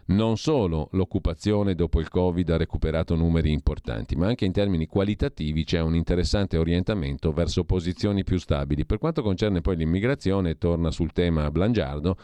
Non 0.04 0.36
solo 0.36 0.90
l'occupazione 0.92 1.74
dopo 1.74 2.00
il 2.00 2.10
Covid 2.10 2.50
ha 2.50 2.58
recuperato 2.58 3.16
numeri 3.16 3.52
importanti, 3.52 4.16
ma 4.16 4.28
anche 4.28 4.46
in 4.46 4.52
termini 4.52 4.88
qualitativi 4.88 5.64
c'è 5.64 5.80
un 5.80 5.96
interessante 5.96 6.58
orientamento 6.58 7.32
verso 7.32 7.64
posizioni 7.64 8.24
più 8.24 8.38
stabili. 8.38 8.86
Per 8.86 8.98
quanto 8.98 9.22
concerne 9.22 9.62
poi 9.62 9.78
l'immigrazione, 9.78 10.58
torna 10.58 10.92
sul 10.92 11.14
tema 11.14 11.50
Blangiardo, 11.50 12.18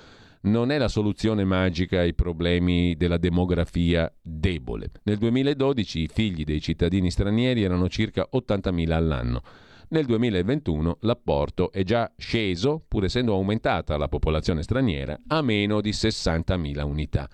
non 0.49 0.72
è 0.72 0.78
la 0.78 0.88
soluzione 0.88 1.44
magica 1.44 1.99
ai 1.99 2.14
problemi 2.14 2.95
della 2.95 3.18
demografia 3.18 4.11
debole. 4.22 4.91
Nel 5.03 5.18
2012 5.18 6.02
i 6.02 6.10
figli 6.11 6.44
dei 6.44 6.61
cittadini 6.61 7.11
stranieri 7.11 7.64
erano 7.64 7.90
circa 7.90 8.28
80.000 8.34 8.91
all'anno. 8.91 9.41
Nel 9.90 10.06
2021 10.06 10.98
l'apporto 11.02 11.72
è 11.72 11.84
già 11.84 12.11
sceso, 12.18 12.84
pur 12.86 13.06
essendo 13.06 13.34
aumentata 13.34 13.95
la 13.95 14.10
popolazione 14.10 14.61
straniera, 14.61 15.18
a 15.28 15.41
meno 15.41 15.80
di 15.80 15.91
60.000 15.91 16.84
unità. 16.84 17.30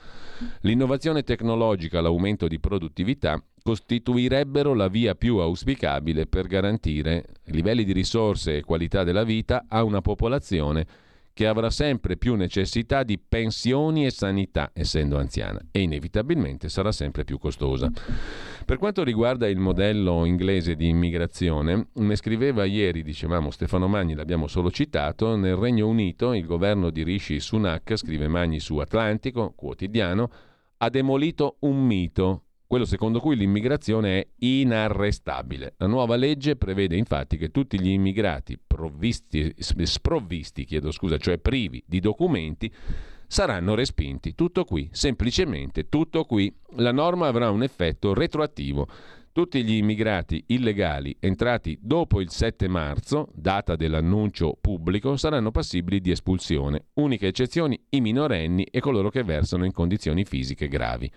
L'innovazione 0.61 1.23
tecnologica, 1.23 1.99
l'aumento 1.99 2.47
di 2.47 2.59
produttività 2.59 3.41
costituirebbero 3.63 4.75
la 4.75 4.87
via 4.87 5.15
più 5.15 5.37
auspicabile 5.37 6.27
per 6.27 6.45
garantire 6.45 7.25
livelli 7.45 7.83
di 7.85 7.93
risorse 7.93 8.57
e 8.57 8.61
qualità 8.61 9.03
della 9.03 9.23
vita 9.23 9.65
a 9.67 9.83
una 9.83 10.01
popolazione 10.01 10.85
che 11.33 11.47
avrà 11.47 11.71
sempre 11.71 12.15
più 12.15 12.35
necessità 12.35 13.03
di 13.03 13.17
pensioni 13.17 14.05
e 14.05 14.11
sanità, 14.11 14.69
essendo 14.73 15.17
anziana, 15.17 15.59
e 15.71 15.81
inevitabilmente 15.81 16.69
sarà 16.69 16.91
sempre 16.91 17.23
più 17.23 17.39
costosa. 17.39 17.91
Per 18.65 18.77
quanto 18.77 19.03
riguarda 19.03 19.47
il 19.47 19.57
modello 19.57 20.25
inglese 20.25 20.75
di 20.75 20.87
immigrazione, 20.87 21.87
ne 21.93 22.15
scriveva 22.15 22.65
ieri, 22.65 23.01
dicevamo 23.01 23.49
Stefano 23.49 23.87
Magni, 23.87 24.13
l'abbiamo 24.13 24.47
solo 24.47 24.69
citato, 24.69 25.35
nel 25.35 25.55
Regno 25.55 25.87
Unito 25.87 26.33
il 26.33 26.45
governo 26.45 26.91
di 26.91 27.03
Rishi 27.03 27.39
Sunak, 27.39 27.95
scrive 27.95 28.27
Magni 28.27 28.59
su 28.59 28.77
Atlantico, 28.77 29.53
quotidiano, 29.55 30.29
ha 30.77 30.89
demolito 30.89 31.57
un 31.61 31.83
mito 31.83 32.43
quello 32.73 32.87
secondo 32.87 33.19
cui 33.19 33.35
l'immigrazione 33.35 34.19
è 34.19 34.27
inarrestabile. 34.39 35.75
La 35.77 35.85
nuova 35.85 36.15
legge 36.15 36.55
prevede 36.55 36.95
infatti 36.95 37.37
che 37.37 37.51
tutti 37.51 37.79
gli 37.79 37.89
immigrati 37.89 38.57
provvisti, 38.57 39.53
sprovvisti, 39.59 40.65
chiedo 40.65 40.89
scusa, 40.89 41.17
cioè 41.17 41.37
privi 41.37 41.83
di 41.85 41.99
documenti, 41.99 42.73
saranno 43.27 43.75
respinti. 43.75 44.33
Tutto 44.33 44.63
qui, 44.63 44.89
semplicemente 44.91 45.87
tutto 45.87 46.23
qui. 46.23 46.51
La 46.77 46.91
norma 46.91 47.27
avrà 47.27 47.51
un 47.51 47.61
effetto 47.61 48.15
retroattivo. 48.15 48.87
Tutti 49.31 49.63
gli 49.63 49.73
immigrati 49.73 50.43
illegali 50.47 51.15
entrati 51.19 51.77
dopo 51.79 52.21
il 52.21 52.31
7 52.31 52.67
marzo, 52.67 53.29
data 53.35 53.75
dell'annuncio 53.75 54.57
pubblico, 54.59 55.15
saranno 55.15 55.51
passibili 55.51 56.01
di 56.01 56.09
espulsione. 56.09 56.85
Uniche 56.93 57.27
eccezioni 57.27 57.79
i 57.89 58.01
minorenni 58.01 58.63
e 58.63 58.79
coloro 58.79 59.11
che 59.11 59.23
versano 59.23 59.63
in 59.63 59.71
condizioni 59.71 60.25
fisiche 60.25 60.67
gravi. 60.67 61.11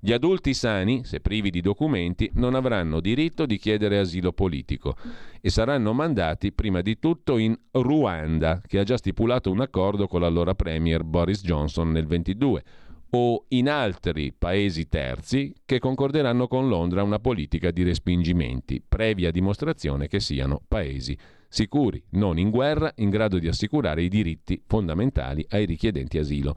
Gli 0.00 0.12
adulti 0.12 0.54
sani, 0.54 1.04
se 1.04 1.18
privi 1.18 1.50
di 1.50 1.60
documenti, 1.60 2.30
non 2.34 2.54
avranno 2.54 3.00
diritto 3.00 3.46
di 3.46 3.58
chiedere 3.58 3.98
asilo 3.98 4.32
politico 4.32 4.94
e 5.40 5.50
saranno 5.50 5.92
mandati 5.92 6.52
prima 6.52 6.82
di 6.82 7.00
tutto 7.00 7.36
in 7.36 7.58
Ruanda, 7.72 8.62
che 8.64 8.78
ha 8.78 8.84
già 8.84 8.96
stipulato 8.96 9.50
un 9.50 9.60
accordo 9.60 10.06
con 10.06 10.20
l'allora 10.20 10.54
Premier 10.54 11.02
Boris 11.02 11.42
Johnson 11.42 11.90
nel 11.90 12.06
22 12.06 12.64
o 13.10 13.46
in 13.48 13.68
altri 13.68 14.32
paesi 14.36 14.88
terzi 14.88 15.52
che 15.64 15.80
concorderanno 15.80 16.46
con 16.46 16.68
Londra 16.68 17.02
una 17.02 17.18
politica 17.18 17.72
di 17.72 17.82
respingimenti, 17.82 18.80
previa 18.86 19.32
dimostrazione 19.32 20.06
che 20.06 20.20
siano 20.20 20.60
paesi 20.68 21.18
sicuri, 21.48 22.00
non 22.10 22.38
in 22.38 22.50
guerra, 22.50 22.92
in 22.96 23.10
grado 23.10 23.38
di 23.38 23.48
assicurare 23.48 24.02
i 24.02 24.08
diritti 24.08 24.62
fondamentali 24.64 25.44
ai 25.48 25.64
richiedenti 25.64 26.18
asilo. 26.18 26.54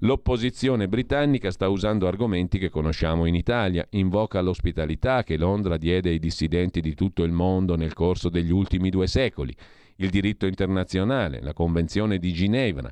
L'opposizione 0.00 0.88
britannica 0.88 1.50
sta 1.50 1.68
usando 1.68 2.06
argomenti 2.06 2.58
che 2.58 2.68
conosciamo 2.68 3.24
in 3.24 3.34
Italia, 3.34 3.86
invoca 3.90 4.42
l'ospitalità 4.42 5.22
che 5.22 5.38
Londra 5.38 5.78
diede 5.78 6.10
ai 6.10 6.18
dissidenti 6.18 6.82
di 6.82 6.94
tutto 6.94 7.22
il 7.22 7.32
mondo 7.32 7.76
nel 7.76 7.94
corso 7.94 8.28
degli 8.28 8.52
ultimi 8.52 8.90
due 8.90 9.06
secoli, 9.06 9.56
il 9.96 10.10
diritto 10.10 10.44
internazionale, 10.44 11.40
la 11.40 11.54
Convenzione 11.54 12.18
di 12.18 12.30
Ginevra, 12.34 12.90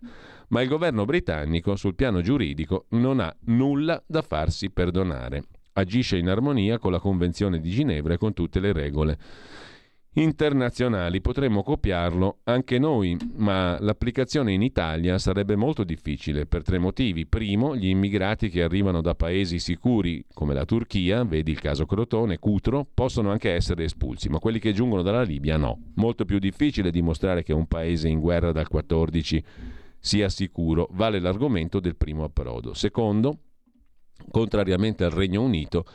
ma 0.49 0.63
il 0.63 0.69
governo 0.69 1.05
britannico 1.05 1.77
sul 1.77 1.95
piano 1.95 2.23
giuridico 2.23 2.87
non 2.91 3.21
ha 3.21 3.35
nulla 3.47 4.03
da 4.07 4.23
farsi 4.23 4.71
perdonare. 4.71 5.45
Agisce 5.75 6.17
in 6.17 6.29
armonia 6.31 6.79
con 6.79 6.91
la 6.91 7.01
Convenzione 7.01 7.61
di 7.61 7.69
Ginevra 7.69 8.15
e 8.15 8.19
con 8.19 8.33
tutte 8.33 8.61
le 8.61 8.73
regole 8.73 9.19
internazionali. 10.15 11.21
Potremmo 11.21 11.63
copiarlo 11.63 12.39
anche 12.45 12.79
noi, 12.79 13.17
ma 13.37 13.79
l'applicazione 13.81 14.53
in 14.53 14.63
Italia 14.63 15.19
sarebbe 15.19 15.57
molto 15.57 15.85
difficile 15.85 16.47
per 16.47 16.63
tre 16.63 16.79
motivi. 16.79 17.27
Primo, 17.27 17.77
gli 17.77 17.89
immigrati 17.89 18.49
che 18.49 18.63
arrivano 18.63 19.01
da 19.01 19.15
paesi 19.15 19.59
sicuri 19.59 20.25
come 20.33 20.55
la 20.55 20.65
Turchia, 20.65 21.25
vedi 21.25 21.51
il 21.51 21.61
caso 21.61 21.87
Crotone, 21.87 22.39
Cutro, 22.39 22.87
possono 22.93 23.31
anche 23.31 23.53
essere 23.53 23.85
espulsi, 23.85 24.29
ma 24.29 24.39
quelli 24.39 24.59
che 24.59 24.73
giungono 24.73 25.03
dalla 25.03 25.23
Libia 25.23 25.57
no. 25.57 25.79
Molto 25.95 26.25
più 26.25 26.39
difficile 26.39 26.91
dimostrare 26.91 27.43
che 27.43 27.53
un 27.53 27.67
paese 27.67 28.09
in 28.09 28.21
guerra 28.21 28.53
dal 28.53 28.69
14 28.69 29.45
sia 29.99 30.29
sicuro, 30.29 30.89
vale 30.93 31.19
l'argomento 31.19 31.81
del 31.81 31.97
primo 31.97 32.25
approdo. 32.25 32.75
Secondo, 32.75 33.39
contrariamente 34.31 35.03
al 35.05 35.11
Regno 35.11 35.43
Unito, 35.43 35.87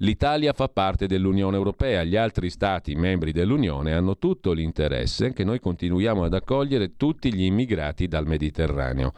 L'Italia 0.00 0.52
fa 0.52 0.68
parte 0.68 1.06
dell'Unione 1.06 1.56
Europea, 1.56 2.04
gli 2.04 2.16
altri 2.16 2.50
Stati 2.50 2.94
membri 2.94 3.32
dell'Unione 3.32 3.94
hanno 3.94 4.18
tutto 4.18 4.52
l'interesse 4.52 5.32
che 5.32 5.42
noi 5.42 5.58
continuiamo 5.58 6.24
ad 6.24 6.34
accogliere 6.34 6.96
tutti 6.98 7.32
gli 7.32 7.44
immigrati 7.44 8.06
dal 8.06 8.26
Mediterraneo. 8.26 9.14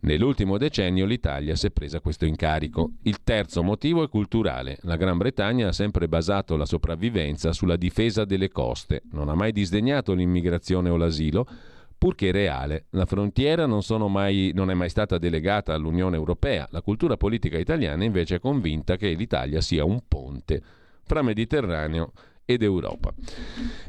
Nell'ultimo 0.00 0.58
decennio 0.58 1.06
l'Italia 1.06 1.54
si 1.54 1.68
è 1.68 1.70
presa 1.70 2.00
questo 2.00 2.24
incarico. 2.24 2.94
Il 3.02 3.22
terzo 3.22 3.62
motivo 3.62 4.02
è 4.02 4.08
culturale. 4.08 4.78
La 4.82 4.96
Gran 4.96 5.18
Bretagna 5.18 5.68
ha 5.68 5.72
sempre 5.72 6.08
basato 6.08 6.56
la 6.56 6.66
sopravvivenza 6.66 7.52
sulla 7.52 7.76
difesa 7.76 8.24
delle 8.24 8.48
coste, 8.48 9.02
non 9.12 9.28
ha 9.28 9.36
mai 9.36 9.52
disdegnato 9.52 10.14
l'immigrazione 10.14 10.88
o 10.88 10.96
l'asilo, 10.96 11.46
purché 11.98 12.30
reale. 12.30 12.86
La 12.90 13.04
frontiera 13.04 13.66
non, 13.66 13.82
mai, 14.10 14.52
non, 14.54 14.70
è 14.70 14.74
mai 14.74 14.88
stata 14.88 15.18
delegata 15.18 15.74
all'Unione 15.74 16.16
Europea. 16.16 16.66
La 16.70 16.80
cultura 16.80 17.16
politica 17.16 17.58
italiana 17.58 18.04
invece 18.04 18.36
è 18.36 18.40
convinta 18.40 18.96
che 18.96 19.10
l'Italia 19.10 19.60
sia 19.60 19.84
un 19.84 20.00
ponte 20.06 20.62
fra 21.02 21.22
Mediterraneo 21.22 22.12
ed 22.50 22.62
Europa. 22.62 23.12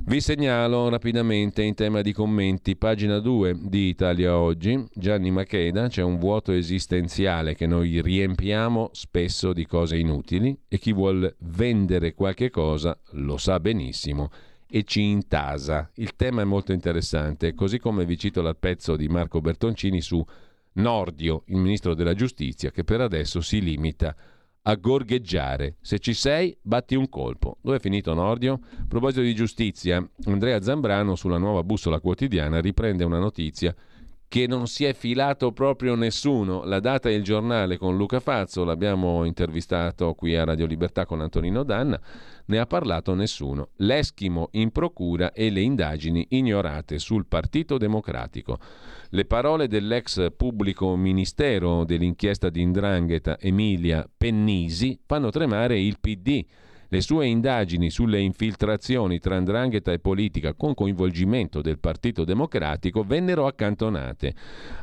Vi 0.04 0.20
segnalo 0.20 0.90
rapidamente 0.90 1.62
in 1.62 1.76
tema 1.76 2.02
di 2.02 2.12
commenti, 2.12 2.76
pagina 2.76 3.20
2 3.20 3.58
di 3.58 3.88
Italia 3.88 4.36
Oggi, 4.36 4.84
Gianni 4.94 5.32
Macheda, 5.32 5.88
c'è 5.88 6.04
un 6.04 6.18
vuoto 6.18 6.52
esistenziale 6.52 7.56
che 7.56 7.68
noi 7.68 8.02
riempiamo 8.02 8.90
spesso 8.92 9.54
di 9.54 9.66
cose 9.66 9.96
inutili 9.96 10.58
e 10.68 10.78
chi 10.78 10.92
vuol 10.92 11.34
vendere 11.40 12.14
qualche 12.14 12.50
cosa 12.50 13.00
lo 13.12 13.38
sa 13.38 13.62
benissimo 13.62 14.30
e 14.70 14.84
ci 14.84 15.02
intasa. 15.02 15.90
Il 15.96 16.16
tema 16.16 16.42
è 16.42 16.46
molto 16.46 16.72
interessante, 16.72 17.54
così 17.56 17.80
come 17.80 18.06
vi 18.06 18.18
cito 18.18 18.42
il 18.42 18.56
pezzo 18.60 18.96
di 18.96 19.08
Marco 19.08 19.42
Bertoncini 19.42 20.00
su 20.02 20.24
Nordio, 20.74 21.44
il 21.48 21.58
ministro 21.58 21.96
della 21.96 22.14
giustizia, 22.14 22.70
che 22.70 22.84
per 22.84 23.02
adesso 23.02 23.42
si 23.42 23.62
limita 23.62 24.16
a 24.62 24.76
gorgheggiare. 24.76 25.78
Se 25.82 25.98
ci 26.00 26.14
sei, 26.14 26.56
batti 26.62 26.96
un 26.96 27.10
colpo. 27.10 27.58
Dove 27.62 27.78
è 27.78 27.80
finito 27.80 28.14
Nordio? 28.14 28.60
A 28.80 28.86
proposito 28.88 29.22
di 29.22 29.34
giustizia, 29.34 30.08
Andrea 30.26 30.62
Zambrano 30.62 31.16
sulla 31.16 31.38
nuova 31.38 31.64
bussola 31.64 32.00
quotidiana 32.00 32.62
riprende 32.62 33.04
una 33.04 33.20
notizia 33.20 33.76
che 34.28 34.46
non 34.46 34.68
si 34.68 34.86
è 34.86 34.94
filato 34.94 35.52
proprio 35.52 35.96
nessuno. 35.96 36.64
La 36.64 36.80
data 36.80 37.10
e 37.10 37.16
il 37.16 37.24
giornale 37.24 37.78
con 37.78 37.98
Luca 37.98 38.20
Fazzo, 38.20 38.64
l'abbiamo 38.64 39.26
intervistato 39.26 40.14
qui 40.14 40.36
a 40.36 40.44
Radio 40.44 40.68
Libertà 40.68 41.08
con 41.08 41.20
Antonino 41.20 41.64
Danna, 41.64 42.00
ne 42.50 42.60
ha 42.60 42.66
parlato 42.66 43.14
nessuno. 43.14 43.70
L'eschimo 43.78 44.50
in 44.52 44.72
procura 44.72 45.32
e 45.32 45.50
le 45.50 45.62
indagini 45.62 46.26
ignorate 46.30 47.00
sul 47.00 47.26
Partito 47.26 47.78
Democratico. 47.78 48.60
Le 49.10 49.26
parole 49.26 49.68
dell'ex 49.68 50.28
pubblico 50.36 50.96
ministero 50.96 51.84
dell'inchiesta 51.86 52.50
di 52.50 52.62
Indrangheta 52.62 53.40
Emilia 53.40 54.08
Pennisi 54.16 55.00
fanno 55.06 55.30
tremare 55.30 55.80
il 55.80 55.98
PD 56.00 56.46
le 56.90 57.02
sue 57.02 57.28
indagini 57.28 57.90
sulle 57.90 58.20
infiltrazioni 58.20 59.20
tra 59.20 59.36
andrangheta 59.36 59.92
e 59.92 60.00
politica 60.00 60.54
con 60.54 60.74
coinvolgimento 60.74 61.62
del 61.62 61.80
Partito 61.80 62.24
Democratico 62.24 63.04
vennero 63.04 63.48
accantonate. 63.48 64.34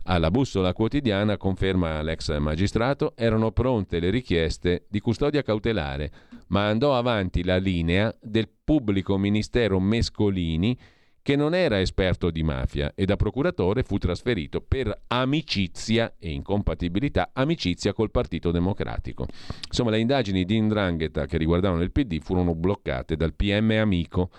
Alla 0.04 0.30
bussola 0.30 0.72
quotidiana, 0.72 1.36
conferma 1.36 2.02
l'ex 2.02 2.36
magistrato, 2.38 3.12
erano 3.16 3.50
pronte 3.50 3.98
le 3.98 4.10
richieste 4.10 4.86
di 4.88 5.00
custodia 5.00 5.42
cautelare, 5.42 6.10
ma 6.48 6.68
andò 6.68 6.96
avanti 6.96 7.44
la 7.44 7.56
linea 7.56 8.14
del 8.20 8.48
pubblico 8.64 9.18
ministero 9.18 9.80
Mescolini 9.80 10.78
che 11.26 11.34
non 11.34 11.56
era 11.56 11.80
esperto 11.80 12.30
di 12.30 12.44
mafia 12.44 12.92
e 12.94 13.04
da 13.04 13.16
procuratore 13.16 13.82
fu 13.82 13.98
trasferito 13.98 14.60
per 14.60 14.96
amicizia 15.08 16.14
e 16.20 16.30
incompatibilità, 16.30 17.30
amicizia 17.32 17.92
col 17.92 18.12
Partito 18.12 18.52
Democratico. 18.52 19.26
Insomma, 19.66 19.90
le 19.90 19.98
indagini 19.98 20.44
di 20.44 20.54
Indrangheta 20.54 21.26
che 21.26 21.36
riguardavano 21.36 21.82
il 21.82 21.90
PD 21.90 22.20
furono 22.20 22.54
bloccate 22.54 23.16
dal 23.16 23.34
PM 23.34 23.72
Amico. 23.72 24.30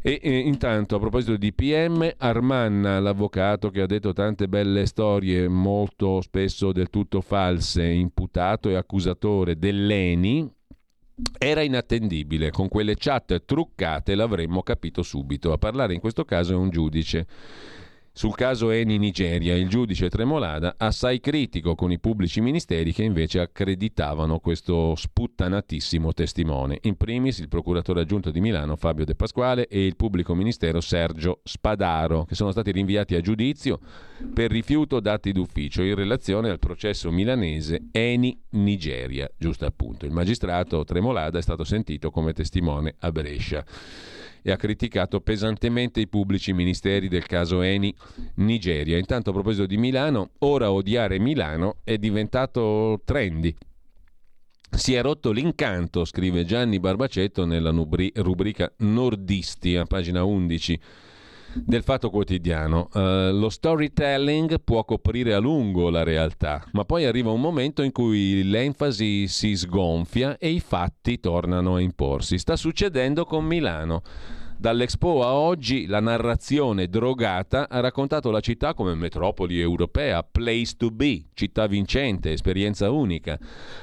E, 0.00 0.20
e, 0.22 0.38
intanto 0.38 0.96
a 0.96 0.98
proposito 0.98 1.36
di 1.36 1.52
PM, 1.52 2.14
Armanna, 2.16 2.98
l'avvocato 2.98 3.68
che 3.68 3.82
ha 3.82 3.86
detto 3.86 4.14
tante 4.14 4.48
belle 4.48 4.86
storie, 4.86 5.48
molto 5.48 6.22
spesso 6.22 6.72
del 6.72 6.88
tutto 6.88 7.20
false, 7.20 7.84
imputato 7.84 8.70
e 8.70 8.76
accusatore 8.76 9.58
dell'ENI, 9.58 10.50
era 11.38 11.62
inattendibile, 11.62 12.50
con 12.50 12.68
quelle 12.68 12.96
chat 12.96 13.44
truccate 13.44 14.14
l'avremmo 14.14 14.62
capito 14.62 15.02
subito. 15.02 15.52
A 15.52 15.58
parlare 15.58 15.94
in 15.94 16.00
questo 16.00 16.24
caso 16.24 16.52
è 16.52 16.56
un 16.56 16.70
giudice. 16.70 17.26
Sul 18.16 18.36
caso 18.36 18.70
Eni 18.70 18.96
Nigeria, 18.96 19.56
il 19.56 19.68
giudice 19.68 20.08
Tremolada 20.08 20.76
assai 20.78 21.18
critico 21.18 21.74
con 21.74 21.90
i 21.90 21.98
pubblici 21.98 22.40
ministeri 22.40 22.92
che 22.92 23.02
invece 23.02 23.40
accreditavano 23.40 24.38
questo 24.38 24.94
sputtanatissimo 24.94 26.12
testimone. 26.12 26.78
In 26.82 26.94
primis 26.96 27.38
il 27.38 27.48
procuratore 27.48 28.02
aggiunto 28.02 28.30
di 28.30 28.40
Milano 28.40 28.76
Fabio 28.76 29.04
De 29.04 29.16
Pasquale 29.16 29.66
e 29.66 29.84
il 29.84 29.96
pubblico 29.96 30.32
ministero 30.36 30.80
Sergio 30.80 31.40
Spadaro, 31.42 32.24
che 32.24 32.36
sono 32.36 32.52
stati 32.52 32.70
rinviati 32.70 33.16
a 33.16 33.20
giudizio 33.20 33.80
per 34.32 34.48
rifiuto 34.48 35.00
dati 35.00 35.32
d'ufficio 35.32 35.82
in 35.82 35.96
relazione 35.96 36.50
al 36.50 36.60
processo 36.60 37.10
milanese 37.10 37.88
Eni 37.90 38.40
Nigeria, 38.50 39.28
giusto 39.36 39.66
appunto. 39.66 40.06
Il 40.06 40.12
magistrato 40.12 40.84
Tremolada 40.84 41.38
è 41.38 41.42
stato 41.42 41.64
sentito 41.64 42.12
come 42.12 42.32
testimone 42.32 42.94
a 43.00 43.10
Brescia 43.10 43.64
e 44.46 44.52
ha 44.52 44.56
criticato 44.56 45.22
pesantemente 45.22 46.00
i 46.00 46.06
pubblici 46.06 46.52
ministeri 46.52 47.08
del 47.08 47.24
caso 47.24 47.62
Eni 47.62 47.94
Nigeria. 48.36 48.98
Intanto 48.98 49.30
a 49.30 49.32
proposito 49.32 49.64
di 49.64 49.78
Milano, 49.78 50.32
ora 50.40 50.70
odiare 50.70 51.18
Milano 51.18 51.78
è 51.82 51.96
diventato 51.96 53.00
trendy. 53.06 53.54
Si 54.70 54.92
è 54.92 55.00
rotto 55.00 55.30
l'incanto, 55.30 56.04
scrive 56.04 56.44
Gianni 56.44 56.78
Barbacetto 56.78 57.46
nella 57.46 57.70
rubrica 57.70 58.70
Nordisti 58.78 59.76
a 59.76 59.84
pagina 59.84 60.24
11 60.24 60.80
del 61.54 61.82
Fatto 61.82 62.10
Quotidiano. 62.10 62.88
Uh, 62.92 63.32
lo 63.32 63.48
storytelling 63.48 64.60
può 64.62 64.84
coprire 64.84 65.34
a 65.34 65.38
lungo 65.38 65.90
la 65.90 66.02
realtà, 66.02 66.64
ma 66.72 66.84
poi 66.84 67.04
arriva 67.04 67.30
un 67.30 67.40
momento 67.40 67.82
in 67.82 67.92
cui 67.92 68.42
l'enfasi 68.42 69.28
si 69.28 69.56
sgonfia 69.56 70.38
e 70.38 70.50
i 70.50 70.60
fatti 70.60 71.20
tornano 71.20 71.76
a 71.76 71.80
imporsi. 71.80 72.38
Sta 72.38 72.56
succedendo 72.56 73.24
con 73.24 73.44
Milano. 73.44 74.02
Dall'Expo 74.64 75.22
a 75.22 75.34
oggi 75.34 75.84
la 75.84 76.00
narrazione 76.00 76.88
drogata 76.88 77.68
ha 77.68 77.80
raccontato 77.80 78.30
la 78.30 78.40
città 78.40 78.72
come 78.72 78.94
metropoli 78.94 79.60
europea, 79.60 80.22
place 80.22 80.76
to 80.78 80.88
be, 80.88 81.24
città 81.34 81.66
vincente, 81.66 82.32
esperienza 82.32 82.90
unica, 82.90 83.38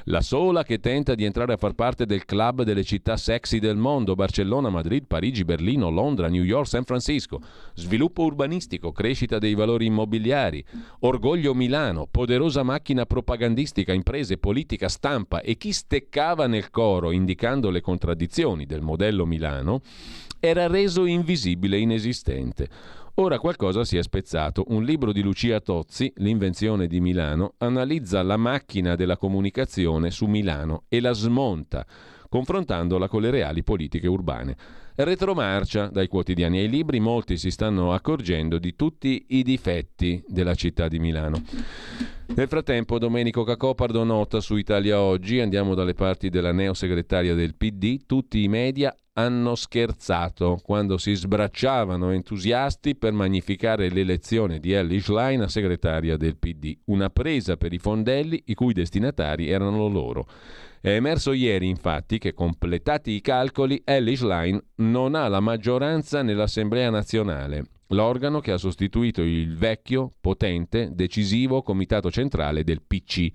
la 0.06 0.20
sola 0.20 0.64
che 0.64 0.80
tenta 0.80 1.14
di 1.14 1.22
entrare 1.22 1.52
a 1.52 1.56
far 1.56 1.74
parte 1.74 2.04
del 2.04 2.24
club 2.24 2.64
delle 2.64 2.82
città 2.82 3.16
sexy 3.16 3.60
del 3.60 3.76
mondo, 3.76 4.16
Barcellona, 4.16 4.70
Madrid, 4.70 5.04
Parigi, 5.06 5.44
Berlino, 5.44 5.88
Londra, 5.88 6.26
New 6.26 6.42
York, 6.42 6.66
San 6.66 6.82
Francisco, 6.82 7.40
sviluppo 7.74 8.24
urbanistico, 8.24 8.90
crescita 8.90 9.38
dei 9.38 9.54
valori 9.54 9.86
immobiliari, 9.86 10.64
orgoglio 11.02 11.54
Milano, 11.54 12.08
poderosa 12.10 12.64
macchina 12.64 13.06
propagandistica, 13.06 13.92
imprese, 13.92 14.36
politica, 14.36 14.88
stampa. 14.88 15.42
E 15.42 15.56
chi 15.56 15.70
steccava 15.70 16.48
nel 16.48 16.70
coro 16.70 17.12
indicando 17.12 17.70
le 17.70 17.80
contraddizioni 17.80 18.66
del 18.66 18.80
modello 18.80 19.24
Milano 19.24 19.80
era 20.44 20.66
reso 20.66 21.04
invisibile, 21.04 21.78
inesistente. 21.78 22.68
Ora 23.14 23.38
qualcosa 23.38 23.84
si 23.84 23.96
è 23.96 24.02
spezzato. 24.02 24.64
Un 24.70 24.82
libro 24.82 25.12
di 25.12 25.22
Lucia 25.22 25.60
Tozzi, 25.60 26.12
L'invenzione 26.16 26.88
di 26.88 27.00
Milano, 27.00 27.54
analizza 27.58 28.20
la 28.22 28.36
macchina 28.36 28.96
della 28.96 29.16
comunicazione 29.16 30.10
su 30.10 30.26
Milano 30.26 30.82
e 30.88 31.00
la 31.00 31.12
smonta, 31.12 31.86
confrontandola 32.28 33.06
con 33.06 33.22
le 33.22 33.30
reali 33.30 33.62
politiche 33.62 34.08
urbane. 34.08 34.56
Retromarcia 34.94 35.86
dai 35.86 36.06
quotidiani 36.06 36.58
ai 36.58 36.68
libri, 36.68 37.00
molti 37.00 37.38
si 37.38 37.50
stanno 37.50 37.94
accorgendo 37.94 38.58
di 38.58 38.76
tutti 38.76 39.24
i 39.28 39.42
difetti 39.42 40.22
della 40.26 40.54
città 40.54 40.86
di 40.88 40.98
Milano. 40.98 41.42
Nel 42.34 42.46
frattempo 42.46 42.98
Domenico 42.98 43.42
Cacopardo 43.42 44.04
nota 44.04 44.40
su 44.40 44.56
Italia 44.56 45.00
Oggi, 45.00 45.40
andiamo 45.40 45.74
dalle 45.74 45.94
parti 45.94 46.28
della 46.28 46.52
neosegretaria 46.52 47.34
del 47.34 47.54
PD, 47.54 48.04
tutti 48.04 48.42
i 48.42 48.48
media 48.48 48.94
hanno 49.14 49.54
scherzato 49.54 50.58
quando 50.62 50.98
si 50.98 51.14
sbracciavano 51.14 52.10
entusiasti 52.10 52.94
per 52.94 53.12
magnificare 53.12 53.90
l'elezione 53.90 54.58
di 54.58 54.72
Ellie 54.72 55.00
Schlein 55.00 55.40
a 55.40 55.48
segretaria 55.48 56.18
del 56.18 56.36
PD, 56.36 56.76
una 56.86 57.08
presa 57.08 57.56
per 57.56 57.72
i 57.72 57.78
fondelli 57.78 58.42
i 58.46 58.54
cui 58.54 58.74
destinatari 58.74 59.48
erano 59.48 59.88
loro. 59.88 60.26
È 60.82 60.90
emerso 60.90 61.32
ieri, 61.32 61.68
infatti, 61.68 62.18
che 62.18 62.34
completati 62.34 63.12
i 63.12 63.20
calcoli, 63.20 63.80
Ellie 63.84 64.16
Schlein 64.16 64.60
non 64.76 65.14
ha 65.14 65.28
la 65.28 65.40
maggioranza 65.40 66.22
nell'Assemblea 66.22 66.90
nazionale, 66.90 67.64
l'organo 67.88 68.40
che 68.40 68.50
ha 68.50 68.58
sostituito 68.58 69.22
il 69.22 69.56
vecchio, 69.56 70.10
potente, 70.20 70.90
decisivo 70.92 71.62
Comitato 71.62 72.10
Centrale 72.10 72.64
del 72.64 72.82
PC 72.82 73.30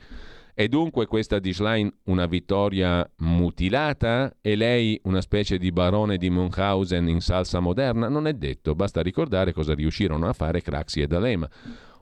è 0.58 0.68
dunque 0.68 1.06
questa 1.06 1.38
di 1.38 1.54
Schlein 1.54 1.88
una 2.06 2.26
vittoria 2.26 3.08
mutilata? 3.18 4.38
E 4.42 4.56
lei 4.56 5.00
una 5.04 5.22
specie 5.22 5.60
di 5.60 5.72
barone 5.72 6.18
di 6.18 6.32
Munchausen 6.32 7.08
in 7.08 7.22
salsa 7.22 7.60
moderna? 7.60 8.10
Non 8.10 8.26
è 8.26 8.34
detto, 8.34 8.74
basta 8.74 9.04
ricordare 9.04 9.54
cosa 9.54 9.76
riuscirono 9.76 10.28
a 10.28 10.34
fare 10.34 10.64
Craxi 10.64 11.02
e 11.02 11.06
D'Alema. 11.06 11.48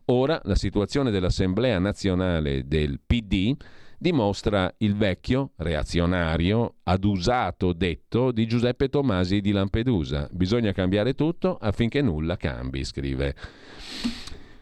Ora 0.06 0.40
la 0.46 0.56
situazione 0.56 1.12
dell'Assemblea 1.12 1.80
nazionale 1.80 2.66
del 2.66 3.02
PD 3.06 3.58
dimostra 3.98 4.74
il 4.78 4.96
vecchio, 4.96 5.52
reazionario, 5.58 6.76
adusato 6.84 7.74
detto 7.74 8.32
di 8.32 8.48
Giuseppe 8.48 8.90
Tomasi 8.90 9.42
di 9.42 9.52
Lampedusa. 9.52 10.28
Bisogna 10.32 10.72
cambiare 10.72 11.14
tutto 11.14 11.58
affinché 11.58 12.02
nulla 12.02 12.38
cambi, 12.38 12.84
scrive. 12.84 13.36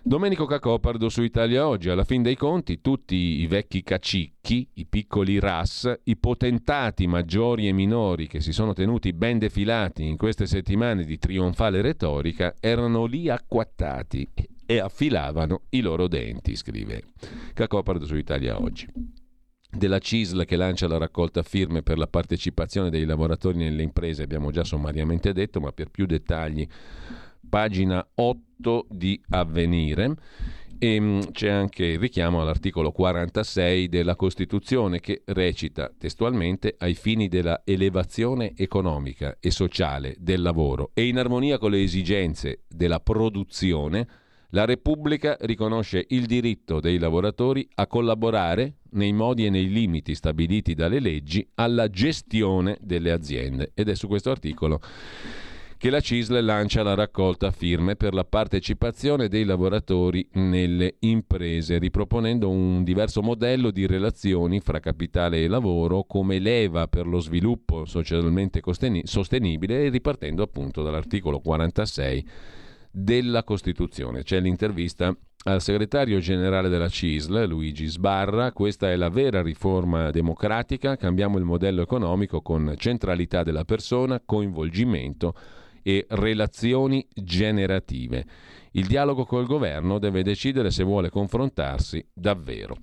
Domenico 0.06 0.46
Cacopardo 0.46 1.08
su 1.08 1.22
Italia 1.22 1.66
Oggi. 1.66 1.88
Alla 1.90 2.04
fin 2.04 2.22
dei 2.22 2.36
conti, 2.36 2.82
tutti 2.82 3.16
i 3.16 3.48
vecchi 3.48 3.84
cacicchi, 3.84 4.68
i 4.74 4.86
piccoli 4.86 5.40
ras, 5.40 5.90
i 6.04 6.18
potentati 6.18 7.08
maggiori 7.08 7.70
e 7.70 7.72
minori 7.72 8.28
che 8.28 8.42
si 8.42 8.52
sono 8.52 8.74
tenuti 8.74 9.14
ben 9.14 9.40
defilati 9.40 10.06
in 10.06 10.18
queste 10.18 10.46
settimane 10.46 11.06
di 11.06 11.18
trionfale 11.18 11.82
retorica 11.82 12.54
erano 12.60 13.06
lì 13.06 13.30
acquattati 13.30 14.28
e 14.66 14.80
affilavano 14.80 15.62
i 15.70 15.80
loro 15.80 16.10
denti, 16.10 16.58
scrive 16.58 17.04
Cacopardo 17.54 18.06
su 18.06 18.18
Italia 18.18 18.60
Oggi 18.60 19.22
della 19.76 20.00
CISL 20.00 20.46
che 20.46 20.56
lancia 20.56 20.88
la 20.88 20.98
raccolta 20.98 21.42
firme 21.44 21.82
per 21.82 21.98
la 21.98 22.08
partecipazione 22.08 22.90
dei 22.90 23.06
lavoratori 23.06 23.58
nelle 23.58 23.84
imprese, 23.84 24.24
abbiamo 24.24 24.52
già 24.52 24.64
sommariamente 24.64 25.34
detto, 25.34 25.60
ma 25.60 25.72
per 25.72 25.90
più 25.90 26.06
dettagli 26.06 26.68
pagina 27.50 28.06
8 28.16 28.88
di 28.90 29.22
Avvenire. 29.30 30.16
E 30.80 31.00
mm, 31.00 31.20
c'è 31.32 31.50
anche 31.50 31.86
il 31.86 32.00
richiamo 32.00 32.42
all'articolo 32.42 32.92
46 32.92 33.88
della 33.88 34.16
Costituzione 34.16 35.00
che 35.00 35.22
recita 35.26 35.92
testualmente 35.98 36.76
ai 36.78 36.94
fini 36.94 37.28
della 37.28 37.62
elevazione 37.64 38.54
economica 38.56 39.38
e 39.40 39.50
sociale 39.50 40.16
del 40.18 40.42
lavoro 40.42 40.92
e 40.94 41.06
in 41.08 41.20
armonia 41.20 41.58
con 41.58 41.72
le 41.72 41.82
esigenze 41.82 42.64
della 42.68 43.00
produzione, 43.00 44.08
la 44.50 44.66
Repubblica 44.66 45.38
riconosce 45.42 46.06
il 46.10 46.26
diritto 46.26 46.80
dei 46.80 46.98
lavoratori 46.98 47.68
a 47.76 47.88
collaborare 47.88 48.80
nei 48.94 49.14
modi 49.14 49.46
e 49.46 49.50
nei 49.50 49.70
limiti 49.70 50.16
stabiliti 50.16 50.74
dalle 50.74 51.00
leggi 51.00 51.48
alla 51.56 51.90
gestione 51.90 52.78
delle 52.82 53.12
aziende. 53.12 53.72
Ed 53.74 53.90
è 53.90 53.96
su 53.96 54.08
questo 54.08 54.32
articolo 54.32 54.80
che 55.84 55.90
la 55.90 56.00
CISL 56.00 56.42
lancia 56.46 56.82
la 56.82 56.94
raccolta 56.94 57.52
firme 57.52 57.98
per 57.98 58.14
la 58.14 58.24
partecipazione 58.24 59.28
dei 59.28 59.44
lavoratori 59.44 60.26
nelle 60.36 60.96
imprese, 61.00 61.78
riproponendo 61.78 62.50
un 62.50 62.86
diverso 62.86 63.22
modello 63.22 63.70
di 63.70 63.86
relazioni 63.86 64.62
fra 64.62 64.80
capitale 64.80 65.44
e 65.44 65.50
lavoro 65.50 66.06
come 66.06 66.40
leva 66.40 66.88
per 66.88 67.06
lo 67.06 67.20
sviluppo 67.20 67.84
socialmente 67.84 68.62
sostenibile 69.04 69.84
e 69.84 69.90
ripartendo 69.90 70.42
appunto 70.42 70.84
dall'articolo 70.84 71.42
46 71.42 72.28
della 72.90 73.44
Costituzione. 73.44 74.24
C'è 74.24 74.40
l'intervista 74.40 75.14
al 75.44 75.62
segretario 75.62 76.20
generale 76.20 76.70
della 76.70 76.88
CISL, 76.88 77.46
Luigi 77.46 77.88
Sbarra, 77.88 78.54
questa 78.54 78.90
è 78.90 78.96
la 78.96 79.10
vera 79.10 79.42
riforma 79.42 80.10
democratica, 80.10 80.96
cambiamo 80.96 81.38
il 81.38 81.44
modello 81.44 81.82
economico 81.82 82.42
con 82.42 82.74
centralità 82.78 83.44
della 83.44 83.66
persona, 83.66 84.22
coinvolgimento 84.24 85.36
e 85.82 86.06
relazioni 86.10 87.06
generative. 87.14 88.26
Il 88.72 88.88
dialogo 88.88 89.26
col 89.26 89.46
governo 89.46 90.00
deve 90.00 90.24
decidere 90.24 90.72
se 90.72 90.84
vuole 90.84 91.10
confrontarsi 91.10 92.04
davvero. 92.14 92.78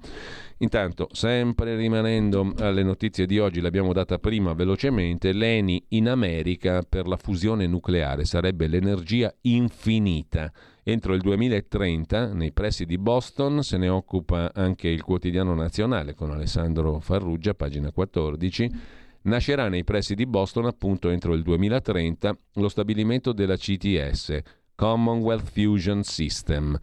Intanto, 0.58 1.08
sempre 1.12 1.74
rimanendo 1.74 2.52
alle 2.58 2.82
notizie 2.82 3.24
di 3.24 3.38
oggi, 3.38 3.62
l'abbiamo 3.62 3.94
data 3.94 4.18
prima 4.18 4.52
velocemente, 4.52 5.32
l'ENI 5.32 5.86
in 5.88 6.08
America 6.08 6.82
per 6.86 7.08
la 7.08 7.16
fusione 7.16 7.66
nucleare 7.66 8.26
sarebbe 8.26 8.66
l'energia 8.66 9.34
infinita. 9.40 10.52
Entro 10.82 11.14
il 11.14 11.20
2030, 11.20 12.32
nei 12.32 12.52
pressi 12.52 12.86
di 12.86 12.98
Boston, 12.98 13.62
se 13.62 13.76
ne 13.76 13.88
occupa 13.88 14.50
anche 14.54 14.88
il 14.88 15.02
quotidiano 15.02 15.54
nazionale 15.54 16.14
con 16.14 16.30
Alessandro 16.30 17.00
Farrugia, 17.00 17.54
pagina 17.54 17.92
14 17.92 18.98
Nascerà 19.22 19.68
nei 19.68 19.84
pressi 19.84 20.14
di 20.14 20.24
Boston 20.24 20.64
appunto 20.64 21.10
entro 21.10 21.34
il 21.34 21.42
2030 21.42 22.38
lo 22.54 22.68
stabilimento 22.70 23.32
della 23.32 23.56
CTS, 23.56 24.38
Commonwealth 24.74 25.50
Fusion 25.50 26.02
System. 26.02 26.78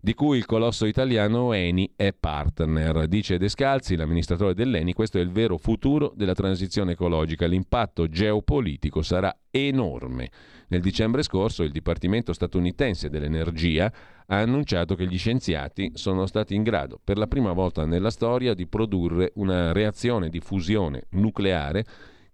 di 0.00 0.12
cui 0.12 0.36
il 0.36 0.44
colosso 0.44 0.84
italiano 0.84 1.54
Eni 1.54 1.90
è 1.96 2.12
partner. 2.12 3.08
Dice 3.08 3.38
Descalzi, 3.38 3.96
l'amministratore 3.96 4.52
dell'Eni, 4.52 4.92
questo 4.92 5.16
è 5.16 5.22
il 5.22 5.30
vero 5.30 5.56
futuro 5.56 6.12
della 6.14 6.34
transizione 6.34 6.92
ecologica. 6.92 7.46
L'impatto 7.46 8.06
geopolitico 8.06 9.00
sarà 9.00 9.34
enorme. 9.50 10.30
Nel 10.68 10.80
dicembre 10.80 11.22
scorso 11.22 11.62
il 11.62 11.70
Dipartimento 11.70 12.32
statunitense 12.32 13.10
dell'Energia 13.10 13.92
ha 14.26 14.38
annunciato 14.38 14.94
che 14.94 15.06
gli 15.06 15.18
scienziati 15.18 15.92
sono 15.94 16.26
stati 16.26 16.54
in 16.54 16.62
grado, 16.62 16.98
per 17.02 17.18
la 17.18 17.26
prima 17.26 17.52
volta 17.52 17.84
nella 17.84 18.10
storia, 18.10 18.54
di 18.54 18.66
produrre 18.66 19.32
una 19.34 19.72
reazione 19.72 20.28
di 20.28 20.40
fusione 20.40 21.04
nucleare 21.10 21.84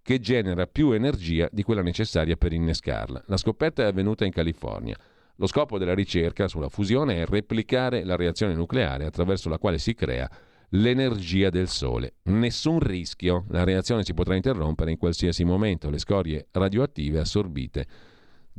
che 0.03 0.19
genera 0.19 0.67
più 0.67 0.93
energia 0.93 1.49
di 1.51 1.63
quella 1.63 1.83
necessaria 1.83 2.37
per 2.37 2.53
innescarla. 2.53 3.25
La 3.27 3.37
scoperta 3.37 3.83
è 3.83 3.87
avvenuta 3.87 4.25
in 4.25 4.33
California. 4.33 4.97
Lo 5.37 5.47
scopo 5.47 5.79
della 5.79 5.95
ricerca 5.95 6.49
sulla 6.49 6.69
fusione 6.69 7.23
è 7.23 7.27
replicare 7.27 8.05
la 8.05 8.17
reazione 8.17 8.55
nucleare 8.55 9.07
attraverso 9.07 9.49
la 9.49 9.59
quale 9.59 9.79
si 9.79 9.95
crea 9.95 10.29
l'energia 10.71 11.51
del 11.51 11.69
Sole. 11.69 12.15
Nessun 12.25 12.79
rischio, 12.79 13.47
la 13.49 13.65
reazione 13.65 14.05
si 14.05 14.15
potrà 14.15 14.35
interrompere 14.35 14.91
in 14.91 14.99
qualsiasi 14.99 15.45
momento, 15.45 15.91
le 15.91 15.99
scorie 15.99 16.49
radioattive 16.53 17.21
assorbite 17.21 17.87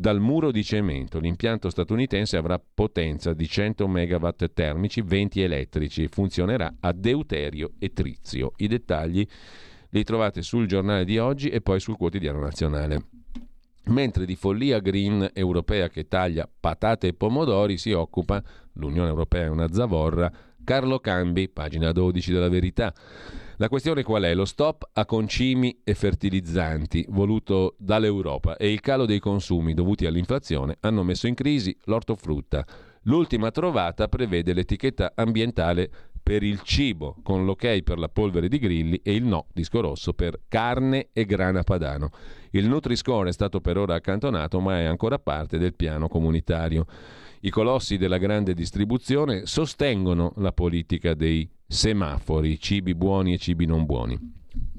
dal 0.02 0.20
muro 0.20 0.52
di 0.52 0.64
cemento. 0.64 1.20
L'impianto 1.20 1.70
statunitense 1.70 2.36
avrà 2.36 2.60
potenza 2.60 3.34
di 3.34 3.48
100 3.48 3.88
MW 3.88 4.28
termici, 4.52 5.02
20 5.02 5.42
elettrici, 5.42 6.08
funzionerà 6.08 6.74
a 6.80 6.92
deuterio 6.92 7.74
e 7.78 7.94
trizio. 7.94 8.54
I 8.58 8.68
dettagli 8.68 9.26
li 9.90 10.04
trovate 10.04 10.42
sul 10.42 10.66
giornale 10.66 11.06
di 11.06 11.20
oggi 11.20 11.50
e 11.50 11.62
poi 11.62 11.80
sul 11.80 11.98
quotidiano 11.98 12.40
nazionale. 12.40 13.06
Mentre 13.86 14.26
di 14.26 14.36
follia 14.36 14.80
green 14.80 15.30
europea 15.34 15.88
che 15.88 16.08
taglia 16.08 16.50
patate 16.60 17.10
e 17.10 17.14
pomodori 17.14 17.78
si 17.78 17.92
occupa, 17.92 18.44
l'Unione 18.74 19.10
Europea 19.10 19.46
è 19.46 19.50
una 19.50 19.72
zavorra, 19.72 20.32
Carlo 20.64 21.00
Cambi, 21.00 21.48
pagina 21.48 21.92
12 21.92 22.32
della 22.32 22.50
verità. 22.50 22.92
La 23.62 23.70
questione 23.70 24.02
qual 24.02 24.24
è? 24.24 24.34
Lo 24.34 24.46
stop 24.46 24.90
a 24.92 25.06
concimi 25.06 25.82
e 25.84 25.94
fertilizzanti 25.94 27.06
voluto 27.10 27.76
dall'Europa 27.78 28.58
e 28.58 28.72
il 28.72 28.80
calo 28.80 29.06
dei 29.06 29.20
consumi 29.20 29.76
dovuti 29.76 30.08
all'inflazione 30.08 30.78
hanno 30.80 31.04
messo 31.04 31.28
in 31.28 31.36
crisi 31.36 31.78
l'ortofrutta. 31.84 32.66
L'ultima 33.04 33.52
trovata 33.52 34.08
prevede 34.08 34.54
l'etichetta 34.54 35.12
ambientale 35.14 35.92
per 36.24 36.42
il 36.42 36.62
cibo, 36.64 37.18
con 37.22 37.46
l'ok 37.46 37.84
per 37.84 38.00
la 38.00 38.10
polvere 38.10 38.48
di 38.48 38.58
grilli 38.58 39.00
e 39.04 39.14
il 39.14 39.26
no, 39.26 39.46
disco 39.54 39.80
rosso, 39.80 40.14
per 40.14 40.40
carne 40.48 41.10
e 41.14 41.26
grana 41.26 41.62
padano. 41.62 42.10
Il 42.50 42.68
Nutri-Score 42.68 43.30
è 43.30 43.32
stato 43.32 43.62
per 43.62 43.78
ora 43.78 43.94
accantonato, 43.94 44.60
ma 44.60 44.80
è 44.80 44.86
ancora 44.86 45.20
parte 45.20 45.60
del 45.60 45.76
piano 45.76 46.08
comunitario. 46.08 46.88
I 47.44 47.50
colossi 47.50 47.98
della 47.98 48.20
grande 48.20 48.54
distribuzione 48.54 49.48
sostengono 49.48 50.34
la 50.38 50.52
politica 50.52 51.16
dei 51.16 51.50
semafori, 51.66 52.60
cibi 52.60 52.94
buoni 52.94 53.34
e 53.34 53.40
cibi 53.40 53.66
non 53.66 53.84
buoni. 53.86 54.16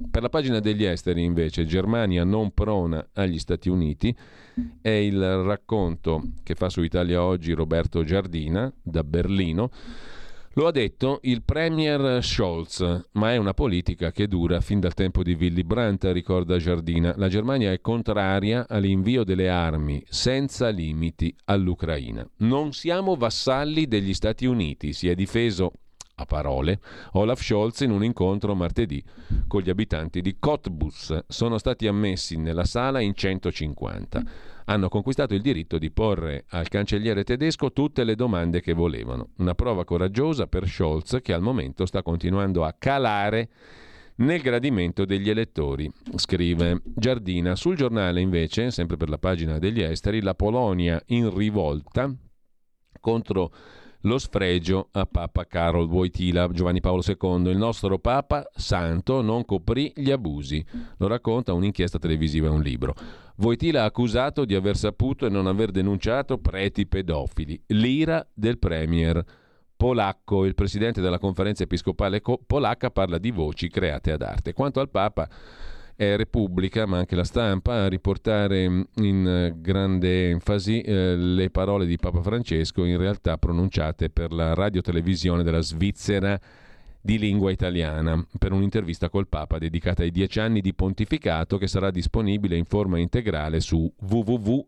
Per 0.08 0.22
la 0.22 0.28
pagina 0.28 0.60
degli 0.60 0.84
esteri, 0.84 1.24
invece, 1.24 1.64
Germania 1.64 2.22
non 2.22 2.52
prona 2.52 3.04
agli 3.14 3.40
Stati 3.40 3.68
Uniti, 3.68 4.14
è 4.80 4.90
il 4.90 5.42
racconto 5.42 6.22
che 6.44 6.54
fa 6.54 6.68
su 6.68 6.82
Italia 6.82 7.24
Oggi 7.24 7.52
Roberto 7.52 8.04
Giardina 8.04 8.72
da 8.80 9.02
Berlino 9.02 9.70
lo 10.54 10.66
ha 10.66 10.70
detto 10.70 11.20
il 11.22 11.42
Premier 11.42 12.22
Scholz, 12.22 13.08
ma 13.12 13.32
è 13.32 13.36
una 13.36 13.54
politica 13.54 14.10
che 14.10 14.28
dura 14.28 14.60
fin 14.60 14.80
dal 14.80 14.94
tempo 14.94 15.22
di 15.22 15.32
Willy 15.32 15.62
Brandt, 15.62 16.04
ricorda 16.12 16.58
Giardina. 16.58 17.14
La 17.16 17.28
Germania 17.28 17.72
è 17.72 17.80
contraria 17.80 18.66
all'invio 18.68 19.24
delle 19.24 19.48
armi 19.48 20.02
senza 20.08 20.68
limiti 20.68 21.34
all'Ucraina. 21.44 22.28
Non 22.38 22.72
siamo 22.72 23.14
vassalli 23.16 23.86
degli 23.86 24.12
Stati 24.12 24.44
Uniti, 24.44 24.92
si 24.92 25.08
è 25.08 25.14
difeso 25.14 25.72
a 26.14 26.24
parole, 26.26 26.80
Olaf 27.12 27.42
Scholz 27.42 27.80
in 27.80 27.90
un 27.90 28.04
incontro 28.04 28.54
martedì 28.54 29.02
con 29.46 29.62
gli 29.62 29.70
abitanti 29.70 30.20
di 30.20 30.36
Cottbus. 30.38 31.24
Sono 31.26 31.58
stati 31.58 31.86
ammessi 31.86 32.36
nella 32.36 32.64
sala 32.64 33.00
in 33.00 33.14
150 33.14 34.50
hanno 34.66 34.88
conquistato 34.88 35.34
il 35.34 35.42
diritto 35.42 35.78
di 35.78 35.90
porre 35.90 36.44
al 36.50 36.68
cancelliere 36.68 37.24
tedesco 37.24 37.72
tutte 37.72 38.04
le 38.04 38.14
domande 38.14 38.60
che 38.60 38.74
volevano. 38.74 39.30
Una 39.38 39.54
prova 39.54 39.84
coraggiosa 39.84 40.46
per 40.46 40.68
Scholz 40.68 41.18
che 41.22 41.32
al 41.32 41.42
momento 41.42 41.86
sta 41.86 42.02
continuando 42.02 42.64
a 42.64 42.74
calare 42.78 43.48
nel 44.16 44.40
gradimento 44.40 45.04
degli 45.04 45.30
elettori, 45.30 45.90
scrive 46.16 46.80
Giardina. 46.84 47.56
Sul 47.56 47.76
giornale 47.76 48.20
invece, 48.20 48.70
sempre 48.70 48.96
per 48.96 49.08
la 49.08 49.18
pagina 49.18 49.58
degli 49.58 49.82
esteri, 49.82 50.20
la 50.20 50.34
Polonia 50.34 51.02
in 51.06 51.34
rivolta 51.34 52.14
contro 53.00 53.52
lo 54.02 54.18
sfregio 54.18 54.88
a 54.92 55.06
Papa 55.06 55.46
Carol 55.46 55.88
Wojtyla, 55.88 56.48
Giovanni 56.48 56.80
Paolo 56.80 57.02
II. 57.06 57.50
Il 57.50 57.56
nostro 57.56 57.98
Papa 57.98 58.48
Santo 58.54 59.20
non 59.20 59.44
coprì 59.44 59.92
gli 59.94 60.10
abusi. 60.10 60.64
Lo 60.98 61.06
racconta 61.06 61.52
un'inchiesta 61.52 61.98
televisiva 61.98 62.46
e 62.46 62.50
un 62.50 62.62
libro. 62.62 62.94
Wojtyla 63.36 63.82
ha 63.82 63.86
accusato 63.86 64.44
di 64.44 64.54
aver 64.54 64.76
saputo 64.76 65.26
e 65.26 65.30
non 65.30 65.46
aver 65.46 65.70
denunciato 65.70 66.38
preti 66.38 66.86
pedofili. 66.86 67.60
L'ira 67.68 68.26
del 68.32 68.58
premier 68.58 69.24
polacco, 69.76 70.44
il 70.44 70.54
presidente 70.54 71.00
della 71.00 71.18
conferenza 71.18 71.64
episcopale 71.64 72.20
polacca, 72.46 72.90
parla 72.90 73.18
di 73.18 73.30
voci 73.30 73.68
create 73.68 74.12
ad 74.12 74.22
arte. 74.22 74.52
Quanto 74.52 74.78
al 74.78 74.90
Papa, 74.90 75.28
è 75.96 76.16
Repubblica, 76.16 76.86
ma 76.86 76.98
anche 76.98 77.14
la 77.14 77.24
stampa, 77.24 77.84
a 77.84 77.88
riportare 77.88 78.86
in 78.94 79.54
grande 79.56 80.30
enfasi 80.30 80.80
eh, 80.80 81.16
le 81.16 81.50
parole 81.50 81.86
di 81.86 81.96
Papa 81.96 82.22
Francesco, 82.22 82.84
in 82.84 82.98
realtà 82.98 83.38
pronunciate 83.38 84.10
per 84.10 84.32
la 84.32 84.54
radiotelevisione 84.54 85.42
della 85.42 85.60
Svizzera 85.60 86.40
di 87.04 87.18
lingua 87.18 87.50
italiana 87.50 88.24
per 88.38 88.52
un'intervista 88.52 89.08
col 89.08 89.26
Papa 89.26 89.58
dedicata 89.58 90.02
ai 90.02 90.12
dieci 90.12 90.38
anni 90.38 90.60
di 90.60 90.72
pontificato 90.72 91.58
che 91.58 91.66
sarà 91.66 91.90
disponibile 91.90 92.56
in 92.56 92.64
forma 92.64 92.98
integrale 92.98 93.58
su 93.58 93.92
www.rsi.ch 93.98 94.66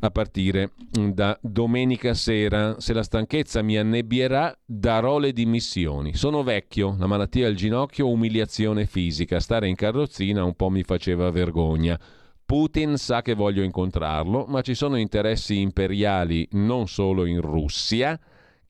a 0.00 0.10
partire 0.10 0.72
da 0.90 1.38
domenica 1.40 2.14
sera. 2.14 2.80
Se 2.80 2.92
la 2.92 3.02
stanchezza 3.02 3.62
mi 3.62 3.76
annebbierà, 3.76 4.56
darò 4.64 5.18
le 5.18 5.32
dimissioni. 5.32 6.14
Sono 6.14 6.42
vecchio, 6.42 6.96
la 6.98 7.06
malattia 7.06 7.46
al 7.46 7.54
ginocchio, 7.54 8.08
umiliazione 8.08 8.86
fisica. 8.86 9.40
Stare 9.40 9.68
in 9.68 9.74
carrozzina 9.74 10.44
un 10.44 10.54
po' 10.54 10.70
mi 10.70 10.82
faceva 10.82 11.30
vergogna. 11.30 11.98
Putin 12.44 12.96
sa 12.96 13.22
che 13.22 13.34
voglio 13.34 13.62
incontrarlo, 13.62 14.44
ma 14.46 14.60
ci 14.60 14.74
sono 14.74 14.96
interessi 14.96 15.60
imperiali 15.60 16.46
non 16.52 16.86
solo 16.86 17.24
in 17.24 17.40
Russia 17.40 18.18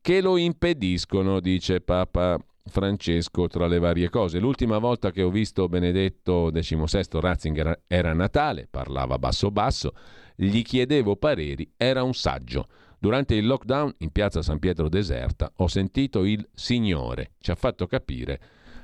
che 0.01 0.20
lo 0.20 0.36
impediscono, 0.36 1.40
dice 1.40 1.81
Papa 1.81 2.39
Francesco 2.69 3.48
tra 3.48 3.66
le 3.66 3.78
varie 3.78 4.09
cose. 4.09 4.39
L'ultima 4.39 4.78
volta 4.78 5.11
che 5.11 5.23
ho 5.23 5.31
visto 5.31 5.69
Benedetto 5.69 6.51
XVI 6.53 7.20
Ratzinger 7.20 7.82
era 7.86 8.11
a 8.11 8.15
Natale, 8.15 8.66
parlava 8.70 9.19
basso 9.19 9.51
basso, 9.51 9.93
gli 10.36 10.62
chiedevo 10.62 11.16
pareri, 11.16 11.68
era 11.76 12.02
un 12.02 12.14
saggio. 12.14 12.68
Durante 12.98 13.34
il 13.34 13.46
lockdown 13.46 13.94
in 13.98 14.10
piazza 14.10 14.42
San 14.42 14.58
Pietro 14.58 14.88
deserta 14.88 15.52
ho 15.56 15.66
sentito 15.66 16.24
il 16.24 16.46
Signore, 16.54 17.32
ci 17.40 17.50
ha 17.50 17.54
fatto 17.54 17.86
capire 17.86 18.40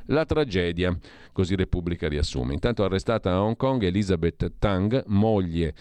la 0.06 0.24
tragedia, 0.24 0.96
così 1.32 1.54
Repubblica 1.54 2.08
riassume. 2.08 2.52
Intanto 2.52 2.84
arrestata 2.84 3.32
a 3.32 3.42
Hong 3.42 3.56
Kong 3.56 3.82
Elizabeth 3.82 4.52
Tang, 4.58 5.04
moglie 5.06 5.74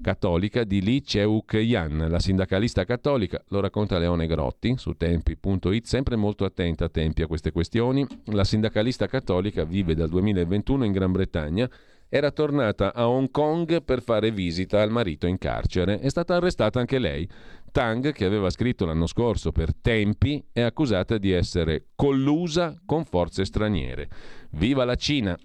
cattolica 0.00 0.64
di 0.64 0.82
Lee 0.82 1.02
Cheuk-yan, 1.02 2.06
la 2.08 2.20
sindacalista 2.20 2.84
cattolica, 2.84 3.42
lo 3.48 3.60
racconta 3.60 3.98
Leone 3.98 4.26
Grotti 4.26 4.76
su 4.76 4.92
tempi.it, 4.92 5.86
sempre 5.86 6.16
molto 6.16 6.44
attenta 6.44 6.84
a 6.84 6.88
tempi 6.88 7.22
a 7.22 7.26
queste 7.26 7.52
questioni. 7.52 8.06
La 8.26 8.44
sindacalista 8.44 9.06
cattolica 9.06 9.64
vive 9.64 9.94
dal 9.94 10.08
2021 10.08 10.84
in 10.84 10.92
Gran 10.92 11.12
Bretagna 11.12 11.68
era 12.08 12.30
tornata 12.30 12.94
a 12.94 13.08
Hong 13.08 13.30
Kong 13.30 13.82
per 13.82 14.02
fare 14.02 14.30
visita 14.30 14.80
al 14.80 14.90
marito 14.90 15.26
in 15.26 15.38
carcere. 15.38 16.00
È 16.00 16.08
stata 16.08 16.36
arrestata 16.36 16.80
anche 16.80 16.98
lei. 16.98 17.28
Tang, 17.70 18.12
che 18.12 18.24
aveva 18.24 18.48
scritto 18.50 18.86
l'anno 18.86 19.06
scorso 19.06 19.52
per 19.52 19.74
Tempi, 19.74 20.42
è 20.52 20.62
accusata 20.62 21.18
di 21.18 21.30
essere 21.30 21.88
collusa 21.94 22.80
con 22.84 23.04
forze 23.04 23.44
straniere. 23.44 24.08
Viva 24.50 24.84
la 24.84 24.94
Cina! 24.94 25.38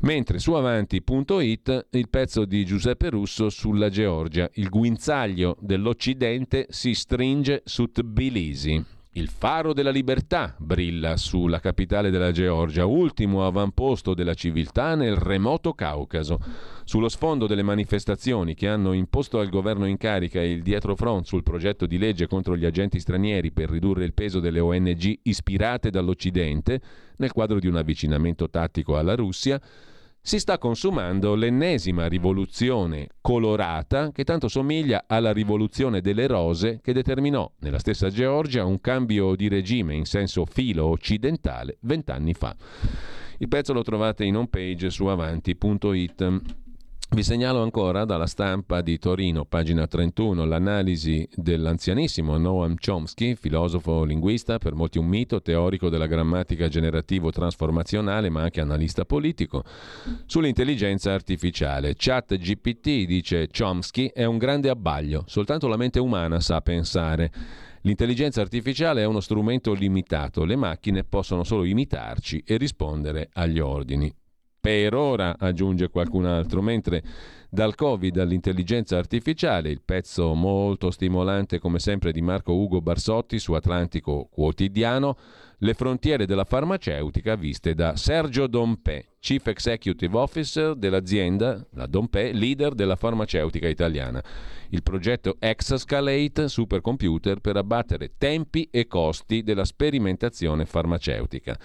Mentre 0.00 0.38
su 0.38 0.52
avanti.it 0.52 1.86
il 1.90 2.08
pezzo 2.10 2.44
di 2.44 2.64
Giuseppe 2.64 3.08
Russo 3.08 3.48
sulla 3.48 3.88
Georgia, 3.88 4.48
il 4.54 4.68
guinzaglio 4.68 5.56
dell'Occidente 5.60 6.66
si 6.68 6.94
stringe 6.94 7.62
su 7.64 7.90
Tbilisi. 7.90 8.93
Il 9.16 9.28
faro 9.28 9.72
della 9.72 9.92
libertà 9.92 10.56
brilla 10.58 11.16
sulla 11.16 11.60
capitale 11.60 12.10
della 12.10 12.32
Georgia, 12.32 12.84
ultimo 12.84 13.46
avamposto 13.46 14.12
della 14.12 14.34
civiltà 14.34 14.96
nel 14.96 15.14
remoto 15.14 15.72
Caucaso. 15.72 16.40
Sullo 16.82 17.08
sfondo 17.08 17.46
delle 17.46 17.62
manifestazioni 17.62 18.54
che 18.54 18.66
hanno 18.66 18.92
imposto 18.92 19.38
al 19.38 19.50
governo 19.50 19.86
in 19.86 19.98
carica 19.98 20.42
il 20.42 20.62
dietrofront 20.62 21.26
sul 21.26 21.44
progetto 21.44 21.86
di 21.86 21.96
legge 21.96 22.26
contro 22.26 22.56
gli 22.56 22.64
agenti 22.64 22.98
stranieri 22.98 23.52
per 23.52 23.70
ridurre 23.70 24.04
il 24.04 24.14
peso 24.14 24.40
delle 24.40 24.58
ONG 24.58 25.20
ispirate 25.22 25.90
dall'Occidente, 25.90 26.80
nel 27.18 27.30
quadro 27.30 27.60
di 27.60 27.68
un 27.68 27.76
avvicinamento 27.76 28.50
tattico 28.50 28.96
alla 28.96 29.14
Russia, 29.14 29.60
si 30.26 30.38
sta 30.38 30.56
consumando 30.56 31.34
l'ennesima 31.34 32.06
rivoluzione 32.06 33.08
colorata 33.20 34.10
che 34.10 34.24
tanto 34.24 34.48
somiglia 34.48 35.04
alla 35.06 35.34
rivoluzione 35.34 36.00
delle 36.00 36.26
rose 36.26 36.80
che 36.82 36.94
determinò 36.94 37.52
nella 37.58 37.78
stessa 37.78 38.08
Georgia 38.08 38.64
un 38.64 38.80
cambio 38.80 39.36
di 39.36 39.48
regime 39.48 39.94
in 39.94 40.06
senso 40.06 40.46
filo 40.46 40.86
occidentale 40.86 41.76
vent'anni 41.80 42.32
fa. 42.32 42.56
Il 43.36 43.48
pezzo 43.48 43.74
lo 43.74 43.82
trovate 43.82 44.24
in 44.24 44.36
home 44.36 44.48
page 44.48 44.88
su 44.88 45.04
avanti.it. 45.04 46.63
Vi 47.14 47.22
segnalo 47.22 47.62
ancora 47.62 48.04
dalla 48.04 48.26
stampa 48.26 48.80
di 48.80 48.98
Torino, 48.98 49.44
pagina 49.44 49.86
31, 49.86 50.44
l'analisi 50.46 51.24
dell'anzianissimo 51.32 52.36
Noam 52.38 52.74
Chomsky, 52.74 53.36
filosofo 53.36 54.02
linguista, 54.02 54.58
per 54.58 54.74
molti 54.74 54.98
un 54.98 55.06
mito, 55.06 55.40
teorico 55.40 55.88
della 55.88 56.08
grammatica 56.08 56.66
generativo-trasformazionale, 56.66 58.30
ma 58.30 58.42
anche 58.42 58.60
analista 58.60 59.04
politico, 59.04 59.62
sull'intelligenza 60.26 61.12
artificiale. 61.12 61.94
Chat 61.96 62.36
GPT, 62.36 63.04
dice 63.06 63.46
Chomsky, 63.46 64.10
è 64.12 64.24
un 64.24 64.36
grande 64.36 64.68
abbaglio, 64.68 65.22
soltanto 65.28 65.68
la 65.68 65.76
mente 65.76 66.00
umana 66.00 66.40
sa 66.40 66.62
pensare. 66.62 67.30
L'intelligenza 67.82 68.40
artificiale 68.40 69.02
è 69.02 69.06
uno 69.06 69.20
strumento 69.20 69.72
limitato, 69.72 70.44
le 70.44 70.56
macchine 70.56 71.04
possono 71.04 71.44
solo 71.44 71.62
imitarci 71.62 72.42
e 72.44 72.56
rispondere 72.56 73.28
agli 73.34 73.60
ordini 73.60 74.12
per 74.64 74.94
ora, 74.94 75.36
aggiunge 75.38 75.90
qualcun 75.90 76.24
altro, 76.24 76.62
mentre 76.62 77.02
dal 77.50 77.74
Covid 77.74 78.16
all'intelligenza 78.16 78.96
artificiale, 78.96 79.68
il 79.68 79.82
pezzo 79.84 80.32
molto 80.32 80.90
stimolante 80.90 81.58
come 81.58 81.78
sempre 81.78 82.12
di 82.12 82.22
Marco 82.22 82.54
Ugo 82.54 82.80
Barsotti 82.80 83.38
su 83.38 83.52
Atlantico 83.52 84.26
Quotidiano, 84.30 85.18
le 85.64 85.72
frontiere 85.72 86.26
della 86.26 86.44
farmaceutica 86.44 87.36
viste 87.36 87.74
da 87.74 87.96
Sergio 87.96 88.46
Dompè, 88.46 89.02
Chief 89.18 89.46
Executive 89.46 90.14
Officer 90.14 90.74
dell'azienda, 90.74 91.66
la 91.72 91.86
Dompè, 91.86 92.34
leader 92.34 92.74
della 92.74 92.96
farmaceutica 92.96 93.66
italiana. 93.66 94.22
Il 94.68 94.82
progetto 94.82 95.36
Exascalate, 95.38 96.48
supercomputer 96.48 97.40
per 97.40 97.56
abbattere 97.56 98.12
tempi 98.18 98.68
e 98.70 98.86
costi 98.86 99.42
della 99.42 99.64
sperimentazione 99.64 100.66
farmaceutica. 100.66 101.58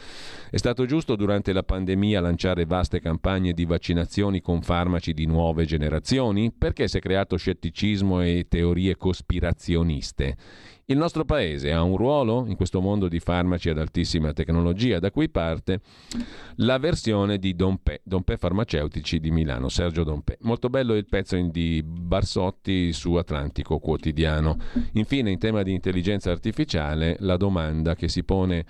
È 0.49 0.55
stato 0.55 0.85
giusto 0.85 1.17
durante 1.17 1.51
la 1.51 1.63
pandemia 1.63 2.21
lanciare 2.21 2.63
vaste 2.63 3.01
campagne 3.01 3.51
di 3.51 3.65
vaccinazioni 3.65 4.39
con 4.39 4.61
farmaci 4.61 5.13
di 5.13 5.25
nuove 5.25 5.65
generazioni? 5.65 6.53
Perché 6.57 6.87
si 6.87 6.99
è 6.99 7.01
creato 7.01 7.35
scetticismo 7.35 8.21
e 8.21 8.45
teorie 8.47 8.95
cospirazioniste? 8.95 10.37
Il 10.89 10.97
nostro 10.97 11.23
paese 11.23 11.71
ha 11.71 11.83
un 11.83 11.97
ruolo 11.97 12.45
in 12.47 12.55
questo 12.55 12.81
mondo 12.81 13.07
di 13.07 13.19
farmaci 13.19 13.69
ad 13.69 13.77
altissima 13.77 14.33
tecnologia, 14.33 14.97
da 14.97 15.11
cui 15.11 15.29
parte 15.29 15.81
la 16.55 16.79
versione 16.79 17.37
di 17.37 17.55
Dompè, 17.55 18.01
Dompè 18.03 18.37
Farmaceutici 18.37 19.19
di 19.19 19.29
Milano, 19.29 19.69
Sergio 19.69 20.03
Dompè. 20.03 20.37
Molto 20.41 20.67
bello 20.67 20.95
il 20.95 21.05
pezzo 21.05 21.39
di 21.39 21.83
Barsotti 21.85 22.91
su 22.91 23.13
Atlantico 23.13 23.77
Quotidiano. 23.77 24.57
Infine, 24.93 25.29
in 25.29 25.37
tema 25.37 25.61
di 25.61 25.73
intelligenza 25.73 26.31
artificiale, 26.31 27.17
la 27.19 27.37
domanda 27.37 27.93
che 27.93 28.07
si 28.07 28.23
pone 28.23 28.65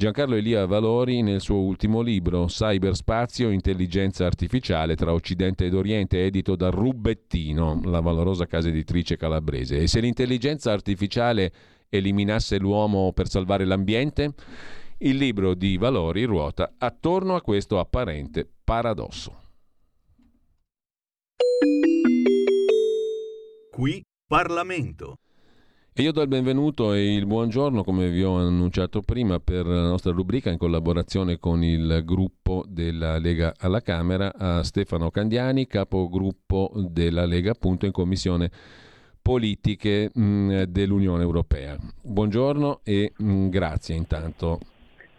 Giancarlo 0.00 0.34
Elia 0.34 0.64
Valori 0.64 1.20
nel 1.20 1.42
suo 1.42 1.58
ultimo 1.58 2.00
libro 2.00 2.46
Cyberspazio, 2.46 3.50
intelligenza 3.50 4.24
artificiale 4.24 4.96
tra 4.96 5.12
Occidente 5.12 5.66
ed 5.66 5.74
Oriente, 5.74 6.24
edito 6.24 6.56
da 6.56 6.70
Rubettino, 6.70 7.82
la 7.84 8.00
valorosa 8.00 8.46
casa 8.46 8.68
editrice 8.68 9.18
calabrese. 9.18 9.76
E 9.76 9.88
se 9.88 10.00
l'intelligenza 10.00 10.72
artificiale 10.72 11.52
eliminasse 11.90 12.56
l'uomo 12.56 13.12
per 13.12 13.28
salvare 13.28 13.66
l'ambiente? 13.66 14.32
Il 15.00 15.18
libro 15.18 15.52
di 15.52 15.76
Valori 15.76 16.24
ruota 16.24 16.76
attorno 16.78 17.34
a 17.34 17.42
questo 17.42 17.78
apparente 17.78 18.48
paradosso. 18.64 19.38
Qui 23.70 24.02
Parlamento. 24.26 25.16
E 26.00 26.02
io 26.02 26.12
do 26.12 26.22
il 26.22 26.28
benvenuto 26.28 26.94
e 26.94 27.14
il 27.14 27.26
buongiorno, 27.26 27.84
come 27.84 28.08
vi 28.08 28.22
ho 28.22 28.38
annunciato 28.38 29.02
prima, 29.02 29.38
per 29.38 29.66
la 29.66 29.82
nostra 29.82 30.12
rubrica 30.12 30.48
in 30.48 30.56
collaborazione 30.56 31.38
con 31.38 31.62
il 31.62 32.00
gruppo 32.06 32.64
della 32.66 33.18
Lega 33.18 33.52
alla 33.58 33.82
Camera 33.82 34.32
a 34.34 34.62
Stefano 34.62 35.10
Candiani, 35.10 35.66
capogruppo 35.66 36.72
della 36.74 37.26
Lega 37.26 37.50
appunto 37.50 37.84
in 37.84 37.92
Commissione 37.92 38.50
Politiche 39.20 40.10
mh, 40.10 40.62
dell'Unione 40.68 41.22
Europea. 41.22 41.76
Buongiorno 42.00 42.80
e 42.82 43.12
mh, 43.14 43.48
grazie 43.48 43.94
intanto. 43.94 44.58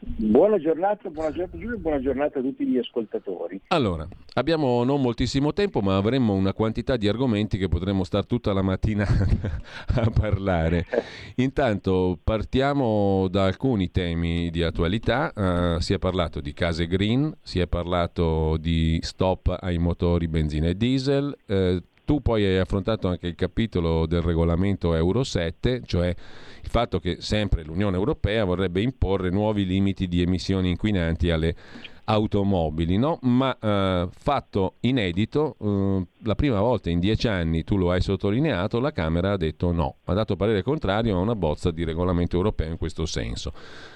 Buona 0.03 0.57
giornata, 0.57 1.09
buona 1.09 1.29
giornata 1.29 1.59
Giulio 1.59 1.75
e 1.75 1.79
buona 1.79 2.01
giornata 2.01 2.39
a 2.39 2.41
tutti 2.41 2.65
gli 2.65 2.79
ascoltatori. 2.79 3.61
Allora, 3.67 4.07
abbiamo 4.33 4.83
non 4.83 4.99
moltissimo 4.99 5.53
tempo, 5.53 5.81
ma 5.81 5.95
avremmo 5.95 6.33
una 6.33 6.53
quantità 6.53 6.97
di 6.97 7.07
argomenti 7.07 7.59
che 7.59 7.67
potremmo 7.67 8.03
stare 8.03 8.25
tutta 8.25 8.51
la 8.51 8.63
mattina 8.63 9.05
a 9.93 10.09
parlare. 10.09 10.87
Intanto 11.37 12.17
partiamo 12.23 13.27
da 13.29 13.45
alcuni 13.45 13.91
temi 13.91 14.49
di 14.49 14.63
attualità. 14.63 15.31
Uh, 15.35 15.79
si 15.79 15.93
è 15.93 15.99
parlato 15.99 16.41
di 16.41 16.51
case 16.53 16.87
green, 16.87 17.31
si 17.43 17.59
è 17.59 17.67
parlato 17.67 18.57
di 18.57 18.97
stop 19.03 19.55
ai 19.61 19.77
motori 19.77 20.27
benzina 20.27 20.67
e 20.67 20.75
diesel. 20.75 21.37
Uh, 21.45 21.77
tu 22.05 22.21
poi 22.21 22.43
hai 22.43 22.57
affrontato 22.57 23.07
anche 23.07 23.27
il 23.27 23.35
capitolo 23.35 24.07
del 24.07 24.21
regolamento 24.21 24.95
Euro 24.95 25.23
7, 25.23 25.83
cioè 25.85 26.13
il 26.61 26.69
fatto 26.69 26.99
che 26.99 27.17
sempre 27.19 27.63
l'Unione 27.63 27.97
Europea 27.97 28.43
vorrebbe 28.45 28.81
imporre 28.81 29.29
nuovi 29.29 29.65
limiti 29.65 30.07
di 30.07 30.21
emissioni 30.21 30.69
inquinanti 30.69 31.29
alle 31.29 31.55
automobili, 32.05 32.97
no? 32.97 33.19
ma 33.21 33.57
eh, 33.57 34.07
fatto 34.11 34.75
inedito, 34.81 35.55
eh, 35.59 36.05
la 36.23 36.35
prima 36.35 36.59
volta 36.59 36.89
in 36.89 36.99
dieci 36.99 37.27
anni, 37.27 37.63
tu 37.63 37.77
lo 37.77 37.91
hai 37.91 38.01
sottolineato, 38.01 38.79
la 38.79 38.91
Camera 38.91 39.33
ha 39.33 39.37
detto 39.37 39.71
no, 39.71 39.97
ha 40.05 40.13
dato 40.13 40.35
parere 40.35 40.61
contrario 40.61 41.17
a 41.17 41.19
una 41.19 41.35
bozza 41.35 41.71
di 41.71 41.83
regolamento 41.83 42.35
europeo 42.35 42.69
in 42.69 42.77
questo 42.77 43.05
senso. 43.05 43.53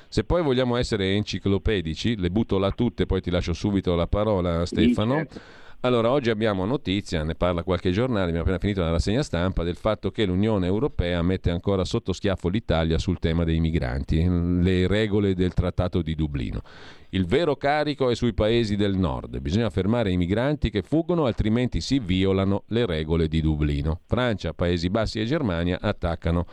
Se 0.08 0.24
poi 0.24 0.42
vogliamo 0.42 0.78
essere 0.78 1.14
enciclopedici, 1.16 2.16
le 2.18 2.30
butto 2.30 2.58
là 2.58 2.72
tutte, 2.72 3.06
poi 3.06 3.22
ti 3.22 3.30
lascio 3.30 3.54
subito 3.54 3.96
la 3.96 4.08
parola 4.08 4.66
Stefano. 4.66 5.14
Sì, 5.14 5.18
certo. 5.18 5.64
Allora, 5.86 6.10
oggi 6.10 6.32
abbiamo 6.32 6.66
notizia, 6.66 7.22
ne 7.22 7.36
parla 7.36 7.62
qualche 7.62 7.92
giornale, 7.92 8.24
abbiamo 8.24 8.42
appena 8.42 8.58
finito 8.58 8.82
la 8.82 8.90
rassegna 8.90 9.22
stampa, 9.22 9.62
del 9.62 9.76
fatto 9.76 10.10
che 10.10 10.26
l'Unione 10.26 10.66
Europea 10.66 11.22
mette 11.22 11.52
ancora 11.52 11.86
sotto 11.86 12.12
schiaffo 12.12 12.50
l'Italia 12.50 12.98
sul 12.98 13.20
tema 13.20 13.44
dei 13.44 13.60
migranti, 13.60 14.26
le 14.64 14.88
regole 14.88 15.36
del 15.36 15.54
Trattato 15.54 16.02
di 16.02 16.16
Dublino. 16.16 16.62
Il 17.10 17.28
vero 17.28 17.56
carico 17.56 18.10
è 18.10 18.16
sui 18.16 18.34
paesi 18.34 18.76
del 18.76 18.98
nord, 18.98 19.38
bisogna 19.38 19.70
fermare 19.70 20.10
i 20.10 20.18
migranti 20.18 20.72
che 20.72 20.82
fuggono, 20.82 21.26
altrimenti 21.26 21.82
si 21.82 22.00
violano 22.00 22.64
le 22.70 22.88
regole 22.88 23.28
di 23.28 23.42
Dublino. 23.42 24.00
Francia, 24.08 24.54
Paesi 24.54 24.90
Bassi 24.90 25.20
e 25.20 25.26
Germania 25.26 25.78
attaccano 25.80 26.48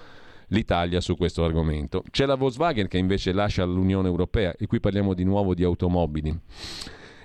l'Italia 0.48 1.00
su 1.00 1.16
questo 1.16 1.42
argomento. 1.42 2.02
C'è 2.10 2.26
la 2.26 2.34
Volkswagen 2.34 2.86
che 2.86 2.98
invece 2.98 3.32
lascia 3.32 3.64
l'Unione 3.64 4.08
Europea, 4.08 4.54
e 4.58 4.66
qui 4.66 4.78
parliamo 4.78 5.14
di 5.14 5.24
nuovo 5.24 5.54
di 5.54 5.64
automobili 5.64 6.38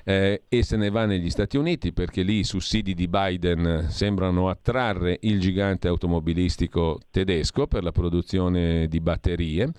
eh, 0.10 0.44
e 0.48 0.64
se 0.64 0.78
ne 0.78 0.90
va 0.90 1.06
negli 1.06 1.30
Stati 1.30 1.58
Uniti 1.58 1.92
perché 1.92 2.22
lì 2.22 2.40
i 2.40 2.44
sussidi 2.46 2.94
di 2.94 3.10
Biden 3.10 3.88
sembrano 3.90 4.48
attrarre 4.48 5.18
il 5.24 5.38
gigante 5.42 5.90
automobilistico 5.90 7.00
tedesco 7.12 7.68
per 7.68 7.84
la 7.84 7.92
produzione 7.92 8.88
di 8.88 9.02
batterie. 9.02 9.70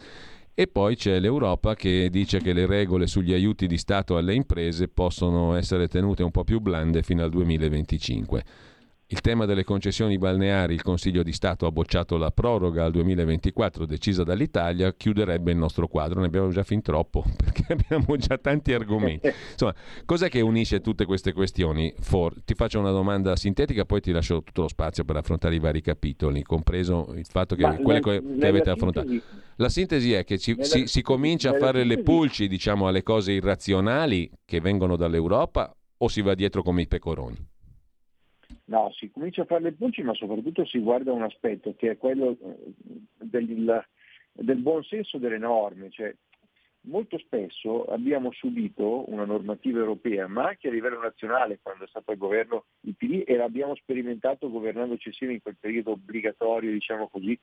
E 0.53 0.67
poi 0.67 0.97
c'è 0.97 1.19
l'Europa 1.19 1.75
che 1.75 2.11
dice 2.11 2.41
che 2.41 2.53
le 2.53 2.67
regole 2.67 3.07
sugli 3.07 3.33
aiuti 3.33 3.67
di 3.67 3.79
Stato 3.79 4.19
alle 4.19 4.35
imprese 4.35 4.89
possono 4.89 5.55
essere 5.55 5.89
tenute 5.89 6.23
un 6.23 6.31
po' 6.31 6.45
più 6.45 6.61
blande 6.61 7.03
fino 7.03 7.23
al 7.23 7.31
2025. 7.31 8.45
Il 9.11 9.23
tema 9.23 9.47
delle 9.47 9.65
concessioni 9.65 10.19
balneari, 10.19 10.75
il 10.75 10.83
Consiglio 10.83 11.23
di 11.23 11.33
Stato 11.33 11.65
ha 11.65 11.73
bocciato 11.73 12.19
la 12.19 12.31
proroga 12.31 12.85
al 12.85 12.91
2024 12.91 13.87
decisa 13.87 14.23
dall'Italia, 14.23 14.93
chiuderebbe 14.93 15.51
il 15.51 15.57
nostro 15.57 15.89
quadro. 15.89 16.21
Ne 16.21 16.27
abbiamo 16.27 16.51
già 16.51 16.63
fin 16.63 16.83
troppo 16.83 17.25
perché 17.35 17.73
abbiamo 17.73 18.19
già 18.19 18.37
tanti 18.37 18.75
argomenti. 18.75 19.33
Insomma, 19.53 19.75
cos'è 20.05 20.29
che 20.29 20.43
unisce 20.43 20.83
tutte 20.83 21.07
queste 21.07 21.33
questioni? 21.33 21.91
For, 22.01 22.35
ti 22.45 22.53
faccio 22.53 22.81
una 22.81 22.91
domanda 22.91 23.35
sintetica, 23.35 23.87
poi 23.87 24.03
ti 24.03 24.13
lascio 24.13 24.43
tutto 24.43 24.61
lo 24.61 24.69
spazio 24.69 25.05
per 25.05 25.17
affrontare 25.17 25.55
i 25.55 25.59
vari 25.59 25.81
capitoli, 25.81 26.43
compreso 26.43 27.15
il 27.17 27.25
fatto 27.25 27.57
che 27.57 27.63
Ma 27.63 27.77
quelle 27.77 28.01
che 28.01 28.23
avete 28.47 28.69
affrontato. 28.69 29.09
La 29.57 29.71
sintesi 29.71 30.13
è 30.13 30.23
che 30.25 30.37
ci, 30.37 30.51
nella, 30.51 30.65
si, 30.65 30.87
si, 30.87 31.01
comincia 31.01 31.49
a 31.49 31.57
fare 31.57 31.81
sintesi. 31.81 31.97
le 31.97 32.03
pulci 32.03 32.47
diciamo, 32.47 32.87
alle 32.87 33.03
cose 33.03 33.33
irrazionali 33.33 34.31
che 34.45 34.61
vengono 34.61 34.97
dall'Europa 34.97 35.75
o 35.97 36.09
si 36.09 36.21
va 36.21 36.35
dietro 36.35 36.63
come 36.63 36.83
i 36.83 36.87
pecoroni? 36.87 37.57
No, 38.69 38.93
si 38.93 39.11
comincia 39.11 39.43
a 39.43 39.47
fare 39.47 39.63
le 39.63 39.73
pulci, 39.73 40.03
ma 40.03 40.13
soprattutto 40.15 40.67
si 40.67 40.79
guarda 40.79 41.13
un 41.13 41.23
aspetto 41.23 41.75
che 41.75 41.93
è 41.93 41.97
quello 41.97 42.37
eh, 42.43 42.75
del, 43.17 43.85
del 44.33 44.59
buon 44.59 44.83
senso 44.85 45.17
delle 45.17 45.39
norme. 45.39 45.89
Cioè, 45.89 46.15
molto 46.83 47.17
spesso 47.19 47.85
abbiamo 47.87 48.31
subito 48.33 49.11
una 49.11 49.25
normativa 49.25 49.79
europea, 49.79 50.27
ma 50.27 50.49
anche 50.49 50.69
a 50.69 50.71
livello 50.71 51.01
nazionale, 51.01 51.61
quando 51.63 51.85
è 51.85 51.89
stato 51.89 52.11
al 52.11 52.19
governo 52.19 52.67
il 52.83 52.95
PD, 52.95 53.25
e 53.27 53.37
l'abbiamo 53.37 53.75
sperimentato 53.75 54.51
governandoci 54.51 55.09
insieme 55.09 55.33
in 55.33 55.43
quel 55.43 55.57
periodo 55.59 55.93
obbligatorio, 55.93 56.71
diciamo 56.71 57.09
così, 57.09 57.39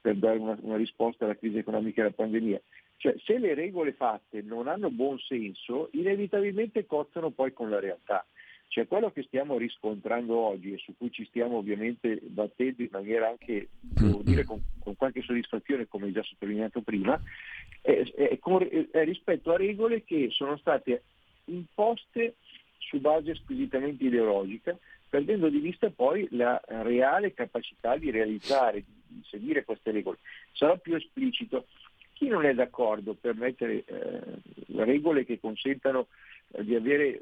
per 0.00 0.16
dare 0.16 0.38
una, 0.38 0.56
una 0.62 0.76
risposta 0.76 1.26
alla 1.26 1.36
crisi 1.36 1.58
economica 1.58 2.00
e 2.00 2.04
alla 2.04 2.14
pandemia. 2.14 2.58
Cioè, 2.96 3.16
se 3.18 3.36
le 3.36 3.52
regole 3.52 3.92
fatte 3.92 4.40
non 4.40 4.66
hanno 4.66 4.90
buon 4.90 5.18
senso, 5.18 5.90
inevitabilmente 5.92 6.86
cozzano 6.86 7.30
poi 7.30 7.52
con 7.52 7.68
la 7.68 7.80
realtà. 7.80 8.24
Cioè 8.70 8.86
quello 8.86 9.10
che 9.10 9.24
stiamo 9.24 9.58
riscontrando 9.58 10.36
oggi 10.38 10.72
e 10.72 10.78
su 10.78 10.94
cui 10.96 11.10
ci 11.10 11.24
stiamo 11.24 11.56
ovviamente 11.56 12.20
battendo 12.22 12.82
in 12.82 12.88
maniera 12.92 13.26
anche, 13.26 13.70
devo 13.80 14.22
dire, 14.22 14.44
con, 14.44 14.62
con 14.78 14.94
qualche 14.94 15.22
soddisfazione, 15.22 15.88
come 15.88 16.12
già 16.12 16.22
sottolineato 16.22 16.80
prima, 16.80 17.20
è, 17.82 18.04
è, 18.14 18.38
è 18.38 19.04
rispetto 19.04 19.50
a 19.50 19.56
regole 19.56 20.04
che 20.04 20.28
sono 20.30 20.56
state 20.56 21.02
imposte 21.46 22.36
su 22.78 23.00
base 23.00 23.34
squisitamente 23.34 24.04
ideologica, 24.04 24.78
perdendo 25.08 25.48
di 25.48 25.58
vista 25.58 25.90
poi 25.90 26.28
la 26.30 26.60
reale 26.66 27.34
capacità 27.34 27.96
di 27.96 28.12
realizzare, 28.12 28.84
di 29.04 29.20
seguire 29.24 29.64
queste 29.64 29.90
regole. 29.90 30.18
Sarò 30.52 30.78
più 30.78 30.94
esplicito. 30.94 31.66
Chi 32.12 32.28
non 32.28 32.44
è 32.44 32.54
d'accordo 32.54 33.14
per 33.14 33.34
mettere 33.34 33.82
eh, 33.84 34.20
regole 34.76 35.24
che 35.24 35.40
consentano 35.40 36.06
eh, 36.52 36.62
di 36.62 36.76
avere 36.76 37.18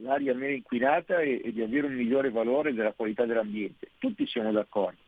l'aria 0.00 0.34
meno 0.34 0.54
inquinata 0.54 1.20
e, 1.20 1.40
e, 1.44 1.52
di 1.52 1.62
avere 1.62 1.86
un 1.86 1.94
migliore 1.94 2.30
valore 2.30 2.72
della 2.72 2.92
qualità 2.92 3.24
dell'ambiente? 3.24 3.90
Tutti 3.98 4.26
siamo 4.26 4.52
d'accordo, 4.52 4.98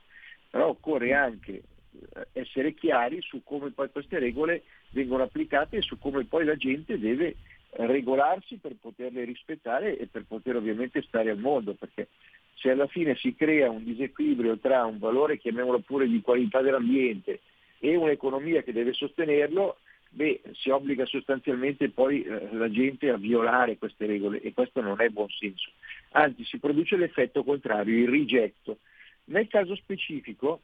però 0.51 0.69
occorre 0.69 1.13
anche 1.13 1.53
eh, 1.53 2.27
essere 2.33 2.75
chiari 2.75 3.21
su 3.21 3.43
come 3.45 3.71
poi 3.71 3.91
queste 3.91 4.19
regole 4.19 4.63
vengono 4.91 5.25
applicate 5.25 5.79
e 5.79 5.83
su 5.83 5.99
come 5.99 6.25
poi 6.25 6.45
la 6.45 6.57
gente 6.57 6.99
deve 6.99 7.37
regolarsi 7.73 8.57
per 8.57 8.75
poterle 8.81 9.25
rispettare 9.25 9.97
e 9.97 10.07
per 10.07 10.25
poter 10.27 10.57
ovviamente 10.57 11.03
stare 11.03 11.31
al 11.31 11.39
mondo, 11.39 11.75
perché 11.75 12.09
se 12.55 12.71
alla 12.71 12.89
fine 12.89 13.15
si 13.17 13.35
crea 13.35 13.71
un 13.71 13.85
disequilibrio 13.85 14.59
tra 14.59 14.85
un 14.85 14.99
valore, 14.99 15.39
chiamiamolo 15.39 15.79
pure 15.81 16.09
di 16.09 16.21
qualità 16.21 16.61
dell'ambiente, 16.61 17.41
e 17.79 17.97
un'economia 17.97 18.63
che 18.63 18.73
deve 18.73 18.93
sostenerlo, 18.93 19.79
beh, 20.11 20.43
si 20.53 20.71
obbliga 20.71 21.07
sostanzialmente 21.07 21.89
poi 21.91 22.23
eh, 22.23 22.53
la 22.53 22.71
gente 22.71 23.11
a 23.11 23.17
violare 23.17 23.79
queste 23.79 24.07
regole 24.07 24.41
e 24.41 24.53
questo 24.53 24.81
non 24.81 25.01
è 25.01 25.09
buon 25.09 25.29
senso. 25.29 25.71
Anzi, 26.13 26.45
si 26.45 26.59
produce 26.59 26.97
l'effetto 26.97 27.43
contrario, 27.45 27.97
il 27.97 28.09
rigetto. 28.09 28.79
Nel 29.25 29.49
caso 29.49 29.75
specifico, 29.77 30.61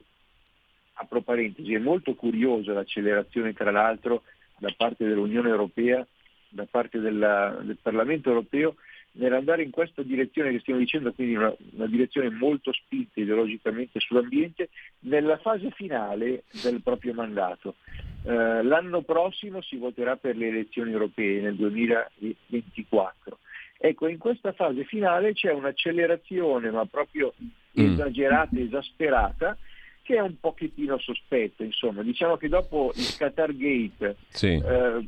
apro 0.93 1.21
parentesi, 1.21 1.73
è 1.73 1.79
molto 1.79 2.15
curiosa 2.15 2.73
l'accelerazione 2.73 3.53
tra 3.53 3.71
l'altro 3.71 4.23
da 4.57 4.73
parte 4.75 5.05
dell'Unione 5.05 5.49
Europea 5.49 6.05
da 6.49 6.65
parte 6.69 6.99
della, 6.99 7.59
del 7.61 7.77
Parlamento 7.81 8.29
europeo 8.29 8.75
nell'andare 9.17 9.63
in 9.63 9.71
questa 9.71 10.01
direzione 10.03 10.51
che 10.51 10.59
stiamo 10.59 10.79
dicendo, 10.79 11.11
quindi 11.13 11.35
una, 11.35 11.53
una, 11.73 11.87
direzione 11.87 12.29
molto 12.29 12.71
spinta 12.71 13.19
ideologicamente 13.19 13.99
sull'ambiente, 13.99 14.69
nella 15.01 15.37
fase 15.37 15.69
finale 15.71 16.43
del 16.63 16.81
proprio 16.81 17.13
mandato. 17.13 17.75
Eh, 18.23 18.63
l'anno 18.63 19.01
prossimo 19.01 19.61
si 19.61 19.77
voterà 19.77 20.15
per 20.15 20.35
le 20.35 20.47
elezioni 20.47 20.91
europee 20.91 21.41
nel 21.41 21.55
2024. 21.55 23.39
Ecco, 23.79 24.07
in 24.07 24.17
questa 24.17 24.53
fase 24.53 24.83
finale 24.85 25.33
c'è 25.33 25.51
un'accelerazione, 25.51 26.71
ma 26.71 26.85
proprio 26.85 27.33
mm. 27.39 27.93
esagerata, 27.93 28.59
esasperata, 28.59 29.57
che 30.01 30.15
è 30.15 30.21
un 30.21 30.39
pochettino 30.39 30.97
sospetto. 30.97 31.63
Insomma, 31.63 32.01
diciamo 32.01 32.37
che 32.37 32.47
dopo 32.49 32.91
il 32.95 33.15
Qatar 33.17 33.55
Gate 33.55 34.15
sì. 34.29 34.53
eh, 34.53 35.05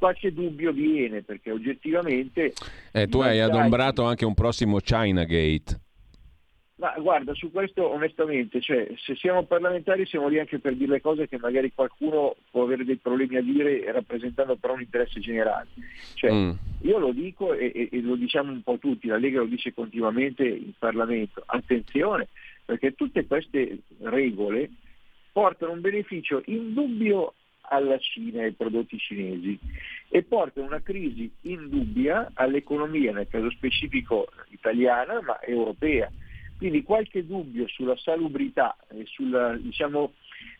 qualche 0.00 0.32
dubbio 0.32 0.72
viene 0.72 1.22
perché 1.22 1.52
oggettivamente... 1.52 2.54
Eh, 2.90 3.06
tu 3.06 3.20
hai 3.20 3.38
adombrato 3.40 4.02
anche 4.04 4.24
un 4.24 4.32
prossimo 4.32 4.78
China 4.78 5.24
Gate. 5.24 5.78
Ma 6.76 6.94
guarda, 6.98 7.34
su 7.34 7.52
questo 7.52 7.86
onestamente, 7.92 8.62
cioè, 8.62 8.90
se 8.96 9.14
siamo 9.14 9.44
parlamentari 9.44 10.06
siamo 10.06 10.28
lì 10.28 10.38
anche 10.38 10.58
per 10.58 10.74
dire 10.74 10.92
le 10.92 11.00
cose 11.02 11.28
che 11.28 11.36
magari 11.38 11.70
qualcuno 11.74 12.36
può 12.50 12.62
avere 12.62 12.86
dei 12.86 12.96
problemi 12.96 13.36
a 13.36 13.42
dire 13.42 13.92
rappresentando 13.92 14.56
però 14.56 14.72
un 14.72 14.80
interesse 14.80 15.20
generale. 15.20 15.68
Cioè, 16.14 16.32
mm. 16.32 16.50
Io 16.84 16.98
lo 16.98 17.12
dico 17.12 17.52
e, 17.52 17.90
e, 17.92 18.00
lo 18.00 18.16
diciamo 18.16 18.50
un 18.50 18.62
po' 18.62 18.78
tutti, 18.78 19.08
la 19.08 19.18
Lega 19.18 19.40
lo 19.40 19.44
dice 19.44 19.74
continuamente 19.74 20.48
in 20.48 20.72
Parlamento, 20.78 21.42
attenzione, 21.44 22.28
perché 22.64 22.94
tutte 22.94 23.26
queste 23.26 23.80
regole 23.98 24.70
portano 25.32 25.72
un 25.72 25.82
beneficio 25.82 26.42
indubbio 26.46 27.34
alla 27.70 27.98
Cina 27.98 28.40
e 28.40 28.44
ai 28.44 28.52
prodotti 28.52 28.98
cinesi 28.98 29.58
e 30.08 30.22
porta 30.22 30.60
una 30.60 30.80
crisi 30.82 31.30
indubbia 31.42 32.30
all'economia, 32.34 33.12
nel 33.12 33.28
caso 33.28 33.50
specifico 33.50 34.28
italiana, 34.48 35.20
ma 35.22 35.40
europea. 35.42 36.10
Quindi 36.58 36.82
qualche 36.82 37.24
dubbio 37.24 37.66
sulla 37.68 37.96
salubrità 37.96 38.76
e 38.88 39.04
sulla, 39.06 39.56
diciamo, 39.56 40.12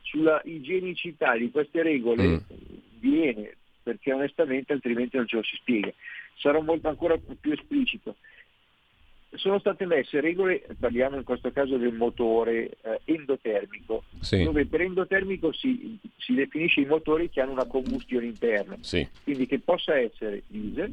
sulla 0.02 0.40
igienicità 0.44 1.36
di 1.36 1.50
queste 1.50 1.82
regole 1.82 2.26
mm. 2.26 2.36
viene, 3.00 3.56
perché 3.82 4.12
onestamente 4.12 4.72
altrimenti 4.72 5.16
non 5.16 5.26
ce 5.26 5.36
lo 5.36 5.42
si 5.42 5.56
spiega. 5.56 5.92
Sarò 6.36 6.60
molto 6.62 6.88
ancora 6.88 7.18
più 7.18 7.52
esplicito 7.52 8.16
sono 9.35 9.59
state 9.59 9.86
messe 9.86 10.20
regole, 10.20 10.66
parliamo 10.78 11.16
in 11.16 11.24
questo 11.24 11.52
caso 11.52 11.77
del 11.77 11.93
motore 11.93 12.70
eh, 12.82 13.01
endotermico, 13.05 14.05
sì. 14.20 14.43
dove 14.43 14.66
per 14.66 14.81
endotermico 14.82 15.52
si, 15.52 15.98
si, 16.16 16.35
definisce 16.35 16.81
i 16.81 16.86
motori 16.86 17.31
che 17.31 17.40
hanno 17.40 17.52
una 17.52 17.66
combustione 17.66 18.27
interna, 18.27 18.77
sì. 18.81 19.07
quindi 19.23 19.47
che 19.47 19.61
possa 19.61 19.97
essere 19.97 20.43
diesel, 20.48 20.93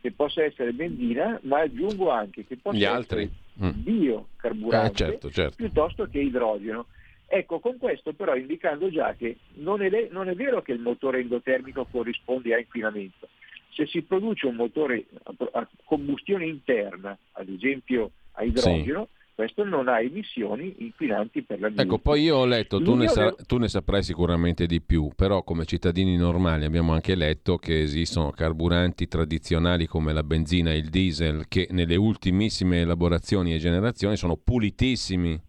che 0.00 0.12
possa 0.12 0.44
essere 0.44 0.72
benzina, 0.72 1.38
ma 1.44 1.60
aggiungo 1.60 2.10
anche 2.10 2.44
che 2.46 2.56
possa 2.56 2.76
Gli 2.76 2.84
essere 2.84 2.96
altri? 2.96 3.30
Mm. 3.62 3.70
biocarburante 3.74 4.92
eh, 4.92 4.94
certo, 4.94 5.30
certo. 5.30 5.56
piuttosto 5.56 6.06
che 6.06 6.18
idrogeno. 6.18 6.86
Ecco, 7.32 7.60
con 7.60 7.78
questo 7.78 8.12
però 8.12 8.34
indicando 8.34 8.90
già 8.90 9.14
che 9.14 9.36
non 9.54 9.82
è, 9.82 10.08
non 10.10 10.28
è 10.28 10.34
vero 10.34 10.62
che 10.62 10.72
il 10.72 10.80
motore 10.80 11.20
endotermico 11.20 11.86
corrisponde 11.88 12.54
a 12.54 12.58
inquinamento, 12.58 13.28
se 13.72 13.86
si 13.86 14.02
produce 14.02 14.46
un 14.46 14.56
motore 14.56 15.06
a 15.52 15.68
combustione 15.84 16.46
interna, 16.46 17.16
ad 17.32 17.48
esempio 17.48 18.12
a 18.32 18.44
idrogeno, 18.44 19.08
sì. 19.10 19.32
questo 19.34 19.64
non 19.64 19.88
ha 19.88 20.00
emissioni 20.00 20.74
inquinanti 20.78 21.42
per 21.42 21.60
l'ambiente. 21.60 21.82
Ecco, 21.82 21.98
poi 21.98 22.22
io 22.22 22.36
ho 22.36 22.44
letto, 22.44 22.80
tu 22.82 22.94
ne, 22.94 23.08
sa- 23.08 23.34
tu 23.46 23.58
ne, 23.58 23.68
saprai 23.68 24.02
sicuramente 24.02 24.66
di 24.66 24.80
più, 24.80 25.10
però 25.14 25.42
come 25.42 25.64
cittadini 25.64 26.16
normali 26.16 26.64
abbiamo 26.64 26.92
anche 26.92 27.14
letto 27.14 27.56
che 27.56 27.80
esistono 27.80 28.30
carburanti 28.30 29.06
tradizionali 29.08 29.86
come 29.86 30.12
la 30.12 30.22
benzina 30.22 30.72
e 30.72 30.76
il 30.76 30.90
diesel 30.90 31.46
che 31.48 31.68
nelle 31.70 31.96
ultimissime 31.96 32.80
elaborazioni 32.80 33.54
e 33.54 33.58
generazioni 33.58 34.16
sono 34.16 34.36
pulitissimi 34.36 35.40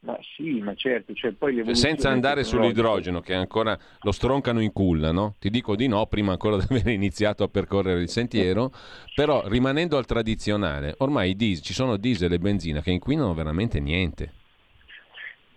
ma 0.00 0.18
sì, 0.36 0.60
ma 0.60 0.74
certo. 0.74 1.14
Cioè 1.14 1.32
poi 1.32 1.74
Senza 1.74 2.10
andare 2.10 2.44
sull'idrogeno, 2.44 3.20
che 3.20 3.34
ancora 3.34 3.76
lo 4.00 4.12
stroncano 4.12 4.60
in 4.60 4.72
culla, 4.72 5.10
no? 5.10 5.34
Ti 5.38 5.50
dico 5.50 5.74
di 5.74 5.88
no, 5.88 6.06
prima 6.06 6.32
ancora 6.32 6.56
di 6.64 6.66
aver 6.68 6.88
iniziato 6.88 7.42
a 7.42 7.48
percorrere 7.48 8.00
il 8.00 8.08
sentiero, 8.08 8.70
però 9.14 9.46
rimanendo 9.48 9.96
al 9.96 10.06
tradizionale, 10.06 10.94
ormai 10.98 11.34
diesel, 11.34 11.64
ci 11.64 11.72
sono 11.72 11.96
diesel 11.96 12.32
e 12.32 12.38
benzina 12.38 12.80
che 12.80 12.90
inquinano 12.90 13.34
veramente 13.34 13.80
niente. 13.80 14.32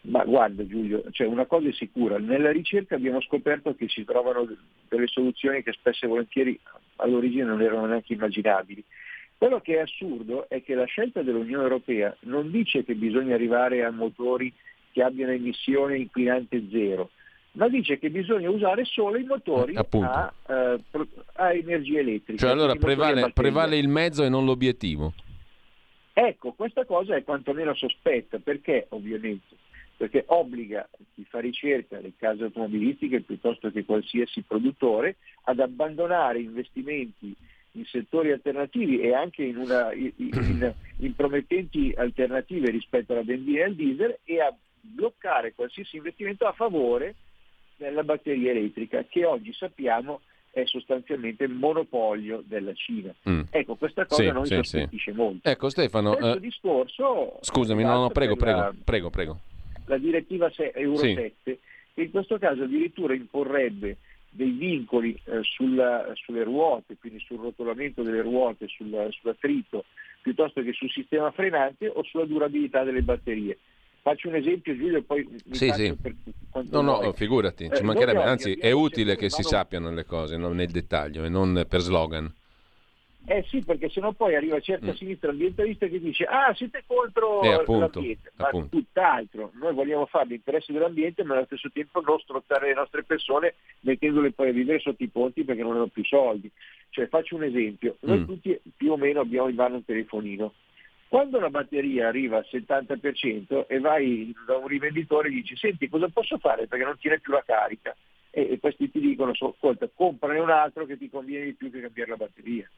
Ma 0.01 0.23
guarda 0.23 0.65
Giulio, 0.65 1.03
cioè 1.11 1.27
una 1.27 1.45
cosa 1.45 1.67
è 1.67 1.73
sicura, 1.73 2.17
nella 2.17 2.51
ricerca 2.51 2.95
abbiamo 2.95 3.21
scoperto 3.21 3.75
che 3.75 3.87
si 3.89 4.05
trovano 4.05 4.47
delle 4.87 5.07
soluzioni 5.07 5.61
che 5.61 5.73
spesso 5.73 6.05
e 6.05 6.07
volentieri 6.07 6.59
all'origine 6.95 7.43
non 7.43 7.61
erano 7.61 7.85
neanche 7.85 8.13
immaginabili. 8.13 8.83
Quello 9.39 9.61
che 9.61 9.77
è 9.77 9.79
assurdo 9.79 10.49
è 10.49 10.61
che 10.61 10.73
la 10.75 10.83
scelta 10.83 11.21
dell'Unione 11.21 11.63
Europea 11.63 12.13
non 12.23 12.51
dice 12.51 12.83
che 12.83 12.93
bisogna 12.93 13.35
arrivare 13.35 13.85
a 13.85 13.89
motori 13.89 14.53
che 14.91 15.01
abbiano 15.01 15.31
emissione 15.31 15.95
inquinante 15.95 16.61
zero, 16.69 17.11
ma 17.53 17.69
dice 17.69 17.97
che 17.99 18.09
bisogna 18.09 18.49
usare 18.49 18.83
solo 18.83 19.17
i 19.17 19.23
motori 19.23 19.77
a, 19.77 20.33
eh, 20.45 20.79
a, 21.35 21.53
energia 21.53 21.99
elettrica. 21.99 22.37
Cioè 22.37 22.49
allora 22.49 22.75
prevale, 22.75 23.31
prevale 23.31 23.77
il 23.77 23.87
mezzo 23.87 24.25
e 24.25 24.29
non 24.29 24.43
l'obiettivo. 24.43 25.13
Ecco, 26.11 26.51
questa 26.51 26.83
cosa 26.83 27.15
è 27.15 27.23
quantomeno 27.23 27.73
sospetta, 27.75 28.39
perché 28.39 28.87
ovviamente? 28.89 29.55
Perché 29.95 30.25
obbliga 30.27 30.85
chi 31.15 31.25
fa 31.29 31.39
ricerca 31.39 31.95
nelle 31.95 32.11
case 32.17 32.43
automobilistiche 32.43 33.21
piuttosto 33.21 33.71
che 33.71 33.85
qualsiasi 33.85 34.41
produttore 34.41 35.15
ad 35.43 35.61
abbandonare 35.61 36.41
investimenti 36.41 37.33
in 37.73 37.85
settori 37.85 38.31
alternativi 38.31 38.99
e 38.99 39.13
anche 39.13 39.43
in, 39.43 39.57
una, 39.57 39.91
in, 39.93 40.73
in, 40.97 41.15
promettenti 41.15 41.93
alternative 41.95 42.69
rispetto 42.69 43.13
alla 43.13 43.23
benzina 43.23 43.59
e 43.59 43.63
al 43.63 43.75
diesel 43.75 44.19
e 44.23 44.41
a 44.41 44.55
bloccare 44.81 45.53
qualsiasi 45.53 45.97
investimento 45.97 46.45
a 46.45 46.53
favore 46.53 47.15
della 47.75 48.03
batteria 48.03 48.51
elettrica 48.51 49.05
che 49.07 49.25
oggi 49.25 49.53
sappiamo 49.53 50.21
è 50.51 50.65
sostanzialmente 50.65 51.47
monopolio 51.47 52.43
della 52.45 52.73
Cina. 52.73 53.13
Mm. 53.29 53.41
Ecco, 53.51 53.75
questa 53.75 54.05
cosa 54.05 54.23
sì, 54.23 54.31
non 54.31 54.45
sì, 54.45 54.55
sorprendisce 54.55 55.11
sì. 55.11 55.17
molto. 55.17 55.49
Ecco 55.49 55.69
Stefano, 55.69 56.11
uh, 56.11 56.39
discorso, 56.39 57.37
scusami, 57.41 57.83
no, 57.83 58.01
no, 58.01 58.09
prego, 58.09 58.35
prego, 58.35 58.59
la, 58.59 58.73
prego, 58.83 59.09
prego. 59.09 59.39
La 59.85 59.97
direttiva 59.97 60.51
Euro 60.73 60.97
7, 60.97 61.33
che 61.45 61.59
in 62.01 62.11
questo 62.11 62.37
caso 62.37 62.63
addirittura 62.63 63.13
imporrebbe 63.13 63.97
dei 64.29 64.51
vincoli 64.51 65.19
eh, 65.25 65.41
sulla, 65.43 66.11
sulle 66.13 66.43
ruote, 66.43 66.97
quindi 66.99 67.19
sul 67.19 67.39
rotolamento 67.39 68.03
delle 68.03 68.21
ruote, 68.21 68.67
sul, 68.67 69.07
sull'attrito, 69.09 69.85
piuttosto 70.21 70.61
che 70.61 70.73
sul 70.73 70.89
sistema 70.89 71.31
frenante 71.31 71.87
o 71.87 72.03
sulla 72.03 72.25
durabilità 72.25 72.83
delle 72.83 73.01
batterie. 73.01 73.57
Faccio 74.01 74.29
un 74.29 74.35
esempio 74.35 74.75
Giulio, 74.75 75.01
poi 75.03 75.27
mi 75.45 75.55
sì, 75.55 75.71
sì. 75.71 75.93
No, 76.69 76.81
no, 76.81 76.99
vuoi. 76.99 77.13
figurati, 77.13 77.69
ci 77.73 77.81
eh, 77.81 77.85
mancherebbe, 77.85 78.23
anzi 78.23 78.53
è 78.53 78.71
utile 78.71 79.17
che 79.17 79.29
si 79.29 79.43
sappiano 79.43 79.91
le 79.91 80.05
cose 80.05 80.37
no, 80.37 80.49
nel 80.49 80.69
dettaglio 80.69 81.25
e 81.25 81.29
non 81.29 81.65
per 81.67 81.81
slogan. 81.81 82.33
Eh 83.25 83.43
sì, 83.49 83.61
perché 83.63 83.89
sennò 83.89 84.11
poi 84.13 84.35
arriva 84.35 84.59
certa 84.59 84.91
mm. 84.91 84.95
sinistra 84.95 85.29
ambientalista 85.29 85.87
che 85.87 85.99
dice 85.99 86.23
ah 86.23 86.53
siete 86.55 86.83
contro 86.87 87.41
eh, 87.43 87.53
appunto, 87.53 87.79
l'ambiente, 87.91 88.31
ma 88.37 88.47
appunto. 88.47 88.77
tutt'altro, 88.77 89.51
noi 89.59 89.73
vogliamo 89.73 90.05
fare 90.05 90.29
l'interesse 90.29 90.71
dell'ambiente 90.71 91.23
ma 91.23 91.35
allo 91.35 91.45
stesso 91.45 91.69
tempo 91.71 92.01
non 92.01 92.19
strozzare 92.19 92.67
le 92.67 92.73
nostre 92.73 93.03
persone 93.03 93.55
mettendole 93.81 94.31
poi 94.31 94.49
a 94.49 94.53
vivere 94.53 94.79
sotto 94.79 95.03
i 95.03 95.09
ponti 95.09 95.43
perché 95.43 95.61
non 95.61 95.75
hanno 95.75 95.87
più 95.87 96.03
soldi. 96.05 96.49
Cioè 96.89 97.07
faccio 97.07 97.35
un 97.35 97.43
esempio, 97.43 97.97
noi 98.01 98.19
mm. 98.19 98.25
tutti 98.25 98.59
più 98.75 98.93
o 98.93 98.97
meno 98.97 99.19
abbiamo 99.19 99.47
in 99.47 99.55
mano 99.55 99.75
un 99.75 99.85
telefonino, 99.85 100.53
quando 101.09 101.39
la 101.39 101.49
batteria 101.49 102.07
arriva 102.07 102.37
al 102.37 102.47
70% 102.49 103.65
e 103.67 103.79
vai 103.79 104.33
da 104.45 104.57
un 104.57 104.67
rivenditore 104.67 105.27
e 105.27 105.31
dici 105.31 105.55
senti 105.55 105.89
cosa 105.89 106.07
posso 106.07 106.37
fare 106.37 106.67
perché 106.67 106.85
non 106.85 106.97
tiene 106.99 107.19
più 107.19 107.33
la 107.33 107.43
carica 107.43 107.95
e, 108.29 108.51
e 108.51 108.59
questi 108.59 108.89
ti 108.91 108.99
dicono 108.99 109.31
ascolta 109.31 109.89
comprane 109.93 110.39
un 110.39 110.51
altro 110.51 110.85
che 110.85 110.97
ti 110.97 111.09
conviene 111.09 111.45
di 111.45 111.53
più 111.53 111.71
che 111.71 111.81
cambiare 111.81 112.11
la 112.11 112.15
batteria. 112.15 112.69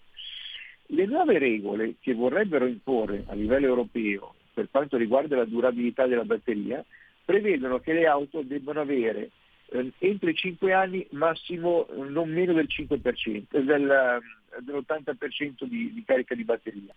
Le 0.93 1.05
nuove 1.05 1.37
regole 1.37 1.95
che 2.01 2.13
vorrebbero 2.13 2.65
imporre 2.65 3.23
a 3.27 3.33
livello 3.33 3.67
europeo 3.67 4.35
per 4.53 4.67
quanto 4.69 4.97
riguarda 4.97 5.37
la 5.37 5.45
durabilità 5.45 6.05
della 6.05 6.25
batteria 6.25 6.83
prevedono 7.23 7.79
che 7.79 7.93
le 7.93 8.07
auto 8.07 8.41
debbano 8.41 8.81
avere 8.81 9.29
eh, 9.67 9.91
entro 9.99 10.29
i 10.29 10.35
5 10.35 10.73
anni 10.73 11.07
massimo 11.11 11.87
eh, 11.87 12.09
non 12.09 12.29
meno 12.29 12.51
del 12.51 12.67
5%, 12.67 13.43
eh, 13.51 13.63
del, 13.63 13.89
eh, 13.89 14.61
dell'80% 14.61 15.63
di, 15.63 15.93
di 15.93 16.03
carica 16.05 16.35
di 16.35 16.43
batteria 16.43 16.93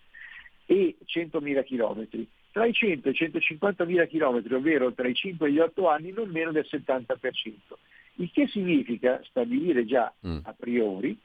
e 0.65 0.97
100.000 1.05 1.63
km. 1.63 2.25
Tra 2.51 2.65
i 2.65 2.73
100 2.73 3.07
e 3.07 3.11
i 3.11 3.15
150.000 3.15 4.07
km, 4.09 4.55
ovvero 4.55 4.91
tra 4.91 5.07
i 5.07 5.13
5 5.13 5.47
e 5.47 5.51
gli 5.51 5.59
8 5.59 5.87
anni, 5.87 6.11
non 6.11 6.29
meno 6.29 6.51
del 6.51 6.67
70%. 6.69 7.53
Il 8.15 8.29
che 8.33 8.47
significa 8.47 9.21
stabilire 9.23 9.85
già 9.85 10.11
mm. 10.25 10.39
a 10.43 10.53
priori 10.53 11.17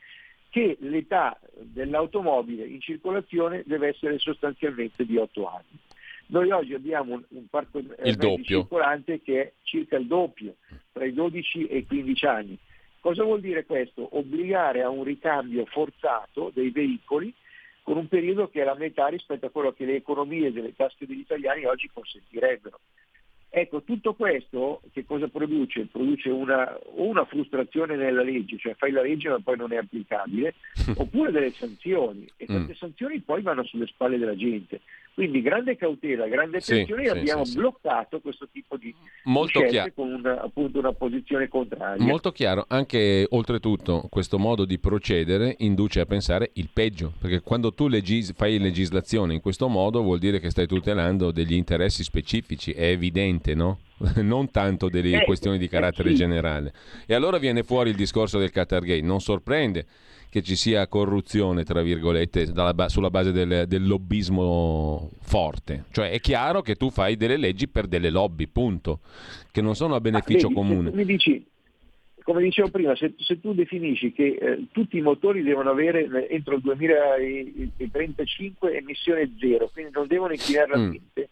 che 0.50 0.76
l'età 0.80 1.38
dell'automobile 1.60 2.66
in 2.66 2.80
circolazione 2.80 3.62
deve 3.64 3.88
essere 3.88 4.18
sostanzialmente 4.18 5.06
di 5.06 5.16
8 5.16 5.48
anni. 5.48 5.78
Noi 6.26 6.50
oggi 6.50 6.74
abbiamo 6.74 7.14
un, 7.14 7.24
un 7.28 7.46
parco 7.48 7.78
il 7.78 8.44
circolante 8.44 9.20
che 9.22 9.40
è 9.40 9.52
circa 9.62 9.96
il 9.96 10.06
doppio, 10.06 10.56
tra 10.92 11.04
i 11.04 11.12
12 11.12 11.66
e 11.66 11.78
i 11.78 11.86
15 11.86 12.26
anni. 12.26 12.58
Cosa 13.00 13.24
vuol 13.24 13.40
dire 13.40 13.64
questo? 13.64 14.16
Obbligare 14.16 14.82
a 14.82 14.90
un 14.90 15.04
ricambio 15.04 15.64
forzato 15.66 16.50
dei 16.52 16.70
veicoli 16.70 17.32
con 17.82 17.96
un 17.96 18.08
periodo 18.08 18.48
che 18.48 18.60
è 18.60 18.64
la 18.64 18.74
metà 18.74 19.06
rispetto 19.06 19.46
a 19.46 19.50
quello 19.50 19.72
che 19.72 19.84
le 19.84 19.96
economie 19.96 20.52
delle 20.52 20.74
tasche 20.74 21.06
degli 21.06 21.20
italiani 21.20 21.64
oggi 21.64 21.88
consentirebbero. 21.92 22.78
Ecco, 23.52 23.82
tutto 23.82 24.14
questo 24.14 24.80
che 24.92 25.04
cosa 25.04 25.26
produce? 25.26 25.88
Produce 25.90 26.30
una, 26.30 26.78
una 26.94 27.24
frustrazione 27.24 27.96
nella 27.96 28.22
legge, 28.22 28.56
cioè 28.58 28.76
fai 28.76 28.92
la 28.92 29.02
legge 29.02 29.28
ma 29.28 29.40
poi 29.42 29.56
non 29.56 29.72
è 29.72 29.76
applicabile, 29.76 30.54
oppure 30.94 31.32
delle 31.32 31.50
sanzioni 31.50 32.30
e 32.36 32.46
queste 32.46 32.72
mm. 32.72 32.76
sanzioni 32.76 33.18
poi 33.20 33.42
vanno 33.42 33.64
sulle 33.64 33.86
spalle 33.86 34.18
della 34.18 34.36
gente. 34.36 34.80
Quindi 35.20 35.42
grande 35.42 35.76
cautela, 35.76 36.26
grande 36.28 36.56
attenzione 36.56 37.02
sì, 37.02 37.08
e 37.08 37.10
abbiamo 37.10 37.44
sì, 37.44 37.56
bloccato 37.56 38.20
questo 38.20 38.48
tipo 38.50 38.78
di, 38.78 38.94
Molto 39.24 39.60
di 39.60 39.78
con 39.94 40.10
una, 40.10 40.40
appunto 40.40 40.78
una 40.78 40.94
posizione 40.94 41.46
contraria. 41.46 42.02
Molto 42.02 42.32
chiaro, 42.32 42.64
anche 42.66 43.26
oltretutto 43.28 44.06
questo 44.08 44.38
modo 44.38 44.64
di 44.64 44.78
procedere 44.78 45.56
induce 45.58 46.00
a 46.00 46.06
pensare 46.06 46.52
il 46.54 46.70
peggio, 46.72 47.12
perché 47.20 47.42
quando 47.42 47.74
tu 47.74 47.86
legis- 47.88 48.32
fai 48.32 48.58
legislazione 48.58 49.34
in 49.34 49.42
questo 49.42 49.68
modo 49.68 50.00
vuol 50.00 50.18
dire 50.18 50.40
che 50.40 50.48
stai 50.48 50.66
tutelando 50.66 51.30
degli 51.32 51.52
interessi 51.52 52.02
specifici, 52.02 52.72
è 52.72 52.86
evidente, 52.86 53.54
no? 53.54 53.80
non 54.22 54.50
tanto 54.50 54.88
delle 54.88 55.20
eh, 55.20 55.24
questioni 55.26 55.58
di 55.58 55.68
carattere 55.68 56.08
eh, 56.08 56.12
sì. 56.12 56.16
generale. 56.16 56.72
E 57.04 57.12
allora 57.12 57.36
viene 57.36 57.62
fuori 57.62 57.90
il 57.90 57.96
discorso 57.96 58.38
del 58.38 58.50
Qatar 58.50 58.84
Gate, 58.84 59.02
non 59.02 59.20
sorprende 59.20 59.84
che 60.30 60.42
ci 60.42 60.54
sia 60.54 60.86
corruzione, 60.86 61.64
tra 61.64 61.82
virgolette, 61.82 62.52
ba- 62.52 62.88
sulla 62.88 63.10
base 63.10 63.32
del, 63.32 63.64
del, 63.66 63.84
lobbismo 63.86 65.10
forte. 65.20 65.86
Cioè 65.90 66.10
è 66.10 66.20
chiaro 66.20 66.62
che 66.62 66.76
tu 66.76 66.90
fai 66.90 67.16
delle 67.16 67.36
leggi 67.36 67.66
per 67.66 67.88
delle 67.88 68.10
lobby, 68.10 68.46
punto, 68.46 69.00
che 69.50 69.60
non 69.60 69.74
sono 69.74 69.96
a 69.96 70.00
beneficio 70.00 70.46
ah, 70.46 70.50
vedi, 70.50 70.54
comune. 70.54 70.92
Mi 70.92 71.04
dici, 71.04 71.44
come 72.22 72.42
dicevo 72.42 72.70
prima, 72.70 72.94
se, 72.94 73.14
se 73.18 73.40
tu 73.40 73.54
definisci 73.54 74.12
che 74.12 74.38
eh, 74.40 74.66
tutti 74.70 74.96
i 74.96 75.02
motori 75.02 75.42
devono 75.42 75.70
avere 75.70 76.04
eh, 76.04 76.28
entro 76.30 76.54
il 76.54 76.60
2035 76.60 78.76
emissione 78.76 79.34
zero, 79.38 79.68
quindi 79.72 79.90
non 79.92 80.06
devono 80.06 80.32
inquinare 80.32 80.70
l'ambiente, 80.70 81.20
mm 81.20 81.24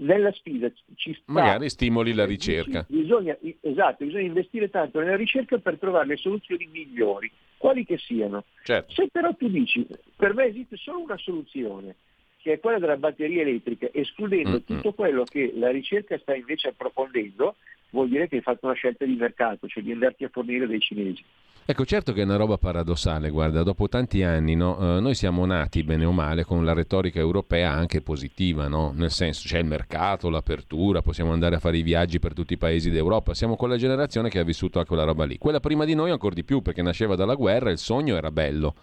nella 0.00 0.32
sfida 0.32 0.70
ci 0.94 1.12
sta. 1.12 1.32
Magari 1.32 1.68
stimoli 1.68 2.14
la 2.14 2.24
ricerca. 2.24 2.86
Bisogna, 2.88 3.36
esatto, 3.60 4.04
bisogna 4.04 4.24
investire 4.24 4.70
tanto 4.70 4.98
nella 4.98 5.16
ricerca 5.16 5.58
per 5.58 5.78
trovare 5.78 6.06
le 6.06 6.16
soluzioni 6.16 6.66
migliori 6.72 7.30
quali 7.60 7.84
che 7.84 7.98
siano. 7.98 8.44
Certo. 8.64 8.90
Se 8.94 9.08
però 9.12 9.34
tu 9.34 9.46
dici, 9.50 9.86
per 10.16 10.32
me 10.32 10.46
esiste 10.46 10.76
solo 10.78 11.00
una 11.00 11.18
soluzione, 11.18 11.96
che 12.38 12.54
è 12.54 12.58
quella 12.58 12.78
della 12.78 12.96
batteria 12.96 13.42
elettrica, 13.42 13.86
escludendo 13.92 14.52
mm-hmm. 14.52 14.64
tutto 14.64 14.94
quello 14.94 15.24
che 15.24 15.52
la 15.54 15.70
ricerca 15.70 16.16
sta 16.16 16.34
invece 16.34 16.68
approfondendo, 16.68 17.56
vuol 17.90 18.08
dire 18.08 18.28
che 18.28 18.36
hai 18.36 18.42
fatto 18.42 18.66
una 18.66 18.74
scelta 18.74 19.04
di 19.04 19.14
mercato, 19.14 19.66
cioè 19.66 19.82
di 19.82 19.92
andarti 19.92 20.24
a 20.24 20.30
fornire 20.32 20.66
dei 20.66 20.80
cinesi. 20.80 21.24
Ecco, 21.70 21.84
certo 21.84 22.12
che 22.12 22.22
è 22.22 22.24
una 22.24 22.36
roba 22.36 22.58
paradossale, 22.58 23.30
guarda, 23.30 23.62
dopo 23.62 23.88
tanti 23.88 24.24
anni 24.24 24.56
no, 24.56 24.96
eh, 24.96 25.00
noi 25.00 25.14
siamo 25.14 25.44
nati 25.44 25.84
bene 25.84 26.04
o 26.04 26.10
male 26.10 26.42
con 26.42 26.64
la 26.64 26.72
retorica 26.72 27.20
europea 27.20 27.70
anche 27.70 28.00
positiva, 28.00 28.66
no? 28.66 28.92
nel 28.92 29.12
senso 29.12 29.46
c'è 29.46 29.58
il 29.58 29.66
mercato, 29.66 30.30
l'apertura, 30.30 31.00
possiamo 31.00 31.32
andare 31.32 31.54
a 31.54 31.58
fare 31.60 31.78
i 31.78 31.82
viaggi 31.82 32.18
per 32.18 32.32
tutti 32.32 32.54
i 32.54 32.58
paesi 32.58 32.90
d'Europa, 32.90 33.34
siamo 33.34 33.54
quella 33.54 33.76
generazione 33.76 34.30
che 34.30 34.40
ha 34.40 34.42
vissuto 34.42 34.78
anche 34.78 34.88
quella 34.88 35.04
roba 35.04 35.24
lì. 35.24 35.38
Quella 35.38 35.60
prima 35.60 35.84
di 35.84 35.94
noi 35.94 36.10
ancora 36.10 36.34
di 36.34 36.42
più 36.42 36.60
perché 36.60 36.82
nasceva 36.82 37.14
dalla 37.14 37.34
guerra 37.34 37.68
e 37.68 37.72
il 37.72 37.78
sogno 37.78 38.16
era 38.16 38.32
bello. 38.32 38.74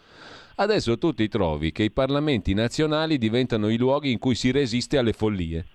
Adesso 0.56 0.98
tu 0.98 1.14
ti 1.14 1.28
trovi 1.28 1.74
che 1.74 1.84
i 1.84 1.92
parlamenti 1.92 2.54
nazionali 2.54 3.18
diventano 3.18 3.68
i 3.68 3.78
luoghi 3.78 4.12
in 4.12 4.18
cui 4.18 4.34
si 4.34 4.50
resiste 4.52 4.98
alle 4.98 5.12
follie 5.12 5.66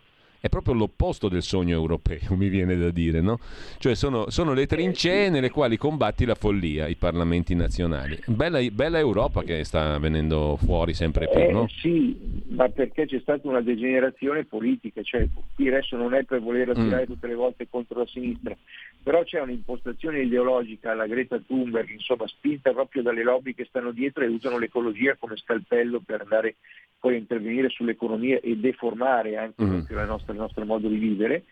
è 0.43 0.49
proprio 0.49 0.75
l'opposto 0.75 1.29
del 1.29 1.43
sogno 1.43 1.77
europeo, 1.77 2.19
mi 2.35 2.49
viene 2.49 2.77
da 2.77 2.91
dire, 2.91 3.21
no? 3.21 3.39
Cioè 3.79 3.95
sono, 3.95 4.29
sono 4.29 4.55
le 4.55 4.67
trincee 4.67 5.31
nelle 5.31 5.51
quali 5.51 5.77
combatti 5.77 6.25
la 6.25 6.35
follia, 6.35 6.89
i 6.89 6.97
parlamenti 6.97 7.55
nazionali. 7.55 8.19
Bella, 8.27 8.61
bella 8.73 8.99
Europa 8.99 9.45
che 9.45 9.63
sta 9.63 9.97
venendo 10.01 10.57
fuori 10.57 10.95
sempre 10.95 11.29
più, 11.29 11.39
eh, 11.39 11.53
no? 11.53 11.69
Sì, 11.69 12.43
ma 12.49 12.69
perché 12.69 13.07
c'è 13.07 13.21
stata 13.21 13.47
una 13.47 13.61
degenerazione 13.61 14.45
politica, 14.45 15.01
cioè 15.03 15.29
qui 15.55 15.69
adesso 15.69 15.97
non 15.97 16.13
è 16.13 16.25
per 16.25 16.41
voler 16.41 16.71
attirare 16.71 17.05
mm. 17.05 17.13
tutte 17.13 17.27
le 17.29 17.35
volte 17.35 17.69
contro 17.71 18.01
la 18.01 18.07
sinistra, 18.07 18.57
però 19.03 19.25
c'è 19.25 19.41
un'impostazione 19.41 20.21
ideologica 20.21 20.93
alla 20.93 21.07
Greta 21.07 21.39
Thunberg, 21.39 21.91
insomma, 21.91 22.27
spinta 22.27 22.73
proprio 22.73 23.03
dalle 23.03 23.23
lobby 23.23 23.55
che 23.55 23.65
stanno 23.65 23.91
dietro 23.91 24.23
e 24.23 24.29
usano 24.29 24.59
l'ecologia 24.59 25.17
come 25.19 25.37
scalpello 25.37 26.01
per 26.01 26.21
andare 26.21 26.57
poi 27.01 27.15
a 27.15 27.19
intervenire 27.19 27.69
sull'economia 27.69 28.39
e 28.41 28.57
deformare 28.57 29.37
anche 29.37 29.65
mm. 29.65 30.07
nostra 30.07 30.33
il 30.33 30.39
nostro 30.39 30.65
modo 30.65 30.89
di 30.89 30.99
vivere, 30.99 31.45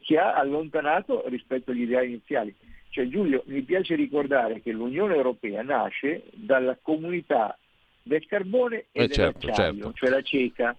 che 0.00 0.18
ha 0.18 0.34
allontanato 0.34 1.24
rispetto 1.28 1.72
agli 1.72 1.82
ideali 1.82 2.08
iniziali. 2.08 2.54
Cioè 2.88 3.08
Giulio, 3.08 3.42
mi 3.46 3.62
piace 3.62 3.94
ricordare 3.94 4.60
che 4.60 4.70
l'Unione 4.70 5.14
Europea 5.14 5.62
nasce 5.62 6.24
dalla 6.32 6.78
comunità 6.80 7.58
del 8.02 8.26
carbone 8.26 8.86
e 8.92 9.04
eh 9.04 9.08
certo, 9.08 9.50
certo. 9.52 9.92
cioè 9.94 10.10
la 10.10 10.22
CECA. 10.22 10.76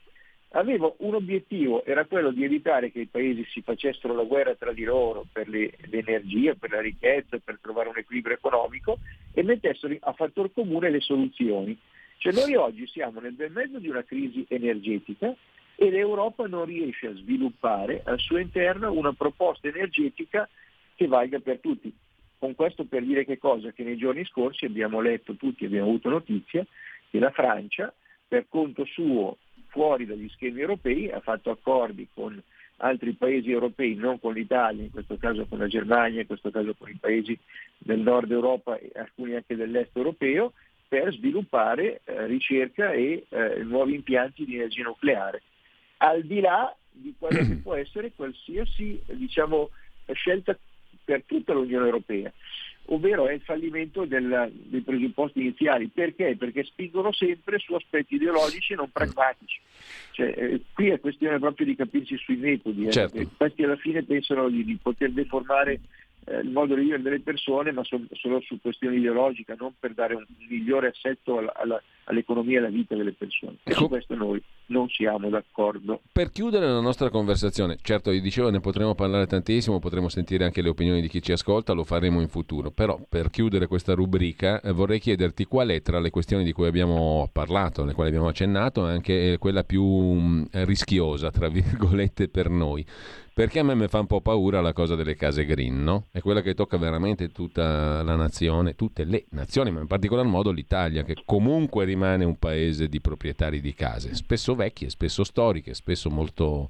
Aveva 0.56 0.92
un 0.98 1.16
obiettivo, 1.16 1.84
era 1.84 2.06
quello 2.06 2.30
di 2.30 2.44
evitare 2.44 2.92
che 2.92 3.02
i 3.02 3.08
paesi 3.08 3.44
si 3.50 3.64
facessero 3.64 4.14
la 4.14 4.24
guerra 4.24 4.54
tra 4.54 4.72
di 4.72 4.84
loro 4.84 5.26
per 5.32 5.48
le, 5.50 5.74
l'energia, 5.90 6.54
per 6.54 6.70
la 6.70 6.80
ricchezza, 6.80 7.40
per 7.44 7.58
trovare 7.60 7.90
un 7.90 7.98
equilibrio 7.98 8.36
economico 8.36 9.00
e 9.34 9.42
mettessero 9.42 9.96
a 10.00 10.14
fattor 10.14 10.54
comune 10.54 10.92
le 10.92 11.00
soluzioni. 11.00 11.76
Cioè 12.18 12.34
noi 12.34 12.54
oggi 12.54 12.86
siamo 12.86 13.20
nel 13.20 13.34
bel 13.34 13.52
mezzo 13.52 13.80
di 13.80 13.90
una 13.90 14.04
crisi 14.04 14.46
energetica 14.48 15.36
e 15.76 15.90
l'Europa 15.90 16.46
non 16.46 16.66
riesce 16.66 17.08
a 17.08 17.16
sviluppare 17.16 18.04
al 18.06 18.20
suo 18.20 18.38
interno 18.38 18.94
una 18.94 19.14
proposta 19.14 19.68
energetica 19.68 20.48
che 20.96 21.08
valga 21.08 21.40
per 21.40 21.62
tutti. 21.62 21.92
Con 22.38 22.54
questo 22.54 22.84
per 22.86 23.04
dire 23.04 23.26
che 23.26 23.40
cosa? 23.40 23.72
Che 23.72 23.84
nei 23.84 23.98
giorni 23.98 24.24
scorsi 24.26 24.66
abbiamo 24.66 25.02
letto 25.02 25.34
tutti, 25.36 25.66
abbiamo 25.66 25.88
avuto 25.88 26.10
notizia 26.10 26.64
che 27.10 27.18
la 27.18 27.32
Francia 27.32 27.92
per 28.28 28.46
conto 28.48 28.86
suo 28.86 29.38
fuori 29.74 30.06
dagli 30.06 30.30
schemi 30.30 30.62
europei 30.62 31.10
ha 31.10 31.20
fatto 31.20 31.50
accordi 31.50 32.08
con 32.14 32.41
altri 32.78 33.14
paesi 33.14 33.52
europei, 33.52 33.95
non 33.95 34.20
con 34.20 34.34
l'Italia, 34.34 34.84
in 34.84 34.91
questo 34.91 35.18
caso 35.18 35.45
con 35.45 35.58
la 35.58 35.68
Germania, 35.68 36.22
in 36.22 36.28
questo 36.28 36.52
caso 36.52 36.76
con 36.78 36.90
i 36.90 36.98
paesi 37.00 37.38
del 37.78 38.00
nord 38.00 38.32
Europa 38.32 38.78
e 38.78 38.91
alcuni 38.95 39.34
anche 39.34 39.56
dell'est 39.56 39.95
europeo, 39.95 40.54
per 40.88 41.12
sviluppare 41.12 42.02
eh, 42.04 42.28
ricerca 42.28 42.91
e 42.91 43.26
eh, 43.28 43.64
nuovi 43.64 43.95
impianti 43.95 44.45
di 44.45 44.56
energia 44.56 44.84
nucleare. 44.84 45.41
Al 45.98 46.22
di 46.24 46.40
là 46.40 46.76
di 46.91 47.16
quello 47.18 47.40
che 47.40 47.56
può 47.64 47.74
essere 47.74 48.12
qualsiasi 48.16 49.02
diciamo, 49.08 49.72
scelta 50.12 50.56
per 51.04 51.24
tutta 51.26 51.54
l'Unione 51.54 51.86
Europea, 51.86 52.32
ovvero 52.86 53.28
è 53.28 53.34
il 53.34 53.42
fallimento 53.42 54.06
del, 54.06 54.52
dei 54.54 54.82
presupposti 54.82 55.40
iniziali. 55.42 55.88
Perché? 55.88 56.36
Perché 56.38 56.64
spingono 56.64 57.12
sempre 57.12 57.60
su 57.60 57.74
aspetti 57.74 58.16
ideologici 58.16 58.74
e 58.74 58.76
non 58.76 58.92
pragmatici. 58.92 59.60
Cioè, 60.12 60.34
eh, 60.36 60.62
qui 60.74 60.90
è 60.90 61.00
questione 61.00 61.40
proprio 61.40 61.66
di 61.66 61.76
capirsi 61.76 62.18
sui 62.18 62.36
metodi. 62.36 62.88
Eh, 62.88 62.92
certo. 62.92 63.22
Questi 63.38 63.64
alla 63.64 63.78
fine 63.78 64.04
pensano 64.04 64.50
di, 64.50 64.64
di 64.64 64.78
poter 64.82 65.12
deformare 65.12 65.80
eh, 66.26 66.40
il 66.40 66.50
modo 66.50 66.76
di 66.76 66.82
vivere 66.82 67.02
delle 67.02 67.20
persone, 67.20 67.72
ma 67.72 67.84
so, 67.84 68.00
solo 68.12 68.41
su 68.41 68.60
questioni 68.62 68.98
ideologiche, 68.98 69.56
non 69.58 69.74
per 69.80 69.94
dare 69.94 70.16
un 70.16 70.26
migliore 70.48 70.88
assetto 70.88 71.38
alla, 71.38 71.54
alla, 71.56 71.82
all'economia 72.06 72.56
e 72.56 72.60
alla 72.60 72.70
vita 72.70 72.95
delle 72.95 73.14
persone. 73.14 73.58
E 73.64 73.72
ecco. 73.72 73.82
su 73.82 73.88
questo 73.90 74.16
noi 74.16 74.41
non 74.68 74.88
siamo 74.90 75.30
d'accordo. 75.30 76.02
Per 76.12 76.32
chiudere 76.32 76.68
la 76.68 76.80
nostra 76.80 77.10
conversazione, 77.10 77.78
certo, 77.82 78.12
io 78.12 78.22
dicevo 78.22 78.50
ne 78.50 78.60
potremo 78.60 78.95
parlare 78.95 79.28
tantissimo, 79.28 79.80
potremo 79.80 80.10
sentire 80.10 80.45
anche 80.45 80.62
le 80.62 80.70
opinioni 80.70 81.02
di 81.02 81.08
chi 81.08 81.22
ci 81.22 81.32
ascolta, 81.32 81.74
lo 81.74 81.84
faremo 81.84 82.22
in 82.22 82.30
futuro, 82.30 82.72
però 82.72 83.00
per 83.08 83.30
chiudere 83.30 83.68
questa 83.68 83.94
rubrica 83.94 84.62
eh, 84.62 84.72
vorrei 84.72 85.00
chiederti 85.00 85.45
qual 85.45 85.70
è 85.70 85.82
tra 85.82 86.00
le 86.00 86.10
questioni 86.10 86.44
di 86.44 86.52
cui 86.52 86.68
abbiamo 86.68 87.30
parlato, 87.32 87.84
alle 87.84 87.94
quali 87.94 88.10
abbiamo 88.10 88.28
accennato, 88.28 88.84
anche 88.84 89.38
quella 89.40 89.64
più 89.64 89.84
mh, 89.84 90.48
mm, 90.56 90.64
rischiosa, 90.64 91.32
tra 91.32 91.50
virgolette, 91.50 92.30
per 92.30 92.50
noi. 92.50 92.86
Perché 93.36 93.58
a 93.58 93.64
me 93.64 93.74
mi 93.74 93.88
fa 93.88 94.00
un 94.00 94.06
po' 94.06 94.22
paura 94.22 94.62
la 94.62 94.74
cosa 94.74 94.94
delle 94.94 95.16
case 95.16 95.44
green, 95.46 95.84
no? 95.84 96.06
È 96.12 96.20
quella 96.20 96.42
che 96.42 96.54
tocca 96.54 96.78
veramente 96.78 97.32
tutta 97.32 98.04
la 98.04 98.16
nazione, 98.16 98.76
tutte 98.76 99.06
le 99.06 99.26
nazioni, 99.32 99.72
ma 99.72 99.80
in 99.80 99.88
particolar 99.88 100.24
modo 100.24 100.52
l'Italia, 100.52 101.02
che 101.02 101.16
comunque 101.26 101.84
rimane 101.84 102.26
un 102.26 102.38
paese 102.38 102.88
di 102.88 103.02
proprietari 103.02 103.60
di 103.60 103.74
case, 103.74 104.14
spesso 104.14 104.54
vecchie, 104.54 104.92
spesso 104.92 105.24
storiche, 105.24 105.74
spesso 105.74 106.12
molto 106.12 106.68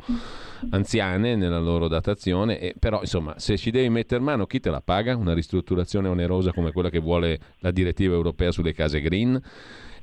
anziane 0.69 1.35
nella 1.35 1.60
loro 1.60 1.90
datazione, 1.90 2.57
e, 2.57 2.76
però 2.80 3.02
insomma 3.02 3.38
se 3.40 3.57
ci 3.57 3.69
devi 3.69 3.90
mettere 3.90 4.22
mano 4.22 4.45
chi 4.45 4.61
te 4.61 4.69
la 4.69 4.81
paga? 4.81 5.18
Una 5.18 5.34
ristrutturazione 5.34 6.07
onerosa 6.07 6.53
come 6.53 6.72
quella 6.72 6.90
che 6.90 6.99
vuole 6.99 7.40
la 7.60 7.72
direttiva 7.72 8.14
europea 8.14 8.53
sulle 8.53 8.72
case 8.72 9.02
green? 9.02 9.41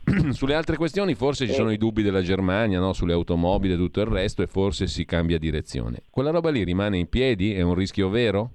Sulle 0.33 0.55
altre 0.55 0.77
questioni 0.77 1.15
forse 1.15 1.47
ci 1.47 1.53
sono 1.53 1.71
i 1.71 1.77
dubbi 1.77 2.03
della 2.03 2.23
Germania, 2.23 2.81
no? 2.81 2.93
sulle 2.93 3.13
automobili 3.13 3.75
e 3.75 3.77
tutto 3.77 4.01
il 4.01 4.07
resto, 4.07 4.43
e 4.43 4.47
forse 4.47 4.87
si 4.87 5.05
cambia 5.05 5.39
direzione. 5.39 6.03
Quella 6.11 6.31
roba 6.31 6.51
lì 6.51 6.65
rimane 6.65 6.99
in 6.99 7.09
piedi? 7.09 7.55
È 7.55 7.63
un 7.63 7.75
rischio 7.75 8.09
vero? 8.09 8.53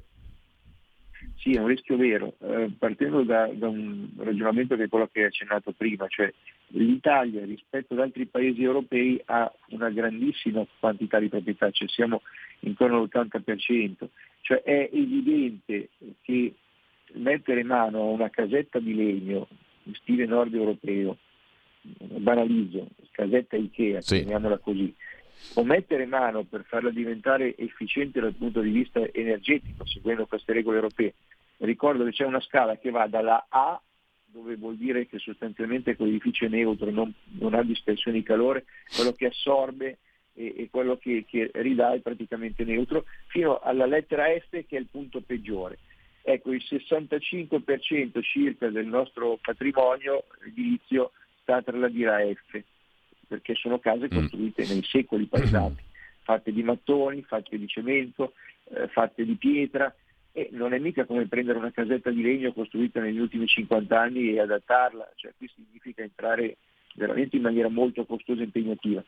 Sì, 1.38 1.51
è 1.51 1.59
un 1.59 1.67
rischio 1.67 1.95
vero, 1.95 2.34
eh, 2.41 2.72
partendo 2.76 3.22
da, 3.22 3.45
da, 3.53 3.67
un 3.67 4.09
ragionamento 4.17 4.76
che 4.76 4.85
è 4.85 4.89
quello 4.89 5.07
che 5.11 5.19
hai 5.19 5.26
accennato 5.27 5.73
prima, 5.77 6.07
cioè 6.07 6.34
l'Italia 6.69 7.45
rispetto 7.45 7.93
ad 7.93 7.99
altri 7.99 8.26
paesi 8.26 8.63
europei 8.63 9.22
ha 9.26 9.53
una 9.69 9.91
grandissima 9.91 10.65
quantità 10.80 11.19
di 11.19 11.30
proprietà, 11.30 11.69
cioè 11.69 11.88
siamo 11.88 12.23
intorno 12.61 12.97
all'80%, 12.97 14.07
cioè 14.41 14.63
è 14.63 14.89
evidente 14.91 15.89
che 16.23 16.55
mettere 17.13 17.63
mano 17.63 17.99
a 17.99 18.05
una 18.05 18.31
casetta 18.31 18.80
di 18.80 18.95
legno 18.95 19.47
in 19.84 19.93
stile 19.93 20.26
nord 20.26 20.55
europeo 20.55 21.17
banalizzo, 21.97 22.87
casetta 23.11 23.55
Ikea, 23.55 24.01
sì. 24.01 24.17
chiamiamola 24.19 24.57
così, 24.57 24.93
o 25.55 25.63
mettere 25.63 26.05
mano 26.05 26.43
per 26.43 26.63
farla 26.65 26.89
diventare 26.89 27.55
efficiente 27.57 28.19
dal 28.19 28.33
punto 28.33 28.61
di 28.61 28.71
vista 28.71 29.01
energetico, 29.11 29.85
seguendo 29.85 30.25
queste 30.25 30.53
regole 30.53 30.77
europee. 30.77 31.13
Ricordo 31.57 32.03
che 32.03 32.11
c'è 32.11 32.25
una 32.25 32.41
scala 32.41 32.77
che 32.77 32.89
va 32.89 33.07
dalla 33.07 33.45
A, 33.49 33.79
dove 34.25 34.57
vuol 34.57 34.75
dire 34.75 35.07
che 35.07 35.17
sostanzialmente 35.17 35.95
quell'edificio 35.95 36.45
è 36.45 36.49
neutro, 36.49 36.91
non, 36.91 37.13
non 37.39 37.53
ha 37.53 37.63
dispersione 37.63 38.17
di 38.17 38.23
calore, 38.23 38.65
quello 38.93 39.13
che 39.13 39.27
assorbe 39.27 39.99
e, 40.33 40.53
e 40.57 40.67
quello 40.69 40.97
che, 40.97 41.23
che, 41.25 41.49
ridà 41.53 41.93
è 41.93 41.99
praticamente 41.99 42.65
neutro, 42.65 43.05
fino 43.27 43.59
alla 43.59 43.85
lettera 43.85 44.25
F 44.25 44.49
che 44.49 44.75
è 44.75 44.79
il 44.79 44.87
punto 44.91 45.21
peggiore. 45.21 45.77
Ecco, 46.21 46.51
il 46.51 46.63
65% 46.67 48.21
circa 48.21 48.67
del 48.69 48.87
nostro 48.87 49.37
patrimonio 49.41 50.25
edilizio 50.45 51.11
sta 51.45 51.61
tra 51.61 51.77
la 51.77 51.88
D 51.88 52.01
e 52.01 52.05
la 52.05 52.19
F, 52.19 52.61
perché 53.27 53.53
sono 53.53 53.77
case 53.77 54.07
mm. 54.07 54.17
costruite 54.17 54.65
nei 54.65 54.84
secoli 54.84 55.26
passati, 55.26 55.84
fatte 56.26 56.51
di 56.51 56.63
mattoni, 56.63 57.22
fatte 57.22 57.57
di 57.57 57.67
cemento, 57.67 58.34
eh, 58.69 58.88
fatte 58.88 59.23
di 59.23 59.35
pietra, 59.35 59.93
e 60.31 60.49
non 60.51 60.73
è 60.73 60.80
mica 60.80 61.05
come 61.05 61.27
prendere 61.27 61.59
una 61.59 61.72
casetta 61.72 62.09
di 62.09 62.22
legno 62.22 62.51
costruita 62.51 62.99
negli 62.99 63.19
ultimi 63.19 63.45
50 63.45 63.97
anni 63.97 64.34
e 64.34 64.41
adattarla, 64.41 65.13
cioè 65.15 65.31
qui 65.38 65.49
significa 65.53 66.01
entrare 66.01 66.57
veramente 66.95 67.35
in 67.35 67.43
maniera 67.43 67.69
molto 67.69 68.05
costosa 68.05 68.41
e 68.41 68.45
impegnativa. 68.45 69.03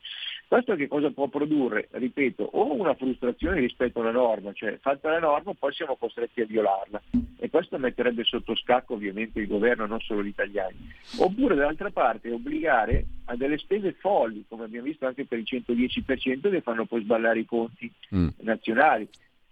Questo 0.47 0.75
che 0.75 0.87
cosa 0.87 1.09
può 1.11 1.27
produrre? 1.27 1.87
Ripeto, 1.91 2.43
o 2.43 2.73
una 2.73 2.95
frustrazione 2.95 3.59
rispetto 3.59 3.99
alla 3.99 4.11
norma, 4.11 4.53
cioè 4.53 4.77
fatta 4.79 5.09
la 5.09 5.19
norma 5.19 5.53
poi 5.53 5.73
siamo 5.73 5.95
costretti 5.95 6.41
a 6.41 6.45
violarla 6.45 7.01
e 7.39 7.49
questo 7.49 7.77
metterebbe 7.77 8.23
sotto 8.23 8.55
scacco 8.55 8.93
ovviamente 8.93 9.39
il 9.39 9.47
governo, 9.47 9.85
non 9.85 9.99
solo 10.01 10.23
gli 10.23 10.27
italiani. 10.27 10.75
Oppure 11.19 11.55
dall'altra 11.55 11.89
parte 11.89 12.31
obbligare 12.31 13.05
a 13.25 13.35
delle 13.35 13.57
spese 13.57 13.93
folli, 13.93 14.45
come 14.47 14.65
abbiamo 14.65 14.85
visto 14.85 15.05
anche 15.05 15.25
per 15.25 15.39
il 15.39 15.45
110% 15.47 16.49
che 16.49 16.61
fanno 16.61 16.85
poi 16.85 17.01
sballare 17.01 17.39
i 17.39 17.45
conti 17.45 17.91
mm. 18.15 18.27
nazionali. 18.41 19.07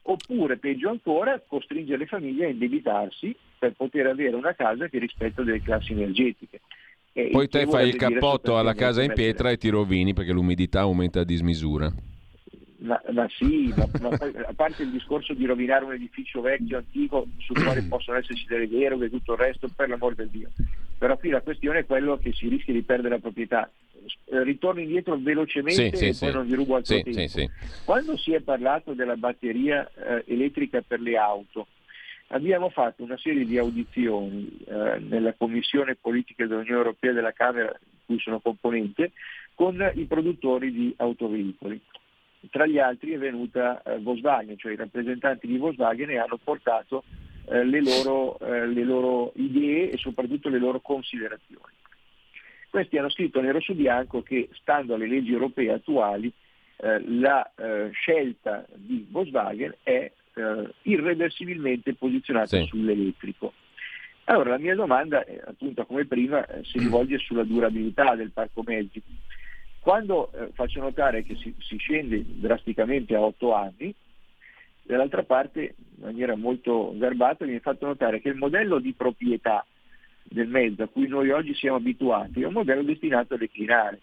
Oppure, 0.08 0.58
peggio 0.58 0.90
ancora, 0.90 1.42
costringere 1.46 1.98
le 1.98 2.06
famiglie 2.06 2.46
a 2.46 2.50
indebitarsi 2.50 3.36
per 3.58 3.74
poter 3.74 4.06
avere 4.06 4.36
una 4.36 4.54
casa 4.54 4.88
che 4.88 5.00
rispetta 5.00 5.42
delle 5.42 5.62
classi 5.62 5.94
energetiche. 5.94 6.62
E 7.18 7.30
Poi 7.32 7.48
te 7.48 7.66
fai 7.66 7.88
il 7.88 7.96
cappotto 7.96 8.58
alla 8.58 8.74
casa 8.74 9.02
in 9.02 9.14
pietra 9.14 9.50
e 9.50 9.56
ti 9.56 9.70
rovini 9.70 10.14
perché 10.14 10.34
l'umidità 10.34 10.82
aumenta 10.82 11.22
a 11.22 11.24
dismisura. 11.24 11.90
Ma, 12.80 13.02
ma 13.14 13.26
sì, 13.30 13.74
ma, 13.74 13.88
ma, 14.02 14.10
a 14.10 14.54
parte 14.54 14.84
il 14.84 14.92
discorso 14.92 15.34
di 15.34 15.46
rovinare 15.46 15.86
un 15.86 15.94
edificio 15.94 16.42
vecchio, 16.42 16.80
antico, 16.80 17.26
sul 17.38 17.64
quale 17.64 17.84
possono 17.88 18.18
esserci 18.18 18.46
delle 18.48 18.68
deroghe 18.68 19.06
e 19.06 19.10
tutto 19.10 19.32
il 19.32 19.40
resto, 19.40 19.70
per 19.74 19.88
l'amor 19.88 20.14
del 20.14 20.28
Dio. 20.28 20.50
Però 20.98 21.16
qui 21.18 21.30
la 21.30 21.40
questione 21.40 21.80
è 21.80 21.86
quello 21.86 22.18
che 22.18 22.34
si 22.34 22.50
rischia 22.50 22.74
di 22.74 22.82
perdere 22.82 23.16
la 23.16 23.22
proprietà. 23.22 23.72
Eh, 24.26 24.44
ritorno 24.44 24.82
indietro 24.82 25.18
velocemente 25.18 25.96
sì, 25.96 26.08
e 26.08 26.14
sì, 26.14 26.20
poi 26.20 26.32
sì. 26.32 26.36
non 26.36 26.46
vi 26.46 26.54
rubo 26.54 26.76
altro 26.76 27.02
tempo. 27.02 27.50
Quando 27.86 28.18
si 28.18 28.34
è 28.34 28.42
parlato 28.42 28.92
della 28.92 29.16
batteria 29.16 29.90
eh, 29.90 30.26
elettrica 30.28 30.84
per 30.86 31.00
le 31.00 31.16
auto, 31.16 31.68
abbiamo 32.28 32.70
fatto 32.70 33.04
una 33.04 33.18
serie 33.18 33.46
di 33.46 33.58
audizioni 33.58 34.58
eh, 34.66 35.00
nella 35.00 35.34
Commissione 35.34 35.96
Politica 35.96 36.46
dell'Unione 36.46 36.78
Europea 36.78 37.14
della 37.14 37.32
Camera, 37.32 37.72
di 37.80 37.98
cui 38.06 38.20
sono 38.20 38.40
componente, 38.40 39.12
con 39.54 39.92
i 39.96 40.06
produttori 40.06 40.72
di 40.72 40.94
autoveicoli. 40.98 41.80
Tra 42.50 42.66
gli 42.66 42.78
altri 42.78 43.12
è 43.12 43.18
venuta 43.18 43.82
eh, 43.82 44.00
Volkswagen, 44.00 44.58
cioè 44.58 44.74
i 44.74 44.78
rappresentanti 44.78 45.48
di 45.48 45.58
Volkswagen 45.58 46.10
e 46.12 46.18
hanno 46.18 46.38
portato 46.44 47.04
eh, 47.48 47.64
le, 47.64 47.82
loro, 47.82 48.38
eh, 48.40 48.68
le 48.68 48.84
loro 48.84 49.32
idee 49.36 49.92
e 49.92 49.98
soprattutto 49.98 50.50
le 50.50 50.60
loro 50.60 50.80
considerazioni. 50.80 51.74
Questi 52.70 52.98
hanno 52.98 53.10
scritto 53.10 53.40
nero 53.42 53.60
su 53.62 53.74
bianco 53.74 54.22
che, 54.22 54.50
stando 54.54 54.96
alle 54.96 55.08
leggi 55.08 55.32
europee 55.32 55.72
attuali, 55.72 56.32
eh, 56.78 57.02
la 57.08 57.50
eh, 57.56 57.90
scelta 57.92 58.66
di 58.74 59.08
Volkswagen 59.10 59.76
è 59.82 60.12
eh, 60.36 60.74
irreversibilmente 60.84 61.94
posizionata 61.96 62.58
sì. 62.58 62.66
sull'elettrico. 62.66 63.54
Allora 64.26 64.52
la 64.52 64.58
mia 64.58 64.76
domanda, 64.76 65.24
eh, 65.24 65.42
appunto 65.46 65.86
come 65.86 66.06
prima, 66.06 66.46
eh, 66.48 66.64
si 66.64 66.80
rivolge 66.80 67.18
sulla 67.20 67.44
durabilità 67.44 68.16
del 68.16 68.32
parco 68.32 68.64
mezzi. 68.66 69.02
Quando 69.80 70.32
eh, 70.32 70.50
faccio 70.54 70.82
notare 70.82 71.24
che 71.24 71.36
si, 71.36 71.54
si, 71.60 71.78
scende 71.78 72.24
drasticamente 72.26 73.16
a 73.16 73.22
8 73.22 73.54
anni, 73.54 73.94
dall'altra 74.82 75.24
parte, 75.24 75.76
in 75.98 76.04
maniera 76.04 76.36
molto 76.36 76.94
garbata, 76.98 77.46
viene 77.46 77.60
fatto 77.60 77.86
notare 77.86 78.20
che 78.20 78.30
il 78.30 78.36
modello 78.36 78.80
di 78.80 78.94
proprietà 78.94 79.66
del 80.24 80.48
mezzo 80.48 80.82
a 80.84 80.88
cui 80.88 81.08
noi 81.08 81.30
oggi 81.30 81.54
siamo 81.54 81.78
abituati 81.78 82.42
è 82.42 82.48
un 82.48 82.54
modello 82.54 82.82
destinato 82.82 83.36
a 83.36 83.38
declinare 83.38 84.02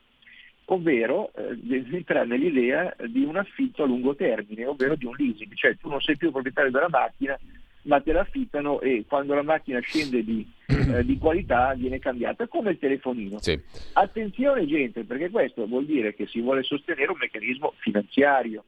ovvero 0.72 1.30
eh, 1.34 1.84
entrare 1.92 2.26
nell'idea 2.26 2.94
di 3.06 3.24
un 3.24 3.36
affitto 3.36 3.82
a 3.82 3.86
lungo 3.86 4.14
termine, 4.14 4.66
ovvero 4.66 4.96
di 4.96 5.04
un 5.04 5.14
leasing, 5.16 5.52
cioè 5.54 5.76
tu 5.76 5.88
non 5.88 6.00
sei 6.00 6.16
più 6.16 6.30
proprietario 6.30 6.70
della 6.70 6.88
macchina, 6.88 7.38
ma 7.82 8.00
te 8.00 8.12
l'affittano 8.12 8.80
e 8.80 9.04
quando 9.06 9.34
la 9.34 9.42
macchina 9.42 9.80
scende 9.80 10.24
di, 10.24 10.46
eh, 10.66 11.04
di 11.04 11.18
qualità 11.18 11.74
viene 11.74 11.98
cambiata, 11.98 12.46
come 12.46 12.70
il 12.70 12.78
telefonino. 12.78 13.38
Sì. 13.40 13.60
Attenzione 13.92 14.66
gente, 14.66 15.04
perché 15.04 15.30
questo 15.30 15.66
vuol 15.66 15.84
dire 15.84 16.14
che 16.14 16.26
si 16.26 16.40
vuole 16.40 16.62
sostenere 16.62 17.10
un 17.10 17.18
meccanismo 17.18 17.74
finanziario. 17.78 18.64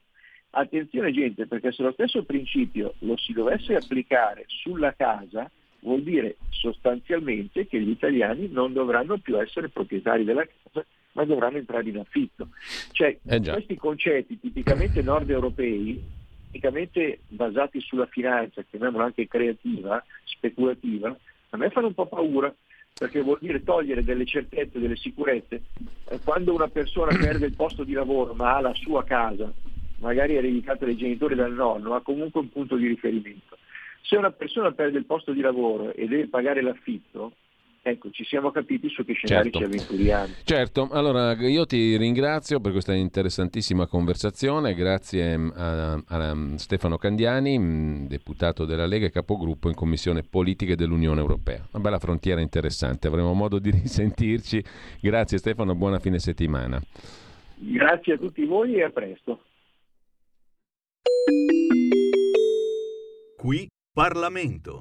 Attenzione 0.50 1.10
gente, 1.10 1.46
perché 1.46 1.72
se 1.72 1.82
lo 1.82 1.92
stesso 1.92 2.22
principio 2.24 2.94
lo 3.00 3.16
si 3.16 3.32
dovesse 3.32 3.74
applicare 3.74 4.44
sulla 4.46 4.94
casa, 4.94 5.50
vuol 5.80 6.02
dire 6.02 6.36
sostanzialmente 6.50 7.66
che 7.66 7.80
gli 7.80 7.90
italiani 7.90 8.48
non 8.50 8.72
dovranno 8.72 9.18
più 9.18 9.40
essere 9.40 9.68
proprietari 9.68 10.24
della 10.24 10.44
casa 10.44 10.84
ma 11.14 11.24
dovranno 11.24 11.58
entrare 11.58 11.88
in 11.88 11.98
affitto. 11.98 12.48
Cioè, 12.92 13.18
eh 13.24 13.40
questi 13.40 13.76
concetti 13.76 14.38
tipicamente 14.38 15.02
nord 15.02 15.30
europei, 15.30 16.02
tipicamente 16.46 17.20
basati 17.28 17.80
sulla 17.80 18.06
finanza, 18.06 18.62
chiamiamola 18.62 19.04
anche 19.04 19.26
creativa, 19.26 20.04
speculativa, 20.24 21.16
a 21.50 21.56
me 21.56 21.70
fanno 21.70 21.88
un 21.88 21.94
po' 21.94 22.06
paura 22.06 22.54
perché 22.96 23.22
vuol 23.22 23.38
dire 23.40 23.64
togliere 23.64 24.04
delle 24.04 24.24
certezze, 24.24 24.78
delle 24.78 24.96
sicurezze. 24.96 25.62
Eh, 26.08 26.20
quando 26.22 26.54
una 26.54 26.68
persona 26.68 27.14
perde 27.18 27.46
il 27.46 27.56
posto 27.56 27.84
di 27.84 27.92
lavoro 27.92 28.34
ma 28.34 28.56
ha 28.56 28.60
la 28.60 28.74
sua 28.74 29.04
casa, 29.04 29.52
magari 29.98 30.36
ereditata 30.36 30.84
dai 30.84 30.96
genitori 30.96 31.34
e 31.34 31.36
dal 31.36 31.52
nonno, 31.52 31.94
ha 31.94 32.02
comunque 32.02 32.40
un 32.40 32.50
punto 32.50 32.76
di 32.76 32.86
riferimento. 32.86 33.58
Se 34.02 34.16
una 34.16 34.30
persona 34.30 34.70
perde 34.72 34.98
il 34.98 35.06
posto 35.06 35.32
di 35.32 35.40
lavoro 35.40 35.92
e 35.94 36.06
deve 36.06 36.28
pagare 36.28 36.60
l'affitto, 36.60 37.32
ecco, 37.86 38.10
ci 38.10 38.24
siamo 38.24 38.50
capiti 38.50 38.88
su 38.88 39.04
che 39.04 39.12
scenari 39.12 39.50
certo. 39.50 39.58
ci 39.58 39.64
avventuriamo. 39.64 40.34
Certo, 40.42 40.88
allora 40.90 41.34
io 41.34 41.66
ti 41.66 41.96
ringrazio 41.98 42.58
per 42.58 42.72
questa 42.72 42.94
interessantissima 42.94 43.86
conversazione, 43.86 44.74
grazie 44.74 45.36
mm, 45.36 45.50
a, 45.54 46.02
a 46.06 46.36
Stefano 46.56 46.96
Candiani, 46.96 47.58
mm, 47.58 48.06
deputato 48.06 48.64
della 48.64 48.86
Lega 48.86 49.06
e 49.06 49.10
capogruppo 49.10 49.68
in 49.68 49.74
Commissione 49.74 50.22
Politiche 50.22 50.76
dell'Unione 50.76 51.20
Europea. 51.20 51.66
Una 51.72 51.82
bella 51.82 51.98
frontiera 51.98 52.40
interessante, 52.40 53.06
avremo 53.06 53.34
modo 53.34 53.58
di 53.58 53.70
risentirci. 53.70 54.64
Grazie 55.00 55.36
Stefano, 55.36 55.74
buona 55.74 55.98
fine 55.98 56.18
settimana. 56.18 56.80
Grazie 57.56 58.14
a 58.14 58.16
tutti 58.16 58.44
voi 58.46 58.76
e 58.76 58.84
a 58.84 58.90
presto. 58.90 59.42
Qui 63.36 63.68
Parlamento. 63.92 64.80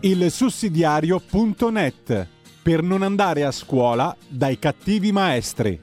Il 0.00 0.30
sussidiario.net 0.30 2.28
per 2.62 2.82
non 2.82 3.02
andare 3.02 3.44
a 3.44 3.50
scuola 3.50 4.14
dai 4.28 4.58
cattivi 4.58 5.12
maestri. 5.12 5.80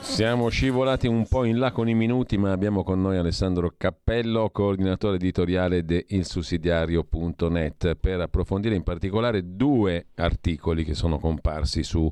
Siamo 0.00 0.48
scivolati 0.48 1.06
un 1.06 1.26
po' 1.26 1.44
in 1.44 1.58
là 1.58 1.72
con 1.72 1.88
i 1.88 1.94
minuti, 1.94 2.36
ma 2.36 2.52
abbiamo 2.52 2.82
con 2.84 3.00
noi 3.00 3.16
Alessandro 3.16 3.74
Cappello, 3.76 4.50
coordinatore 4.50 5.16
editoriale 5.16 5.84
di 5.84 6.04
ilsussidiario.net, 6.08 7.94
per 7.96 8.20
approfondire 8.20 8.74
in 8.74 8.82
particolare 8.82 9.56
due 9.56 10.06
articoli 10.16 10.84
che 10.84 10.94
sono 10.94 11.18
comparsi 11.18 11.82
su 11.82 12.10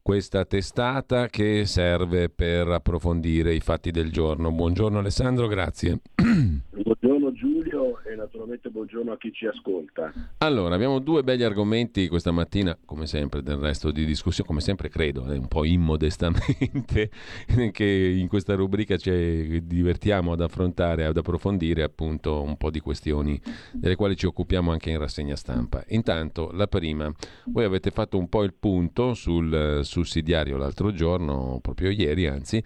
questa 0.00 0.44
testata 0.44 1.28
che 1.28 1.64
serve 1.64 2.28
per 2.28 2.68
approfondire 2.68 3.54
i 3.54 3.60
fatti 3.60 3.90
del 3.90 4.12
giorno. 4.12 4.52
Buongiorno 4.52 4.98
Alessandro, 4.98 5.46
grazie. 5.46 6.00
Naturalmente 8.16 8.70
buongiorno 8.70 9.12
a 9.12 9.16
chi 9.16 9.32
ci 9.32 9.46
ascolta. 9.46 10.12
Allora, 10.38 10.74
abbiamo 10.74 10.98
due 10.98 11.22
begli 11.22 11.42
argomenti 11.42 12.08
questa 12.08 12.30
mattina, 12.30 12.76
come 12.84 13.06
sempre 13.06 13.42
del 13.42 13.56
resto 13.56 13.90
di 13.90 14.04
discussione, 14.04 14.48
come 14.48 14.60
sempre 14.60 14.88
credo, 14.88 15.30
eh, 15.30 15.36
un 15.36 15.48
po' 15.48 15.64
immodestamente, 15.64 17.10
che 17.72 17.84
in 17.84 18.28
questa 18.28 18.54
rubrica 18.54 18.96
ci 18.96 19.64
divertiamo 19.64 20.32
ad 20.32 20.40
affrontare, 20.40 21.04
ad 21.04 21.16
approfondire 21.16 21.82
appunto 21.82 22.42
un 22.42 22.56
po' 22.56 22.70
di 22.70 22.80
questioni 22.80 23.40
delle 23.72 23.96
quali 23.96 24.16
ci 24.16 24.26
occupiamo 24.26 24.70
anche 24.70 24.90
in 24.90 24.98
rassegna 24.98 25.36
stampa. 25.36 25.84
Intanto, 25.88 26.50
la 26.52 26.66
prima, 26.66 27.12
voi 27.46 27.64
avete 27.64 27.90
fatto 27.90 28.18
un 28.18 28.28
po' 28.28 28.42
il 28.42 28.54
punto 28.54 29.14
sul 29.14 29.80
sussidiario 29.82 30.56
l'altro 30.56 30.92
giorno, 30.92 31.58
proprio 31.60 31.90
ieri 31.90 32.26
anzi, 32.26 32.62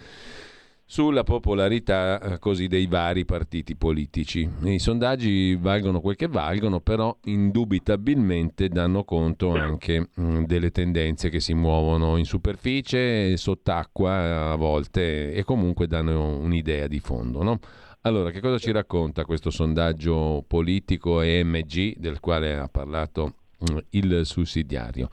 sulla 0.90 1.22
popolarità 1.22 2.18
eh, 2.18 2.38
così 2.38 2.66
dei 2.66 2.86
vari 2.86 3.26
partiti 3.26 3.76
politici. 3.76 4.48
I 4.62 4.78
sondaggi 4.78 5.54
valgono 5.54 6.00
quel 6.00 6.16
che 6.16 6.28
valgono, 6.28 6.80
però 6.80 7.14
indubitabilmente 7.24 8.70
danno 8.70 9.04
conto 9.04 9.50
anche 9.52 10.08
mm, 10.18 10.44
delle 10.44 10.70
tendenze 10.70 11.28
che 11.28 11.40
si 11.40 11.52
muovono 11.52 12.16
in 12.16 12.24
superficie, 12.24 13.36
sott'acqua 13.36 14.52
a 14.52 14.56
volte 14.56 15.34
e 15.34 15.44
comunque 15.44 15.86
danno 15.86 16.38
un'idea 16.38 16.86
di 16.86 17.00
fondo. 17.00 17.42
No? 17.42 17.58
Allora, 18.02 18.30
che 18.30 18.40
cosa 18.40 18.56
ci 18.56 18.72
racconta 18.72 19.26
questo 19.26 19.50
sondaggio 19.50 20.42
politico 20.48 21.20
EMG 21.20 21.98
del 21.98 22.18
quale 22.18 22.56
ha 22.56 22.68
parlato 22.68 23.34
mm, 23.70 23.76
il 23.90 24.20
sussidiario? 24.24 25.10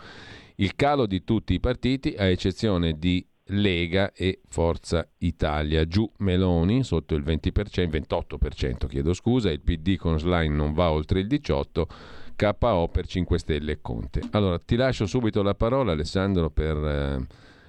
Il 0.56 0.74
calo 0.76 1.06
di 1.06 1.26
tutti 1.26 1.54
i 1.54 1.60
partiti, 1.60 2.16
a 2.18 2.24
eccezione 2.28 2.94
di 2.98 3.28
Lega 3.50 4.12
e 4.14 4.42
Forza 4.48 5.08
Italia. 5.20 5.86
Giù 5.86 6.10
Meloni 6.20 6.84
sotto 6.84 7.16
il 7.16 7.24
20%, 7.24 7.88
28% 7.90 8.88
chiedo 8.88 9.14
scusa, 9.14 9.52
il 9.52 9.62
PD 9.62 9.98
con 9.98 10.18
Slime 10.18 10.56
non 10.56 10.74
va 10.74 10.92
oltre 10.92 11.20
il 11.20 11.28
18%, 11.28 11.86
KO 12.36 12.90
per 12.90 13.06
5 13.06 13.38
Stelle 13.38 13.72
e 13.74 13.82
Conte. 13.82 14.22
Allora 14.32 14.60
ti 14.60 14.76
lascio 14.76 15.06
subito 15.06 15.42
la 15.42 15.56
parola 15.56 15.94
Alessandro 15.94 16.50
per 16.50 16.76
eh, 16.76 17.26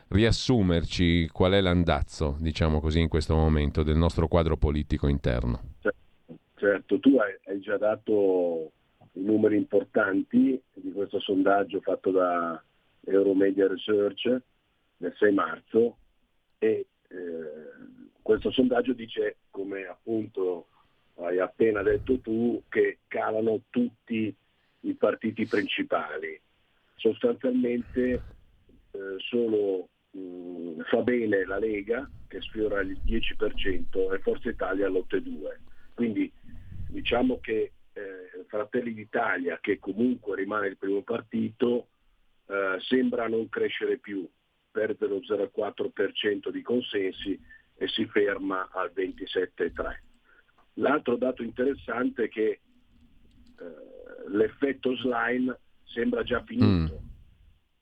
riassumerci 0.08 1.28
qual 1.32 1.52
è 1.52 1.60
l'andazzo, 1.60 2.36
diciamo 2.40 2.80
così, 2.80 3.00
in 3.00 3.08
questo 3.08 3.34
momento 3.34 3.82
del 3.82 3.96
nostro 3.96 4.26
quadro 4.28 4.56
politico 4.56 5.06
interno. 5.08 5.74
Certo, 6.56 6.98
tu 6.98 7.16
hai, 7.18 7.32
hai 7.46 7.60
già 7.60 7.76
dato 7.76 8.72
i 9.12 9.22
numeri 9.22 9.56
importanti 9.56 10.60
di 10.72 10.92
questo 10.92 11.20
sondaggio 11.20 11.80
fatto 11.80 12.10
da 12.10 12.60
Euromedia 13.04 13.68
Research 13.68 14.40
nel 14.98 15.14
6 15.16 15.32
marzo 15.32 15.96
e 16.58 16.86
eh, 17.08 17.16
questo 18.22 18.50
sondaggio 18.50 18.92
dice, 18.92 19.36
come 19.50 19.84
appunto 19.84 20.68
hai 21.16 21.38
appena 21.38 21.82
detto 21.82 22.18
tu, 22.20 22.62
che 22.68 22.98
calano 23.06 23.62
tutti 23.70 24.34
i 24.80 24.94
partiti 24.94 25.46
principali. 25.46 26.40
Sostanzialmente 26.94 28.22
eh, 28.90 29.14
solo 29.18 29.88
mh, 30.10 30.18
mm, 30.18 30.80
fa 30.82 31.02
bene 31.02 31.44
la 31.44 31.58
Lega 31.58 32.08
che 32.26 32.40
sfiora 32.40 32.80
il 32.80 32.98
10% 33.04 34.12
e 34.12 34.18
Forza 34.18 34.48
Italia 34.48 34.88
l'8,2%. 34.88 35.56
Quindi 35.94 36.30
diciamo 36.88 37.38
che 37.40 37.72
eh, 37.92 38.44
Fratelli 38.48 38.92
d'Italia, 38.92 39.58
che 39.60 39.78
comunque 39.78 40.36
rimane 40.36 40.68
il 40.68 40.76
primo 40.76 41.02
partito, 41.02 41.88
eh, 42.46 42.76
sembra 42.80 43.28
non 43.28 43.48
crescere 43.48 43.98
più, 43.98 44.28
perde 44.76 45.06
lo 45.06 45.20
0,4% 45.20 46.50
di 46.50 46.60
consensi 46.60 47.40
e 47.76 47.88
si 47.88 48.04
ferma 48.04 48.68
al 48.72 48.92
27,3%. 48.94 49.96
L'altro 50.74 51.16
dato 51.16 51.42
interessante 51.42 52.24
è 52.24 52.28
che 52.28 52.48
eh, 52.50 52.60
l'effetto 54.28 54.94
slime 54.96 55.58
sembra 55.84 56.22
già 56.22 56.42
finito. 56.44 57.00
Mm. 57.02 57.06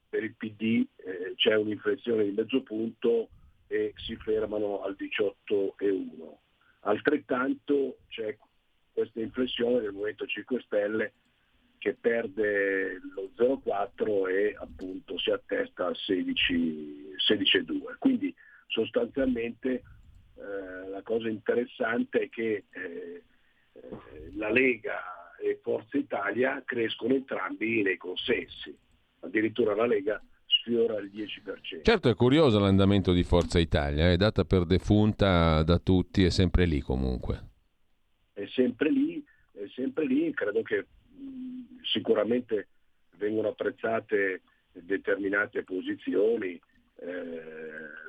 Per 0.08 0.22
il 0.22 0.36
PD 0.36 0.86
eh, 0.94 1.32
c'è 1.34 1.56
un'inflezione 1.56 2.22
di 2.22 2.30
mezzo 2.30 2.62
punto 2.62 3.30
e 3.66 3.92
si 3.96 4.14
fermano 4.14 4.84
al 4.84 4.96
18,1. 4.96 6.36
Altrettanto 6.82 7.96
c'è 8.06 8.38
questa 8.92 9.18
inflessione 9.18 9.80
del 9.80 9.90
Movimento 9.90 10.26
5 10.26 10.60
Stelle 10.60 11.12
che 11.84 11.92
perde 12.00 12.98
lo 13.14 13.28
0,4 13.36 14.30
e 14.30 14.56
appunto 14.58 15.18
si 15.18 15.30
attesta 15.30 15.84
al 15.84 15.94
16, 15.94 17.14
16,2. 17.28 17.98
Quindi 17.98 18.34
sostanzialmente 18.68 19.82
eh, 20.34 20.88
la 20.88 21.02
cosa 21.02 21.28
interessante 21.28 22.20
è 22.20 22.28
che 22.30 22.64
eh, 22.70 23.22
eh, 23.74 24.32
la 24.36 24.50
Lega 24.50 25.36
e 25.38 25.60
Forza 25.62 25.98
Italia 25.98 26.62
crescono 26.64 27.12
entrambi 27.12 27.82
nei 27.82 27.98
consensi, 27.98 28.74
addirittura 29.20 29.74
la 29.74 29.84
Lega 29.84 30.18
sfiora 30.46 30.96
il 31.00 31.10
10%. 31.12 31.82
Certo 31.82 32.08
è 32.08 32.14
curioso 32.14 32.58
l'andamento 32.58 33.12
di 33.12 33.24
Forza 33.24 33.58
Italia, 33.58 34.10
è 34.10 34.16
data 34.16 34.46
per 34.46 34.64
defunta 34.64 35.62
da 35.62 35.78
tutti, 35.78 36.24
è 36.24 36.30
sempre 36.30 36.64
lì 36.64 36.80
comunque. 36.80 37.48
È 38.32 38.46
sempre 38.46 38.90
lì, 38.90 39.22
è 39.52 39.66
sempre 39.74 40.06
lì, 40.06 40.32
credo 40.32 40.62
che 40.62 40.86
sicuramente 41.82 42.68
vengono 43.16 43.48
apprezzate 43.48 44.42
determinate 44.72 45.62
posizioni, 45.62 46.60
eh, 46.96 47.40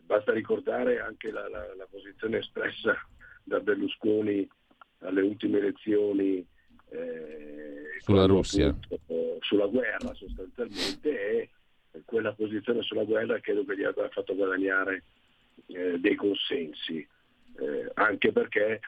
basta 0.04 0.32
ricordare 0.32 1.00
anche 1.00 1.32
la, 1.32 1.48
la, 1.50 1.74
la, 1.76 1.88
posizione 1.90 2.40
espressa 2.40 2.96
da 3.44 3.60
Berlusconi 3.60 4.48
alle 5.00 5.22
ultime 5.22 5.60
elezioni 5.60 6.46
eh, 6.90 7.98
sulla 8.00 8.26
Russia, 8.26 8.68
appunto, 8.68 9.38
sulla 9.42 9.68
guerra 9.68 10.14
sostanzialmente 10.14 11.10
e 11.32 11.50
quella 12.06 12.34
posizione 12.34 12.82
sulla 12.82 13.04
guerra 13.04 13.40
credo 13.40 13.64
che 13.66 13.78
gli 13.78 13.84
abbia 13.84 14.10
fatto 14.10 14.36
guadagnare 14.36 15.04
eh, 15.68 15.98
dei 16.00 16.16
consensi, 16.16 17.08
eh, 17.58 17.92
anche 17.94 18.32
perché 18.32 18.80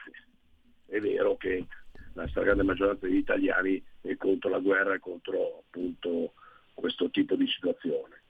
è 0.86 1.00
vero 1.00 1.36
che 1.36 1.66
la 2.14 2.26
stragrande 2.28 2.62
maggioranza 2.62 3.06
degli 3.06 3.18
italiani 3.18 3.82
è 4.10 4.16
contro 4.16 4.50
la 4.50 4.58
guerra 4.58 4.94
e 4.94 5.00
contro 5.00 5.64
appunto 5.66 6.32
questo 6.74 7.10
tipo 7.10 7.34
di 7.34 7.46
situazione. 7.46 8.22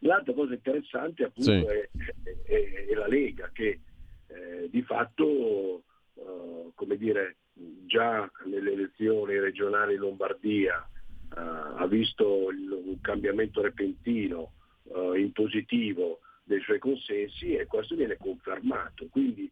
L'altra 0.00 0.32
cosa 0.32 0.54
interessante 0.54 1.24
appunto 1.24 1.50
sì. 1.50 1.64
è, 1.64 1.88
è, 2.44 2.86
è, 2.88 2.94
la 2.94 3.06
Lega 3.06 3.50
che 3.52 3.80
eh, 4.28 4.68
di 4.70 4.82
fatto 4.82 5.82
eh, 6.14 6.70
come 6.74 6.96
dire, 6.96 7.36
già 7.86 8.30
nelle 8.44 8.72
elezioni 8.72 9.38
regionali 9.38 9.94
in 9.94 10.00
Lombardia 10.00 10.76
uh, 10.78 11.38
ha 11.38 11.86
visto 11.86 12.50
il, 12.50 12.70
un 12.70 13.00
cambiamento 13.00 13.62
repentino 13.62 14.52
uh, 14.84 15.14
in 15.14 15.32
positivo 15.32 16.20
dei 16.44 16.60
suoi 16.60 16.78
consensi 16.78 17.54
e 17.54 17.66
questo 17.66 17.94
viene 17.94 18.16
confermato. 18.16 19.06
Quindi 19.08 19.50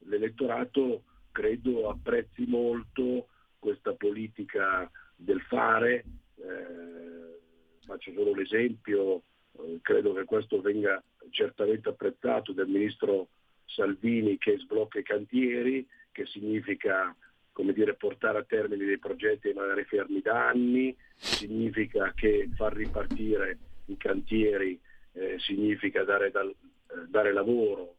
l'elettorato 0.00 1.02
credo 1.32 1.88
apprezzi 1.88 2.44
molto 2.46 3.28
questa 3.58 3.94
politica 3.94 4.88
del 5.26 5.42
fare. 5.42 6.04
Eh, 6.36 7.40
faccio 7.84 8.12
solo 8.12 8.34
l'esempio, 8.34 9.22
eh, 9.58 9.78
credo 9.82 10.14
che 10.14 10.24
questo 10.24 10.60
venga 10.60 11.02
certamente 11.30 11.88
apprezzato 11.88 12.52
dal 12.52 12.68
ministro 12.68 13.28
Salvini 13.66 14.38
che 14.38 14.56
sblocca 14.58 15.00
i 15.00 15.02
cantieri, 15.02 15.86
che 16.12 16.24
significa 16.26 17.14
come 17.52 17.72
dire, 17.72 17.94
portare 17.94 18.38
a 18.38 18.44
termine 18.44 18.84
dei 18.84 18.98
progetti 18.98 19.50
magari 19.54 19.84
fermi 19.84 20.20
da 20.20 20.48
anni, 20.48 20.94
significa 21.16 22.12
che 22.14 22.50
far 22.54 22.74
ripartire 22.74 23.58
i 23.86 23.96
cantieri 23.96 24.78
eh, 25.12 25.36
significa 25.38 26.04
dare, 26.04 26.30
dal, 26.30 26.50
eh, 26.50 27.06
dare 27.08 27.32
lavoro 27.32 27.94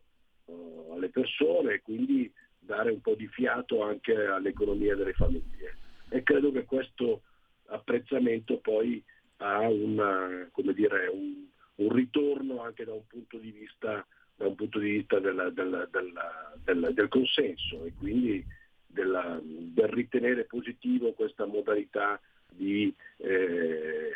eh, 0.46 0.54
alle 0.94 1.10
persone 1.10 1.74
e 1.74 1.82
quindi 1.82 2.32
dare 2.60 2.92
un 2.92 3.02
po' 3.02 3.16
di 3.16 3.28
fiato 3.28 3.82
anche 3.82 4.14
all'economia 4.28 4.96
delle 4.96 5.14
famiglie. 5.14 5.76
E 6.10 6.24
credo 6.24 6.52
che 6.52 6.66
questo 6.66 7.22
apprezzamento 7.68 8.58
poi 8.58 9.04
ha 9.38 9.68
una, 9.68 10.50
dire, 10.74 11.08
un, 11.08 11.46
un, 11.76 11.94
ritorno 11.94 12.62
anche 12.62 12.86
da 12.86 12.94
un 12.94 13.06
punto 13.08 13.38
di 13.38 13.52
vista, 13.52 14.06
un 14.38 14.56
punto 14.56 14.80
di 14.80 14.92
vista 14.92 15.20
della, 15.20 15.50
della, 15.50 15.88
della, 15.92 16.92
del 16.92 17.08
consenso 17.08 17.84
e 17.86 17.94
quindi 17.98 18.44
del 18.88 19.88
ritenere 19.90 20.46
positivo 20.46 21.14
questa 21.14 21.46
modalità 21.46 22.20
di, 22.52 22.94
eh, 23.18 24.12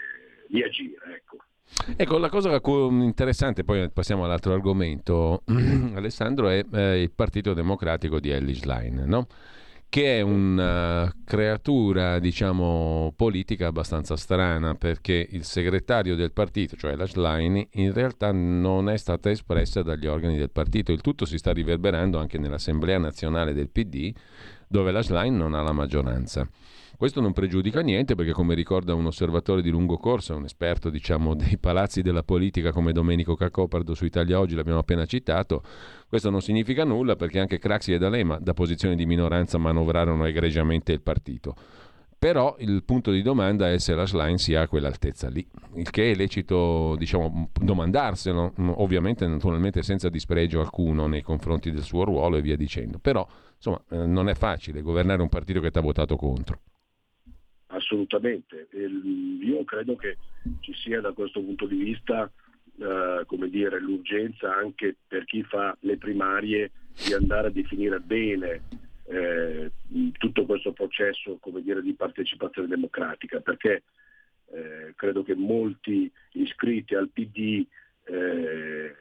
di 0.47 0.63
agire. 0.63 1.15
Ecco. 1.15 1.37
Ecco, 1.95 2.17
la 2.17 2.29
cosa 2.29 2.59
interessante, 2.63 3.63
poi 3.63 3.89
passiamo 3.89 4.25
all'altro 4.25 4.53
argomento, 4.53 5.43
Alessandro, 5.95 6.49
è 6.49 6.63
eh, 6.73 7.01
il 7.01 7.11
Partito 7.11 7.53
Democratico 7.53 8.19
di 8.19 8.29
Ellis 8.29 8.63
Line, 8.63 9.05
no? 9.05 9.27
Che 9.91 10.19
è 10.19 10.21
una 10.21 11.13
creatura, 11.25 12.17
diciamo, 12.19 13.11
politica 13.13 13.67
abbastanza 13.67 14.15
strana, 14.15 14.73
perché 14.73 15.27
il 15.31 15.43
segretario 15.43 16.15
del 16.15 16.31
partito, 16.31 16.77
cioè 16.77 16.95
la 16.95 17.05
Schlein, 17.05 17.67
in 17.71 17.91
realtà 17.91 18.31
non 18.31 18.87
è 18.87 18.95
stata 18.95 19.29
espressa 19.29 19.83
dagli 19.83 20.07
organi 20.07 20.37
del 20.37 20.49
partito. 20.49 20.93
Il 20.93 21.01
tutto 21.01 21.25
si 21.25 21.37
sta 21.37 21.51
riverberando 21.51 22.17
anche 22.17 22.37
nell'Assemblea 22.37 22.99
nazionale 22.99 23.51
del 23.53 23.67
PD, 23.67 24.13
dove 24.65 24.91
la 24.91 25.01
Schlein 25.01 25.35
non 25.35 25.55
ha 25.55 25.61
la 25.61 25.73
maggioranza. 25.73 26.47
Questo 27.01 27.19
non 27.19 27.33
pregiudica 27.33 27.81
niente 27.81 28.13
perché, 28.13 28.31
come 28.31 28.53
ricorda 28.53 28.93
un 28.93 29.07
osservatore 29.07 29.63
di 29.63 29.71
lungo 29.71 29.97
corso, 29.97 30.35
un 30.35 30.43
esperto 30.43 30.91
diciamo, 30.91 31.33
dei 31.33 31.57
palazzi 31.57 32.03
della 32.03 32.21
politica 32.21 32.71
come 32.71 32.91
Domenico 32.91 33.33
Cacopardo 33.33 33.95
su 33.95 34.05
Italia 34.05 34.37
Oggi, 34.37 34.53
l'abbiamo 34.53 34.77
appena 34.77 35.03
citato, 35.07 35.63
questo 36.07 36.29
non 36.29 36.41
significa 36.41 36.83
nulla 36.83 37.15
perché 37.15 37.39
anche 37.39 37.57
Craxi 37.57 37.93
e 37.93 37.97
D'Alema 37.97 38.37
da 38.37 38.53
posizione 38.53 38.95
di 38.95 39.07
minoranza 39.07 39.57
manovrarono 39.57 40.25
egregiamente 40.25 40.91
il 40.91 41.01
partito. 41.01 41.55
Però 42.19 42.55
il 42.59 42.83
punto 42.83 43.09
di 43.09 43.23
domanda 43.23 43.71
è 43.71 43.79
se 43.79 43.95
la 43.95 44.05
Schlein 44.05 44.37
sia 44.37 44.61
a 44.61 44.67
quell'altezza 44.67 45.27
lì, 45.27 45.43
il 45.77 45.89
che 45.89 46.11
è 46.11 46.13
lecito 46.13 46.95
diciamo, 46.99 47.49
domandarselo, 47.59 48.53
ovviamente 48.75 49.25
naturalmente 49.25 49.81
senza 49.81 50.07
dispregio 50.07 50.59
alcuno 50.59 51.07
nei 51.07 51.23
confronti 51.23 51.71
del 51.71 51.81
suo 51.81 52.03
ruolo 52.03 52.37
e 52.37 52.43
via 52.43 52.55
dicendo. 52.55 52.99
Però 52.99 53.27
insomma 53.55 53.81
eh, 53.89 54.05
non 54.05 54.29
è 54.29 54.35
facile 54.35 54.83
governare 54.83 55.23
un 55.23 55.29
partito 55.29 55.59
che 55.61 55.71
ti 55.71 55.79
ha 55.79 55.81
votato 55.81 56.15
contro. 56.15 56.59
Assolutamente, 57.91 58.69
io 58.71 59.65
credo 59.65 59.97
che 59.97 60.15
ci 60.61 60.73
sia 60.73 61.01
da 61.01 61.11
questo 61.11 61.41
punto 61.41 61.65
di 61.65 61.75
vista 61.75 62.31
eh, 62.79 63.23
come 63.25 63.49
dire, 63.49 63.81
l'urgenza 63.81 64.55
anche 64.55 64.95
per 65.05 65.25
chi 65.25 65.43
fa 65.43 65.75
le 65.81 65.97
primarie 65.97 66.71
di 67.05 67.11
andare 67.11 67.47
a 67.47 67.51
definire 67.51 67.99
bene 67.99 68.61
eh, 69.07 69.71
tutto 70.17 70.45
questo 70.45 70.71
processo 70.71 71.35
come 71.41 71.61
dire, 71.61 71.81
di 71.81 71.91
partecipazione 71.91 72.69
democratica, 72.69 73.41
perché 73.41 73.83
eh, 74.53 74.93
credo 74.95 75.23
che 75.23 75.35
molti 75.35 76.09
iscritti 76.31 76.95
al 76.95 77.09
PD 77.09 77.65
eh, 78.05 78.95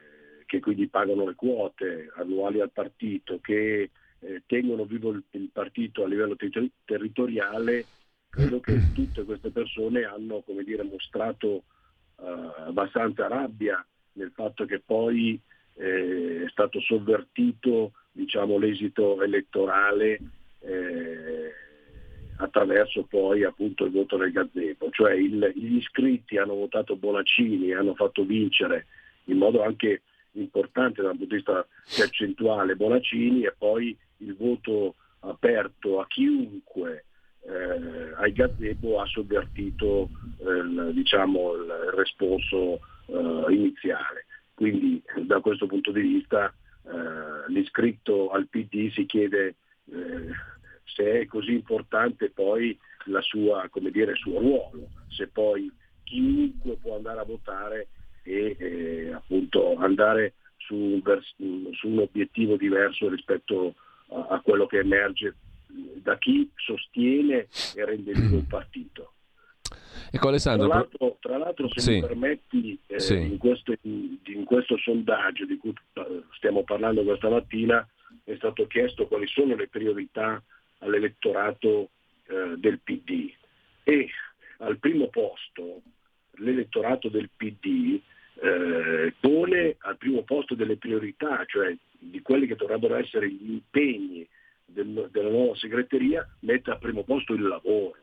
che 0.45 0.59
quindi 0.59 0.89
pagano 0.89 1.25
le 1.25 1.35
quote 1.35 2.11
annuali 2.17 2.59
al 2.59 2.71
partito, 2.71 3.39
che 3.39 3.89
eh, 4.19 4.43
tengono 4.45 4.83
vivo 4.83 5.11
il, 5.11 5.23
il 5.31 5.49
partito 5.49 6.03
a 6.03 6.07
livello 6.07 6.35
ter- 6.35 6.69
territoriale, 6.83 7.85
credo 8.31 8.61
che 8.61 8.93
tutte 8.93 9.23
queste 9.25 9.51
persone 9.51 10.05
hanno 10.05 10.43
dire, 10.63 10.83
mostrato 10.83 11.63
uh, 12.15 12.23
abbastanza 12.65 13.27
rabbia 13.27 13.85
nel 14.13 14.31
fatto 14.33 14.65
che 14.65 14.79
poi 14.79 15.39
eh, 15.75 16.43
è 16.45 16.49
stato 16.49 16.79
sovvertito 16.79 17.91
diciamo, 18.11 18.57
l'esito 18.57 19.21
elettorale 19.21 20.19
eh, 20.59 21.51
attraverso 22.37 23.03
poi 23.03 23.43
appunto 23.43 23.85
il 23.85 23.91
voto 23.91 24.17
del 24.17 24.31
gazebo, 24.31 24.89
cioè 24.91 25.13
il, 25.13 25.51
gli 25.55 25.75
iscritti 25.75 26.37
hanno 26.37 26.55
votato 26.55 26.95
Bonaccini, 26.95 27.73
hanno 27.73 27.95
fatto 27.95 28.23
vincere 28.23 28.87
in 29.25 29.37
modo 29.37 29.63
anche 29.63 30.01
importante 30.33 31.01
dal 31.01 31.11
punto 31.11 31.25
di 31.27 31.35
vista 31.35 31.65
percentuale 31.95 32.75
Bonaccini 32.75 33.43
e 33.43 33.53
poi 33.57 33.95
il 34.17 34.35
voto 34.35 34.95
aperto 35.19 35.99
a 35.99 36.07
chiunque 36.07 37.05
eh, 37.43 38.13
ai 38.17 38.31
gazebo 38.33 39.01
ha 39.01 39.05
sovvertito 39.05 40.09
eh, 40.37 40.93
diciamo, 40.93 41.53
il 41.55 41.71
responso 41.95 42.79
eh, 43.07 43.45
iniziale. 43.49 44.25
Quindi 44.53 45.01
da 45.23 45.39
questo 45.39 45.65
punto 45.65 45.91
di 45.91 46.01
vista 46.01 46.53
eh, 46.83 47.51
l'iscritto 47.51 48.29
al 48.29 48.47
PD 48.47 48.91
si 48.91 49.05
chiede 49.05 49.55
eh, 49.91 50.29
se 50.83 51.21
è 51.21 51.25
così 51.25 51.53
importante 51.53 52.29
poi 52.29 52.77
sua, 53.21 53.69
dire, 53.89 54.11
il 54.11 54.17
suo 54.17 54.39
ruolo, 54.39 54.89
se 55.09 55.27
poi 55.27 55.71
chiunque 56.03 56.75
può 56.75 56.97
andare 56.97 57.19
a 57.19 57.25
votare 57.25 57.87
e 58.23 58.55
eh, 58.59 59.13
appunto 59.13 59.75
andare 59.77 60.33
su 60.57 60.75
un, 60.75 61.01
vers- 61.01 61.35
su 61.35 61.87
un, 61.87 61.99
obiettivo 61.99 62.55
diverso 62.55 63.09
rispetto 63.09 63.73
a, 64.09 64.27
a 64.35 64.41
quello 64.41 64.67
che 64.67 64.79
emerge 64.79 65.35
da 66.01 66.17
chi 66.17 66.49
sostiene 66.55 67.47
e 67.75 67.85
rende 67.85 68.13
vivo 68.13 68.37
il 68.37 68.45
partito. 68.47 69.13
Ecco 70.11 70.27
Alessandro. 70.27 70.67
Tra 70.67 70.77
l'altro, 70.77 71.17
tra 71.19 71.37
l'altro 71.37 71.69
se 71.69 71.79
sì. 71.79 71.91
mi 71.91 72.01
permetti, 72.01 72.79
eh, 72.87 72.99
sì. 72.99 73.15
in, 73.15 73.37
questo, 73.37 73.73
in, 73.81 74.17
in, 74.23 74.43
questo, 74.43 74.77
sondaggio 74.77 75.45
di 75.45 75.57
cui 75.57 75.73
stiamo 76.35 76.63
parlando 76.63 77.03
questa 77.03 77.29
mattina 77.29 77.87
è 78.23 78.35
stato 78.35 78.67
chiesto 78.67 79.07
quali 79.07 79.27
sono 79.27 79.55
le 79.55 79.67
priorità 79.67 80.41
all'elettorato 80.79 81.89
eh, 82.27 82.55
del 82.57 82.79
PD 82.79 83.31
e 83.83 84.09
al 84.57 84.77
primo 84.77 85.07
posto 85.07 85.81
l'elettorato 86.35 87.07
del 87.09 87.29
PD 87.35 87.99
eh, 88.41 89.13
pone 89.19 89.75
al 89.79 89.97
primo 89.97 90.23
posto 90.23 90.55
delle 90.55 90.77
priorità, 90.77 91.43
cioè 91.45 91.75
di 91.97 92.21
quelli 92.21 92.47
che 92.47 92.55
dovrebbero 92.55 92.95
essere 92.95 93.29
gli 93.29 93.51
impegni 93.51 94.27
del, 94.71 95.09
della 95.11 95.29
nuova 95.29 95.55
segreteria 95.55 96.27
mette 96.39 96.71
al 96.71 96.79
primo 96.79 97.03
posto 97.03 97.33
il 97.33 97.43
lavoro, 97.43 97.97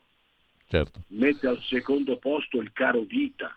certo. 0.69 1.03
mette 1.09 1.47
al 1.47 1.61
secondo 1.63 2.19
posto 2.19 2.61
il 2.61 2.73
caro 2.73 3.03
vita, 3.03 3.57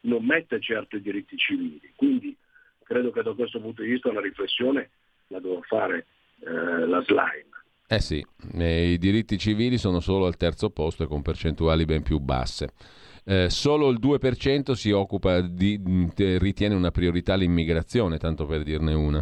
non 0.00 0.24
mette 0.24 0.60
certo 0.60 0.96
i 0.96 1.02
diritti 1.02 1.36
civili. 1.36 1.92
Quindi 1.94 2.36
credo 2.82 3.10
che 3.10 3.22
da 3.22 3.32
questo 3.32 3.60
punto 3.60 3.82
di 3.82 3.90
vista 3.90 4.10
una 4.10 4.20
riflessione 4.20 4.90
la 5.28 5.40
devo 5.40 5.62
fare 5.62 6.06
eh, 6.40 6.86
la 6.86 7.02
slime. 7.02 7.50
Eh 7.86 8.00
sì, 8.00 8.24
i 8.54 8.96
diritti 8.96 9.36
civili 9.36 9.76
sono 9.76 10.00
solo 10.00 10.24
al 10.24 10.36
terzo 10.36 10.70
posto 10.70 11.02
e 11.02 11.06
con 11.06 11.20
percentuali 11.20 11.84
ben 11.84 12.02
più 12.02 12.18
basse. 12.18 12.72
Eh, 13.24 13.50
solo 13.50 13.88
il 13.90 13.98
2% 14.00 14.72
si 14.72 14.90
occupa 14.90 15.40
di, 15.42 15.78
ritiene 16.16 16.74
una 16.74 16.90
priorità 16.90 17.34
l'immigrazione, 17.34 18.18
tanto 18.18 18.46
per 18.46 18.62
dirne 18.62 18.94
una. 18.94 19.20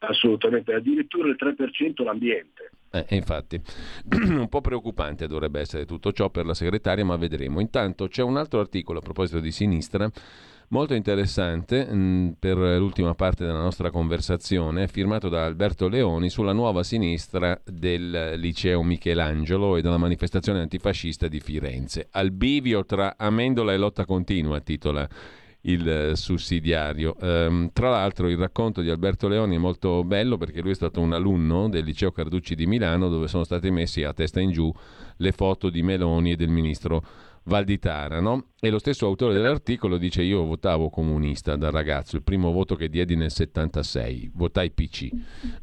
Assolutamente, 0.00 0.72
addirittura 0.72 1.28
il 1.28 1.36
3% 1.38 2.04
l'ambiente. 2.04 2.70
Eh, 2.90 3.04
infatti, 3.16 3.60
un 4.30 4.48
po' 4.48 4.60
preoccupante 4.60 5.26
dovrebbe 5.26 5.60
essere 5.60 5.84
tutto 5.84 6.12
ciò 6.12 6.30
per 6.30 6.46
la 6.46 6.54
segretaria, 6.54 7.04
ma 7.04 7.16
vedremo. 7.16 7.60
Intanto 7.60 8.06
c'è 8.06 8.22
un 8.22 8.36
altro 8.36 8.60
articolo 8.60 9.00
a 9.00 9.02
proposito 9.02 9.40
di 9.40 9.50
sinistra, 9.50 10.08
molto 10.68 10.94
interessante 10.94 11.84
mh, 11.84 11.96
mm, 11.96 12.28
per 12.38 12.56
l'ultima 12.56 13.14
parte 13.14 13.44
della 13.44 13.60
nostra 13.60 13.90
conversazione, 13.90 14.86
firmato 14.86 15.28
da 15.28 15.44
Alberto 15.44 15.88
Leoni 15.88 16.30
sulla 16.30 16.52
nuova 16.52 16.84
sinistra 16.84 17.60
del 17.64 18.34
liceo 18.36 18.82
Michelangelo 18.84 19.76
e 19.76 19.82
della 19.82 19.98
manifestazione 19.98 20.60
antifascista 20.60 21.26
di 21.26 21.40
Firenze. 21.40 22.08
Al 22.12 22.30
bivio 22.30 22.84
tra 22.84 23.14
Amendola 23.18 23.72
e 23.72 23.76
lotta 23.76 24.04
continua, 24.04 24.60
titola 24.60 25.08
il 25.62 26.12
sussidiario. 26.14 27.16
Um, 27.20 27.70
tra 27.72 27.90
l'altro 27.90 28.28
il 28.28 28.36
racconto 28.36 28.80
di 28.80 28.90
Alberto 28.90 29.28
Leoni 29.28 29.56
è 29.56 29.58
molto 29.58 30.04
bello 30.04 30.36
perché 30.36 30.60
lui 30.60 30.70
è 30.70 30.74
stato 30.74 31.00
un 31.00 31.12
alunno 31.12 31.68
del 31.68 31.84
liceo 31.84 32.12
Carducci 32.12 32.54
di 32.54 32.66
Milano 32.66 33.08
dove 33.08 33.28
sono 33.28 33.44
state 33.44 33.70
messe 33.70 34.04
a 34.04 34.12
testa 34.12 34.40
in 34.40 34.52
giù 34.52 34.72
le 35.16 35.32
foto 35.32 35.68
di 35.68 35.82
Meloni 35.82 36.32
e 36.32 36.36
del 36.36 36.48
ministro 36.48 37.02
Valditara, 37.44 38.20
no? 38.20 38.48
E 38.60 38.70
lo 38.70 38.80
stesso 38.80 39.06
autore 39.06 39.34
dell'articolo 39.34 39.98
dice 39.98 40.20
io 40.22 40.44
votavo 40.44 40.90
comunista 40.90 41.54
da 41.54 41.70
ragazzo, 41.70 42.16
il 42.16 42.24
primo 42.24 42.50
voto 42.50 42.74
che 42.74 42.88
diedi 42.88 43.14
nel 43.14 43.30
76, 43.30 44.32
votai 44.34 44.72
PC. 44.72 45.10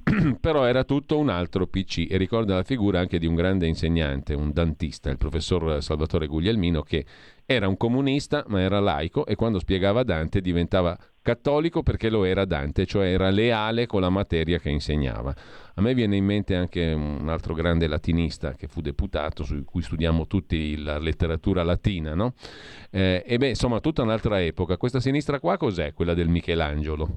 Però 0.39 0.63
era 0.63 0.85
tutto 0.85 1.17
un 1.17 1.27
altro 1.27 1.67
PC 1.67 2.07
e 2.09 2.15
ricorda 2.15 2.55
la 2.55 2.63
figura 2.63 3.01
anche 3.01 3.19
di 3.19 3.25
un 3.25 3.35
grande 3.35 3.67
insegnante, 3.67 4.33
un 4.33 4.53
dantista, 4.53 5.09
il 5.09 5.17
professor 5.17 5.83
Salvatore 5.83 6.27
Guglielmino 6.27 6.83
che 6.83 7.05
era 7.45 7.67
un 7.67 7.75
comunista 7.75 8.45
ma 8.47 8.61
era 8.61 8.79
laico 8.79 9.25
e 9.25 9.35
quando 9.35 9.59
spiegava 9.59 10.03
Dante 10.03 10.39
diventava 10.39 10.97
cattolico 11.25 11.81
perché 11.81 12.09
lo 12.09 12.23
era 12.23 12.45
Dante, 12.45 12.85
cioè 12.85 13.07
era 13.07 13.31
leale 13.31 13.87
con 13.87 14.01
la 14.01 14.11
materia 14.11 14.59
che 14.59 14.69
insegnava. 14.69 15.33
A 15.73 15.81
me 15.81 15.95
viene 15.95 16.15
in 16.15 16.23
mente 16.23 16.55
anche 16.55 16.93
un 16.93 17.27
altro 17.29 17.55
grande 17.55 17.87
latinista 17.87 18.53
che 18.53 18.67
fu 18.67 18.79
deputato, 18.79 19.43
su 19.43 19.63
cui 19.65 19.81
studiamo 19.81 20.27
tutti 20.27 20.77
la 20.77 20.99
letteratura 20.99 21.63
latina, 21.63 22.13
no? 22.13 22.35
Eh, 22.95 23.23
e 23.25 23.37
beh, 23.37 23.49
insomma, 23.49 23.81
tutta 23.81 24.03
un'altra 24.03 24.41
epoca. 24.41 24.77
Questa 24.77 25.01
sinistra 25.01 25.41
qua 25.41 25.57
cos'è? 25.57 25.91
Quella 25.91 26.13
del 26.13 26.29
Michelangelo? 26.29 27.09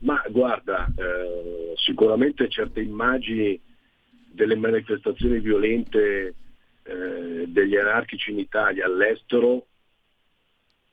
Ma 0.00 0.22
guarda, 0.28 0.92
eh, 0.94 1.72
sicuramente 1.76 2.50
certe 2.50 2.82
immagini 2.82 3.58
delle 4.30 4.56
manifestazioni 4.56 5.40
violente 5.40 6.34
eh, 6.82 7.44
degli 7.46 7.76
anarchici 7.76 8.32
in 8.32 8.40
Italia 8.40 8.84
all'estero 8.84 9.68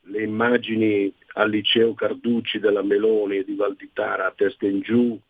le 0.04 0.22
immagini 0.22 1.12
al 1.34 1.50
liceo 1.50 1.92
Carducci 1.92 2.60
della 2.60 2.82
Meloni 2.82 3.36
e 3.36 3.44
di 3.44 3.54
Valditara 3.54 4.28
a 4.28 4.32
testa 4.34 4.66
in 4.66 4.80
giù 4.80 5.20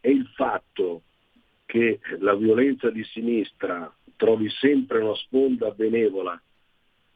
e 0.00 0.08
il 0.08 0.26
fatto 0.36 1.02
che 1.66 1.98
la 2.20 2.36
violenza 2.36 2.90
di 2.90 3.02
sinistra 3.02 3.92
trovi 4.14 4.48
sempre 4.50 5.00
una 5.00 5.16
sponda 5.16 5.72
benevola 5.72 6.40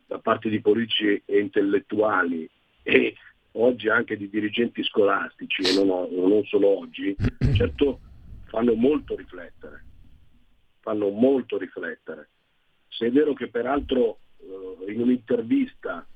da 0.07 0.19
parte 0.19 0.49
di 0.49 0.61
politici 0.61 1.23
e 1.25 1.39
intellettuali 1.39 2.49
e 2.83 3.15
oggi 3.53 3.89
anche 3.89 4.17
di 4.17 4.29
dirigenti 4.29 4.83
scolastici 4.83 5.63
e 5.63 5.85
non, 5.85 6.09
non 6.11 6.45
solo 6.45 6.79
oggi, 6.79 7.15
certo 7.55 8.01
fanno 8.47 8.75
molto 8.75 9.17
riflettere, 9.17 9.85
fanno 10.81 11.09
molto 11.11 11.59
riflettere. 11.59 12.29
Se 12.89 13.07
è 13.07 13.11
vero 13.11 13.33
che 13.33 13.49
peraltro 13.49 14.19
eh, 14.39 14.93
in 14.93 15.01
un'intervista 15.01 16.07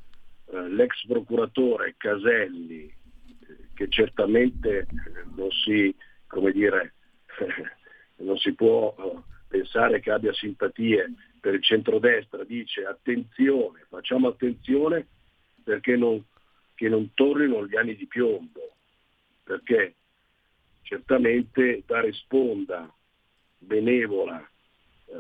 eh, 0.47 0.69
l'ex 0.69 1.07
procuratore 1.07 1.95
Caselli, 1.97 2.85
eh, 2.87 3.69
che 3.75 3.89
certamente 3.89 4.87
non 5.35 5.51
si, 5.51 5.95
come 6.27 6.53
dire, 6.53 6.95
non 8.19 8.37
si 8.37 8.53
può 8.53 8.95
pensare 9.49 10.01
che 10.01 10.11
abbia 10.11 10.33
simpatie 10.33 11.13
per 11.41 11.55
il 11.55 11.63
centrodestra, 11.63 12.45
dice 12.45 12.85
attenzione, 12.85 13.87
facciamo 13.89 14.29
attenzione 14.29 15.07
perché 15.63 15.97
non, 15.97 16.23
che 16.75 16.89
non 16.89 17.13
tornino 17.15 17.67
gli 17.67 17.77
anni 17.77 17.95
di 17.97 18.07
piombo, 18.07 18.75
perché 19.45 19.95
certamente 20.83 21.83
dare 21.87 22.13
sponda 22.13 22.91
benevola 23.59 24.49
eh, 25.07 25.17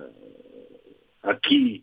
a 1.20 1.38
chi 1.38 1.82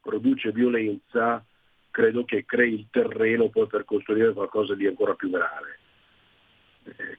produce 0.00 0.52
violenza 0.52 1.44
credo 1.90 2.24
che 2.24 2.44
crei 2.44 2.74
il 2.74 2.86
terreno 2.90 3.48
poi 3.48 3.66
per 3.66 3.84
costruire 3.84 4.32
qualcosa 4.32 4.74
di 4.74 4.86
ancora 4.86 5.14
più 5.14 5.30
grave. 5.30 5.78
Eh, 6.84 7.18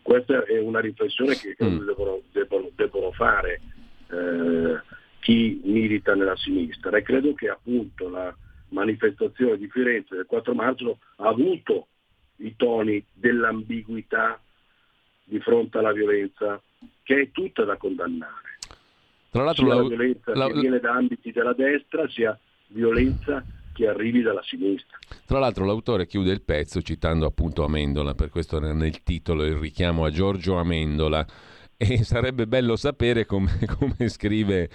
questa 0.00 0.44
è 0.44 0.58
una 0.60 0.80
riflessione 0.80 1.34
che 1.34 1.56
mm. 1.62 1.84
devono, 1.84 2.22
devono, 2.30 2.70
devono, 2.74 3.12
fare 3.12 3.60
eh, 4.10 4.80
chi 5.24 5.58
milita 5.64 6.14
nella 6.14 6.36
sinistra 6.36 6.98
e 6.98 7.02
credo 7.02 7.32
che 7.32 7.48
appunto 7.48 8.10
la 8.10 8.36
manifestazione 8.68 9.56
di 9.56 9.70
Firenze 9.70 10.16
del 10.16 10.26
4 10.26 10.52
marzo 10.52 10.98
ha 11.16 11.28
avuto 11.28 11.86
i 12.36 12.54
toni 12.56 13.02
dell'ambiguità 13.10 14.38
di 15.24 15.40
fronte 15.40 15.78
alla 15.78 15.92
violenza 15.92 16.60
che 17.02 17.22
è 17.22 17.30
tutta 17.30 17.64
da 17.64 17.78
condannare. 17.78 18.58
Tra 19.30 19.44
l'altro 19.44 19.64
sia 19.64 19.74
la, 19.74 19.80
la 19.80 19.88
violenza 19.88 20.34
la, 20.34 20.46
che 20.46 20.60
viene 20.60 20.80
da 20.80 20.92
ambiti 20.92 21.32
della 21.32 21.54
destra 21.54 22.06
sia 22.10 22.38
violenza 22.66 23.42
che 23.72 23.88
arrivi 23.88 24.20
dalla 24.20 24.42
sinistra. 24.42 24.98
Tra 25.24 25.38
l'altro 25.38 25.64
l'autore 25.64 26.06
chiude 26.06 26.32
il 26.32 26.42
pezzo 26.42 26.82
citando 26.82 27.24
appunto 27.24 27.64
Amendola, 27.64 28.14
per 28.14 28.28
questo 28.28 28.60
nel 28.60 29.02
titolo 29.02 29.42
il 29.46 29.56
richiamo 29.56 30.04
a 30.04 30.10
Giorgio 30.10 30.58
Amendola 30.58 31.26
e 31.76 32.04
sarebbe 32.04 32.46
bello 32.46 32.76
sapere 32.76 33.26
come, 33.26 33.58
come, 33.78 34.08
scrive 34.08 34.68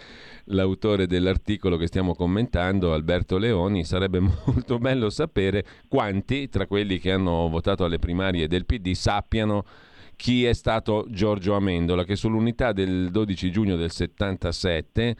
l'autore 0.46 1.08
dell'articolo 1.08 1.78
che 1.78 1.88
stiamo 1.88 2.14
commentando, 2.14 2.94
Alberto 2.94 3.38
Leoni, 3.38 3.84
sarebbe 3.84 4.20
molto 4.46 4.78
bello 4.78 5.10
sapere 5.10 5.66
quanti 5.88 6.50
tra 6.50 6.68
quelli 6.68 7.00
che 7.00 7.12
hanno 7.12 7.48
votato 7.50 7.84
alle 7.84 8.00
primarie 8.00 8.48
del 8.48 8.66
PD 8.66 8.92
sappiano 8.94 9.66
chi 10.16 10.44
è 10.44 10.54
stato 10.54 11.06
Giorgio 11.10 11.56
Amendola, 11.56 12.04
che 12.04 12.18
sull'unità 12.18 12.74
del 12.74 13.10
12 13.10 13.52
giugno 13.52 13.78
del 13.78 13.90
77 13.90 15.16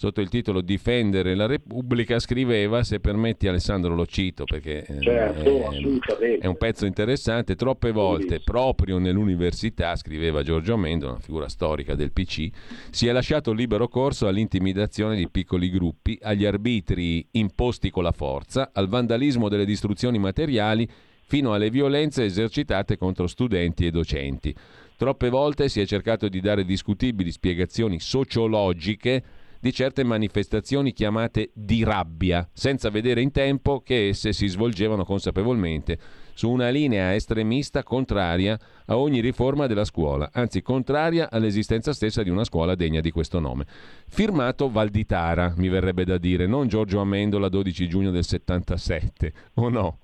sotto 0.00 0.22
il 0.22 0.30
titolo 0.30 0.62
Difendere 0.62 1.34
la 1.34 1.44
Repubblica 1.44 2.18
scriveva, 2.18 2.82
se 2.84 3.00
permetti 3.00 3.48
Alessandro 3.48 3.94
lo 3.94 4.06
cito 4.06 4.44
perché 4.44 4.82
eh, 4.86 4.98
certo, 4.98 5.70
è, 6.18 6.38
è, 6.38 6.46
un 6.46 6.56
pezzo 6.56 6.86
interessante, 6.86 7.54
troppe 7.54 7.92
volte 7.92 8.40
proprio 8.40 8.96
nell'università, 8.96 9.94
scriveva 9.96 10.42
Giorgio 10.42 10.72
Amendo, 10.72 11.08
una 11.10 11.18
figura 11.18 11.50
storica 11.50 11.94
del 11.96 12.12
PC, 12.12 12.48
si 12.88 13.08
è 13.08 13.12
lasciato 13.12 13.52
libero 13.52 13.88
corso 13.88 14.26
all'intimidazione 14.26 15.16
di 15.16 15.28
piccoli 15.28 15.68
gruppi, 15.68 16.18
agli 16.22 16.46
arbitri 16.46 17.26
imposti 17.32 17.90
con 17.90 18.02
la 18.02 18.12
forza, 18.12 18.70
al 18.72 18.88
vandalismo 18.88 19.50
delle 19.50 19.66
distruzioni 19.66 20.18
materiali 20.18 20.88
fino 21.26 21.52
alle 21.52 21.68
violenze 21.68 22.24
esercitate 22.24 22.96
contro 22.96 23.26
studenti 23.26 23.84
e 23.84 23.90
docenti. 23.90 24.54
Troppe 24.96 25.28
volte 25.28 25.68
si 25.68 25.82
è 25.82 25.84
cercato 25.84 26.26
di 26.30 26.40
dare 26.40 26.64
discutibili 26.64 27.30
spiegazioni 27.30 28.00
sociologiche 28.00 29.39
di 29.60 29.72
certe 29.72 30.02
manifestazioni 30.04 30.92
chiamate 30.92 31.50
di 31.52 31.84
rabbia, 31.84 32.48
senza 32.52 32.88
vedere 32.88 33.20
in 33.20 33.30
tempo 33.30 33.80
che 33.80 34.08
esse 34.08 34.32
si 34.32 34.46
svolgevano 34.46 35.04
consapevolmente 35.04 35.98
su 36.32 36.50
una 36.50 36.70
linea 36.70 37.14
estremista 37.14 37.82
contraria 37.82 38.58
a 38.86 38.96
ogni 38.96 39.20
riforma 39.20 39.66
della 39.66 39.84
scuola, 39.84 40.30
anzi 40.32 40.62
contraria 40.62 41.30
all'esistenza 41.30 41.92
stessa 41.92 42.22
di 42.22 42.30
una 42.30 42.44
scuola 42.44 42.74
degna 42.74 43.00
di 43.00 43.10
questo 43.10 43.38
nome. 43.38 43.66
Firmato 44.08 44.70
Valditara, 44.70 45.52
mi 45.58 45.68
verrebbe 45.68 46.04
da 46.04 46.16
dire, 46.16 46.46
non 46.46 46.66
Giorgio 46.66 47.00
Amendola 47.00 47.50
12 47.50 47.88
giugno 47.88 48.10
del 48.10 48.24
77, 48.24 49.32
o 49.56 49.68
no? 49.68 49.98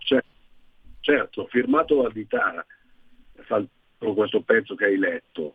Certo, 1.01 1.47
firmato 1.47 2.03
Valditara, 2.03 2.67
con 3.97 4.15
questo 4.15 4.43
pezzo 4.43 4.75
che 4.75 4.85
hai 4.85 4.99
letto 4.99 5.55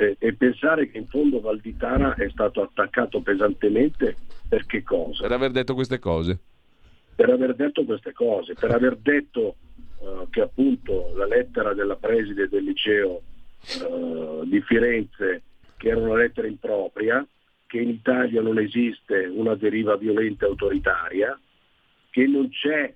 eh, 0.00 0.16
e 0.18 0.32
pensare 0.32 0.88
che 0.88 0.96
in 0.96 1.06
fondo 1.06 1.40
Valditara 1.40 2.14
è 2.14 2.26
stato 2.30 2.62
attaccato 2.62 3.20
pesantemente 3.20 4.16
per 4.48 4.64
che 4.64 4.82
cosa? 4.82 5.24
Per 5.24 5.32
aver 5.32 5.50
detto 5.50 5.74
queste 5.74 5.98
cose. 5.98 6.38
Per 7.14 7.28
aver 7.28 7.54
detto 7.54 7.84
queste 7.84 8.14
cose, 8.14 8.54
per 8.54 8.70
aver 8.70 8.96
detto 8.96 9.56
uh, 9.98 10.26
che 10.30 10.40
appunto 10.40 11.12
la 11.14 11.26
lettera 11.26 11.74
della 11.74 11.96
preside 11.96 12.48
del 12.48 12.64
liceo 12.64 13.20
uh, 13.86 14.42
di 14.46 14.62
Firenze, 14.62 15.42
che 15.76 15.88
era 15.88 16.00
una 16.00 16.16
lettera 16.16 16.46
impropria, 16.46 17.26
che 17.66 17.78
in 17.78 17.90
Italia 17.90 18.40
non 18.40 18.58
esiste 18.58 19.26
una 19.26 19.54
deriva 19.54 19.96
violenta 19.96 20.46
autoritaria, 20.46 21.38
che 22.08 22.26
non 22.26 22.48
c'è 22.48 22.94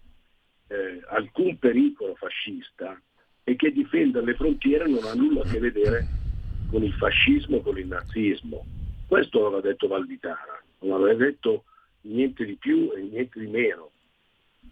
eh, 0.68 1.02
alcun 1.08 1.58
pericolo 1.58 2.14
fascista 2.14 2.98
e 3.44 3.56
che 3.56 3.70
difendere 3.72 4.24
le 4.24 4.34
frontiere 4.34 4.88
non 4.88 5.04
ha 5.04 5.12
nulla 5.12 5.42
a 5.42 5.48
che 5.48 5.58
vedere 5.58 6.23
con 6.70 6.82
il 6.82 6.92
fascismo, 6.94 7.60
con 7.60 7.78
il 7.78 7.86
nazismo. 7.86 8.64
Questo 9.06 9.42
l'aveva 9.42 9.60
detto 9.60 9.86
Valditara, 9.86 10.62
non 10.80 11.00
aveva 11.00 11.24
detto 11.24 11.64
niente 12.02 12.44
di 12.44 12.54
più 12.54 12.92
e 12.94 13.02
niente 13.02 13.38
di 13.38 13.46
meno. 13.46 13.90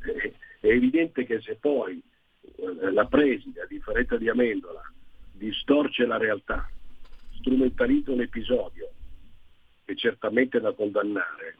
È 0.01 0.66
evidente 0.66 1.24
che 1.24 1.40
se 1.40 1.56
poi 1.60 2.01
eh, 2.56 2.90
la 2.93 3.06
preside, 3.06 3.62
a 3.62 3.66
differenza 3.66 4.16
di 4.16 4.28
Amendola, 4.28 4.82
distorce 5.32 6.06
la 6.06 6.19
realtà, 6.19 6.69
strumentalizza 7.39 8.12
un 8.12 8.20
episodio 8.20 8.90
che 9.85 9.97
certamente 9.97 10.59
è 10.59 10.60
da 10.60 10.73
condannare 10.73 11.56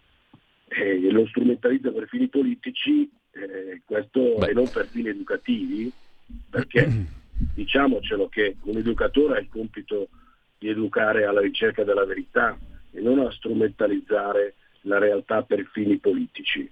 e 0.69 1.11
lo 1.11 1.27
strumentalizza 1.27 1.91
per 1.91 2.09
fini 2.09 2.29
politici, 2.29 3.11
eh, 3.33 3.83
questo 3.85 4.47
e 4.47 4.53
non 4.53 4.71
per 4.71 4.87
fini 4.87 5.09
educativi, 5.09 5.93
perché 6.49 6.89
diciamocelo 7.55 8.29
che 8.29 8.57
un 8.63 8.79
educatore 8.79 9.37
ha 9.37 9.41
il 9.41 9.49
compito 9.51 10.09
di 10.63 10.69
educare 10.69 11.25
alla 11.25 11.41
ricerca 11.41 11.83
della 11.83 12.05
verità 12.05 12.57
e 12.93 13.01
non 13.01 13.19
a 13.19 13.33
strumentalizzare 13.33 14.55
la 14.83 14.99
realtà 14.99 15.43
per 15.43 15.69
fini 15.73 15.99
politici. 15.99 16.71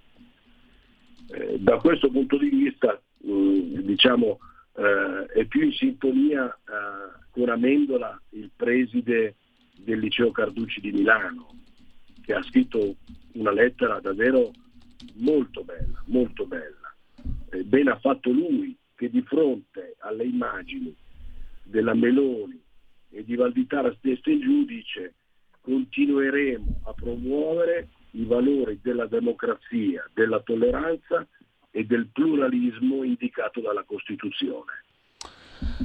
Eh, 1.32 1.58
da 1.58 1.76
questo 1.78 2.08
punto 2.08 2.38
di 2.38 2.50
vista 2.50 3.00
mh, 3.18 3.80
diciamo, 3.80 4.38
eh, 4.76 5.26
è 5.26 5.44
più 5.46 5.62
in 5.62 5.72
sintonia 5.72 6.46
eh, 6.46 7.18
con 7.30 7.48
Amendola, 7.48 8.20
il 8.30 8.50
preside 8.54 9.34
del 9.76 9.98
liceo 9.98 10.30
Carducci 10.30 10.80
di 10.80 10.92
Milano, 10.92 11.48
che 12.22 12.34
ha 12.34 12.42
scritto 12.44 12.94
una 13.32 13.52
lettera 13.52 13.98
davvero 13.98 14.52
molto 15.14 15.64
bella, 15.64 16.00
molto 16.06 16.46
bella. 16.46 16.94
Eh, 17.50 17.64
bene 17.64 17.90
ha 17.90 17.98
fatto 17.98 18.30
lui 18.30 18.76
che 18.94 19.10
di 19.10 19.22
fronte 19.22 19.96
alle 19.98 20.24
immagini 20.24 20.94
della 21.64 21.94
Meloni 21.94 22.60
e 23.11 23.24
di 23.24 23.35
Valditara 23.37 23.95
stessa 23.97 24.31
in 24.31 24.41
giudice 24.41 25.15
continueremo 25.61 26.81
a 26.85 26.95
promuovere 26.95 27.89
i 28.12 28.24
valori 28.24 28.81
della 28.82 29.07
democrazia, 29.07 30.09
della 30.12 30.41
tolleranza 30.41 31.27
e 31.70 31.85
del 31.85 32.09
pluralismo 32.12 33.05
indicato 33.05 33.61
dalla 33.61 33.85
Costituzione. 33.85 34.85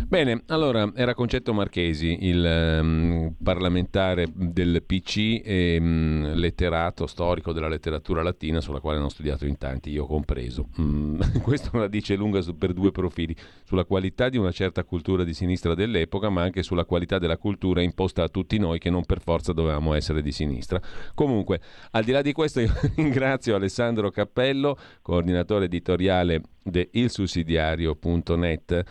Bene, 0.07 0.43
allora 0.47 0.91
era 0.95 1.13
Concetto 1.13 1.53
Marchesi, 1.53 2.17
il 2.21 2.79
um, 2.81 3.33
parlamentare 3.41 4.27
del 4.33 4.83
PC 4.85 5.41
e 5.43 5.77
um, 5.79 6.33
letterato 6.35 7.07
storico 7.07 7.51
della 7.51 7.67
letteratura 7.67 8.21
latina 8.21 8.61
sulla 8.61 8.79
quale 8.79 8.99
hanno 8.99 9.09
studiato 9.09 9.45
in 9.45 9.57
tanti, 9.57 9.89
io 9.89 10.05
compreso. 10.05 10.69
Mm, 10.79 11.19
questo 11.43 11.77
la 11.77 11.87
dice 11.87 12.15
lunga 12.15 12.41
su, 12.41 12.57
per 12.57 12.73
due 12.73 12.91
profili, 12.91 13.35
sulla 13.63 13.83
qualità 13.83 14.29
di 14.29 14.37
una 14.37 14.51
certa 14.51 14.83
cultura 14.83 15.23
di 15.23 15.33
sinistra 15.33 15.75
dell'epoca, 15.75 16.29
ma 16.29 16.41
anche 16.43 16.63
sulla 16.63 16.85
qualità 16.85 17.19
della 17.19 17.37
cultura 17.37 17.81
imposta 17.81 18.23
a 18.23 18.29
tutti 18.29 18.57
noi 18.57 18.79
che 18.79 18.89
non 18.89 19.03
per 19.05 19.21
forza 19.21 19.53
dovevamo 19.53 19.93
essere 19.93 20.21
di 20.21 20.31
sinistra. 20.31 20.79
Comunque, 21.13 21.59
al 21.91 22.03
di 22.03 22.11
là 22.11 22.21
di 22.21 22.31
questo 22.31 22.61
io 22.61 22.71
ringrazio 22.95 23.55
Alessandro 23.55 24.09
Cappello, 24.11 24.77
coordinatore 25.01 25.65
editoriale 25.65 26.41
di 26.63 26.87
ilsussidiario.net 26.91 28.83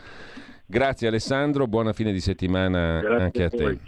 Grazie 0.67 1.09
Alessandro, 1.09 1.67
buona 1.67 1.93
fine 1.93 2.11
di 2.11 2.21
settimana 2.21 3.01
Grazie 3.01 3.23
anche 3.23 3.45
a 3.45 3.51
te. 3.51 3.79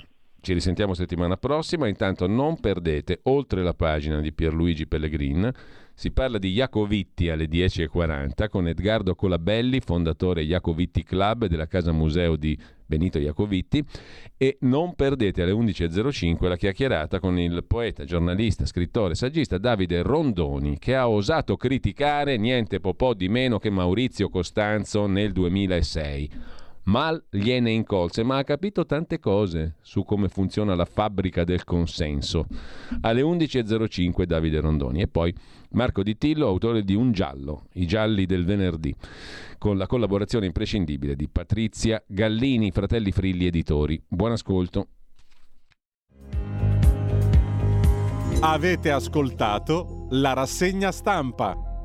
Ci 0.46 0.52
risentiamo 0.52 0.94
settimana 0.94 1.36
prossima. 1.36 1.88
Intanto 1.88 2.28
non 2.28 2.60
perdete, 2.60 3.20
oltre 3.24 3.62
la 3.64 3.72
pagina 3.72 4.20
di 4.20 4.32
Pierluigi 4.32 4.86
Pellegrin, 4.86 5.50
si 5.92 6.12
parla 6.12 6.36
di 6.38 6.52
Iacovitti 6.52 7.30
alle 7.30 7.46
10.40 7.46 8.48
con 8.48 8.68
Edgardo 8.68 9.14
Colabelli, 9.14 9.80
fondatore 9.80 10.42
Iacovitti 10.42 11.02
Club 11.02 11.46
della 11.46 11.66
Casa 11.66 11.90
Museo 11.90 12.36
di 12.36 12.56
Benito 12.84 13.18
Iacovitti 13.18 13.82
e 14.36 14.58
non 14.60 14.94
perdete 14.94 15.42
alle 15.42 15.52
11.05 15.52 16.46
la 16.46 16.56
chiacchierata 16.56 17.18
con 17.18 17.38
il 17.38 17.64
poeta, 17.66 18.04
giornalista, 18.04 18.66
scrittore, 18.66 19.14
saggista 19.14 19.58
Davide 19.58 20.02
Rondoni 20.02 20.78
che 20.78 20.94
ha 20.94 21.08
osato 21.08 21.56
criticare 21.56 22.36
niente 22.36 22.78
po' 22.78 23.14
di 23.14 23.28
meno 23.28 23.58
che 23.58 23.70
Maurizio 23.70 24.28
Costanzo 24.28 25.06
nel 25.06 25.32
2006 25.32 26.30
Mal 26.86 27.20
gliene 27.28 27.72
incolse, 27.72 28.22
ma 28.22 28.38
ha 28.38 28.44
capito 28.44 28.86
tante 28.86 29.18
cose 29.18 29.74
su 29.80 30.04
come 30.04 30.28
funziona 30.28 30.76
la 30.76 30.84
fabbrica 30.84 31.42
del 31.42 31.64
consenso. 31.64 32.46
Alle 33.00 33.22
11.05 33.22 34.22
Davide 34.22 34.60
Rondoni 34.60 35.00
e 35.00 35.08
poi 35.08 35.34
Marco 35.70 36.04
Di 36.04 36.16
Tillo, 36.16 36.46
autore 36.46 36.84
di 36.84 36.94
Un 36.94 37.10
giallo, 37.10 37.64
I 37.72 37.86
gialli 37.86 38.24
del 38.24 38.44
venerdì, 38.44 38.94
con 39.58 39.76
la 39.76 39.86
collaborazione 39.86 40.46
imprescindibile 40.46 41.16
di 41.16 41.28
Patrizia 41.28 42.00
Gallini, 42.06 42.70
Fratelli 42.70 43.10
Frilli 43.10 43.46
Editori. 43.46 44.00
Buon 44.06 44.32
ascolto. 44.32 44.86
Avete 48.38 48.92
ascoltato 48.92 50.06
la 50.10 50.34
rassegna 50.34 50.92
stampa. 50.92 51.75